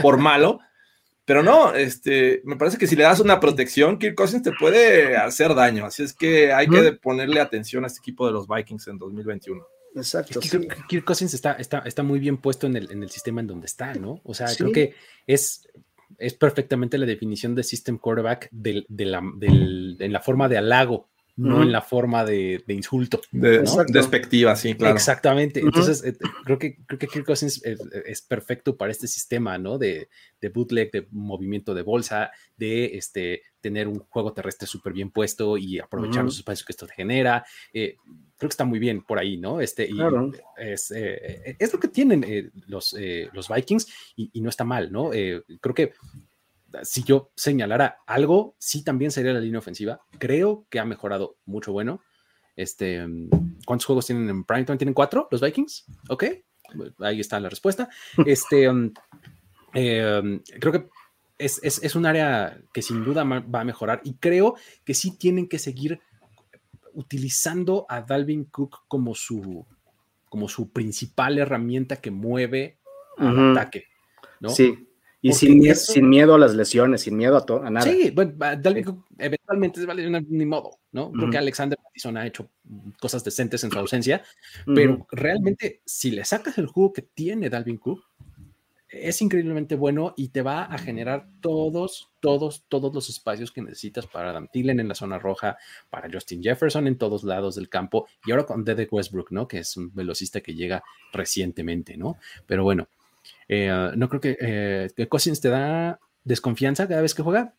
por 0.00 0.16
malo. 0.18 0.60
Pero 1.26 1.42
no, 1.42 1.74
este, 1.74 2.40
me 2.46 2.56
parece 2.56 2.78
que 2.78 2.86
si 2.86 2.96
le 2.96 3.02
das 3.02 3.20
una 3.20 3.38
protección, 3.38 3.98
Kirk 3.98 4.14
Cousins 4.14 4.42
te 4.42 4.52
puede 4.52 5.14
hacer 5.14 5.54
daño. 5.54 5.84
Así 5.84 6.02
es 6.02 6.14
que 6.14 6.54
hay 6.54 6.66
que 6.66 6.92
ponerle 6.92 7.42
atención 7.42 7.84
a 7.84 7.88
este 7.88 7.98
equipo 7.98 8.26
de 8.26 8.32
los 8.32 8.48
Vikings 8.48 8.88
en 8.88 8.96
2021. 8.96 9.62
Exacto. 9.94 10.40
Kirk 10.88 11.04
Cousins 11.04 11.34
está, 11.34 11.52
está, 11.54 11.78
está, 11.80 12.02
muy 12.02 12.18
bien 12.18 12.36
puesto 12.38 12.66
en 12.66 12.76
el, 12.76 12.90
en 12.90 13.02
el, 13.02 13.10
sistema 13.10 13.40
en 13.40 13.46
donde 13.46 13.66
está, 13.66 13.94
¿no? 13.94 14.20
O 14.24 14.34
sea, 14.34 14.48
creo 14.56 14.72
que 14.72 14.94
es, 15.26 15.68
es 16.18 16.34
perfectamente 16.34 16.98
la 16.98 17.06
definición 17.06 17.54
de 17.54 17.62
system 17.62 17.98
quarterback 17.98 18.48
de, 18.50 18.84
la, 18.88 19.18
en 19.40 20.12
la 20.12 20.20
forma 20.20 20.48
de 20.48 20.58
halago, 20.58 21.08
no 21.38 21.62
en 21.62 21.70
la 21.70 21.82
forma 21.82 22.24
de, 22.24 22.62
insulto. 22.68 23.20
De, 23.30 23.62
despectiva, 23.88 24.56
sí, 24.56 24.74
claro. 24.74 24.96
Exactamente. 24.96 25.60
Entonces, 25.60 26.04
eh, 26.04 26.16
creo, 26.44 26.58
que, 26.58 26.78
creo 26.84 26.98
que 26.98 27.06
Kirk 27.06 27.24
Cousins 27.24 27.62
es, 27.64 28.22
perfecto 28.22 28.76
para 28.76 28.90
este 28.90 29.06
sistema, 29.06 29.56
¿no? 29.56 29.78
De, 29.78 30.08
bootleg, 30.52 30.90
de 30.90 31.06
movimiento 31.12 31.74
de 31.74 31.82
bolsa, 31.82 32.32
de 32.56 32.96
este, 32.96 33.42
tener 33.60 33.86
un 33.86 34.00
juego 34.00 34.32
terrestre 34.32 34.66
súper 34.66 34.92
bien 34.92 35.10
puesto 35.10 35.56
y 35.56 35.78
aprovechar 35.78 36.24
los 36.24 36.38
espacios 36.38 36.66
que 36.66 36.72
esto 36.72 36.86
te 36.88 36.94
genera. 36.94 37.46
Eh, 37.72 37.96
creo 38.38 38.48
que 38.48 38.52
está 38.52 38.64
muy 38.64 38.78
bien 38.78 39.02
por 39.02 39.18
ahí, 39.18 39.36
¿no? 39.36 39.60
Este, 39.60 39.88
y 39.90 39.98
es, 40.56 40.92
eh, 40.92 41.56
es, 41.58 41.72
lo 41.72 41.80
que 41.80 41.88
tienen 41.88 42.24
eh, 42.24 42.50
los, 42.66 42.94
eh, 42.98 43.28
los 43.32 43.48
Vikings 43.48 43.86
y, 44.16 44.40
no 44.40 44.48
está 44.48 44.64
mal, 44.64 44.92
¿no? 44.92 45.10
creo 45.10 45.74
que 45.74 45.92
si 46.82 47.02
yo 47.02 47.32
señalara 47.34 47.98
algo, 48.06 48.54
sí 48.58 48.84
también 48.84 49.10
sería 49.10 49.32
la 49.32 49.40
línea 49.40 49.58
ofensiva. 49.58 50.00
Creo 50.18 50.66
que 50.70 50.78
ha 50.78 50.84
mejorado 50.84 51.36
mucho 51.46 51.72
bueno. 51.72 52.00
Este, 52.54 53.04
¿Cuántos 53.66 53.86
juegos 53.86 54.06
tienen 54.06 54.28
en 54.28 54.44
Prime 54.44 54.64
Tienen 54.64 54.94
cuatro 54.94 55.28
los 55.30 55.40
Vikings. 55.40 55.86
Ok, 56.10 56.24
ahí 57.00 57.20
está 57.20 57.40
la 57.40 57.48
respuesta. 57.48 57.88
Este, 58.26 58.68
um, 58.68 58.92
um, 59.74 60.40
creo 60.60 60.72
que 60.72 60.88
es, 61.38 61.60
es, 61.62 61.82
es, 61.82 61.94
un 61.96 62.04
área 62.04 62.60
que 62.72 62.82
sin 62.82 63.04
duda 63.04 63.24
va 63.24 63.60
a 63.60 63.64
mejorar 63.64 64.00
y 64.04 64.14
creo 64.14 64.56
que 64.84 64.92
sí 64.92 65.16
tienen 65.16 65.48
que 65.48 65.58
seguir 65.58 66.00
utilizando 66.98 67.86
a 67.88 68.02
Dalvin 68.02 68.46
Cook 68.46 68.80
como 68.88 69.14
su, 69.14 69.64
como 70.28 70.48
su 70.48 70.72
principal 70.72 71.38
herramienta 71.38 71.96
que 71.96 72.10
mueve 72.10 72.78
al 73.16 73.52
ataque. 73.52 73.84
¿no? 74.40 74.48
Sí. 74.50 74.84
Y 75.20 75.32
sin, 75.32 75.74
sin, 75.74 76.08
miedo 76.08 76.34
a 76.34 76.38
las 76.38 76.54
lesiones, 76.54 77.02
sin 77.02 77.16
miedo 77.16 77.36
a, 77.36 77.66
a 77.66 77.70
nada. 77.70 77.86
Sí, 77.86 78.10
bueno, 78.10 78.34
Dalvin 78.36 78.84
Cook 78.84 79.06
eventualmente 79.16 79.84
vale 79.86 80.08
ni 80.28 80.46
modo, 80.46 80.78
¿no? 80.92 81.10
Creo 81.12 81.30
que 81.30 81.38
Alexander 81.38 81.78
Mattison 81.82 82.16
ha 82.16 82.26
hecho 82.26 82.50
cosas 83.00 83.22
decentes 83.24 83.62
en 83.64 83.70
su 83.70 83.78
ausencia, 83.78 84.22
pero 84.66 85.06
realmente 85.10 85.82
si 85.84 86.10
le 86.10 86.24
sacas 86.24 86.58
el 86.58 86.66
jugo 86.66 86.92
que 86.92 87.02
tiene 87.02 87.48
Dalvin 87.48 87.78
Cook, 87.78 88.04
es 88.90 89.20
increíblemente 89.20 89.76
bueno 89.76 90.14
y 90.16 90.28
te 90.28 90.42
va 90.42 90.64
a 90.64 90.78
generar 90.78 91.28
todos, 91.40 92.10
todos, 92.20 92.64
todos 92.68 92.94
los 92.94 93.08
espacios 93.08 93.52
que 93.52 93.62
necesitas 93.62 94.06
para 94.06 94.30
Adam 94.30 94.48
Thielen 94.48 94.80
en 94.80 94.88
la 94.88 94.94
zona 94.94 95.18
roja, 95.18 95.58
para 95.90 96.08
Justin 96.10 96.42
Jefferson 96.42 96.86
en 96.86 96.96
todos 96.96 97.24
lados 97.24 97.56
del 97.56 97.68
campo 97.68 98.06
y 98.24 98.30
ahora 98.30 98.46
con 98.46 98.64
Dedek 98.64 98.92
Westbrook, 98.92 99.30
¿no? 99.30 99.46
Que 99.46 99.58
es 99.58 99.76
un 99.76 99.94
velocista 99.94 100.40
que 100.40 100.54
llega 100.54 100.82
recientemente, 101.12 101.96
¿no? 101.96 102.16
Pero 102.46 102.64
bueno, 102.64 102.88
eh, 103.48 103.90
no 103.96 104.08
creo 104.08 104.20
que, 104.20 104.36
eh, 104.40 104.90
que 104.96 105.08
Cousins 105.08 105.40
te 105.40 105.50
da 105.50 105.98
desconfianza 106.24 106.88
cada 106.88 107.02
vez 107.02 107.14
que 107.14 107.22
juega. 107.22 107.54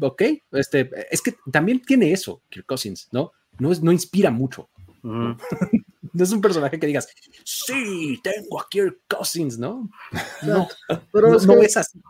Ok, 0.00 0.22
este, 0.52 0.90
es 1.10 1.22
que 1.22 1.34
también 1.50 1.80
tiene 1.82 2.12
eso, 2.12 2.42
Kirk 2.50 2.66
Cousins, 2.66 3.08
¿no? 3.12 3.32
No, 3.58 3.72
es, 3.72 3.82
no 3.82 3.92
inspira 3.92 4.30
mucho. 4.30 4.68
no 6.12 6.24
es 6.24 6.32
un 6.32 6.40
personaje 6.40 6.78
que 6.78 6.86
digas, 6.86 7.08
sí, 7.44 8.20
tengo 8.22 8.60
a 8.60 8.66
Kirk 8.68 9.00
Cousins, 9.08 9.58
¿no? 9.58 9.90
No, 10.42 10.68
pero 11.12 11.28
no, 11.28 11.62
es, 11.62 11.76
así. 11.76 12.00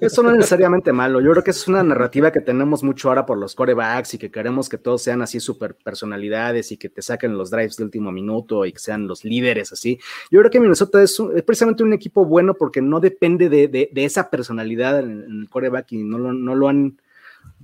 Eso 0.00 0.22
no 0.22 0.30
es 0.30 0.36
necesariamente 0.36 0.92
malo. 0.92 1.20
Yo 1.20 1.30
creo 1.32 1.42
que 1.42 1.52
es 1.52 1.66
una 1.66 1.82
narrativa 1.82 2.30
que 2.30 2.40
tenemos 2.40 2.82
mucho 2.82 3.08
ahora 3.08 3.24
por 3.24 3.38
los 3.38 3.54
corebacks 3.54 4.14
y 4.14 4.18
que 4.18 4.30
queremos 4.30 4.68
que 4.68 4.76
todos 4.76 5.02
sean 5.02 5.22
así 5.22 5.40
super 5.40 5.74
personalidades 5.74 6.70
y 6.70 6.76
que 6.76 6.90
te 6.90 7.00
saquen 7.00 7.36
los 7.36 7.50
drives 7.50 7.76
de 7.76 7.84
último 7.84 8.12
minuto 8.12 8.66
y 8.66 8.72
que 8.72 8.78
sean 8.78 9.06
los 9.06 9.24
líderes 9.24 9.72
así. 9.72 9.98
Yo 10.30 10.40
creo 10.40 10.50
que 10.50 10.60
Minnesota 10.60 11.02
es, 11.02 11.16
precisamente 11.46 11.82
un 11.82 11.94
equipo 11.94 12.26
bueno 12.26 12.54
porque 12.54 12.82
no 12.82 13.00
depende 13.00 13.48
de, 13.48 13.90
esa 13.94 14.30
personalidad 14.30 15.00
en, 15.00 15.40
el 15.42 15.48
coreback 15.48 15.92
y 15.92 16.04
no 16.04 16.18
no 16.18 16.54
lo 16.54 16.68
han 16.68 16.98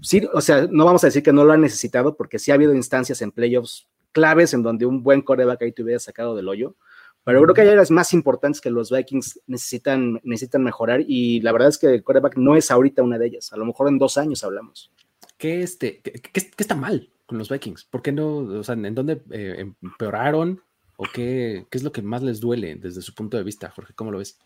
sí, 0.01 0.27
o 0.33 0.41
sea, 0.41 0.67
no 0.71 0.85
vamos 0.85 1.05
a 1.05 1.09
decir 1.09 1.23
que 1.23 1.33
no 1.33 1.45
lo 1.45 1.53
han 1.53 1.61
necesitado, 1.61 2.17
porque 2.17 2.39
sí 2.39 2.51
ha 2.51 2.55
habido 2.55 2.75
instancias 2.75 3.23
en 3.23 3.33
playoffs 3.33 3.87
claves 4.15 4.55
en 4.55 4.63
donde 4.63 4.87
un 4.87 5.03
buen 5.03 5.21
coreback 5.21 5.61
ahí 5.61 5.73
te 5.73 5.83
hubiera 5.83 5.99
sacado 5.99 6.35
del 6.35 6.49
hoyo. 6.49 6.77
Pero 7.25 7.43
creo 7.43 7.55
que 7.55 7.63
hay 7.63 7.69
áreas 7.69 7.91
más 7.91 8.13
importantes 8.13 8.61
que 8.61 8.71
los 8.71 8.91
Vikings 8.91 9.41
necesitan, 9.47 10.21
necesitan 10.25 10.63
mejorar 10.63 11.03
y 11.07 11.41
la 11.41 11.53
verdad 11.53 11.69
es 11.69 11.79
que 11.79 11.87
el 11.95 12.05
coreback 12.05 12.37
no 12.37 12.55
es 12.55 12.71
ahorita 12.71 13.03
una 13.03 13.19
de 13.19 13.27
ellas. 13.27 13.53
A 13.53 13.57
lo 13.57 13.65
mejor 13.65 13.89
en 13.89 13.99
dos 13.99 14.19
años 14.19 14.45
hablamos. 14.45 14.93
¿Qué, 15.39 15.63
este, 15.63 16.01
qué, 16.01 16.53
está 16.59 16.75
mal 16.75 17.11
con 17.27 17.39
los 17.39 17.49
Vikings? 17.49 17.85
¿Por 17.85 18.03
qué 18.03 18.13
no? 18.13 18.37
O 18.37 18.63
sea, 18.63 18.75
¿en 18.75 18.95
dónde 18.95 19.23
eh, 19.31 19.73
empeoraron? 19.83 20.63
¿O 20.97 21.07
qué, 21.13 21.67
qué 21.71 21.79
es 21.79 21.83
lo 21.83 21.93
que 21.93 22.03
más 22.03 22.23
les 22.23 22.41
duele 22.41 22.77
desde 22.77 23.01
su 23.01 23.15
punto 23.15 23.37
de 23.37 23.43
vista, 23.43 23.71
Jorge? 23.71 23.95
¿Cómo 23.95 24.11
lo 24.13 24.19
ves? 24.19 24.39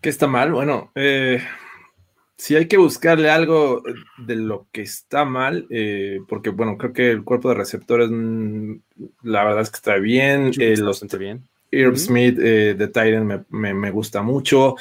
¿Qué 0.00 0.08
está 0.08 0.26
mal? 0.26 0.52
Bueno, 0.52 0.90
eh, 0.94 1.42
si 2.36 2.56
hay 2.56 2.66
que 2.66 2.76
buscarle 2.76 3.30
algo 3.30 3.82
de 4.18 4.36
lo 4.36 4.66
que 4.72 4.82
está 4.82 5.24
mal, 5.24 5.66
eh, 5.70 6.20
porque 6.28 6.50
bueno, 6.50 6.76
creo 6.76 6.92
que 6.92 7.10
el 7.10 7.24
cuerpo 7.24 7.48
de 7.48 7.54
receptores, 7.54 8.08
mm, 8.10 8.74
la 9.22 9.44
verdad 9.44 9.62
es 9.62 9.70
que 9.70 9.76
está 9.76 9.96
bien. 9.96 10.50
Eh, 10.58 10.76
los, 10.76 11.06
bien. 11.18 11.48
Irv 11.70 11.96
Smith 11.96 12.36
de 12.36 12.86
Titan 12.86 13.46
me, 13.48 13.90
gusta 13.90 14.22
mucho. 14.22 14.76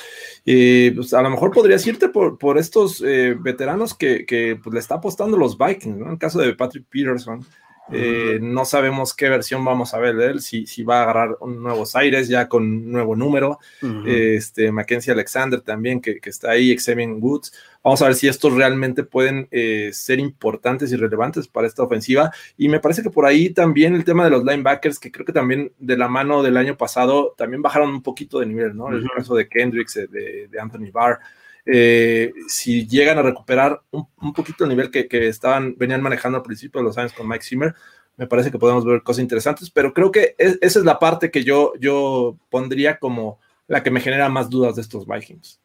pues 0.45 1.13
a 1.13 1.21
lo 1.23 1.29
mejor 1.31 1.51
podrías 1.51 1.85
irte 1.87 2.09
por, 2.09 2.37
por 2.37 2.59
estos 2.59 3.01
veteranos 3.01 3.95
que, 3.95 4.59
pues, 4.61 4.73
le 4.73 4.79
está 4.79 4.95
apostando 4.95 5.35
los 5.35 5.57
Vikings, 5.57 5.97
¿no? 5.97 6.09
En 6.11 6.17
caso 6.17 6.39
de 6.39 6.53
Patrick 6.53 6.85
Peterson. 6.89 7.43
Eh, 7.91 8.39
no 8.41 8.63
sabemos 8.63 9.13
qué 9.13 9.27
versión 9.27 9.65
vamos 9.65 9.93
a 9.93 9.99
ver 9.99 10.15
de 10.15 10.27
él, 10.27 10.41
si, 10.41 10.65
si 10.65 10.83
va 10.83 10.99
a 10.99 11.03
agarrar 11.03 11.37
nuevos 11.45 11.95
aires 11.95 12.29
ya 12.29 12.47
con 12.47 12.63
un 12.63 12.91
nuevo 12.91 13.15
número. 13.15 13.59
este, 14.05 14.71
Mackenzie 14.71 15.11
Alexander 15.11 15.59
también, 15.61 15.99
que, 15.99 16.19
está 16.23 16.51
ahí, 16.51 16.75
Xavier 16.77 17.09
Woods. 17.09 17.53
Vamos 17.83 18.01
a 18.01 18.05
ver 18.05 18.15
si 18.15 18.29
estos 18.29 18.53
realmente 18.53 19.03
pueden 19.03 19.49
eh, 19.51 19.89
ser 19.91 20.19
importantes 20.19 20.91
y 20.93 20.95
relevantes 20.95 21.47
para 21.49 21.67
esta 21.67 21.83
ofensiva. 21.83 22.31
Y 22.57 22.69
me 22.69 22.79
parece 22.79 23.03
que 23.03 23.09
por 23.09 23.25
ahí 23.25 23.49
también 23.49 23.95
el 23.95 24.05
tema 24.05 24.23
de 24.23 24.29
los 24.29 24.45
linebackers, 24.45 24.99
que 24.99 25.11
creo 25.11 25.25
que 25.25 25.33
también 25.33 25.73
de 25.79 25.97
la 25.97 26.07
mano 26.07 26.41
del 26.41 26.55
año 26.55 26.77
pasado, 26.77 27.35
también 27.37 27.61
bajaron 27.61 27.89
un 27.89 28.01
poquito 28.01 28.39
de 28.39 28.45
nivel, 28.45 28.75
¿no? 28.77 28.89
El 28.89 29.09
caso 29.09 29.35
de 29.35 29.49
Kendricks, 29.49 29.95
de, 29.95 30.47
de 30.49 30.59
Anthony 30.59 30.91
Barr. 30.91 31.19
Eh, 31.65 32.33
si 32.47 32.87
llegan 32.87 33.17
a 33.17 33.21
recuperar 33.21 33.81
un, 33.91 34.33
poquito 34.33 34.65
el 34.65 34.69
nivel 34.69 34.91
que, 34.91 35.07
estaban, 35.27 35.75
venían 35.77 36.01
manejando 36.01 36.37
al 36.37 36.43
principio 36.43 36.81
de 36.81 36.85
los 36.85 36.97
años 36.97 37.13
con 37.13 37.27
Mike 37.27 37.45
Zimmer, 37.45 37.73
me 38.17 38.27
parece 38.27 38.51
que 38.51 38.59
podemos 38.59 38.85
ver 38.85 39.01
cosas 39.01 39.23
interesantes, 39.23 39.69
pero 39.71 39.93
creo 39.93 40.11
que 40.11 40.35
esa 40.37 40.79
es 40.79 40.85
la 40.85 40.99
parte 40.99 41.31
que 41.31 41.43
yo, 41.43 41.73
yo 41.79 42.37
pondría 42.49 42.99
como 42.99 43.39
la 43.67 43.81
que 43.81 43.91
me 43.91 44.01
genera 44.01 44.29
más 44.29 44.49
dudas 44.49 44.75
de 44.75 44.81
estos 44.81 45.07
Vikings. 45.07 45.62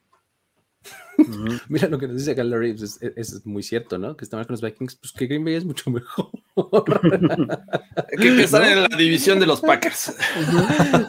Mira 1.69 1.89
lo 1.89 1.99
que 1.99 2.07
nos 2.07 2.17
dice 2.17 2.35
Gallery, 2.35 2.75
pues, 2.75 3.01
es, 3.03 3.45
muy 3.45 3.63
cierto, 3.63 3.99
¿no? 3.99 4.17
Que 4.17 4.25
estamos 4.25 4.47
con 4.47 4.55
los 4.55 4.63
Vikings, 4.63 4.97
pues 4.97 5.13
que 5.13 5.27
Green 5.27 5.45
Bay 5.45 5.55
es 5.55 5.65
mucho 5.65 5.91
mejor. 5.91 6.31
que, 8.19 8.43
están 8.43 8.65
en 8.65 8.83
la 8.83 8.97
división 8.97 9.41
de 9.41 9.47
los 9.47 9.61
Packers. 9.61 10.15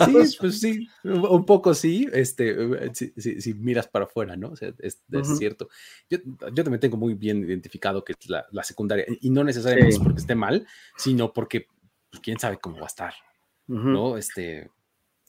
sí, 0.06 0.38
pues 0.40 0.60
sí, 0.60 0.88
un 1.04 1.46
poco 1.46 1.74
sí, 1.74 2.08
este, 2.12 2.56
si, 2.94 3.54
miras 3.54 3.88
para 3.88 4.06
afuera, 4.06 4.36
¿no? 4.36 4.50
O 4.50 4.56
sea, 4.56 4.74
es, 4.80 5.00
cierto. 5.38 5.70
Yo, 6.10 6.18
yo, 6.54 6.64
también 6.64 6.80
tengo 6.80 6.98
muy 6.98 7.14
bien 7.14 7.44
identificado 7.44 8.04
que 8.04 8.14
es 8.14 8.30
la, 8.30 8.64
secundaria, 8.64 9.06
y 9.22 9.30
no 9.30 9.44
necesariamente 9.44 10.00
porque 10.00 10.20
esté 10.20 10.36
mal, 10.36 10.66
sino 10.98 11.34
porque 11.34 11.68
pues, 12.10 12.22
quién 12.22 12.40
sabe 12.40 12.58
cómo 12.58 12.78
va 12.78 12.86
a 12.86 12.88
estar, 12.88 13.14
¿no? 13.68 14.18
Este, 14.18 14.70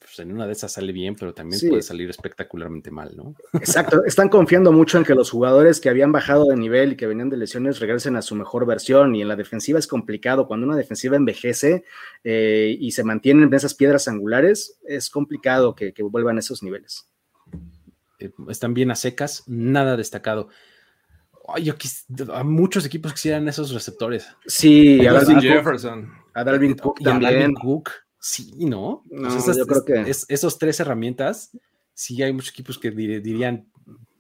pues, 0.01 0.19
en 0.19 0.33
una 0.33 0.47
de 0.47 0.53
esas 0.53 0.73
sale 0.73 0.93
bien, 0.93 1.15
pero 1.15 1.35
también 1.35 1.61
puede 1.69 1.83
salir 1.83 2.09
espectacularmente 2.09 2.91
mal, 2.91 3.15
¿no? 3.17 3.35
Exacto, 3.53 4.03
están 4.05 4.31
confiando 4.31 4.73
mucho 4.73 4.97
en 4.97 5.05
que 5.05 5.15
los 5.15 5.31
jugadores 5.31 5.79
que 5.79 5.91
habían 5.91 6.11
bajado 6.11 6.47
de 6.47 6.57
nivel 6.57 6.93
y 6.93 6.97
que 6.97 7.07
venían 7.07 7.29
de 7.29 7.37
lesiones 7.37 7.81
regresen 7.81 8.17
a 8.17 8.23
su 8.23 8.35
mejor 8.35 8.65
versión 8.65 9.15
y 9.15 9.21
en 9.21 9.29
la 9.29 9.37
defensiva 9.37 9.79
es 9.79 9.87
complicado, 9.87 10.47
cuando 10.49 10.67
una 10.67 10.77
defensiva 10.77 11.17
envejece 11.17 11.85
eh, 12.25 12.77
y 12.81 12.93
se 12.93 13.05
mantienen 13.05 13.45
en 13.45 13.55
esas 13.55 13.75
piedras 13.75 14.09
angulares, 14.09 14.79
es 14.85 15.11
complicado 15.11 15.75
que, 15.75 15.93
vuelvan 16.03 16.39
a 16.39 16.41
esos 16.41 16.63
niveles. 16.63 17.09
Eh, 18.19 18.33
están 18.49 18.73
bien 18.73 18.91
a 18.91 18.95
secas, 18.95 19.45
nada 19.47 19.99
destacado. 19.99 20.49
yo 21.63 21.75
a 22.33 22.43
muchos 22.43 22.87
equipos 22.87 23.13
quisieran 23.13 23.47
esos 23.49 23.73
receptores. 23.75 24.27
Sí, 24.47 25.07
a 25.07 25.13
Dalvin 25.13 25.41
Jefferson. 25.41 26.11
A 26.33 26.43
Dalvin 26.43 26.75
Cook 26.77 27.01
también. 27.01 27.53
Cook. 27.53 27.91
Sí, 28.21 28.67
¿no? 28.67 29.03
yo 29.11 29.67
creo 29.67 29.85
que... 29.85 30.11
esos 30.29 30.59
tres 30.59 30.79
herramientas, 30.79 31.57
sí 31.95 32.23
hay 32.23 32.33
muchos 32.33 32.51
equipos 32.51 32.79
que 32.79 32.91
dirían, 32.91 33.67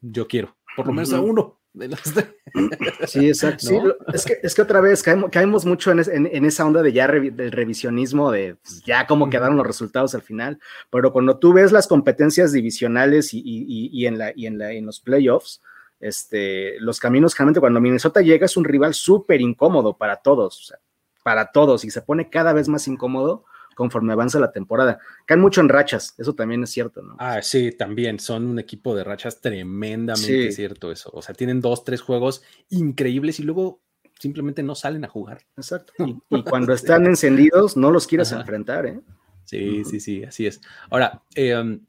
yo 0.01 0.27
quiero, 0.27 0.56
por 0.74 0.86
lo 0.86 0.93
menos 0.93 1.12
a 1.12 1.20
uno. 1.20 1.59
De 1.72 1.86
los 1.86 2.01
Sí, 3.06 3.28
exacto. 3.28 3.97
es, 4.12 4.24
que, 4.24 4.39
es 4.43 4.55
que 4.56 4.62
otra 4.62 4.81
vez 4.81 5.05
caemos, 5.05 5.64
mucho 5.64 5.93
en, 5.93 6.44
esa 6.44 6.66
onda 6.66 6.82
de 6.82 6.93
ya 6.93 7.06
del 7.06 7.52
revisionismo, 7.52 8.32
de 8.32 8.56
pues, 8.56 8.82
ya 8.82 9.06
cómo 9.06 9.31
quedaron 9.31 9.56
los 9.56 9.66
resultados 9.66 10.14
al 10.16 10.22
final. 10.22 10.59
Pero 10.90 11.12
cuando 11.12 11.39
tú 11.39 11.52
ves 11.52 11.70
las 11.70 11.86
competencias 11.86 12.51
divisionales 12.51 13.31
y, 13.32 14.05
en, 14.05 14.18
la, 14.18 14.32
y 14.35 14.47
en, 14.47 14.59
la, 14.59 14.72
en 14.72 14.86
los 14.86 14.98
playoffs, 14.98 15.62
este, 16.01 16.81
los 16.81 16.98
caminos 16.98 17.35
generalmente 17.35 17.60
cuando 17.60 17.81
Minnesota 17.81 18.20
llega 18.20 18.47
es 18.47 18.56
un 18.56 18.64
rival 18.64 18.94
súper 18.94 19.40
incómodo 19.40 19.97
para 19.97 20.16
todos, 20.16 20.74
para 21.22 21.52
todos, 21.52 21.85
y 21.85 21.90
se 21.90 22.02
pone 22.02 22.31
cada 22.31 22.52
vez 22.52 22.68
más 22.68 22.89
incómodo 22.89 23.44
conforme 23.81 24.12
avanza 24.12 24.39
la 24.39 24.52
temporada. 24.52 24.98
Caen 25.24 25.40
mucho 25.40 25.62
en 25.62 25.70
rachas, 25.70 26.15
eso 26.19 26.35
también 26.35 26.62
es 26.62 26.69
cierto, 26.69 27.01
¿no? 27.01 27.16
Ah, 27.19 27.40
sí, 27.40 27.73
también 27.73 28.19
son 28.19 28.44
un 28.44 28.59
equipo 28.59 28.94
de 28.94 29.05
rachas 29.05 29.40
tremendamente 29.40 30.52
cierto 30.52 30.93
eso. 30.93 31.09
O 31.15 31.23
sea, 31.23 31.35
tienen 31.35 31.62
dos, 31.62 31.82
tres 31.82 32.02
juegos 32.02 32.43
increíbles 32.69 33.40
y 33.40 33.44
luego 33.44 33.81
simplemente 34.19 34.62
no 34.62 34.74
salen 34.74 35.07
a 35.07 35.09
jugar. 35.09 35.40
Exacto. 35.57 35.94
Y, 35.97 36.15
cuando 36.43 36.74
están 36.74 37.07
encendidos, 37.07 37.74
no 37.78 37.90
los 37.90 38.07
quieres 38.07 38.32
enfrentar, 38.32 38.85
¿eh? 38.85 39.01
Sí, 39.47 39.82
sí, 39.86 39.98
sí, 39.98 40.24
así 40.24 40.47
es. 40.47 40.61
Ahora, 40.90 41.23
eh, 41.35 41.81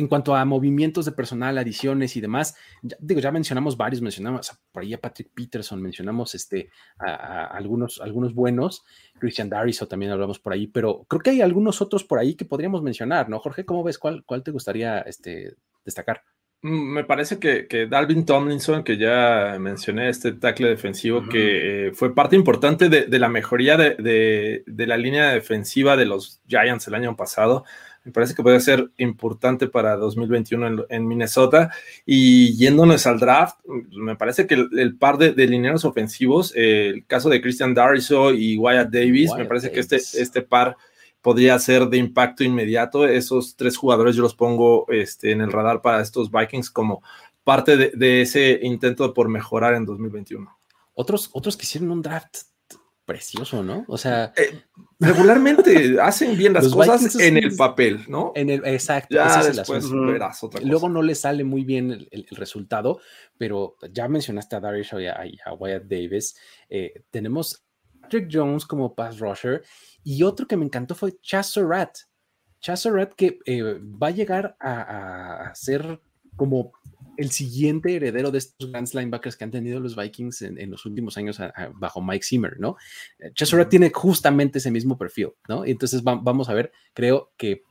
en 0.00 0.08
cuanto 0.08 0.34
a 0.34 0.44
movimientos 0.44 1.04
de 1.04 1.12
personal, 1.12 1.58
adiciones 1.58 2.16
y 2.16 2.20
demás, 2.20 2.56
digo, 2.98 3.20
ya 3.20 3.30
mencionamos 3.30 3.76
varios, 3.76 4.00
mencionamos 4.00 4.50
por 4.72 4.82
ahí 4.82 4.94
a 4.94 5.00
Patrick 5.00 5.30
Peterson, 5.34 5.80
mencionamos 5.80 6.34
este, 6.34 6.70
a, 6.98 7.44
algunos, 7.44 8.00
algunos 8.00 8.34
buenos, 8.34 8.82
Christian 9.18 9.50
Dariso 9.50 9.86
también 9.86 10.10
hablamos 10.10 10.38
por 10.38 10.54
ahí, 10.54 10.66
pero 10.66 11.04
creo 11.06 11.20
que 11.20 11.30
hay 11.30 11.42
algunos 11.42 11.82
otros 11.82 12.02
por 12.02 12.18
ahí 12.18 12.34
que 12.34 12.46
podríamos 12.46 12.82
mencionar, 12.82 13.28
¿no? 13.28 13.38
Jorge, 13.38 13.66
¿cómo 13.66 13.84
ves? 13.84 13.98
¿Cuál, 13.98 14.24
cuál 14.24 14.42
te 14.42 14.50
gustaría 14.50 15.00
este, 15.00 15.54
destacar? 15.84 16.22
Mm, 16.62 16.92
me 16.92 17.04
parece 17.04 17.38
que, 17.38 17.66
que, 17.66 17.86
Dalvin 17.86 18.24
Tomlinson, 18.24 18.84
que 18.84 18.96
ya 18.96 19.56
mencioné, 19.58 20.08
este 20.08 20.32
tackle 20.32 20.68
defensivo, 20.68 21.28
que 21.28 21.88
eh, 21.88 21.92
fue 21.92 22.14
parte 22.14 22.36
importante 22.36 22.88
de, 22.88 23.18
la 23.18 23.28
mejoría 23.28 23.76
de, 23.76 24.62
de, 24.66 24.86
la 24.86 24.96
línea 24.96 25.30
defensiva 25.30 25.96
de 25.96 26.06
los 26.06 26.40
Giants 26.46 26.88
el 26.88 26.94
año 26.94 27.16
pasado 27.16 27.64
me 28.10 28.12
parece 28.12 28.34
que 28.34 28.42
puede 28.42 28.58
ser 28.58 28.90
importante 28.98 29.68
para 29.68 29.96
2021 29.96 30.86
en, 30.88 31.06
Minnesota. 31.06 31.70
Y 32.04 32.56
yéndonos 32.56 33.06
al 33.06 33.20
draft, 33.20 33.60
me 33.92 34.16
parece 34.16 34.48
que 34.48 34.54
el, 34.54 34.96
par 34.98 35.16
de, 35.16 35.32
de, 35.32 35.46
lineros 35.46 35.84
ofensivos, 35.84 36.52
el 36.56 37.06
caso 37.06 37.28
de 37.28 37.40
Christian 37.40 37.72
Dariso 37.72 38.34
y 38.34 38.58
Wyatt 38.58 38.90
Davis, 38.90 39.32
me 39.36 39.44
parece 39.44 39.70
que 39.70 39.78
este, 39.78 39.96
este 39.96 40.42
par 40.42 40.76
podría 41.20 41.56
ser 41.60 41.86
de 41.86 41.98
impacto 41.98 42.42
inmediato. 42.42 43.06
Esos 43.06 43.54
tres 43.54 43.76
jugadores 43.76 44.16
yo 44.16 44.22
los 44.22 44.34
pongo 44.34 44.86
este, 44.88 45.30
en 45.30 45.40
el 45.40 45.52
radar 45.52 45.82
para 45.82 46.02
estos 46.02 46.32
Vikings 46.32 46.70
como 46.70 47.04
parte 47.44 47.76
de, 47.76 47.92
de 47.94 48.22
ese 48.22 48.58
intento 48.62 49.14
por 49.14 49.28
mejorar 49.28 49.74
en 49.74 49.84
2021. 49.84 50.58
Otros, 50.94 51.30
otros 51.32 51.56
que 51.56 51.62
hicieron 51.62 51.92
un 51.92 52.02
draft 52.02 52.50
precioso, 53.10 53.64
¿no? 53.64 53.84
O 53.88 53.98
sea, 53.98 54.32
eh, 54.36 54.62
regularmente 55.00 55.96
hacen 56.00 56.38
bien 56.38 56.52
las 56.52 56.68
cosas 56.68 57.16
en 57.16 57.36
el 57.36 57.56
papel, 57.56 58.04
¿no? 58.06 58.30
En 58.36 58.50
el, 58.50 58.64
exacto. 58.64 59.16
Ya 59.16 59.42
después 59.42 59.90
verás 59.90 60.44
otra 60.44 60.60
Luego 60.60 60.88
no 60.88 61.02
le 61.02 61.16
sale 61.16 61.42
muy 61.42 61.64
bien 61.64 62.06
el, 62.12 62.26
resultado, 62.30 63.00
pero 63.36 63.74
ya 63.90 64.06
mencionaste 64.06 64.54
a 64.54 64.60
Darius 64.60 64.92
y 64.92 65.08
a, 65.08 65.52
Wyatt 65.58 65.86
Davis. 65.86 66.36
Eh, 66.68 67.02
tenemos 67.10 67.64
Patrick 68.00 68.28
Jones 68.30 68.64
como 68.64 68.94
pass 68.94 69.18
rusher 69.18 69.64
y 70.04 70.22
otro 70.22 70.46
que 70.46 70.56
me 70.56 70.64
encantó 70.64 70.94
fue 70.94 71.18
Chaz 71.20 71.48
Surratt. 71.48 71.98
Chaz 72.60 72.86
que 73.16 73.40
eh, 73.44 73.80
va 73.80 74.06
a 74.06 74.12
llegar 74.12 74.56
a, 74.60 75.48
a 75.48 75.54
ser 75.56 76.00
como 76.36 76.70
el 77.20 77.30
siguiente 77.30 77.94
heredero 77.94 78.30
de 78.30 78.38
estos 78.38 78.70
grandes 78.70 78.94
linebackers 78.94 79.36
que 79.36 79.44
han 79.44 79.50
tenido 79.50 79.78
los 79.78 79.94
Vikings 79.94 80.42
en, 80.42 80.70
los 80.70 80.86
últimos 80.86 81.18
años 81.18 81.38
bajo 81.74 82.00
Mike 82.00 82.24
Zimmer, 82.24 82.58
¿no? 82.58 82.76
Eh, 83.18 83.30
Chesura 83.34 83.68
tiene 83.68 83.90
justamente 83.94 84.58
ese 84.58 84.70
mismo 84.70 84.96
perfil, 84.96 85.32
¿no? 85.46 85.64
Entonces 85.66 86.02
vamos 86.02 86.48
a 86.48 86.54
ver, 86.54 86.72
creo 86.94 87.32
que 87.36 87.62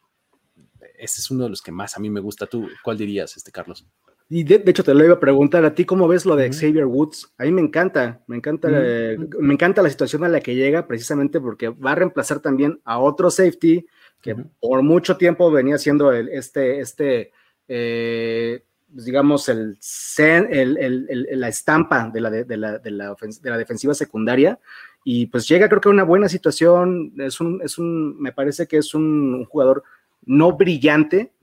ese 1.00 1.22
es 1.22 1.32
uno 1.32 1.46
de 1.46 1.50
los 1.50 1.62
que 1.62 1.72
más 1.72 1.98
a 1.98 2.00
mí 2.00 2.10
me 2.10 2.20
gusta. 2.20 2.46
¿Tú 2.46 2.68
cuál 2.84 2.98
dirías, 2.98 3.36
este 3.38 3.52
Carlos? 3.52 3.88
Y 4.32 4.44
de, 4.44 4.62
hecho 4.68 4.84
te 4.84 4.94
lo 4.94 5.04
iba 5.04 5.16
a 5.16 5.20
preguntar 5.20 5.66
a 5.66 5.74
ti, 5.74 5.86
¿cómo 5.86 6.08
ves 6.08 6.28
lo 6.28 6.36
de 6.36 6.54
Xavier 6.54 6.86
Woods? 6.86 7.34
A 7.40 7.46
mí 7.46 7.52
me 7.52 7.62
encanta, 7.62 8.22
me 8.28 8.36
encanta, 8.36 8.70
eh, 8.72 9.18
me 9.40 9.56
encanta 9.56 9.82
la 9.82 9.90
situación 9.90 10.24
a 10.24 10.30
la 10.30 10.42
que 10.42 10.54
llega 10.54 10.86
precisamente 10.86 11.42
porque 11.42 11.70
va 11.70 11.94
a 11.94 11.96
reemplazar 11.96 12.40
también 12.40 12.80
a 12.84 13.00
otro 13.00 13.32
safety 13.32 13.88
que 14.22 14.36
por 14.60 14.84
mucho 14.84 15.18
tiempo 15.18 15.50
venía 15.50 15.80
siendo 15.80 16.12
el, 16.12 16.30
este, 16.30 16.80
este, 16.80 17.32
eh, 17.68 18.66
pues, 18.94 19.06
digamos, 19.06 19.50
el, 19.50 19.78
la 20.18 21.48
estampa 21.48 22.10
de 22.10 22.22
la, 22.22 22.30
de, 22.30 22.58
la, 22.58 22.80
de, 22.80 22.92
la, 22.92 23.58
defensiva 23.58 23.94
secundaria. 23.94 24.60
Y 25.04 25.28
pues 25.28 25.48
llega, 25.48 25.70
creo 25.70 25.82
que 25.82 25.90
a 25.90 25.92
una 25.92 26.04
buena 26.04 26.30
situación. 26.30 27.14
Es 27.18 27.40
un, 27.40 27.62
es 27.64 27.78
un, 27.78 28.20
me 28.20 28.32
parece 28.32 28.68
que 28.68 28.78
es 28.78 28.94
un, 28.94 29.46
jugador 29.46 29.84
no 30.26 30.54
brillante, 30.54 31.34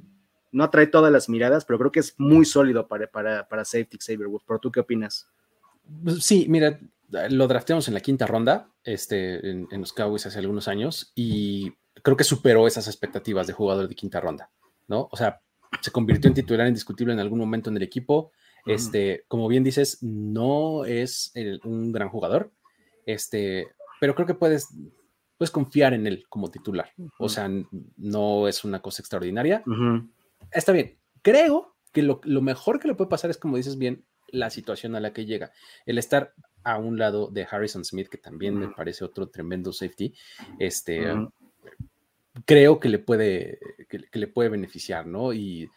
no 0.52 0.64
atrae 0.64 0.86
todas 0.86 1.12
las 1.12 1.28
miradas, 1.28 1.64
pero 1.64 1.78
creo 1.78 1.92
que 1.92 2.00
es 2.00 2.14
muy 2.18 2.44
sólido 2.44 2.86
para, 2.88 3.06
para, 3.06 3.48
para 3.48 3.64
safety 3.64 3.98
Xavier. 3.98 4.28
¿Pero 4.46 4.58
tú 4.58 4.70
qué 4.70 4.80
opinas? 4.80 5.28
Sí, 6.20 6.46
mira, 6.48 6.80
lo 7.30 7.46
drafteamos 7.46 7.88
en 7.88 7.94
la 7.94 8.00
quinta 8.00 8.26
ronda 8.26 8.68
este, 8.82 9.50
en, 9.50 9.68
en, 9.70 9.80
los 9.80 9.92
Cowboys 9.92 10.26
hace 10.26 10.40
algunos 10.40 10.66
años 10.66 11.12
y 11.14 11.72
creo 12.02 12.16
que 12.16 12.24
superó 12.24 12.66
esas 12.66 12.88
expectativas 12.88 13.46
de 13.46 13.52
jugador 13.52 13.88
de 13.88 13.94
quinta 13.94 14.20
ronda, 14.20 14.50
¿no? 14.88 15.08
O 15.12 15.16
sea, 15.16 15.40
se 15.80 15.90
convirtió 15.90 16.28
en 16.28 16.34
titular 16.34 16.66
indiscutible 16.66 17.12
en 17.12 17.20
algún 17.20 17.38
momento 17.38 17.70
en 17.70 17.76
el 17.76 17.82
equipo. 17.82 18.32
Este, 18.66 19.24
como 19.28 19.46
bien 19.46 19.62
dices, 19.62 19.98
no 20.02 20.84
es 20.84 21.32
un 21.62 21.92
gran 21.92 22.08
jugador, 22.08 22.50
este, 23.06 23.68
pero 24.00 24.14
creo 24.14 24.26
que 24.26 24.34
puedes, 24.34 24.68
puedes 25.38 25.52
confiar 25.52 25.94
en 25.94 26.06
él 26.06 26.24
como 26.28 26.50
titular. 26.50 26.92
O 27.18 27.28
sea, 27.28 27.48
no 27.96 28.48
es 28.48 28.64
una 28.64 28.80
cosa 28.80 29.02
extraordinaria. 29.02 29.62
Está 30.50 30.72
bien. 30.72 30.98
Creo 31.22 31.76
que 31.92 32.02
lo, 32.02 32.20
mejor 32.42 32.80
que 32.80 32.88
le 32.88 32.94
puede 32.94 33.08
pasar 33.08 33.30
es, 33.30 33.38
como 33.38 33.56
dices 33.56 33.78
bien, 33.78 34.04
la 34.28 34.50
situación 34.50 34.96
a 34.96 35.00
la 35.00 35.12
que 35.12 35.26
llega. 35.26 35.52
El 35.86 35.98
estar 35.98 36.34
a 36.64 36.78
un 36.78 36.98
lado 36.98 37.28
de 37.28 37.46
Harrison 37.48 37.84
Smith, 37.84 38.08
que 38.08 38.18
también 38.18 38.58
me 38.58 38.68
parece 38.68 39.04
otro 39.04 39.28
tremendo 39.28 39.72
safety, 39.72 40.12
este, 40.58 41.06
creo 42.46 42.80
que 42.80 42.88
le 42.88 42.98
puede, 42.98 43.58
que, 43.88 44.18
le 44.18 44.26
puede 44.28 44.48
beneficiar, 44.48 45.06
¿no? 45.06 45.32
Y 45.32 45.68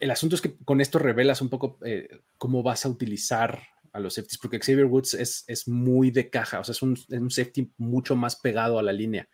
el 0.00 0.10
asunto 0.10 0.34
es 0.34 0.42
que 0.42 0.56
con 0.64 0.80
esto 0.80 0.98
revelas 0.98 1.40
un 1.40 1.48
poco 1.48 1.78
eh, 1.84 2.08
cómo 2.36 2.62
vas 2.62 2.84
a 2.84 2.88
utilizar 2.88 3.62
a 3.92 4.00
los 4.00 4.14
safeties, 4.14 4.38
porque 4.38 4.58
Xavier 4.58 4.86
Woods 4.86 5.14
es, 5.14 5.44
es 5.46 5.68
muy 5.68 6.10
de 6.10 6.28
caja, 6.28 6.60
o 6.60 6.64
sea, 6.64 6.72
es 6.72 6.82
un, 6.82 6.96
safety 7.30 7.72
mucho 7.76 8.16
más 8.16 8.36
pegado 8.36 8.78
a 8.78 8.82
la 8.82 8.92
línea. 8.92 9.28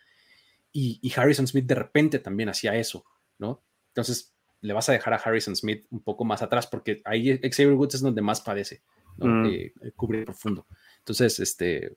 Y, 0.72 0.98
y, 1.00 1.12
Harrison 1.18 1.46
Smith 1.46 1.64
de 1.64 1.74
repente 1.74 2.18
también 2.18 2.50
hacía 2.50 2.76
eso, 2.76 3.04
¿no? 3.38 3.62
Entonces, 3.88 4.34
le 4.60 4.74
vas 4.74 4.88
a 4.88 4.92
dejar 4.92 5.14
a 5.14 5.16
Harrison 5.16 5.56
Smith 5.56 5.86
un 5.90 6.02
poco 6.02 6.24
más 6.24 6.42
atrás, 6.42 6.66
porque 6.66 7.00
ahí 7.04 7.38
Xavier 7.38 7.74
Woods 7.74 7.94
es 7.94 8.00
donde 8.02 8.20
más 8.20 8.42
padece, 8.42 8.82
¿no? 9.16 9.26
Mm. 9.26 9.46
Eh, 9.46 9.72
cubre 9.96 10.24
profundo. 10.24 10.66
Entonces, 10.98 11.40
este, 11.40 11.96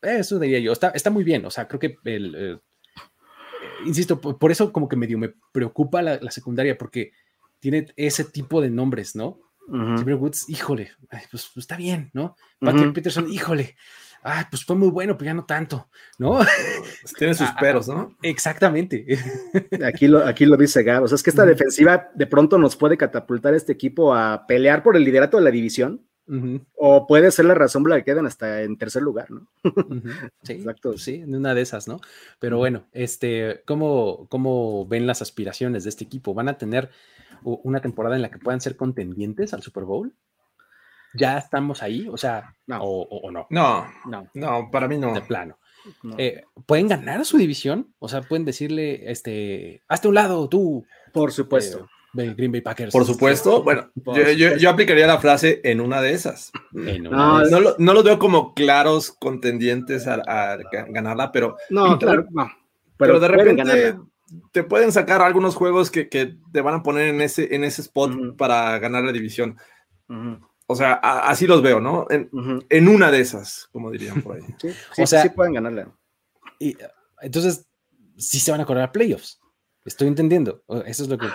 eso 0.00 0.38
diría 0.38 0.60
yo, 0.60 0.72
está, 0.72 0.90
está 0.90 1.10
muy 1.10 1.24
bien, 1.24 1.44
o 1.44 1.50
sea, 1.50 1.68
creo 1.68 1.80
que 1.80 1.96
el, 2.04 2.34
eh, 2.34 2.58
insisto, 3.84 4.20
por, 4.20 4.50
eso 4.50 4.72
como 4.72 4.88
que 4.88 4.96
medio 4.96 5.18
me 5.18 5.32
preocupa 5.52 6.02
la, 6.02 6.18
la 6.20 6.30
secundaria, 6.30 6.76
porque 6.76 7.12
tiene 7.60 7.86
ese 7.96 8.24
tipo 8.24 8.60
de 8.60 8.70
nombres, 8.70 9.16
¿no? 9.16 9.40
Uh 9.68 10.00
Woods, 10.14 10.48
híjole, 10.48 10.92
pues, 11.10 11.50
pues, 11.52 11.56
está 11.58 11.76
bien, 11.76 12.10
¿no? 12.14 12.36
Patrick 12.58 12.94
Peterson, 12.94 13.30
híjole, 13.30 13.76
ay, 14.22 14.44
pues 14.50 14.64
fue 14.64 14.76
muy 14.76 14.88
bueno, 14.88 15.18
pero 15.18 15.26
ya 15.26 15.34
no 15.34 15.44
tanto, 15.44 15.90
¿no? 16.18 16.38
Pues 17.02 17.12
tiene 17.18 17.34
sus 17.34 17.48
ah, 17.50 17.56
peros, 17.60 17.86
¿no? 17.86 18.16
Exactamente. 18.22 19.06
Aquí 19.84 20.08
lo, 20.08 20.24
aquí 20.24 20.46
lo 20.46 20.56
dice 20.56 20.82
Gab, 20.82 21.02
o 21.02 21.08
sea, 21.08 21.16
es 21.16 21.22
que 21.22 21.30
esta 21.30 21.44
defensiva 21.44 22.10
de 22.14 22.26
pronto 22.26 22.56
nos 22.56 22.76
puede 22.76 22.96
catapultar 22.96 23.52
este 23.52 23.72
equipo 23.72 24.14
a 24.14 24.46
pelear 24.46 24.82
por 24.82 24.96
el 24.96 25.04
liderato 25.04 25.36
de 25.36 25.44
la 25.44 25.50
división, 25.50 26.07
o 26.76 27.06
puede 27.06 27.30
ser 27.30 27.46
la 27.46 27.54
razón 27.54 27.82
por 27.82 27.90
la 27.90 27.98
que 27.98 28.04
quedan 28.04 28.26
hasta 28.26 28.62
en 28.62 28.76
tercer 28.76 29.02
lugar, 29.02 29.30
¿no? 29.30 29.48
Sí, 30.42 30.52
Exacto. 30.54 30.96
Sí, 30.98 31.16
en 31.16 31.34
una 31.34 31.54
de 31.54 31.62
esas, 31.62 31.88
¿no? 31.88 32.00
Pero 32.38 32.58
bueno, 32.58 32.84
este, 32.92 33.62
¿cómo, 33.66 34.26
¿cómo 34.28 34.86
ven 34.86 35.06
las 35.06 35.22
aspiraciones 35.22 35.84
de 35.84 35.90
este 35.90 36.04
equipo? 36.04 36.34
¿Van 36.34 36.48
a 36.48 36.58
tener 36.58 36.90
una 37.42 37.80
temporada 37.80 38.16
en 38.16 38.22
la 38.22 38.30
que 38.30 38.38
puedan 38.38 38.60
ser 38.60 38.76
contendientes 38.76 39.54
al 39.54 39.62
Super 39.62 39.84
Bowl? 39.84 40.12
¿Ya 41.14 41.38
estamos 41.38 41.82
ahí? 41.82 42.08
O 42.10 42.16
sea, 42.16 42.54
no. 42.66 42.82
O, 42.82 43.30
no. 43.30 43.46
No, 43.50 43.86
no, 44.06 44.28
no, 44.34 44.70
para 44.70 44.88
mí 44.88 44.98
no. 44.98 45.14
De 45.14 45.22
plano. 45.22 45.58
Eh, 46.18 46.44
¿Pueden 46.66 46.88
ganar 46.88 47.24
su 47.24 47.38
división? 47.38 47.94
O 47.98 48.08
sea, 48.08 48.22
pueden 48.22 48.44
decirle, 48.44 49.10
este, 49.10 49.82
hazte 49.88 50.08
un 50.08 50.14
lado 50.14 50.48
tú. 50.48 50.84
Por 51.12 51.32
supuesto. 51.32 51.88
Eh, 52.16 52.34
Green 52.36 52.52
Bay 52.52 52.60
Packers. 52.60 52.92
Por 52.92 53.04
supuesto. 53.04 53.62
Bueno, 53.62 53.90
yo, 54.36 54.70
aplicaría 54.70 55.06
la 55.06 55.18
frase 55.18 55.60
en 55.62 55.80
una 55.80 56.00
de 56.00 56.12
esas. 56.12 56.50
no, 56.72 57.42
no, 57.78 57.94
los 57.94 58.04
veo 58.04 58.18
como 58.18 58.54
claros 58.54 59.12
contendientes 59.12 60.06
a, 60.06 60.58
ganarla, 60.88 61.30
pero. 61.32 61.56
No, 61.70 61.98
claro, 61.98 62.26
no. 62.30 62.50
Pero, 62.96 63.20
de 63.20 63.28
repente 63.28 63.96
te 64.52 64.62
pueden 64.62 64.92
sacar 64.92 65.22
algunos 65.22 65.54
juegos 65.54 65.90
que, 65.90 66.04
te 66.04 66.60
van 66.60 66.74
a 66.74 66.82
poner 66.82 67.08
en 67.08 67.20
ese, 67.20 67.54
en 67.54 67.64
ese 67.64 67.82
spot 67.82 68.36
para 68.36 68.78
ganar 68.78 69.04
la 69.04 69.12
división. 69.12 69.56
O 70.66 70.74
sea, 70.74 70.94
así 70.94 71.46
los 71.46 71.62
veo, 71.62 71.80
¿no? 71.80 72.06
En, 72.10 72.88
una 72.88 73.10
de 73.10 73.20
esas, 73.20 73.68
como 73.72 73.90
dirían 73.90 74.22
por 74.22 74.36
ahí. 74.36 74.42
Sí, 74.94 75.02
o 75.02 75.06
sea, 75.06 75.22
sí 75.22 75.28
pueden 75.30 75.54
ganarle. 75.54 75.86
Y, 76.58 76.76
entonces, 77.20 77.66
sí 78.16 78.40
se 78.40 78.50
van 78.50 78.60
a 78.60 78.66
correr 78.66 78.82
a 78.82 78.92
playoffs. 78.92 79.40
Estoy 79.84 80.08
entendiendo. 80.08 80.62
Eso 80.84 81.04
es 81.04 81.08
lo 81.08 81.16
que 81.16 81.28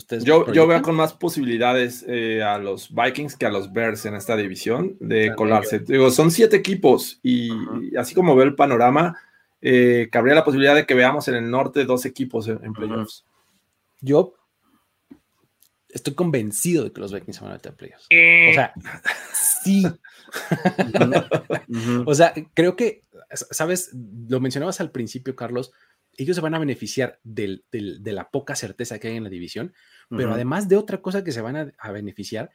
ustedes. 0.00 0.24
Yo, 0.24 0.52
yo 0.52 0.66
veo 0.66 0.82
con 0.82 0.94
más 0.94 1.12
posibilidades 1.12 2.04
eh, 2.08 2.42
a 2.42 2.58
los 2.58 2.94
Vikings 2.94 3.36
que 3.36 3.46
a 3.46 3.50
los 3.50 3.72
Bears 3.72 4.04
en 4.06 4.14
esta 4.14 4.36
división 4.36 4.96
de 5.00 5.34
colarse. 5.34 5.78
Digo, 5.80 6.10
son 6.10 6.30
siete 6.30 6.56
equipos 6.56 7.20
y 7.22 7.50
así 7.96 8.14
como 8.14 8.34
veo 8.34 8.44
el 8.44 8.54
panorama 8.54 9.16
eh, 9.62 10.08
cabría 10.10 10.34
la 10.34 10.44
posibilidad 10.44 10.74
de 10.74 10.86
que 10.86 10.94
veamos 10.94 11.28
en 11.28 11.34
el 11.34 11.50
norte 11.50 11.84
dos 11.84 12.06
equipos 12.06 12.48
en, 12.48 12.72
playoffs. 12.72 13.24
Yo 14.00 14.34
estoy 15.88 16.14
convencido 16.14 16.84
de 16.84 16.92
que 16.92 17.00
los 17.00 17.12
Vikings 17.12 17.36
se 17.36 17.42
van 17.42 17.52
a 17.52 17.56
meter 17.56 17.72
a 17.72 17.76
playoffs. 17.76 18.04
O 18.04 18.54
sea, 18.54 18.72
sí. 19.34 19.86
o 22.06 22.14
sea, 22.14 22.32
creo 22.54 22.76
que, 22.76 23.02
sabes, 23.50 23.90
lo 24.28 24.40
mencionabas 24.40 24.80
al 24.80 24.90
principio, 24.90 25.36
Carlos, 25.36 25.72
ellos 26.22 26.36
se 26.36 26.42
van 26.42 26.54
a 26.54 26.58
beneficiar 26.58 27.18
de 27.22 27.62
la 28.04 28.30
poca 28.30 28.54
certeza 28.54 28.98
que 28.98 29.08
hay 29.08 29.16
en 29.16 29.24
la 29.24 29.30
división, 29.30 29.72
pero 30.08 30.32
además 30.32 30.68
de 30.68 30.76
otra 30.76 31.00
cosa 31.00 31.24
que 31.24 31.32
se 31.32 31.40
van 31.40 31.74
a, 31.76 31.90
beneficiar 31.92 32.50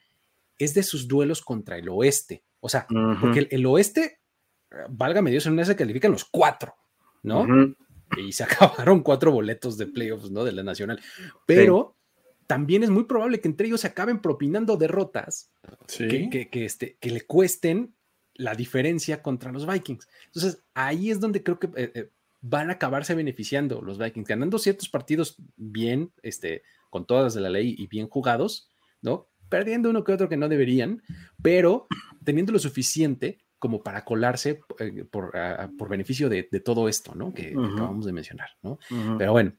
es 0.58 0.74
de 0.74 0.82
sus 0.82 1.08
duelos 1.08 1.42
contra 1.42 1.76
el 1.78 1.88
oeste. 1.88 2.42
O 2.60 2.68
sea, 2.68 2.86
porque 3.20 3.48
el, 3.50 3.66
oeste, 3.66 4.20
válgame 4.88 5.30
Dios, 5.30 5.46
en 5.46 5.52
una 5.52 5.64
se 5.64 5.76
califican 5.76 6.12
los 6.12 6.24
cuatro. 6.24 6.74
¿no? 7.26 7.74
Y 8.16 8.32
se 8.32 8.44
acabaron 8.44 9.02
cuatro 9.02 9.32
boletos 9.32 9.76
de 9.76 9.86
playoffs, 9.86 10.30
¿no? 10.30 10.44
De 10.44 10.52
la 10.52 10.62
nacional. 10.62 11.00
Pero 11.44 11.96
también 12.46 12.84
es 12.84 12.90
muy 12.90 13.04
probable 13.04 13.40
que 13.40 13.48
entre 13.48 13.66
ellos 13.66 13.80
se 13.80 13.88
acaben 13.88 14.20
propinando 14.20 14.76
derrotas 14.76 15.50
que, 15.88 16.48
este, 16.52 16.96
que 17.00 17.10
le 17.10 17.22
cuesten 17.22 17.94
la 18.34 18.54
diferencia 18.54 19.22
contra 19.22 19.50
los 19.50 19.66
Vikings. 19.66 20.08
Entonces, 20.26 20.62
ahí 20.74 21.10
es 21.10 21.20
donde 21.20 21.42
creo 21.42 21.58
que 21.58 21.66
eh, 21.74 21.90
eh, 21.94 22.10
van 22.48 22.70
a 22.70 22.74
acabarse 22.74 23.14
beneficiando 23.14 23.82
los 23.82 23.98
Vikings, 23.98 24.28
ganando 24.28 24.58
ciertos 24.58 24.88
partidos 24.88 25.36
bien, 25.56 26.12
este, 26.22 26.62
con 26.90 27.04
todas 27.04 27.34
de 27.34 27.40
la 27.40 27.50
ley 27.50 27.74
y 27.76 27.88
bien 27.88 28.08
jugados, 28.08 28.70
¿no? 29.02 29.28
Perdiendo 29.48 29.90
uno 29.90 30.04
que 30.04 30.12
otro 30.12 30.28
que 30.28 30.36
no 30.36 30.48
deberían, 30.48 31.02
pero 31.42 31.88
teniendo 32.24 32.52
lo 32.52 32.58
suficiente 32.58 33.38
como 33.58 33.82
para 33.82 34.04
colarse 34.04 34.60
eh, 34.78 35.04
ah, 35.34 35.68
por, 35.76 35.88
beneficio 35.88 36.28
de, 36.28 36.44
todo 36.64 36.88
esto, 36.88 37.14
¿no? 37.14 37.34
Que, 37.34 37.48
acabamos 37.48 38.06
de 38.06 38.12
mencionar, 38.12 38.50
¿no? 38.62 38.78
Pero 39.18 39.32
bueno, 39.32 39.52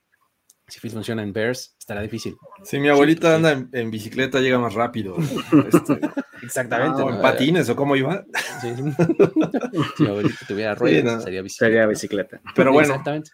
si 0.68 0.80
funciona 0.90 1.24
en 1.24 1.34
Bears, 1.34 1.76
estará 1.80 2.02
difícil. 2.02 2.36
Si 2.64 2.80
mi 2.80 2.90
abuelita 2.90 3.36
anda 3.36 3.68
en, 3.72 3.92
bicicleta, 3.92 4.40
llega 4.42 4.60
más 4.60 4.74
rápido. 4.74 5.16
Este, 6.38 6.46
Exactamente. 6.46 7.02
O 7.02 7.10
en 7.10 7.22
patines, 7.22 7.68
¿o 7.70 7.76
cómo 7.76 7.96
iba? 7.96 8.24
Sí. 8.62 8.74
si 8.76 10.04
mi 10.04 10.10
abuelita 10.10 10.46
tuviera 10.48 10.76
ruedas, 10.76 11.24
sería 11.24 11.42
bicicleta. 11.42 11.72
Sería 11.72 11.88
bicicleta. 11.88 12.42
Pero 12.56 12.72
bueno. 12.72 12.90
Exactamente. 12.90 13.32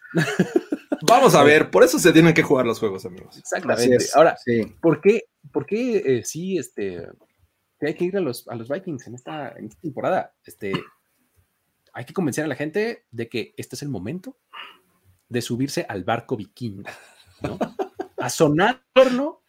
Vamos 1.06 1.34
a 1.34 1.42
ver, 1.42 1.70
por 1.70 1.84
eso 1.84 1.98
se 1.98 2.12
tienen 2.12 2.32
que 2.32 2.42
jugar 2.42 2.64
los 2.64 2.78
juegos, 2.78 3.04
amigos. 3.04 3.36
Exactamente. 3.36 4.06
Ahora, 4.14 4.36
¿por 4.80 5.02
qué, 5.02 5.24
por 5.52 5.66
qué 5.66 5.96
eh, 5.98 6.24
sí, 6.24 6.56
este, 6.56 7.06
hay 7.86 7.94
que 7.94 8.04
ir 8.04 8.16
a 8.16 8.20
los, 8.20 8.48
a 8.48 8.54
los 8.54 8.68
Vikings 8.68 9.06
en 9.06 9.14
esta, 9.14 9.50
en 9.50 9.66
esta 9.66 9.80
temporada. 9.80 10.34
Este, 10.44 10.72
hay 11.92 12.04
que 12.04 12.14
convencer 12.14 12.44
a 12.44 12.48
la 12.48 12.56
gente 12.56 13.04
de 13.10 13.28
que 13.28 13.54
este 13.56 13.76
es 13.76 13.82
el 13.82 13.88
momento 13.88 14.38
de 15.28 15.42
subirse 15.42 15.86
al 15.88 16.04
barco 16.04 16.36
vikingo, 16.36 16.88
¿no? 17.44 17.58
A 18.18 18.30
sonar 18.30 18.82
¿no? 19.12 19.40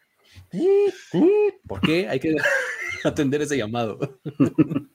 ¿Por 1.68 1.82
qué? 1.82 2.08
Hay 2.08 2.20
que 2.20 2.36
atender 3.04 3.42
ese 3.42 3.58
llamado. 3.58 4.00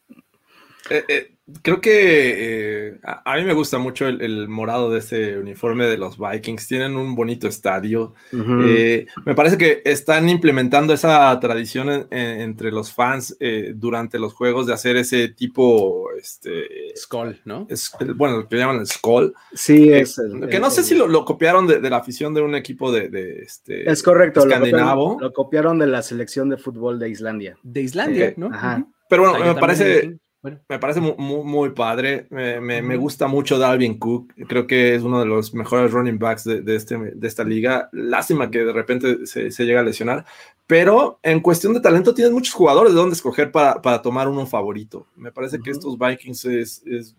Eh, 0.91 1.05
eh, 1.07 1.37
creo 1.63 1.81
que 1.81 2.91
eh, 2.91 3.01
a, 3.05 3.37
mí 3.37 3.45
me 3.45 3.55
gusta 3.55 3.79
mucho 3.79 4.09
el, 4.09 4.49
morado 4.49 4.91
de 4.91 4.99
ese 4.99 5.39
uniforme 5.39 5.87
de 5.87 5.97
los 5.97 6.19
Vikings. 6.19 6.67
Tienen 6.67 6.97
un 6.97 7.15
bonito 7.15 7.47
estadio. 7.47 8.15
me 8.33 9.35
parece 9.37 9.57
que 9.57 9.83
están 9.85 10.29
implementando 10.29 10.93
esa 10.93 11.39
tradición 11.39 12.09
entre 12.11 12.73
los 12.73 12.93
fans 12.93 13.37
durante 13.75 14.19
los 14.19 14.35
juegos 14.35 14.67
de 14.67 14.75
hacer 14.75 14.97
ese 14.97 15.29
tipo. 15.29 16.11
Este, 16.19 16.67
Skull, 16.97 17.41
¿no? 17.45 17.67
Es, 17.71 17.93
bueno, 18.17 18.39
lo 18.39 18.49
que 18.49 18.57
llaman 18.57 18.81
el 18.81 18.87
Skull. 18.87 19.33
Sí, 19.55 19.93
es. 19.93 20.21
que 20.51 20.59
no 20.59 20.71
sé 20.71 20.83
si 20.83 20.97
lo, 20.97 21.25
copiaron 21.25 21.67
de, 21.67 21.81
la 21.89 21.99
afición 21.99 22.35
de 22.35 22.43
un 22.43 22.57
equipo 22.57 22.91
de, 22.91 23.43
este. 23.43 23.89
Es 23.89 24.03
correcto. 24.03 24.41
Escandinavo. 24.41 25.19
Lo 25.21 25.33
copiaron, 25.33 25.79
de 25.79 25.87
la 25.87 26.03
selección 26.03 26.49
de 26.49 26.57
fútbol 26.57 26.99
de 26.99 27.11
Islandia. 27.11 27.57
De 27.63 27.81
Islandia, 27.81 28.35
¿no? 28.37 28.49
Ajá. 28.53 28.85
Pero 29.09 29.29
bueno, 29.31 29.55
me 29.55 29.61
parece 29.61 30.19
me 30.43 30.79
parece 30.79 31.01
muy, 31.01 31.15
muy, 31.45 31.71
padre. 31.71 32.27
Me, 32.31 32.61
me, 32.61 32.97
gusta 32.97 33.27
mucho 33.27 33.59
Dalvin 33.59 33.99
Cook. 33.99 34.33
Creo 34.49 34.67
que 34.67 34.95
es 34.95 35.03
uno 35.03 35.21
de 35.21 35.27
los 35.27 35.53
mejores 35.53 35.93
running 35.93 36.19
backs 36.19 36.45
de, 36.45 36.63
de, 36.63 36.77
este, 36.77 36.97
de 36.97 37.29
esta 37.29 37.45
liga. 37.45 37.91
Lástima 37.93 38.51
que 38.51 38.61
de 38.61 38.73
repente 38.73 39.27
se, 39.27 39.51
se, 39.51 39.65
llega 39.67 39.81
a 39.81 39.85
lesionar. 39.85 40.25
Pero 40.67 41.19
en 41.23 41.41
cuestión 41.41 41.75
de 41.75 41.81
talento, 41.81 42.15
tienes 42.15 42.33
muchos 42.33 42.55
jugadores 42.55 42.95
de 42.95 42.99
donde 42.99 43.15
escoger 43.15 43.53
para, 43.53 43.83
para 43.83 44.01
tomar 44.01 44.29
uno 44.29 44.47
favorito. 44.47 45.07
Me 45.15 45.31
parece 45.31 45.59
que 45.61 45.71
estos 45.71 45.99
Vikings 45.99 46.45
es, 46.47 46.83
es 46.87 47.17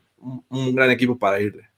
un, 0.50 0.74
gran 0.74 0.90
equipo 0.90 1.18
para 1.18 1.40
irle. 1.40 1.70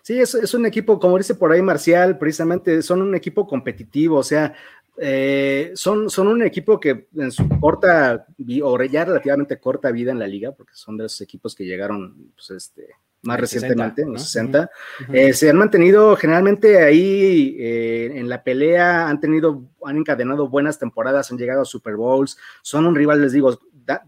Sí, 0.00 0.18
es, 0.18 0.34
es, 0.34 0.54
un 0.54 0.64
equipo, 0.64 0.98
como 0.98 1.18
dice 1.18 1.34
por 1.34 1.52
ahí 1.52 1.60
Marcial, 1.60 2.16
precisamente 2.16 2.80
son 2.80 3.02
un 3.02 3.14
equipo 3.14 3.46
competitivo. 3.46 4.16
O 4.16 4.22
sea, 4.22 4.54
Eh, 5.00 5.72
son, 5.74 6.10
son 6.10 6.26
un 6.28 6.42
equipo 6.42 6.80
que 6.80 7.08
en 7.14 7.30
su 7.30 7.48
corta 7.60 8.26
o 8.62 8.82
ya 8.84 9.04
relativamente 9.04 9.58
corta 9.58 9.92
vida 9.92 10.10
en 10.10 10.18
la 10.18 10.26
liga, 10.26 10.52
porque 10.52 10.74
son 10.74 10.96
de 10.96 11.06
esos 11.06 11.20
equipos 11.20 11.54
que 11.54 11.64
llegaron 11.64 12.32
pues, 12.34 12.50
este, 12.50 12.88
más 13.22 13.40
recientemente, 13.40 14.02
en 14.02 14.12
los 14.12 14.22
60, 14.22 14.70
eh, 15.12 15.32
se 15.32 15.50
han 15.50 15.56
mantenido 15.56 16.16
generalmente 16.16 16.82
ahí 16.82 17.56
eh, 17.58 18.12
en 18.14 18.28
la 18.28 18.42
pelea, 18.42 19.08
han 19.08 19.20
tenido, 19.20 19.62
han 19.84 19.98
encadenado 19.98 20.48
buenas 20.48 20.78
temporadas, 20.78 21.30
han 21.30 21.38
llegado 21.38 21.62
a 21.62 21.64
Super 21.64 21.96
Bowls, 21.96 22.36
son 22.62 22.86
un 22.86 22.94
rival, 22.94 23.20
les 23.20 23.32
digo, 23.32 23.58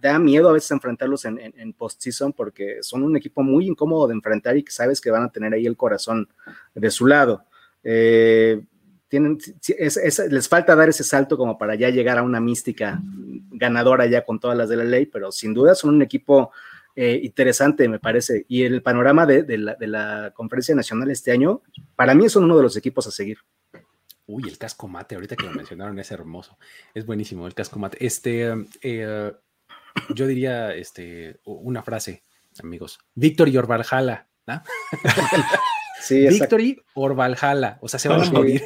da, 0.00 0.18
miedo 0.18 0.48
a 0.48 0.52
veces 0.52 0.70
enfrentarlos 0.72 1.24
en, 1.24 1.38
en, 1.38 1.72
postseason 1.72 2.32
porque 2.34 2.78
son 2.82 3.02
un 3.02 3.16
equipo 3.16 3.42
muy 3.42 3.66
incómodo 3.66 4.08
de 4.08 4.14
enfrentar 4.14 4.56
y 4.56 4.62
que 4.62 4.72
sabes 4.72 5.00
que 5.00 5.10
van 5.10 5.22
a 5.22 5.32
tener 5.32 5.54
ahí 5.54 5.66
el 5.66 5.76
corazón 5.76 6.28
de 6.74 6.90
su 6.90 7.06
lado. 7.06 7.44
Eh, 7.82 8.62
tienen, 9.10 9.38
les 10.30 10.48
falta 10.48 10.76
dar 10.76 10.88
ese 10.88 11.02
salto 11.02 11.36
como 11.36 11.58
para 11.58 11.74
ya 11.74 11.90
llegar 11.90 12.16
a 12.16 12.22
una 12.22 12.40
mística 12.40 13.02
ganadora 13.50 14.06
ya 14.06 14.24
con 14.24 14.38
todas 14.38 14.56
las 14.56 14.68
de 14.68 14.76
la 14.76 14.84
ley, 14.84 15.06
pero 15.06 15.32
sin 15.32 15.52
duda 15.52 15.74
son 15.74 15.96
un 15.96 16.02
equipo 16.02 16.52
eh, 16.94 17.20
interesante, 17.24 17.88
me 17.88 17.98
parece. 17.98 18.46
Y 18.48 18.62
el 18.62 18.82
panorama 18.82 19.26
de, 19.26 19.58
la, 19.58 20.32
conferencia 20.32 20.76
nacional 20.76 21.10
este 21.10 21.32
año, 21.32 21.60
para 21.96 22.14
mí 22.14 22.28
son 22.28 22.44
uno 22.44 22.56
de 22.56 22.62
los 22.62 22.76
equipos 22.76 23.08
a 23.08 23.10
seguir. 23.10 23.38
Uy, 24.26 24.44
el 24.48 24.56
casco 24.58 24.86
mate, 24.86 25.16
ahorita 25.16 25.34
que 25.34 25.46
lo 25.46 25.52
mencionaron, 25.52 25.98
es 25.98 26.12
hermoso. 26.12 26.56
Es 26.94 27.04
buenísimo 27.04 27.48
el 27.48 27.54
casco 27.54 27.80
mate. 27.80 28.06
Este, 28.06 28.54
eh, 28.80 29.32
yo 30.14 30.26
diría 30.28 30.72
este, 30.72 31.40
una 31.44 31.82
frase, 31.82 32.22
amigos. 32.62 33.00
Victory 33.16 33.56
or 33.56 33.66
Valhalla. 33.66 34.28
Victory 36.08 36.80
or 36.94 37.16
Valhalla. 37.16 37.78
O 37.80 37.88
sea, 37.88 37.98
se 37.98 38.08
van 38.08 38.22
a 38.22 38.30
morir 38.30 38.62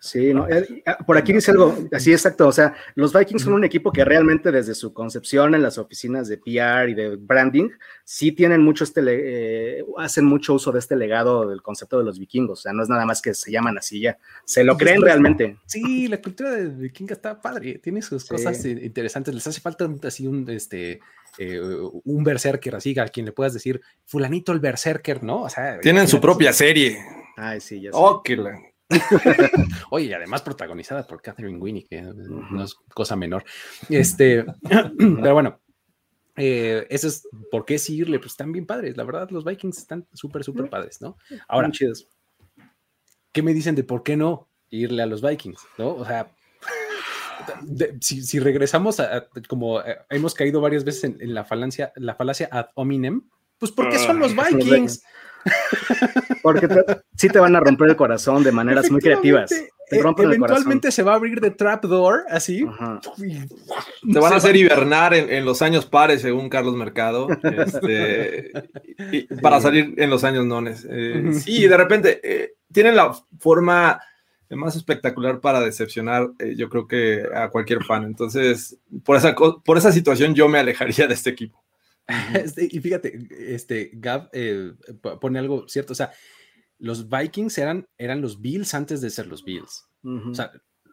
Sí, 0.00 0.32
no, 0.32 0.48
eh, 0.48 0.82
ah, 0.86 0.98
por 1.06 1.16
aquí 1.16 1.32
dice 1.32 1.50
algo, 1.50 1.76
así 1.92 2.12
exacto, 2.12 2.48
o 2.48 2.52
sea, 2.52 2.74
los 2.94 3.12
Vikings 3.12 3.42
son 3.42 3.52
un 3.52 3.64
equipo 3.64 3.92
que 3.92 4.04
realmente 4.04 4.50
desde 4.50 4.74
su 4.74 4.92
concepción 4.92 5.54
en 5.54 5.62
las 5.62 5.78
oficinas 5.78 6.28
de 6.28 6.38
PR 6.38 6.88
y 6.88 6.94
de 6.94 7.16
branding, 7.16 7.68
sí 8.04 8.32
tienen 8.32 8.62
mucho 8.62 8.84
este, 8.84 9.00
eh, 9.06 9.84
hacen 9.98 10.24
mucho 10.24 10.54
uso 10.54 10.72
de 10.72 10.78
este 10.78 10.96
legado 10.96 11.48
del 11.48 11.62
concepto 11.62 11.98
de 11.98 12.04
los 12.04 12.18
vikingos, 12.18 12.60
o 12.60 12.62
sea, 12.62 12.72
no 12.72 12.82
es 12.82 12.88
nada 12.88 13.04
más 13.04 13.20
que 13.20 13.34
se 13.34 13.50
llaman 13.50 13.78
así 13.78 14.00
ya, 14.00 14.18
se 14.44 14.64
lo 14.64 14.76
creen 14.76 15.02
realmente. 15.02 15.58
Sí, 15.66 16.08
la 16.08 16.20
cultura 16.20 16.50
de 16.52 16.68
vikinga 16.68 17.14
está 17.14 17.40
padre, 17.40 17.78
tiene 17.82 18.02
sus 18.02 18.24
cosas 18.24 18.64
interesantes, 18.64 19.34
les 19.34 19.46
hace 19.46 19.60
falta 19.60 19.88
así 20.04 20.26
un, 20.26 20.48
este, 20.50 21.00
eh, 21.38 21.60
un 21.60 22.24
berserker, 22.24 22.74
así, 22.74 22.98
a 22.98 23.08
quien 23.08 23.26
le 23.26 23.32
puedas 23.32 23.54
decir, 23.54 23.80
fulanito 24.04 24.52
el 24.52 24.60
berserker, 24.60 25.22
¿no? 25.22 25.42
O 25.42 25.48
sea, 25.48 25.78
tienen 25.80 26.08
su 26.08 26.20
propia 26.20 26.52
serie. 26.52 26.98
Ay, 27.36 27.60
sí, 27.60 27.80
ya 27.80 27.90
sé. 27.92 27.96
Oh, 27.98 28.22
que 28.22 28.36
la... 28.36 28.60
Oye, 29.90 30.14
además 30.14 30.42
protagonizada 30.42 31.06
por 31.06 31.22
Catherine 31.22 31.58
Winnie, 31.58 31.86
que 31.86 32.02
no 32.02 32.64
es 32.64 32.74
cosa 32.92 33.16
menor. 33.16 33.44
Este, 33.88 34.44
pero 34.98 35.34
bueno, 35.34 35.60
eh, 36.36 36.86
eso 36.88 37.08
es 37.08 37.28
por 37.50 37.64
qué 37.64 37.78
seguirle, 37.78 38.18
pues 38.18 38.32
están 38.32 38.52
bien 38.52 38.66
padres. 38.66 38.96
La 38.96 39.04
verdad, 39.04 39.30
los 39.30 39.44
Vikings 39.44 39.78
están 39.78 40.06
súper, 40.12 40.44
súper 40.44 40.70
padres, 40.70 41.00
¿no? 41.00 41.16
Ahora, 41.48 41.70
¿qué 43.32 43.42
me 43.42 43.54
dicen 43.54 43.74
de 43.74 43.84
por 43.84 44.02
qué 44.02 44.16
no 44.16 44.48
irle 44.70 45.02
a 45.02 45.06
los 45.06 45.22
Vikings? 45.22 45.60
¿No? 45.78 45.94
O 45.94 46.04
sea, 46.04 46.34
si, 48.00 48.38
regresamos 48.38 49.00
a, 49.00 49.28
como 49.48 49.80
eh, 49.80 49.98
hemos 50.08 50.34
caído 50.34 50.60
varias 50.60 50.84
veces 50.84 51.04
en, 51.04 51.34
la 51.34 51.44
falacia, 51.44 51.92
la 51.96 52.14
falacia 52.14 52.48
ad 52.50 52.68
hominem, 52.74 53.22
pues 53.58 53.72
porque 53.72 53.98
son 53.98 54.18
los 54.18 54.32
ah, 54.38 54.46
Vikings. 54.50 55.02
Porque 56.42 56.68
sí 57.16 57.28
te 57.28 57.38
van 57.38 57.56
a 57.56 57.60
romper 57.60 57.90
el 57.90 57.96
corazón 57.96 58.42
de 58.42 58.52
maneras 58.52 58.90
muy 58.90 59.00
creativas. 59.00 59.50
Te 59.90 59.96
e 59.96 59.98
eventualmente 59.98 60.92
se 60.92 61.02
va 61.02 61.12
a 61.12 61.16
abrir 61.16 61.40
de 61.40 61.50
trapdoor, 61.50 62.24
así. 62.30 62.64
Te 64.12 64.18
van 64.20 64.32
a 64.32 64.36
hacer 64.36 64.54
hibernar 64.54 65.14
en, 65.14 65.44
los 65.44 65.62
años 65.62 65.84
pares, 65.84 66.22
según 66.22 66.48
Carlos 66.48 66.76
Mercado, 66.76 67.26
este, 67.42 68.52
para 69.42 69.60
salir 69.60 69.94
en 69.96 70.08
los 70.08 70.22
años 70.22 70.46
nones. 70.46 70.86
Eh, 70.88 71.32
sí, 71.32 71.66
de 71.66 71.76
repente 71.76 72.20
eh, 72.22 72.52
tienen 72.72 72.94
la 72.94 73.12
forma 73.40 74.00
más 74.48 74.76
espectacular 74.76 75.40
para 75.40 75.60
decepcionar, 75.60 76.30
eh, 76.38 76.54
yo 76.56 76.68
creo 76.68 76.86
que 76.86 77.24
a 77.34 77.48
cualquier 77.50 77.84
fan. 77.84 78.04
Entonces, 78.04 78.78
por 79.04 79.16
esa, 79.16 79.34
por 79.34 79.76
esa 79.76 79.90
situación, 79.92 80.34
yo 80.34 80.48
me 80.48 80.58
alejaría 80.60 81.08
de 81.08 81.14
este 81.14 81.30
equipo. 81.30 81.62
Este, 82.34 82.68
y 82.70 82.80
fíjate, 82.80 83.28
este, 83.54 83.90
Gab 83.94 84.28
eh, 84.32 84.72
pone 85.20 85.38
algo 85.38 85.68
cierto, 85.68 85.92
o 85.92 85.96
sea, 85.96 86.12
los 86.78 87.08
Vikings 87.08 87.58
eran, 87.58 87.86
eran 87.98 88.20
los 88.20 88.40
Bills 88.40 88.74
antes 88.74 89.00
de 89.00 89.10
ser 89.10 89.26
los 89.26 89.44
Bills. 89.44 89.86
O 90.02 90.34
sea, 90.34 90.50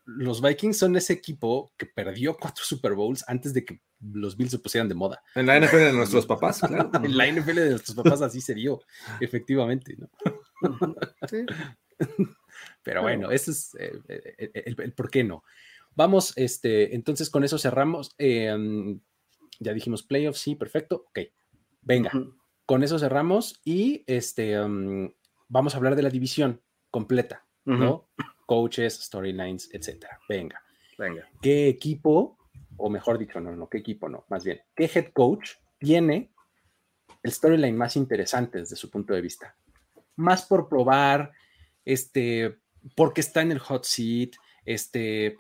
los 0.08 0.42
Vikings 0.42 0.78
son 0.78 0.96
ese 0.96 1.14
equipo 1.14 1.74
que 1.78 1.86
perdió 1.86 2.36
cuatro 2.38 2.64
Super 2.64 2.94
Bowls 2.94 3.24
antes 3.28 3.54
de 3.54 3.66
que 3.66 3.82
los 4.00 4.38
Bills 4.38 4.52
se 4.52 4.60
pusieran 4.60 4.88
de 4.88 4.96
moda. 4.96 5.22
En 5.36 5.46
la 5.46 5.60
NFL 5.60 5.78
de 5.78 5.94
nuestros 5.94 6.26
papás, 6.28 6.60
claro. 6.60 6.90
en 6.94 7.18
la 7.18 7.32
NFL 7.32 7.56
de 7.56 7.70
nuestros 7.72 7.96
papás 7.96 8.22
así 8.22 8.42
se 8.42 8.54
dio, 8.54 8.82
efectivamente, 9.20 9.98
¿no? 9.98 10.10
Pero 12.84 13.02
bueno, 13.02 13.32
ese 13.32 13.52
es 13.52 13.76
eh, 13.80 14.00
eh, 14.08 14.64
el, 14.66 14.94
por 14.94 15.10
qué 15.10 15.24
no. 15.24 15.44
Vamos, 15.96 16.34
este, 16.36 16.96
entonces 16.96 17.30
con 17.30 17.44
eso 17.44 17.58
cerramos. 17.58 18.12
Em, 18.18 19.00
ya 19.60 19.74
dijimos 19.74 20.04
playoffs, 20.04 20.40
sí, 20.40 20.56
perfecto. 20.56 21.06
Ok, 21.10 21.20
venga, 21.82 22.12
con 22.66 22.84
eso 22.84 23.00
cerramos 23.00 23.62
y 23.64 24.04
este, 24.08 24.60
um, 24.60 25.12
vamos 25.48 25.74
a 25.74 25.78
hablar 25.78 25.96
de 25.96 26.04
la 26.04 26.10
división 26.10 26.62
completa, 26.90 27.46
¿no? 27.66 28.10
Coaches, 28.46 29.02
storylines, 29.02 29.70
etcétera. 29.74 30.20
Venga. 30.30 30.62
Venga. 30.98 31.30
¿Qué 31.42 31.68
equipo, 31.68 32.38
o 32.78 32.90
mejor 32.90 33.18
dicho, 33.18 33.40
no, 33.40 33.56
no, 33.56 33.70
qué 33.70 33.78
equipo 33.78 34.10
no, 34.10 34.26
más 34.30 34.44
bien, 34.44 34.62
qué 34.76 34.90
head 34.94 35.12
coach 35.14 35.52
tiene 35.78 36.32
el 37.22 37.32
storyline 37.32 37.78
más 37.78 37.96
interesante 37.96 38.60
desde 38.60 38.76
su 38.76 38.90
punto 38.90 39.14
de 39.14 39.22
vista? 39.22 39.56
Más 40.16 40.46
por 40.46 40.68
probar, 40.68 41.32
este, 41.86 42.58
porque 42.96 43.22
está 43.22 43.42
en 43.42 43.52
el 43.52 43.60
hot 43.60 43.84
seat, 43.84 44.32
este, 44.66 45.38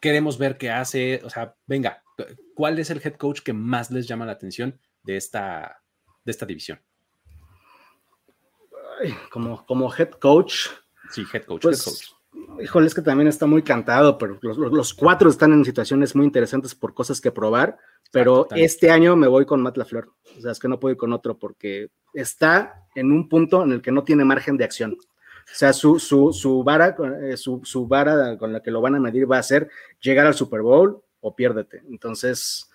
queremos 0.00 0.36
ver 0.36 0.58
qué 0.58 0.70
hace, 0.70 1.20
o 1.24 1.30
sea, 1.30 1.54
venga, 1.66 2.02
¿cuál 2.54 2.78
es 2.78 2.90
el 2.90 3.00
head 3.04 3.14
coach 3.14 3.40
que 3.40 3.52
más 3.52 3.90
les 3.90 4.06
llama 4.06 4.26
la 4.26 4.32
atención 4.32 4.78
de 5.02 5.16
esta, 5.16 5.82
de 6.24 6.30
esta 6.30 6.46
división? 6.46 6.80
como, 9.30 9.64
como 9.66 9.92
head 9.94 10.10
coach. 10.12 10.68
Sí, 11.10 11.24
head 11.32 11.44
coach, 11.44 11.62
pues, 11.62 12.16
Híjole, 12.60 12.86
es 12.86 12.94
que 12.94 13.02
también 13.02 13.28
está 13.28 13.46
muy 13.46 13.62
cantado, 13.62 14.16
pero 14.18 14.38
los, 14.42 14.94
cuatro 14.94 15.28
están 15.28 15.52
en 15.52 15.64
situaciones 15.64 16.14
muy 16.14 16.24
interesantes 16.24 16.74
por 16.74 16.94
cosas 16.94 17.20
que 17.20 17.30
probar, 17.30 17.78
pero 18.12 18.46
este 18.54 18.90
año 18.90 19.16
me 19.16 19.26
voy 19.26 19.44
con 19.44 19.62
Matt 19.62 19.76
LaFleur. 19.76 20.10
O 20.36 20.40
sea, 20.40 20.52
es 20.52 20.58
que 20.58 20.68
no 20.68 20.78
puedo 20.78 20.92
ir 20.92 20.98
con 20.98 21.12
otro 21.12 21.38
porque 21.38 21.88
está 22.14 22.86
en 22.94 23.12
un 23.12 23.28
punto 23.28 23.62
en 23.62 23.72
el 23.72 23.82
que 23.82 23.92
no 23.92 24.04
tiene 24.04 24.24
margen 24.24 24.56
de 24.56 24.64
acción. 24.64 24.92
O 24.92 25.54
sea, 25.54 25.72
su, 25.72 25.98
su, 25.98 26.32
su 26.32 26.64
vara, 26.64 26.96
eh, 27.22 27.36
su, 27.36 27.60
su, 27.64 27.86
vara 27.86 28.36
con 28.36 28.52
la 28.52 28.62
que 28.62 28.70
lo 28.70 28.80
van 28.80 28.96
a 28.96 29.00
medir 29.00 29.30
va 29.30 29.38
a 29.38 29.42
ser 29.42 29.70
llegar 30.00 30.26
al 30.26 30.34
Super 30.34 30.62
Bowl, 30.62 31.02
o 31.26 31.34
piérdete. 31.34 31.82
Entonces, 31.90 32.70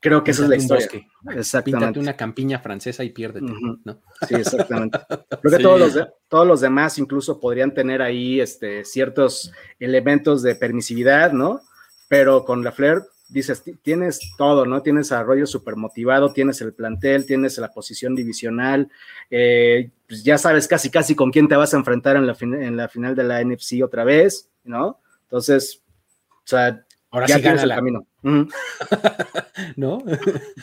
creo 0.00 0.24
que 0.24 0.30
esa 0.30 0.44
es 0.44 0.48
la 0.48 0.56
historia. 0.56 0.88
Exactamente. 1.34 1.62
Píntate 1.64 2.00
una 2.00 2.16
campiña 2.16 2.58
francesa 2.60 3.04
y 3.04 3.10
piérdete, 3.10 3.52
¿no? 3.84 4.00
Sí, 4.26 4.34
exactamente. 4.34 4.98
Creo 5.42 5.58
que 5.58 5.62
todos, 5.62 5.80
los 5.80 6.08
todos 6.28 6.46
los 6.46 6.60
demás 6.60 6.98
incluso 6.98 7.38
podrían 7.38 7.74
tener 7.74 8.00
ahí 8.00 8.40
este, 8.40 8.84
ciertos 8.84 9.52
elementos 9.78 10.42
de 10.42 10.54
permisividad, 10.54 11.32
¿no? 11.32 11.60
Pero 12.08 12.44
con 12.44 12.64
la 12.64 12.72
Flair 12.72 13.02
dices, 13.28 13.62
tienes 13.82 14.20
todo, 14.36 14.66
¿no? 14.66 14.82
Tienes 14.82 15.12
a 15.12 15.20
Arroyo 15.20 15.46
súper 15.46 15.76
motivado, 15.76 16.32
tienes 16.32 16.60
el 16.60 16.72
plantel, 16.72 17.26
tienes 17.26 17.58
la 17.58 17.72
posición 17.72 18.14
divisional, 18.14 18.90
eh, 19.30 19.90
pues 20.06 20.22
ya 20.22 20.36
sabes 20.38 20.68
casi, 20.68 20.90
casi 20.90 21.14
con 21.14 21.30
quién 21.30 21.48
te 21.48 21.56
vas 21.56 21.72
a 21.74 21.78
enfrentar 21.78 22.16
en 22.16 22.26
la, 22.26 22.36
en 22.40 22.76
la 22.76 22.88
final 22.88 23.14
de 23.14 23.24
la 23.24 23.42
NFC 23.42 23.82
otra 23.82 24.04
vez, 24.04 24.50
¿no? 24.64 25.00
Entonces, 25.22 25.82
o 26.28 26.46
sea, 26.46 26.84
Ahora 27.12 27.28
sí 27.28 27.40
gana 27.42 27.62
el 27.62 27.68
camino. 27.68 28.06
¿No? 29.76 30.02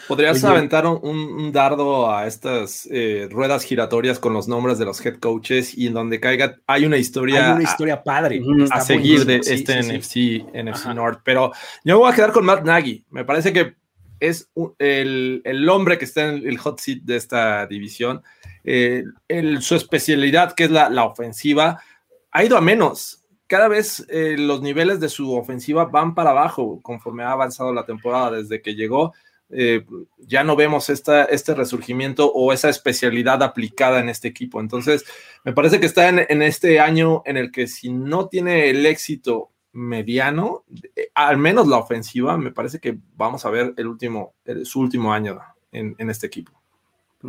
Podrías 0.07 0.43
aventar 0.43 0.87
un, 0.87 1.51
dardo 1.51 2.11
a 2.11 2.25
estas 2.25 2.87
eh, 2.91 3.27
ruedas 3.29 3.63
giratorias 3.63 4.17
con 4.17 4.33
los 4.33 4.47
nombres 4.47 4.79
de 4.79 4.85
los 4.85 5.05
head 5.05 5.19
coaches 5.19 5.77
y 5.77 5.87
en 5.87 5.93
donde 5.93 6.19
caiga 6.19 6.55
hay 6.65 6.85
una 6.85 6.97
historia. 6.97 7.49
Hay 7.49 7.53
una 7.53 7.63
historia 7.63 8.03
padre. 8.03 8.41
A, 8.71 8.81
seguir 8.81 9.25
de 9.25 9.35
este 9.35 9.79
NFC, 9.79 10.43
NFC 10.51 10.87
North. 10.87 11.21
Pero 11.23 11.51
yo 11.83 11.95
me 11.95 11.99
voy 11.99 12.11
a 12.11 12.15
quedar 12.15 12.31
con 12.31 12.45
Matt 12.45 12.63
Nagy. 12.63 13.05
Me 13.11 13.23
parece 13.25 13.53
que 13.53 13.75
es 14.19 14.49
el, 14.79 15.69
hombre 15.69 15.99
que 15.99 16.05
está 16.05 16.29
en 16.29 16.47
el 16.47 16.57
hot 16.57 16.79
seat 16.79 17.03
de 17.03 17.15
esta 17.15 17.67
división. 17.67 18.23
Eh, 18.63 19.03
su 19.59 19.75
especialidad, 19.75 20.53
que 20.53 20.63
es 20.63 20.71
la, 20.71 20.89
la 20.89 21.03
ofensiva, 21.03 21.79
ha 22.31 22.43
ido 22.43 22.57
a 22.57 22.61
menos 22.61 23.18
cada 23.49 23.67
vez 23.67 24.05
eh, 24.09 24.35
los 24.37 24.61
niveles 24.61 24.99
de 24.99 25.09
su 25.09 25.35
ofensiva 25.35 25.85
van 25.85 26.13
para 26.13 26.29
abajo 26.29 26.79
conforme 26.83 27.23
ha 27.23 27.31
avanzado 27.31 27.73
la 27.73 27.83
temporada 27.83 28.37
desde 28.37 28.61
que 28.61 28.75
llegó. 28.75 29.13
Eh, 29.49 29.83
ya 30.19 30.43
no 30.43 30.55
vemos 30.55 30.91
esta, 30.91 31.25
este 31.25 31.55
resurgimiento 31.55 32.31
o 32.31 32.53
esa 32.53 32.69
especialidad 32.69 33.41
aplicada 33.41 33.99
en 33.99 34.07
este 34.07 34.27
equipo. 34.27 34.61
Entonces, 34.61 35.03
me 35.43 35.53
parece 35.53 35.79
que 35.79 35.87
está 35.87 36.07
en, 36.09 36.41
este 36.43 36.79
año 36.79 37.23
en 37.25 37.37
el 37.37 37.51
que 37.51 37.65
si 37.65 37.91
no 37.91 38.27
tiene 38.27 38.69
el 38.69 38.85
éxito 38.85 39.49
mediano, 39.71 40.63
eh, 40.95 41.09
al 41.15 41.37
menos 41.37 41.67
la 41.67 41.77
ofensiva, 41.77 42.37
me 42.37 42.51
parece 42.51 42.79
que 42.79 42.99
vamos 43.15 43.43
a 43.47 43.49
ver 43.49 43.73
el 43.77 43.87
último, 43.87 44.35
su 44.63 44.79
último 44.79 45.11
año 45.11 45.39
en, 45.71 45.95
este 46.07 46.27
equipo. 46.27 46.51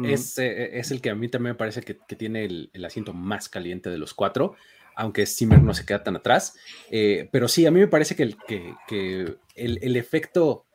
Es, 0.05 0.39
eh, 0.39 0.79
es, 0.79 0.91
el 0.91 1.01
que 1.01 1.09
a 1.09 1.15
mí 1.15 1.29
también 1.29 1.55
me 1.55 1.59
parece 1.59 1.81
que, 1.81 1.95
tiene 1.95 2.45
el, 2.45 2.85
asiento 2.85 3.15
más 3.15 3.49
caliente 3.49 3.89
de 3.89 3.97
los 3.97 4.13
cuatro, 4.13 4.55
aunque 5.01 5.25
Zimmer 5.25 5.63
no 5.63 5.73
se 5.73 5.87
queda 5.87 6.05
tan 6.05 6.17
atrás. 6.17 6.55
Eh, 6.91 7.27
pero 7.33 7.49
sí, 7.49 7.65
a 7.65 7.71
mí 7.71 7.81
me 7.81 7.89
parece 7.89 8.15
que 8.15 8.23
el, 8.23 8.37
que, 8.47 9.39
el, 9.57 9.97
efecto 9.97 10.67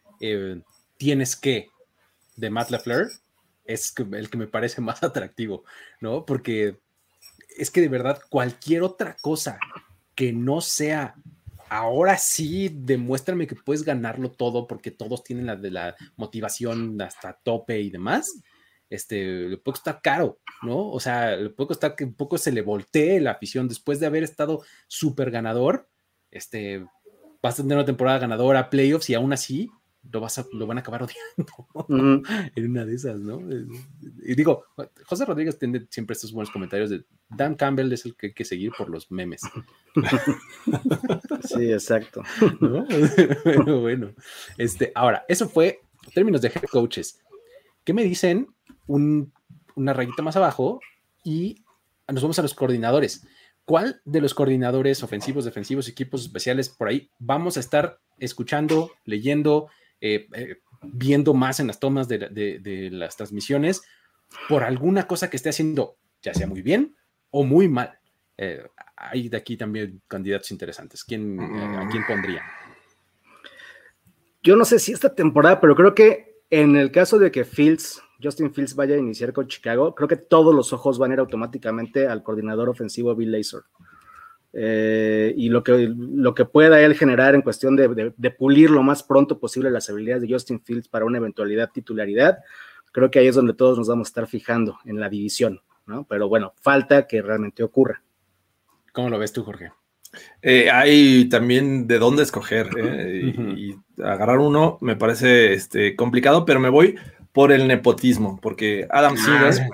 tienes 0.98 1.36
que 1.36 1.70
de 2.36 2.50
Matt 2.50 2.72
LaFleur 2.72 3.12
es 3.66 3.94
el 4.14 4.30
que 4.32 4.38
me 4.38 4.48
parece 4.48 4.82
más 4.82 5.04
atractivo, 5.04 5.64
¿no? 6.02 6.26
Porque 6.26 6.80
es 7.56 7.70
que 7.70 7.82
de 7.82 7.88
verdad 7.88 8.20
cualquier 8.28 8.82
otra 8.82 9.16
cosa 9.22 9.60
que 10.16 10.34
no 10.34 10.60
sea 10.60 11.16
ahora 11.70 12.18
sí, 12.18 12.70
demuéstrame 12.74 13.46
que 13.46 13.56
puedes 13.56 13.84
ganarlo 13.84 14.32
todo 14.32 14.66
porque 14.66 14.90
todos 14.90 15.24
tienen 15.24 15.46
la 15.46 15.56
de 15.56 15.70
la 15.70 15.96
motivación 16.16 17.00
hasta 17.00 17.34
tope 17.44 17.80
y 17.80 17.92
demás. 17.92 18.42
Este, 18.90 19.50
le 19.50 19.58
puede 19.58 19.74
costar 19.74 20.00
caro, 20.02 20.40
¿no? 20.62 20.90
O 20.90 21.00
sea, 21.00 21.36
le 21.36 21.50
puede 21.50 21.70
costar 21.70 21.96
que 21.96 22.04
un 22.04 22.14
poco 22.14 22.38
se 22.38 22.52
le 22.52 22.62
voltee 22.62 23.20
la 23.20 23.32
afición 23.32 23.68
después 23.68 24.00
de 24.00 24.06
haber 24.06 24.24
estado 24.24 24.64
súper 24.88 25.32
ganador. 25.32 25.90
Este, 26.32 26.86
vas 27.42 27.60
a 27.60 27.64
tener 27.64 27.78
una 27.78 27.86
temporada 27.86 28.20
ganadora, 28.20 28.70
playoffs 28.70 29.10
y 29.10 29.16
aún 29.16 29.34
así 29.34 29.72
lo, 30.12 30.20
vas 30.20 30.38
a, 30.38 30.46
lo 30.54 30.68
van 30.68 30.78
a 30.78 30.82
acabar 30.82 31.04
odiando 31.04 32.24
en 32.56 32.72
una 32.72 32.86
de 32.86 32.96
esas, 32.96 33.20
¿no? 33.20 33.42
Y 34.24 34.36
digo, 34.36 34.66
José 35.06 35.26
Rodríguez 35.26 35.58
tiene 35.58 35.86
siempre 35.90 36.14
estos 36.14 36.32
buenos 36.32 36.52
comentarios 36.52 36.90
de 36.90 37.06
Dan 37.30 37.56
Campbell 37.56 37.92
es 37.92 38.06
el 38.06 38.16
que 38.16 38.28
hay 38.28 38.34
que 38.34 38.46
seguir 38.46 38.72
por 38.78 38.90
los 38.90 39.12
memes. 39.12 39.42
sí, 41.44 41.72
exacto. 41.72 42.24
bueno, 42.60 43.82
bueno, 43.82 44.14
este, 44.58 44.92
ahora, 44.96 45.26
eso 45.28 45.50
fue 45.50 45.82
términos 46.14 46.42
de 46.42 46.50
head 46.50 46.64
coaches. 46.72 47.20
¿Qué 47.84 47.94
me 47.94 48.04
dicen? 48.04 48.48
Una 48.88 49.94
rayita 49.94 50.22
más 50.22 50.36
abajo 50.36 50.80
y 51.24 51.64
nos 52.12 52.22
vamos 52.22 52.40
a 52.40 52.42
los 52.42 52.54
coordinadores. 52.54 53.26
¿Cuál 53.66 54.02
de 54.06 54.22
los 54.22 54.34
coordinadores 54.34 55.02
ofensivos, 55.02 55.44
defensivos, 55.44 55.90
equipos 55.90 56.22
especiales 56.22 56.70
por 56.70 56.88
ahí 56.88 57.10
vamos 57.18 57.58
a 57.58 57.60
estar 57.60 58.00
escuchando, 58.20 58.92
leyendo, 59.06 59.70
eh, 60.02 60.28
eh, 60.34 60.58
viendo 60.84 61.34
más 61.34 61.60
en 61.60 61.68
las 61.68 61.80
tomas 61.80 62.08
de, 62.08 62.90
las 62.92 63.18
transmisiones 63.18 63.82
por 64.48 64.64
alguna 64.64 65.08
cosa 65.08 65.30
que 65.30 65.38
esté 65.38 65.50
haciendo, 65.50 65.98
ya 66.22 66.34
sea 66.34 66.46
muy 66.46 66.62
bien 66.62 66.96
o 67.32 67.44
muy 67.44 67.68
mal. 67.68 67.98
Eh, 68.38 68.64
hay 68.96 69.30
de 69.30 69.38
aquí 69.38 69.58
también 69.58 70.02
candidatos 70.08 70.52
interesantes. 70.52 71.04
¿Quién, 71.04 71.40
¿A 71.40 71.88
quién 71.90 72.06
pondría? 72.06 72.44
Yo 74.44 74.56
no 74.56 74.64
sé 74.64 74.78
si 74.78 74.92
esta 74.92 75.16
temporada, 75.16 75.60
pero 75.60 75.76
creo 75.76 75.96
que 75.96 76.36
en 76.52 76.76
el 76.76 76.92
caso 76.92 77.18
de 77.18 77.32
que 77.32 77.46
Fields, 77.46 78.02
Justin 78.26 78.54
Fields 78.54 78.76
vaya 78.76 78.96
a 78.96 79.00
iniciar 79.00 79.32
con 79.32 79.48
Chicago, 79.48 79.94
creo 79.94 80.08
que 80.08 80.18
todos 80.18 80.54
los 80.54 80.74
ojos 80.74 80.98
van 80.98 81.12
a 81.12 81.14
ir 81.16 81.20
automáticamente 81.20 82.08
al 82.08 82.24
coordinador 82.24 82.70
ofensivo 82.70 83.16
Bill 83.16 83.32
Lazor. 83.32 83.66
Eh, 84.58 85.34
y 85.36 85.50
lo 85.50 85.64
que, 85.64 85.94
lo 85.94 86.34
que 86.34 86.46
pueda 86.46 86.80
él 86.80 86.96
generar 86.96 87.36
en 87.36 87.42
cuestión 87.42 87.76
de, 87.76 88.32
pulir 88.32 88.70
lo 88.70 88.84
más 88.84 89.04
pronto 89.04 89.38
posible 89.38 89.70
las 89.70 89.90
habilidades 89.90 90.22
de 90.22 90.34
Justin 90.34 90.62
Fields 90.62 90.88
para 90.88 91.04
una 91.04 91.18
eventualidad 91.18 91.72
titularidad, 91.74 92.40
creo 92.94 93.12
que 93.12 93.20
ahí 93.20 93.28
es 93.28 93.36
donde 93.36 93.54
todos 93.54 93.78
nos 93.78 93.90
vamos 93.90 94.08
a 94.08 94.10
estar 94.10 94.28
fijando 94.28 94.80
en 94.86 95.00
la 95.00 95.10
división, 95.10 95.60
¿no? 95.86 96.06
Pero 96.08 96.30
bueno, 96.30 96.54
falta 96.62 97.06
que 97.06 97.22
realmente 97.22 97.64
ocurra. 97.64 98.02
¿Cómo 98.94 99.10
lo 99.10 99.20
ves 99.20 99.34
tú, 99.34 99.44
Jorge? 99.44 99.72
Eh, 100.42 100.70
hay 100.72 101.28
también 101.28 101.88
de 101.88 102.00
dónde 102.00 102.24
escoger 102.24 102.70
¿eh? 102.78 103.34
y, 103.58 103.76
agarrar 104.02 104.40
uno 104.40 104.78
me 104.80 104.96
parece 104.96 105.54
este, 105.54 105.96
complicado, 105.96 106.46
pero 106.46 106.62
me 106.62 106.70
voy 106.70 106.96
por 107.36 107.52
el 107.52 107.68
nepotismo, 107.68 108.40
porque 108.42 108.88
Adam 108.90 109.14
ah, 109.16 109.22
Silver 109.22 109.70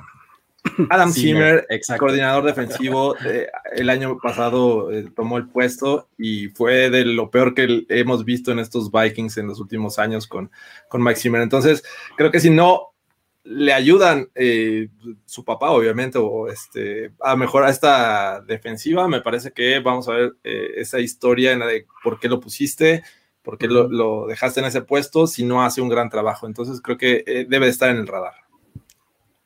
Adam 0.90 1.12
Zimmer, 1.12 1.68
coordinador 1.98 2.44
defensivo, 2.44 3.16
eh, 3.26 3.48
el 3.74 3.90
año 3.90 4.18
pasado 4.20 4.92
eh, 4.92 5.10
tomó 5.16 5.38
el 5.38 5.48
puesto 5.48 6.08
y 6.18 6.50
fue 6.50 6.90
de 6.90 7.04
lo 7.04 7.32
peor 7.32 7.56
que 7.56 7.86
hemos 7.90 8.24
visto 8.26 8.52
en 8.52 8.60
estos 8.60 8.92
Vikings 8.92 9.38
en 9.38 9.48
los 9.48 9.60
últimos 9.60 9.98
años 9.98 10.28
con, 10.28 10.52
con 10.88 11.04
Mike 11.04 11.20
Zimmer. 11.20 11.42
Entonces, 11.42 11.84
creo 12.16 12.32
que 12.32 12.40
si 12.40 12.52
no 12.52 12.90
le 13.44 13.74
ayudan 13.74 14.30
eh, 14.36 14.90
su 15.26 15.44
papá, 15.44 15.72
obviamente, 15.72 16.20
o 16.20 16.48
este, 16.48 17.12
a 17.20 17.36
mejorar 17.36 17.72
esta 17.72 18.42
defensiva, 18.42 19.08
me 19.08 19.22
parece 19.22 19.52
que 19.52 19.80
vamos 19.80 20.08
a 20.08 20.14
ver 20.14 20.34
esa 20.44 21.00
historia 21.00 21.54
en 21.54 21.60
la 21.60 21.66
de 21.66 21.88
por 22.04 22.20
qué 22.20 22.30
lo 22.30 22.40
pusiste, 22.40 23.04
por 23.42 23.58
qué 23.58 23.68
lo, 23.68 23.88
lo, 23.90 24.28
dejaste 24.28 24.60
en 24.60 24.68
ese 24.68 24.82
puesto, 24.82 25.28
si 25.28 25.44
no 25.44 25.64
hace 25.64 25.82
un 25.82 25.90
gran 25.90 26.10
trabajo. 26.10 26.48
Entonces, 26.48 26.82
creo 26.82 26.98
que 26.98 27.46
debe 27.50 27.68
estar 27.68 27.90
en 27.90 27.98
el 27.98 28.08
radar. 28.08 28.34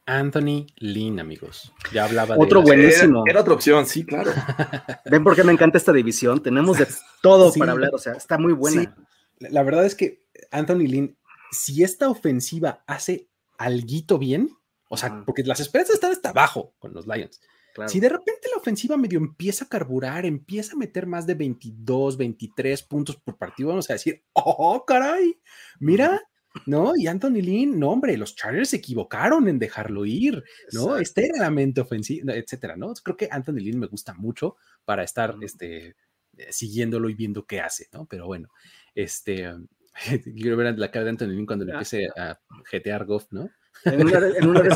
Anthony 0.06 0.68
Lynn, 0.78 1.20
amigos. 1.20 1.74
Ya 1.92 2.06
hablaba 2.06 2.36
Otro 2.38 2.62
buenísimo. 2.62 3.24
Era, 3.28 3.42
otra 3.42 3.54
opción, 3.54 3.86
sí, 3.88 4.06
claro. 4.06 4.32
¿Ven 5.06 5.24
por 5.24 5.36
qué 5.36 5.44
me 5.44 5.52
encanta 5.52 5.78
esta 5.78 5.92
división? 5.92 6.42
Tenemos 6.44 6.78
de 6.78 6.88
todo 7.22 7.52
para 7.54 7.72
hablar, 7.72 7.92
o 7.94 7.98
sea, 7.98 8.14
está 8.14 8.38
muy 8.38 8.54
buena. 8.54 8.96
La 9.40 9.64
verdad 9.64 9.86
es 9.86 9.96
que 9.96 10.24
Anthony 10.52 10.88
Lynn, 10.88 11.18
si 11.52 11.84
esta 11.84 12.10
ofensiva 12.10 12.84
hace 12.86 13.30
alguito 13.58 14.20
bien, 14.20 14.50
o 14.90 14.98
sea, 14.98 15.24
porque 15.26 15.44
las 15.44 15.60
esperanzas 15.60 15.96
están 15.96 16.12
hasta 16.12 16.30
abajo 16.30 16.74
con 16.78 16.94
los 16.94 17.08
Lions. 17.08 17.42
Si 17.88 18.00
de 18.00 18.10
repente 18.10 18.48
la 18.50 18.58
ofensiva 18.58 18.98
medio 18.98 19.20
empieza 19.20 19.66
a 19.66 19.70
carburar, 19.70 20.26
empieza 20.26 20.74
a 20.74 20.78
meter 20.78 21.06
más 21.08 21.28
de 21.28 21.36
22, 21.36 22.18
23 22.18 22.84
puntos 22.84 23.18
por 23.18 23.38
partido, 23.38 23.70
vamos 23.70 23.90
a 23.90 23.94
decir, 23.94 24.24
oh, 24.34 24.84
caray, 24.86 25.38
mira, 25.80 26.22
¿no? 26.66 26.94
Y 26.96 27.08
Anthony 27.08 27.42
Lynn, 27.42 27.78
no, 27.78 27.92
hombre, 27.92 28.16
los 28.18 28.36
Chargers 28.36 28.70
se 28.70 28.78
equivocaron 28.78 29.48
en 29.48 29.60
dejarlo 29.60 30.06
ir, 30.06 30.44
¿no? 30.72 30.98
Este 30.98 31.26
era 31.26 31.40
la 31.40 31.52
mente 31.52 31.82
ofensiva, 31.82 32.34
etcétera, 32.34 32.78
¿no? 32.78 32.94
Creo 32.94 33.18
que 33.18 33.28
Anthony 33.30 33.60
Lynn 33.60 33.80
me 33.80 33.88
gusta 33.88 34.14
mucho 34.14 34.56
para 34.86 35.04
estar, 35.04 35.36
este, 35.42 35.96
eh, 36.38 36.48
siguiéndolo 36.52 37.10
y 37.10 37.16
viendo 37.16 37.46
qué 37.46 37.60
hace, 37.60 37.88
¿no? 37.92 38.06
Pero 38.06 38.26
bueno, 38.26 38.50
este, 38.94 39.54
quiero 40.36 40.56
ver 40.56 40.80
la 40.80 40.92
cara 40.92 41.04
de 41.04 41.12
Anthony 41.12 41.28
Lynn 41.28 41.46
cuando 41.46 41.66
le 41.66 41.74
empiece 41.74 42.08
a 42.16 42.40
jetear 42.66 43.06
Goff, 43.06 43.28
¿no? 43.32 43.50
En 43.86 44.02
una, 44.48 44.62
de 44.62 44.70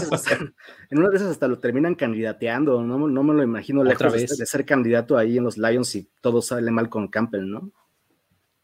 esas, 1.16 1.32
hasta, 1.32 1.48
lo 1.48 1.60
terminan 1.60 1.96
candidateando, 1.96 2.84
no, 2.84 3.08
no 3.08 3.24
me 3.24 3.34
lo 3.34 3.42
imagino 3.42 3.84
lejos 3.84 4.14
de, 4.14 4.20
de 4.20 4.46
ser 4.46 4.66
candidato 4.66 5.18
ahí 5.18 5.38
en 5.38 5.44
los 5.44 5.58
Lions 5.58 5.96
y 5.96 6.10
todo 6.22 6.42
sale 6.42 6.70
mal 6.70 6.90
con 6.90 7.08
Campbell, 7.08 7.50
¿no? 7.50 7.72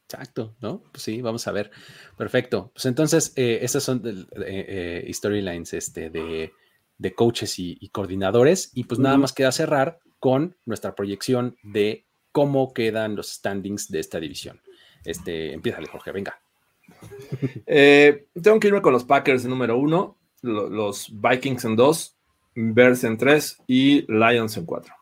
Exacto, 0.08 0.54
¿no? 0.60 0.84
Pues 0.92 1.02
sí, 1.02 1.20
vamos 1.20 1.48
a 1.48 1.52
ver. 1.52 1.72
Perfecto. 2.16 2.70
Pues 2.72 2.86
entonces, 2.86 3.32
eh, 3.34 3.58
esas 3.62 3.82
son 3.82 4.02
eh, 4.06 4.24
eh, 4.36 5.12
storylines 5.12 5.74
este, 5.74 6.10
de, 6.10 7.14
coaches 7.14 7.58
y, 7.58 7.88
coordinadores. 7.88 8.70
Y 8.74 8.84
pues 8.84 9.00
nada 9.00 9.16
más 9.16 9.32
queda 9.32 9.50
cerrar 9.50 9.98
con 10.20 10.56
nuestra 10.64 10.94
proyección 10.94 11.56
de 11.64 12.06
cómo 12.30 12.72
quedan 12.72 13.16
los 13.16 13.32
standings 13.32 13.90
de 13.90 13.98
esta 13.98 14.20
división. 14.20 14.60
Este, 15.04 15.52
empiézale, 15.52 15.88
Jorge, 15.88 16.12
venga. 16.12 16.40
tengo 17.66 18.60
que 18.60 18.68
irme 18.68 18.82
con 18.82 18.92
los 18.92 19.04
Packers 19.04 19.42
en 19.42 19.50
número 19.50 19.76
uno, 19.76 20.18
los 20.46 21.10
Vikings 21.12 21.64
en 21.64 21.76
dos, 21.76 22.16
Bears 22.54 23.04
en 23.04 23.18
tres 23.18 23.58
y 23.66 24.10
Lions 24.10 24.56
en 24.56 24.64
cuatro. 24.64 24.94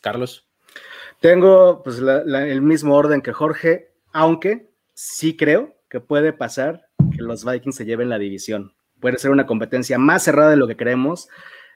Carlos. 0.00 0.46
Tengo 1.20 1.82
pues 1.82 1.98
el 1.98 2.60
mismo 2.62 2.94
orden 2.94 3.22
que 3.22 3.32
Jorge, 3.32 3.92
aunque 4.12 4.70
sí 4.92 5.36
creo 5.36 5.74
que 5.88 6.00
puede 6.00 6.32
pasar 6.32 6.86
que 7.16 7.22
los 7.22 7.44
Vikings 7.44 7.76
se 7.76 7.86
lleven 7.86 8.08
la 8.08 8.18
división. 8.18 8.74
Puede 9.00 9.18
ser 9.18 9.30
una 9.30 9.46
competencia 9.46 9.98
más 9.98 10.22
cerrada 10.22 10.50
de 10.50 10.56
lo 10.56 10.66
que 10.66 10.76
creemos. 10.76 11.28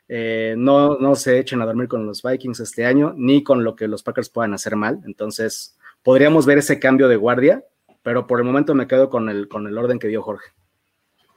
Eh, 0.09 0.55
no, 0.57 0.99
no 0.99 1.15
se 1.15 1.39
echen 1.39 1.61
a 1.61 1.67
dormir 1.67 1.89
con 1.89 2.07
los 2.07 2.23
Vikings 2.23 2.61
este 2.61 2.85
año, 2.85 3.15
ni 3.17 3.43
con 3.43 3.65
lo 3.65 3.77
que 3.77 3.89
los 3.89 4.03
Packers 4.03 4.29
puedan 4.29 4.55
hacer 4.55 4.77
mal. 4.77 5.01
Entonces, 5.07 5.77
podríamos 6.03 6.47
ver 6.47 6.59
ese 6.59 6.79
cambio 6.79 7.09
de 7.09 7.17
guardia, 7.17 7.65
pero 8.03 8.27
por 8.27 8.39
el 8.41 8.45
momento 8.45 8.75
me 8.75 8.87
quedo 8.87 9.11
con 9.11 9.29
el, 9.29 9.49
con 9.49 9.67
el 9.67 9.77
orden 9.77 9.99
que 9.99 10.09
dio 10.09 10.23
Jorge. 10.23 10.51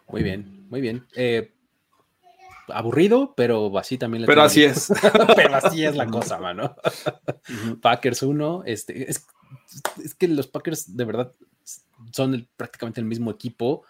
Muy 0.10 0.24
bien, 0.24 0.61
muy 0.72 0.80
bien. 0.80 1.06
Eh, 1.16 1.52
aburrido, 2.70 3.34
pero 3.36 3.78
así 3.78 3.98
también. 3.98 4.26
Pero 4.26 4.42
así 4.42 4.64
es. 4.64 4.92
pero 5.36 5.56
así 5.56 5.84
es 5.84 5.96
la 5.98 6.08
cosa, 6.08 6.40
mano. 6.40 6.76
Packers 7.82 8.24
1, 8.24 8.64
este, 8.66 9.12
es, 9.12 9.28
es 10.04 10.16
que 10.16 10.30
los 10.30 10.48
Packers 10.48 10.96
de 10.96 11.04
verdad 11.04 11.34
son 12.14 12.48
prácticamente 12.56 13.02
el 13.02 13.06
mismo 13.06 13.32
equipo 13.32 13.84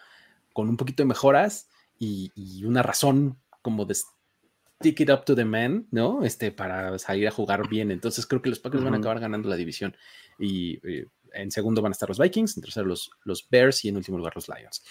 con 0.54 0.68
un 0.68 0.76
poquito 0.76 1.04
de 1.04 1.08
mejoras 1.08 1.70
y, 2.00 2.66
una 2.66 2.82
razón 2.82 3.38
como 3.62 3.86
de 3.86 3.94
stick 3.94 5.02
it 5.02 5.12
up 5.12 5.24
to 5.24 5.36
the 5.36 5.46
man, 5.46 5.88
¿no? 5.92 6.24
Este, 6.24 6.52
para 6.52 6.98
salir 6.98 7.28
a 7.28 7.32
jugar 7.32 7.70
bien. 7.70 7.92
Entonces 7.92 8.26
creo 8.26 8.42
que 8.42 8.50
los 8.50 8.60
Packers 8.60 8.84
van 8.84 8.96
a 8.96 8.98
acabar 8.98 9.20
ganando 9.20 9.50
la 9.50 9.56
división. 9.56 9.96
Y 10.40 10.80
eh, 10.88 11.06
en 11.32 11.52
segundo 11.52 11.84
van 11.84 11.92
a 11.92 11.94
estar 11.94 12.10
los 12.10 12.18
Vikings, 12.18 12.58
en 12.58 12.64
tercero 12.64 12.88
los, 12.88 13.12
los 13.24 13.48
Bears 13.48 13.86
y 13.86 13.90
en 13.90 13.98
último 13.98 14.18
lugar 14.18 14.34
los 14.36 14.50
Lions. 14.50 14.84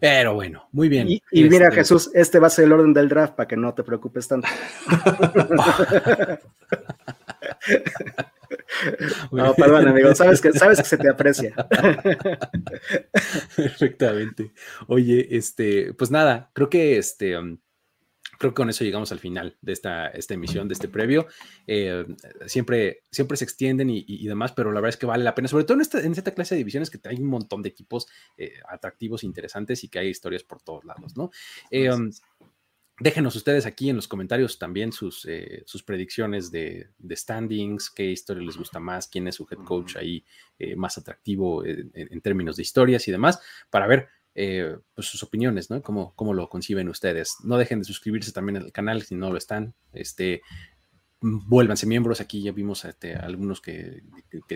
Pero 0.00 0.34
bueno, 0.34 0.68
muy 0.72 0.88
bien. 0.88 1.08
Y, 1.08 1.20
mira, 1.44 1.68
este, 1.68 1.76
Jesús, 1.76 2.10
este 2.14 2.38
va 2.38 2.46
a 2.46 2.50
ser 2.50 2.66
el 2.66 2.72
orden 2.72 2.94
del 2.94 3.08
draft 3.08 3.34
para 3.34 3.48
que 3.48 3.56
no 3.56 3.74
te 3.74 3.82
preocupes 3.82 4.28
tanto. 4.28 4.46
No, 9.32 9.54
perdón, 9.54 9.88
amigo, 9.88 10.14
sabes 10.14 10.40
que, 10.40 10.52
sabes 10.52 10.78
que 10.78 10.84
se 10.84 10.98
te 10.98 11.10
aprecia. 11.10 11.54
Perfectamente. 13.56 14.52
Oye, 14.86 15.36
este, 15.36 15.92
pues 15.94 16.10
nada, 16.10 16.50
creo 16.52 16.68
que 16.68 16.98
este. 16.98 17.36
Um, 17.36 17.58
creo 18.38 18.52
que 18.52 18.56
con 18.56 18.70
eso 18.70 18.84
llegamos 18.84 19.12
al 19.12 19.18
final 19.18 19.56
de 19.60 19.72
esta, 19.72 20.06
esta 20.08 20.34
emisión, 20.34 20.68
de 20.68 20.74
este 20.74 20.88
previo. 20.88 21.26
Eh, 21.66 22.06
siempre, 22.46 23.02
siempre 23.10 23.36
se 23.36 23.44
extienden 23.44 23.90
y, 23.90 24.26
demás, 24.26 24.52
pero 24.52 24.70
la 24.70 24.80
verdad 24.80 24.94
es 24.94 24.96
que 24.96 25.06
vale 25.06 25.24
la 25.24 25.34
pena, 25.34 25.48
sobre 25.48 25.64
todo 25.64 25.74
en 25.74 25.82
esta, 25.82 26.00
en 26.00 26.12
esta 26.12 26.32
clase 26.32 26.54
de 26.54 26.60
divisiones 26.60 26.88
que 26.88 27.00
hay 27.08 27.16
un 27.16 27.26
montón 27.26 27.62
de 27.62 27.68
equipos 27.68 28.06
eh, 28.36 28.54
atractivos, 28.68 29.24
interesantes 29.24 29.82
y 29.84 29.88
que 29.88 29.98
hay 29.98 30.08
historias 30.08 30.44
por 30.44 30.62
todos 30.62 30.84
lados, 30.84 31.16
¿no? 31.16 31.30
Eh, 31.70 31.90
um, 31.90 32.10
déjenos 33.00 33.34
ustedes 33.34 33.66
aquí 33.66 33.90
en 33.90 33.96
los 33.96 34.08
comentarios 34.08 34.58
también 34.58 34.92
sus, 34.92 35.26
sus 35.66 35.82
predicciones 35.82 36.50
de, 36.50 36.90
standings, 37.12 37.90
qué 37.90 38.06
historia 38.10 38.42
les 38.42 38.56
gusta 38.56 38.80
más, 38.80 39.08
quién 39.08 39.28
es 39.28 39.36
su 39.36 39.46
head 39.48 39.64
coach 39.64 39.96
ahí 39.96 40.24
más 40.76 40.98
atractivo 40.98 41.64
en, 41.64 42.20
términos 42.22 42.56
de 42.56 42.62
historias 42.62 43.06
y 43.06 43.12
demás, 43.12 43.40
para 43.70 43.86
ver 43.86 44.08
eh, 44.40 44.76
pues 44.94 45.08
sus 45.08 45.24
opiniones, 45.24 45.68
¿no? 45.68 45.82
¿Cómo, 45.82 46.14
¿Cómo, 46.14 46.32
lo 46.32 46.48
conciben 46.48 46.88
ustedes? 46.88 47.38
No 47.42 47.58
dejen 47.58 47.80
de 47.80 47.84
suscribirse 47.84 48.30
también 48.30 48.58
al 48.58 48.70
canal 48.70 49.02
si 49.02 49.16
no 49.16 49.32
lo 49.32 49.36
están. 49.36 49.74
Este, 49.92 50.42
vuélvanse 51.20 51.86
miembros. 51.86 52.20
Aquí 52.20 52.42
ya 52.42 52.52
vimos 52.52 52.84
este, 52.84 53.14
algunos 53.14 53.60
que, 53.60 54.02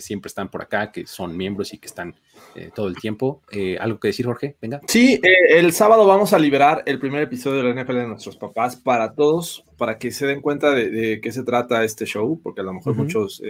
siempre 0.01 0.29
están 0.29 0.51
por 0.51 0.63
acá, 0.63 0.93
que 0.93 1.07
son 1.07 1.37
miembros 1.37 1.73
y 1.75 1.79
que 1.79 1.87
están 1.87 2.15
eh, 2.55 2.71
todo 2.75 2.89
el 2.89 2.97
tiempo. 2.97 3.43
Eh, 3.51 3.77
¿Algo 3.79 3.99
que 3.99 4.09
decir, 4.09 4.27
Jorge? 4.27 4.57
Venga. 4.61 4.81
Sí, 4.87 5.21
el 5.23 5.73
sábado 5.73 6.07
vamos 6.07 6.33
a 6.33 6.39
liberar 6.39 6.83
el 6.87 6.99
primer 6.99 7.23
episodio 7.23 7.63
de 7.63 7.75
la 7.75 7.83
NFL 7.83 7.97
de 7.97 8.09
nuestros 8.09 8.37
papás 8.37 8.77
para 8.77 9.15
todos, 9.15 9.65
para 9.77 9.99
que 9.99 10.11
se 10.11 10.27
den 10.27 10.41
cuenta 10.41 10.71
de, 10.73 11.21
qué 11.23 11.33
se 11.33 11.43
trata 11.43 11.85
este 11.85 12.07
show, 12.07 12.41
porque 12.43 12.61
a 12.61 12.65
lo 12.65 12.75
mejor 12.75 12.95
muchos 12.95 13.43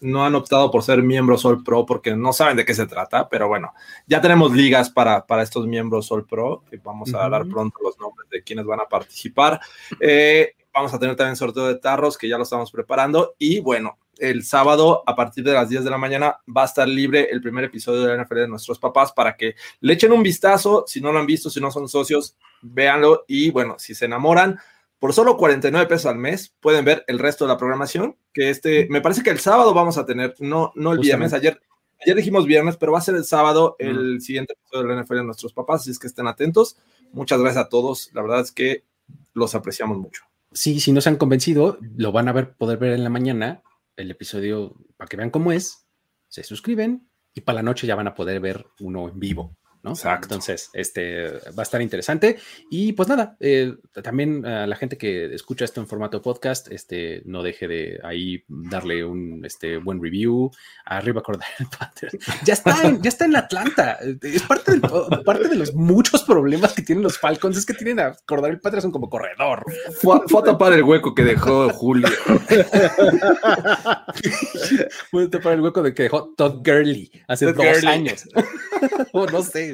no 0.00 0.24
han 0.24 0.34
optado 0.34 0.70
por 0.70 0.82
ser 0.82 1.02
miembros 1.02 1.44
All 1.44 1.62
Pro 1.62 1.86
porque 1.86 2.14
no 2.14 2.32
saben 2.32 2.56
de 2.56 2.64
qué 2.64 2.74
se 2.74 2.86
trata, 2.86 3.28
pero 3.28 3.48
bueno, 3.48 3.72
ya 4.06 4.20
tenemos 4.20 4.52
ligas 4.52 4.90
para, 4.90 5.26
para 5.26 5.42
estos 5.42 5.66
miembros 5.66 6.10
All 6.12 6.26
Pro, 6.26 6.62
que 6.70 6.76
vamos 6.78 7.14
a 7.14 7.28
dar 7.28 7.46
pronto 7.46 7.78
los 7.82 7.98
nombres 7.98 8.28
de 8.30 8.42
quienes 8.42 8.66
van 8.66 8.80
a 8.80 8.88
participar. 8.88 9.60
Eh, 10.00 10.54
vamos 10.72 10.94
a 10.94 10.98
tener 10.98 11.16
también 11.16 11.36
sorteo 11.36 11.66
de 11.66 11.76
tarros, 11.76 12.16
que 12.16 12.28
ya 12.28 12.36
lo 12.36 12.44
estamos 12.44 12.70
preparando, 12.70 13.34
y 13.38 13.60
bueno, 13.60 13.98
el 14.20 14.44
sábado 14.44 15.02
a 15.06 15.16
partir 15.16 15.42
de 15.42 15.52
las 15.52 15.68
10 15.68 15.82
de 15.84 15.90
la 15.90 15.98
mañana 15.98 16.38
va 16.54 16.62
a 16.62 16.66
estar 16.66 16.86
libre 16.86 17.28
el 17.30 17.40
primer 17.40 17.64
episodio 17.64 18.02
de 18.02 18.16
la 18.16 18.22
NFL 18.22 18.36
de 18.36 18.48
nuestros 18.48 18.78
papás 18.78 19.12
para 19.12 19.36
que 19.36 19.56
le 19.80 19.94
echen 19.94 20.12
un 20.12 20.22
vistazo, 20.22 20.84
si 20.86 21.00
no 21.00 21.10
lo 21.12 21.18
han 21.18 21.26
visto, 21.26 21.50
si 21.50 21.60
no 21.60 21.70
son 21.70 21.88
socios, 21.88 22.36
véanlo. 22.60 23.24
Y 23.26 23.50
bueno, 23.50 23.76
si 23.78 23.94
se 23.94 24.04
enamoran, 24.04 24.58
por 24.98 25.14
solo 25.14 25.36
49 25.36 25.86
pesos 25.86 26.06
al 26.06 26.18
mes 26.18 26.54
pueden 26.60 26.84
ver 26.84 27.04
el 27.08 27.18
resto 27.18 27.44
de 27.44 27.48
la 27.48 27.58
programación, 27.58 28.16
que 28.32 28.50
este, 28.50 28.86
me 28.90 29.00
parece 29.00 29.22
que 29.22 29.30
el 29.30 29.40
sábado 29.40 29.72
vamos 29.72 29.96
a 29.96 30.04
tener, 30.04 30.34
no, 30.38 30.72
no 30.74 30.92
el 30.92 30.98
viernes, 30.98 31.32
ayer, 31.32 31.60
ayer 32.02 32.16
dijimos 32.16 32.46
viernes, 32.46 32.76
pero 32.76 32.92
va 32.92 32.98
a 32.98 33.02
ser 33.02 33.14
el 33.14 33.24
sábado 33.24 33.76
el 33.78 34.20
siguiente 34.20 34.52
episodio 34.52 34.86
de 34.86 34.94
la 34.94 35.02
NFL 35.02 35.16
de 35.16 35.24
nuestros 35.24 35.54
papás, 35.54 35.80
así 35.82 35.90
es 35.90 35.98
que 35.98 36.06
estén 36.06 36.26
atentos. 36.26 36.76
Muchas 37.12 37.40
gracias 37.40 37.64
a 37.64 37.68
todos, 37.68 38.10
la 38.12 38.22
verdad 38.22 38.40
es 38.40 38.52
que 38.52 38.84
los 39.32 39.54
apreciamos 39.54 39.96
mucho. 39.96 40.29
Sí, 40.52 40.80
si 40.80 40.92
no 40.92 41.00
se 41.00 41.08
han 41.08 41.16
convencido, 41.16 41.78
lo 41.96 42.12
van 42.12 42.28
a 42.28 42.32
ver, 42.32 42.56
poder 42.56 42.78
ver 42.78 42.92
en 42.92 43.04
la 43.04 43.10
mañana, 43.10 43.62
el 43.96 44.10
episodio, 44.10 44.74
para 44.96 45.08
que 45.08 45.16
vean 45.16 45.30
cómo 45.30 45.52
es, 45.52 45.86
se 46.28 46.42
suscriben 46.42 47.08
y 47.34 47.42
para 47.42 47.56
la 47.56 47.62
noche 47.62 47.86
ya 47.86 47.94
van 47.94 48.08
a 48.08 48.14
poder 48.14 48.40
ver 48.40 48.66
uno 48.80 49.08
en 49.08 49.20
vivo. 49.20 49.56
¿No? 49.82 49.90
Exacto. 49.90 50.26
Entonces, 50.26 50.70
este 50.72 51.28
va 51.28 51.58
a 51.58 51.62
estar 51.62 51.80
interesante. 51.80 52.38
Y 52.70 52.92
pues 52.92 53.08
nada, 53.08 53.36
eh, 53.40 53.74
también 54.02 54.44
a 54.46 54.66
la 54.66 54.76
gente 54.76 54.98
que 54.98 55.34
escucha 55.34 55.64
esto 55.64 55.80
en 55.80 55.86
formato 55.86 56.22
podcast, 56.22 56.70
este, 56.70 57.22
no 57.24 57.42
deje 57.42 57.68
de 57.68 58.00
ahí 58.02 58.44
darle 58.48 59.04
un 59.04 59.44
este, 59.44 59.78
buen 59.78 60.02
review. 60.02 60.50
Arriba 60.84 61.20
acordar 61.20 61.48
el. 62.02 62.20
Ya 62.44 62.54
está, 62.54 62.82
en, 62.82 63.02
ya 63.02 63.08
está 63.08 63.24
en 63.24 63.36
Atlanta. 63.36 63.98
Es 64.22 64.42
parte, 64.42 64.80
parte 65.24 65.48
de 65.48 65.56
los 65.56 65.74
muchos 65.74 66.22
problemas 66.24 66.72
que 66.72 66.82
tienen 66.82 67.02
los 67.02 67.18
Falcons. 67.18 67.56
Es 67.56 67.66
que 67.66 67.74
tienen 67.74 68.00
a 68.00 68.16
Cordell 68.26 68.60
Patterson 68.60 68.90
como 68.90 69.08
corredor. 69.08 69.64
Fue, 70.00 70.16
a 70.16 70.42
tapar 70.42 70.72
el 70.72 70.82
hueco 70.82 71.14
que 71.14 71.24
dejó 71.24 71.70
Julio. 71.70 72.08
fue 75.10 75.24
a 75.24 75.30
tapar 75.30 75.54
el 75.54 75.60
hueco 75.60 75.82
de 75.82 75.94
que 75.94 76.04
dejó 76.04 76.32
Todd 76.36 76.62
Gurley 76.64 77.10
hace 77.28 77.52
dos 77.52 77.84
años. 77.84 78.28
o 79.12 79.26
no 79.26 79.42
sé. 79.42 79.69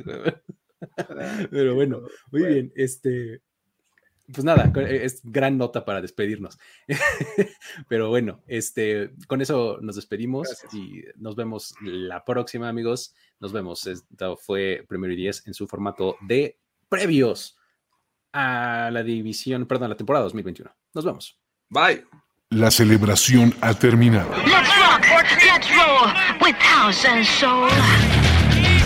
Pero 1.50 1.74
bueno, 1.74 2.02
muy 2.30 2.42
bien. 2.42 2.72
Este, 2.76 3.40
pues 4.32 4.44
nada, 4.44 4.72
es 4.88 5.20
gran 5.22 5.56
nota 5.56 5.84
para 5.84 6.00
despedirnos. 6.00 6.58
Pero 7.88 8.08
bueno, 8.08 8.42
este, 8.46 9.12
con 9.26 9.40
eso 9.40 9.78
nos 9.80 9.96
despedimos 9.96 10.48
y 10.72 11.04
nos 11.16 11.36
vemos 11.36 11.74
la 11.80 12.24
próxima, 12.24 12.68
amigos. 12.68 13.14
Nos 13.38 13.52
vemos. 13.52 13.86
Esto 13.86 14.36
fue 14.36 14.84
Primero 14.88 15.12
y 15.12 15.16
Diez 15.16 15.46
en 15.46 15.54
su 15.54 15.68
formato 15.68 16.16
de 16.22 16.58
previos 16.88 17.56
a 18.32 18.90
la 18.92 19.02
división, 19.02 19.66
perdón, 19.66 19.90
la 19.90 19.96
temporada 19.96 20.24
2021. 20.24 20.70
Nos 20.94 21.04
vemos. 21.04 21.38
Bye. 21.68 22.04
La 22.50 22.70
celebración 22.70 23.54
ha 23.60 23.74
terminado. 23.74 24.30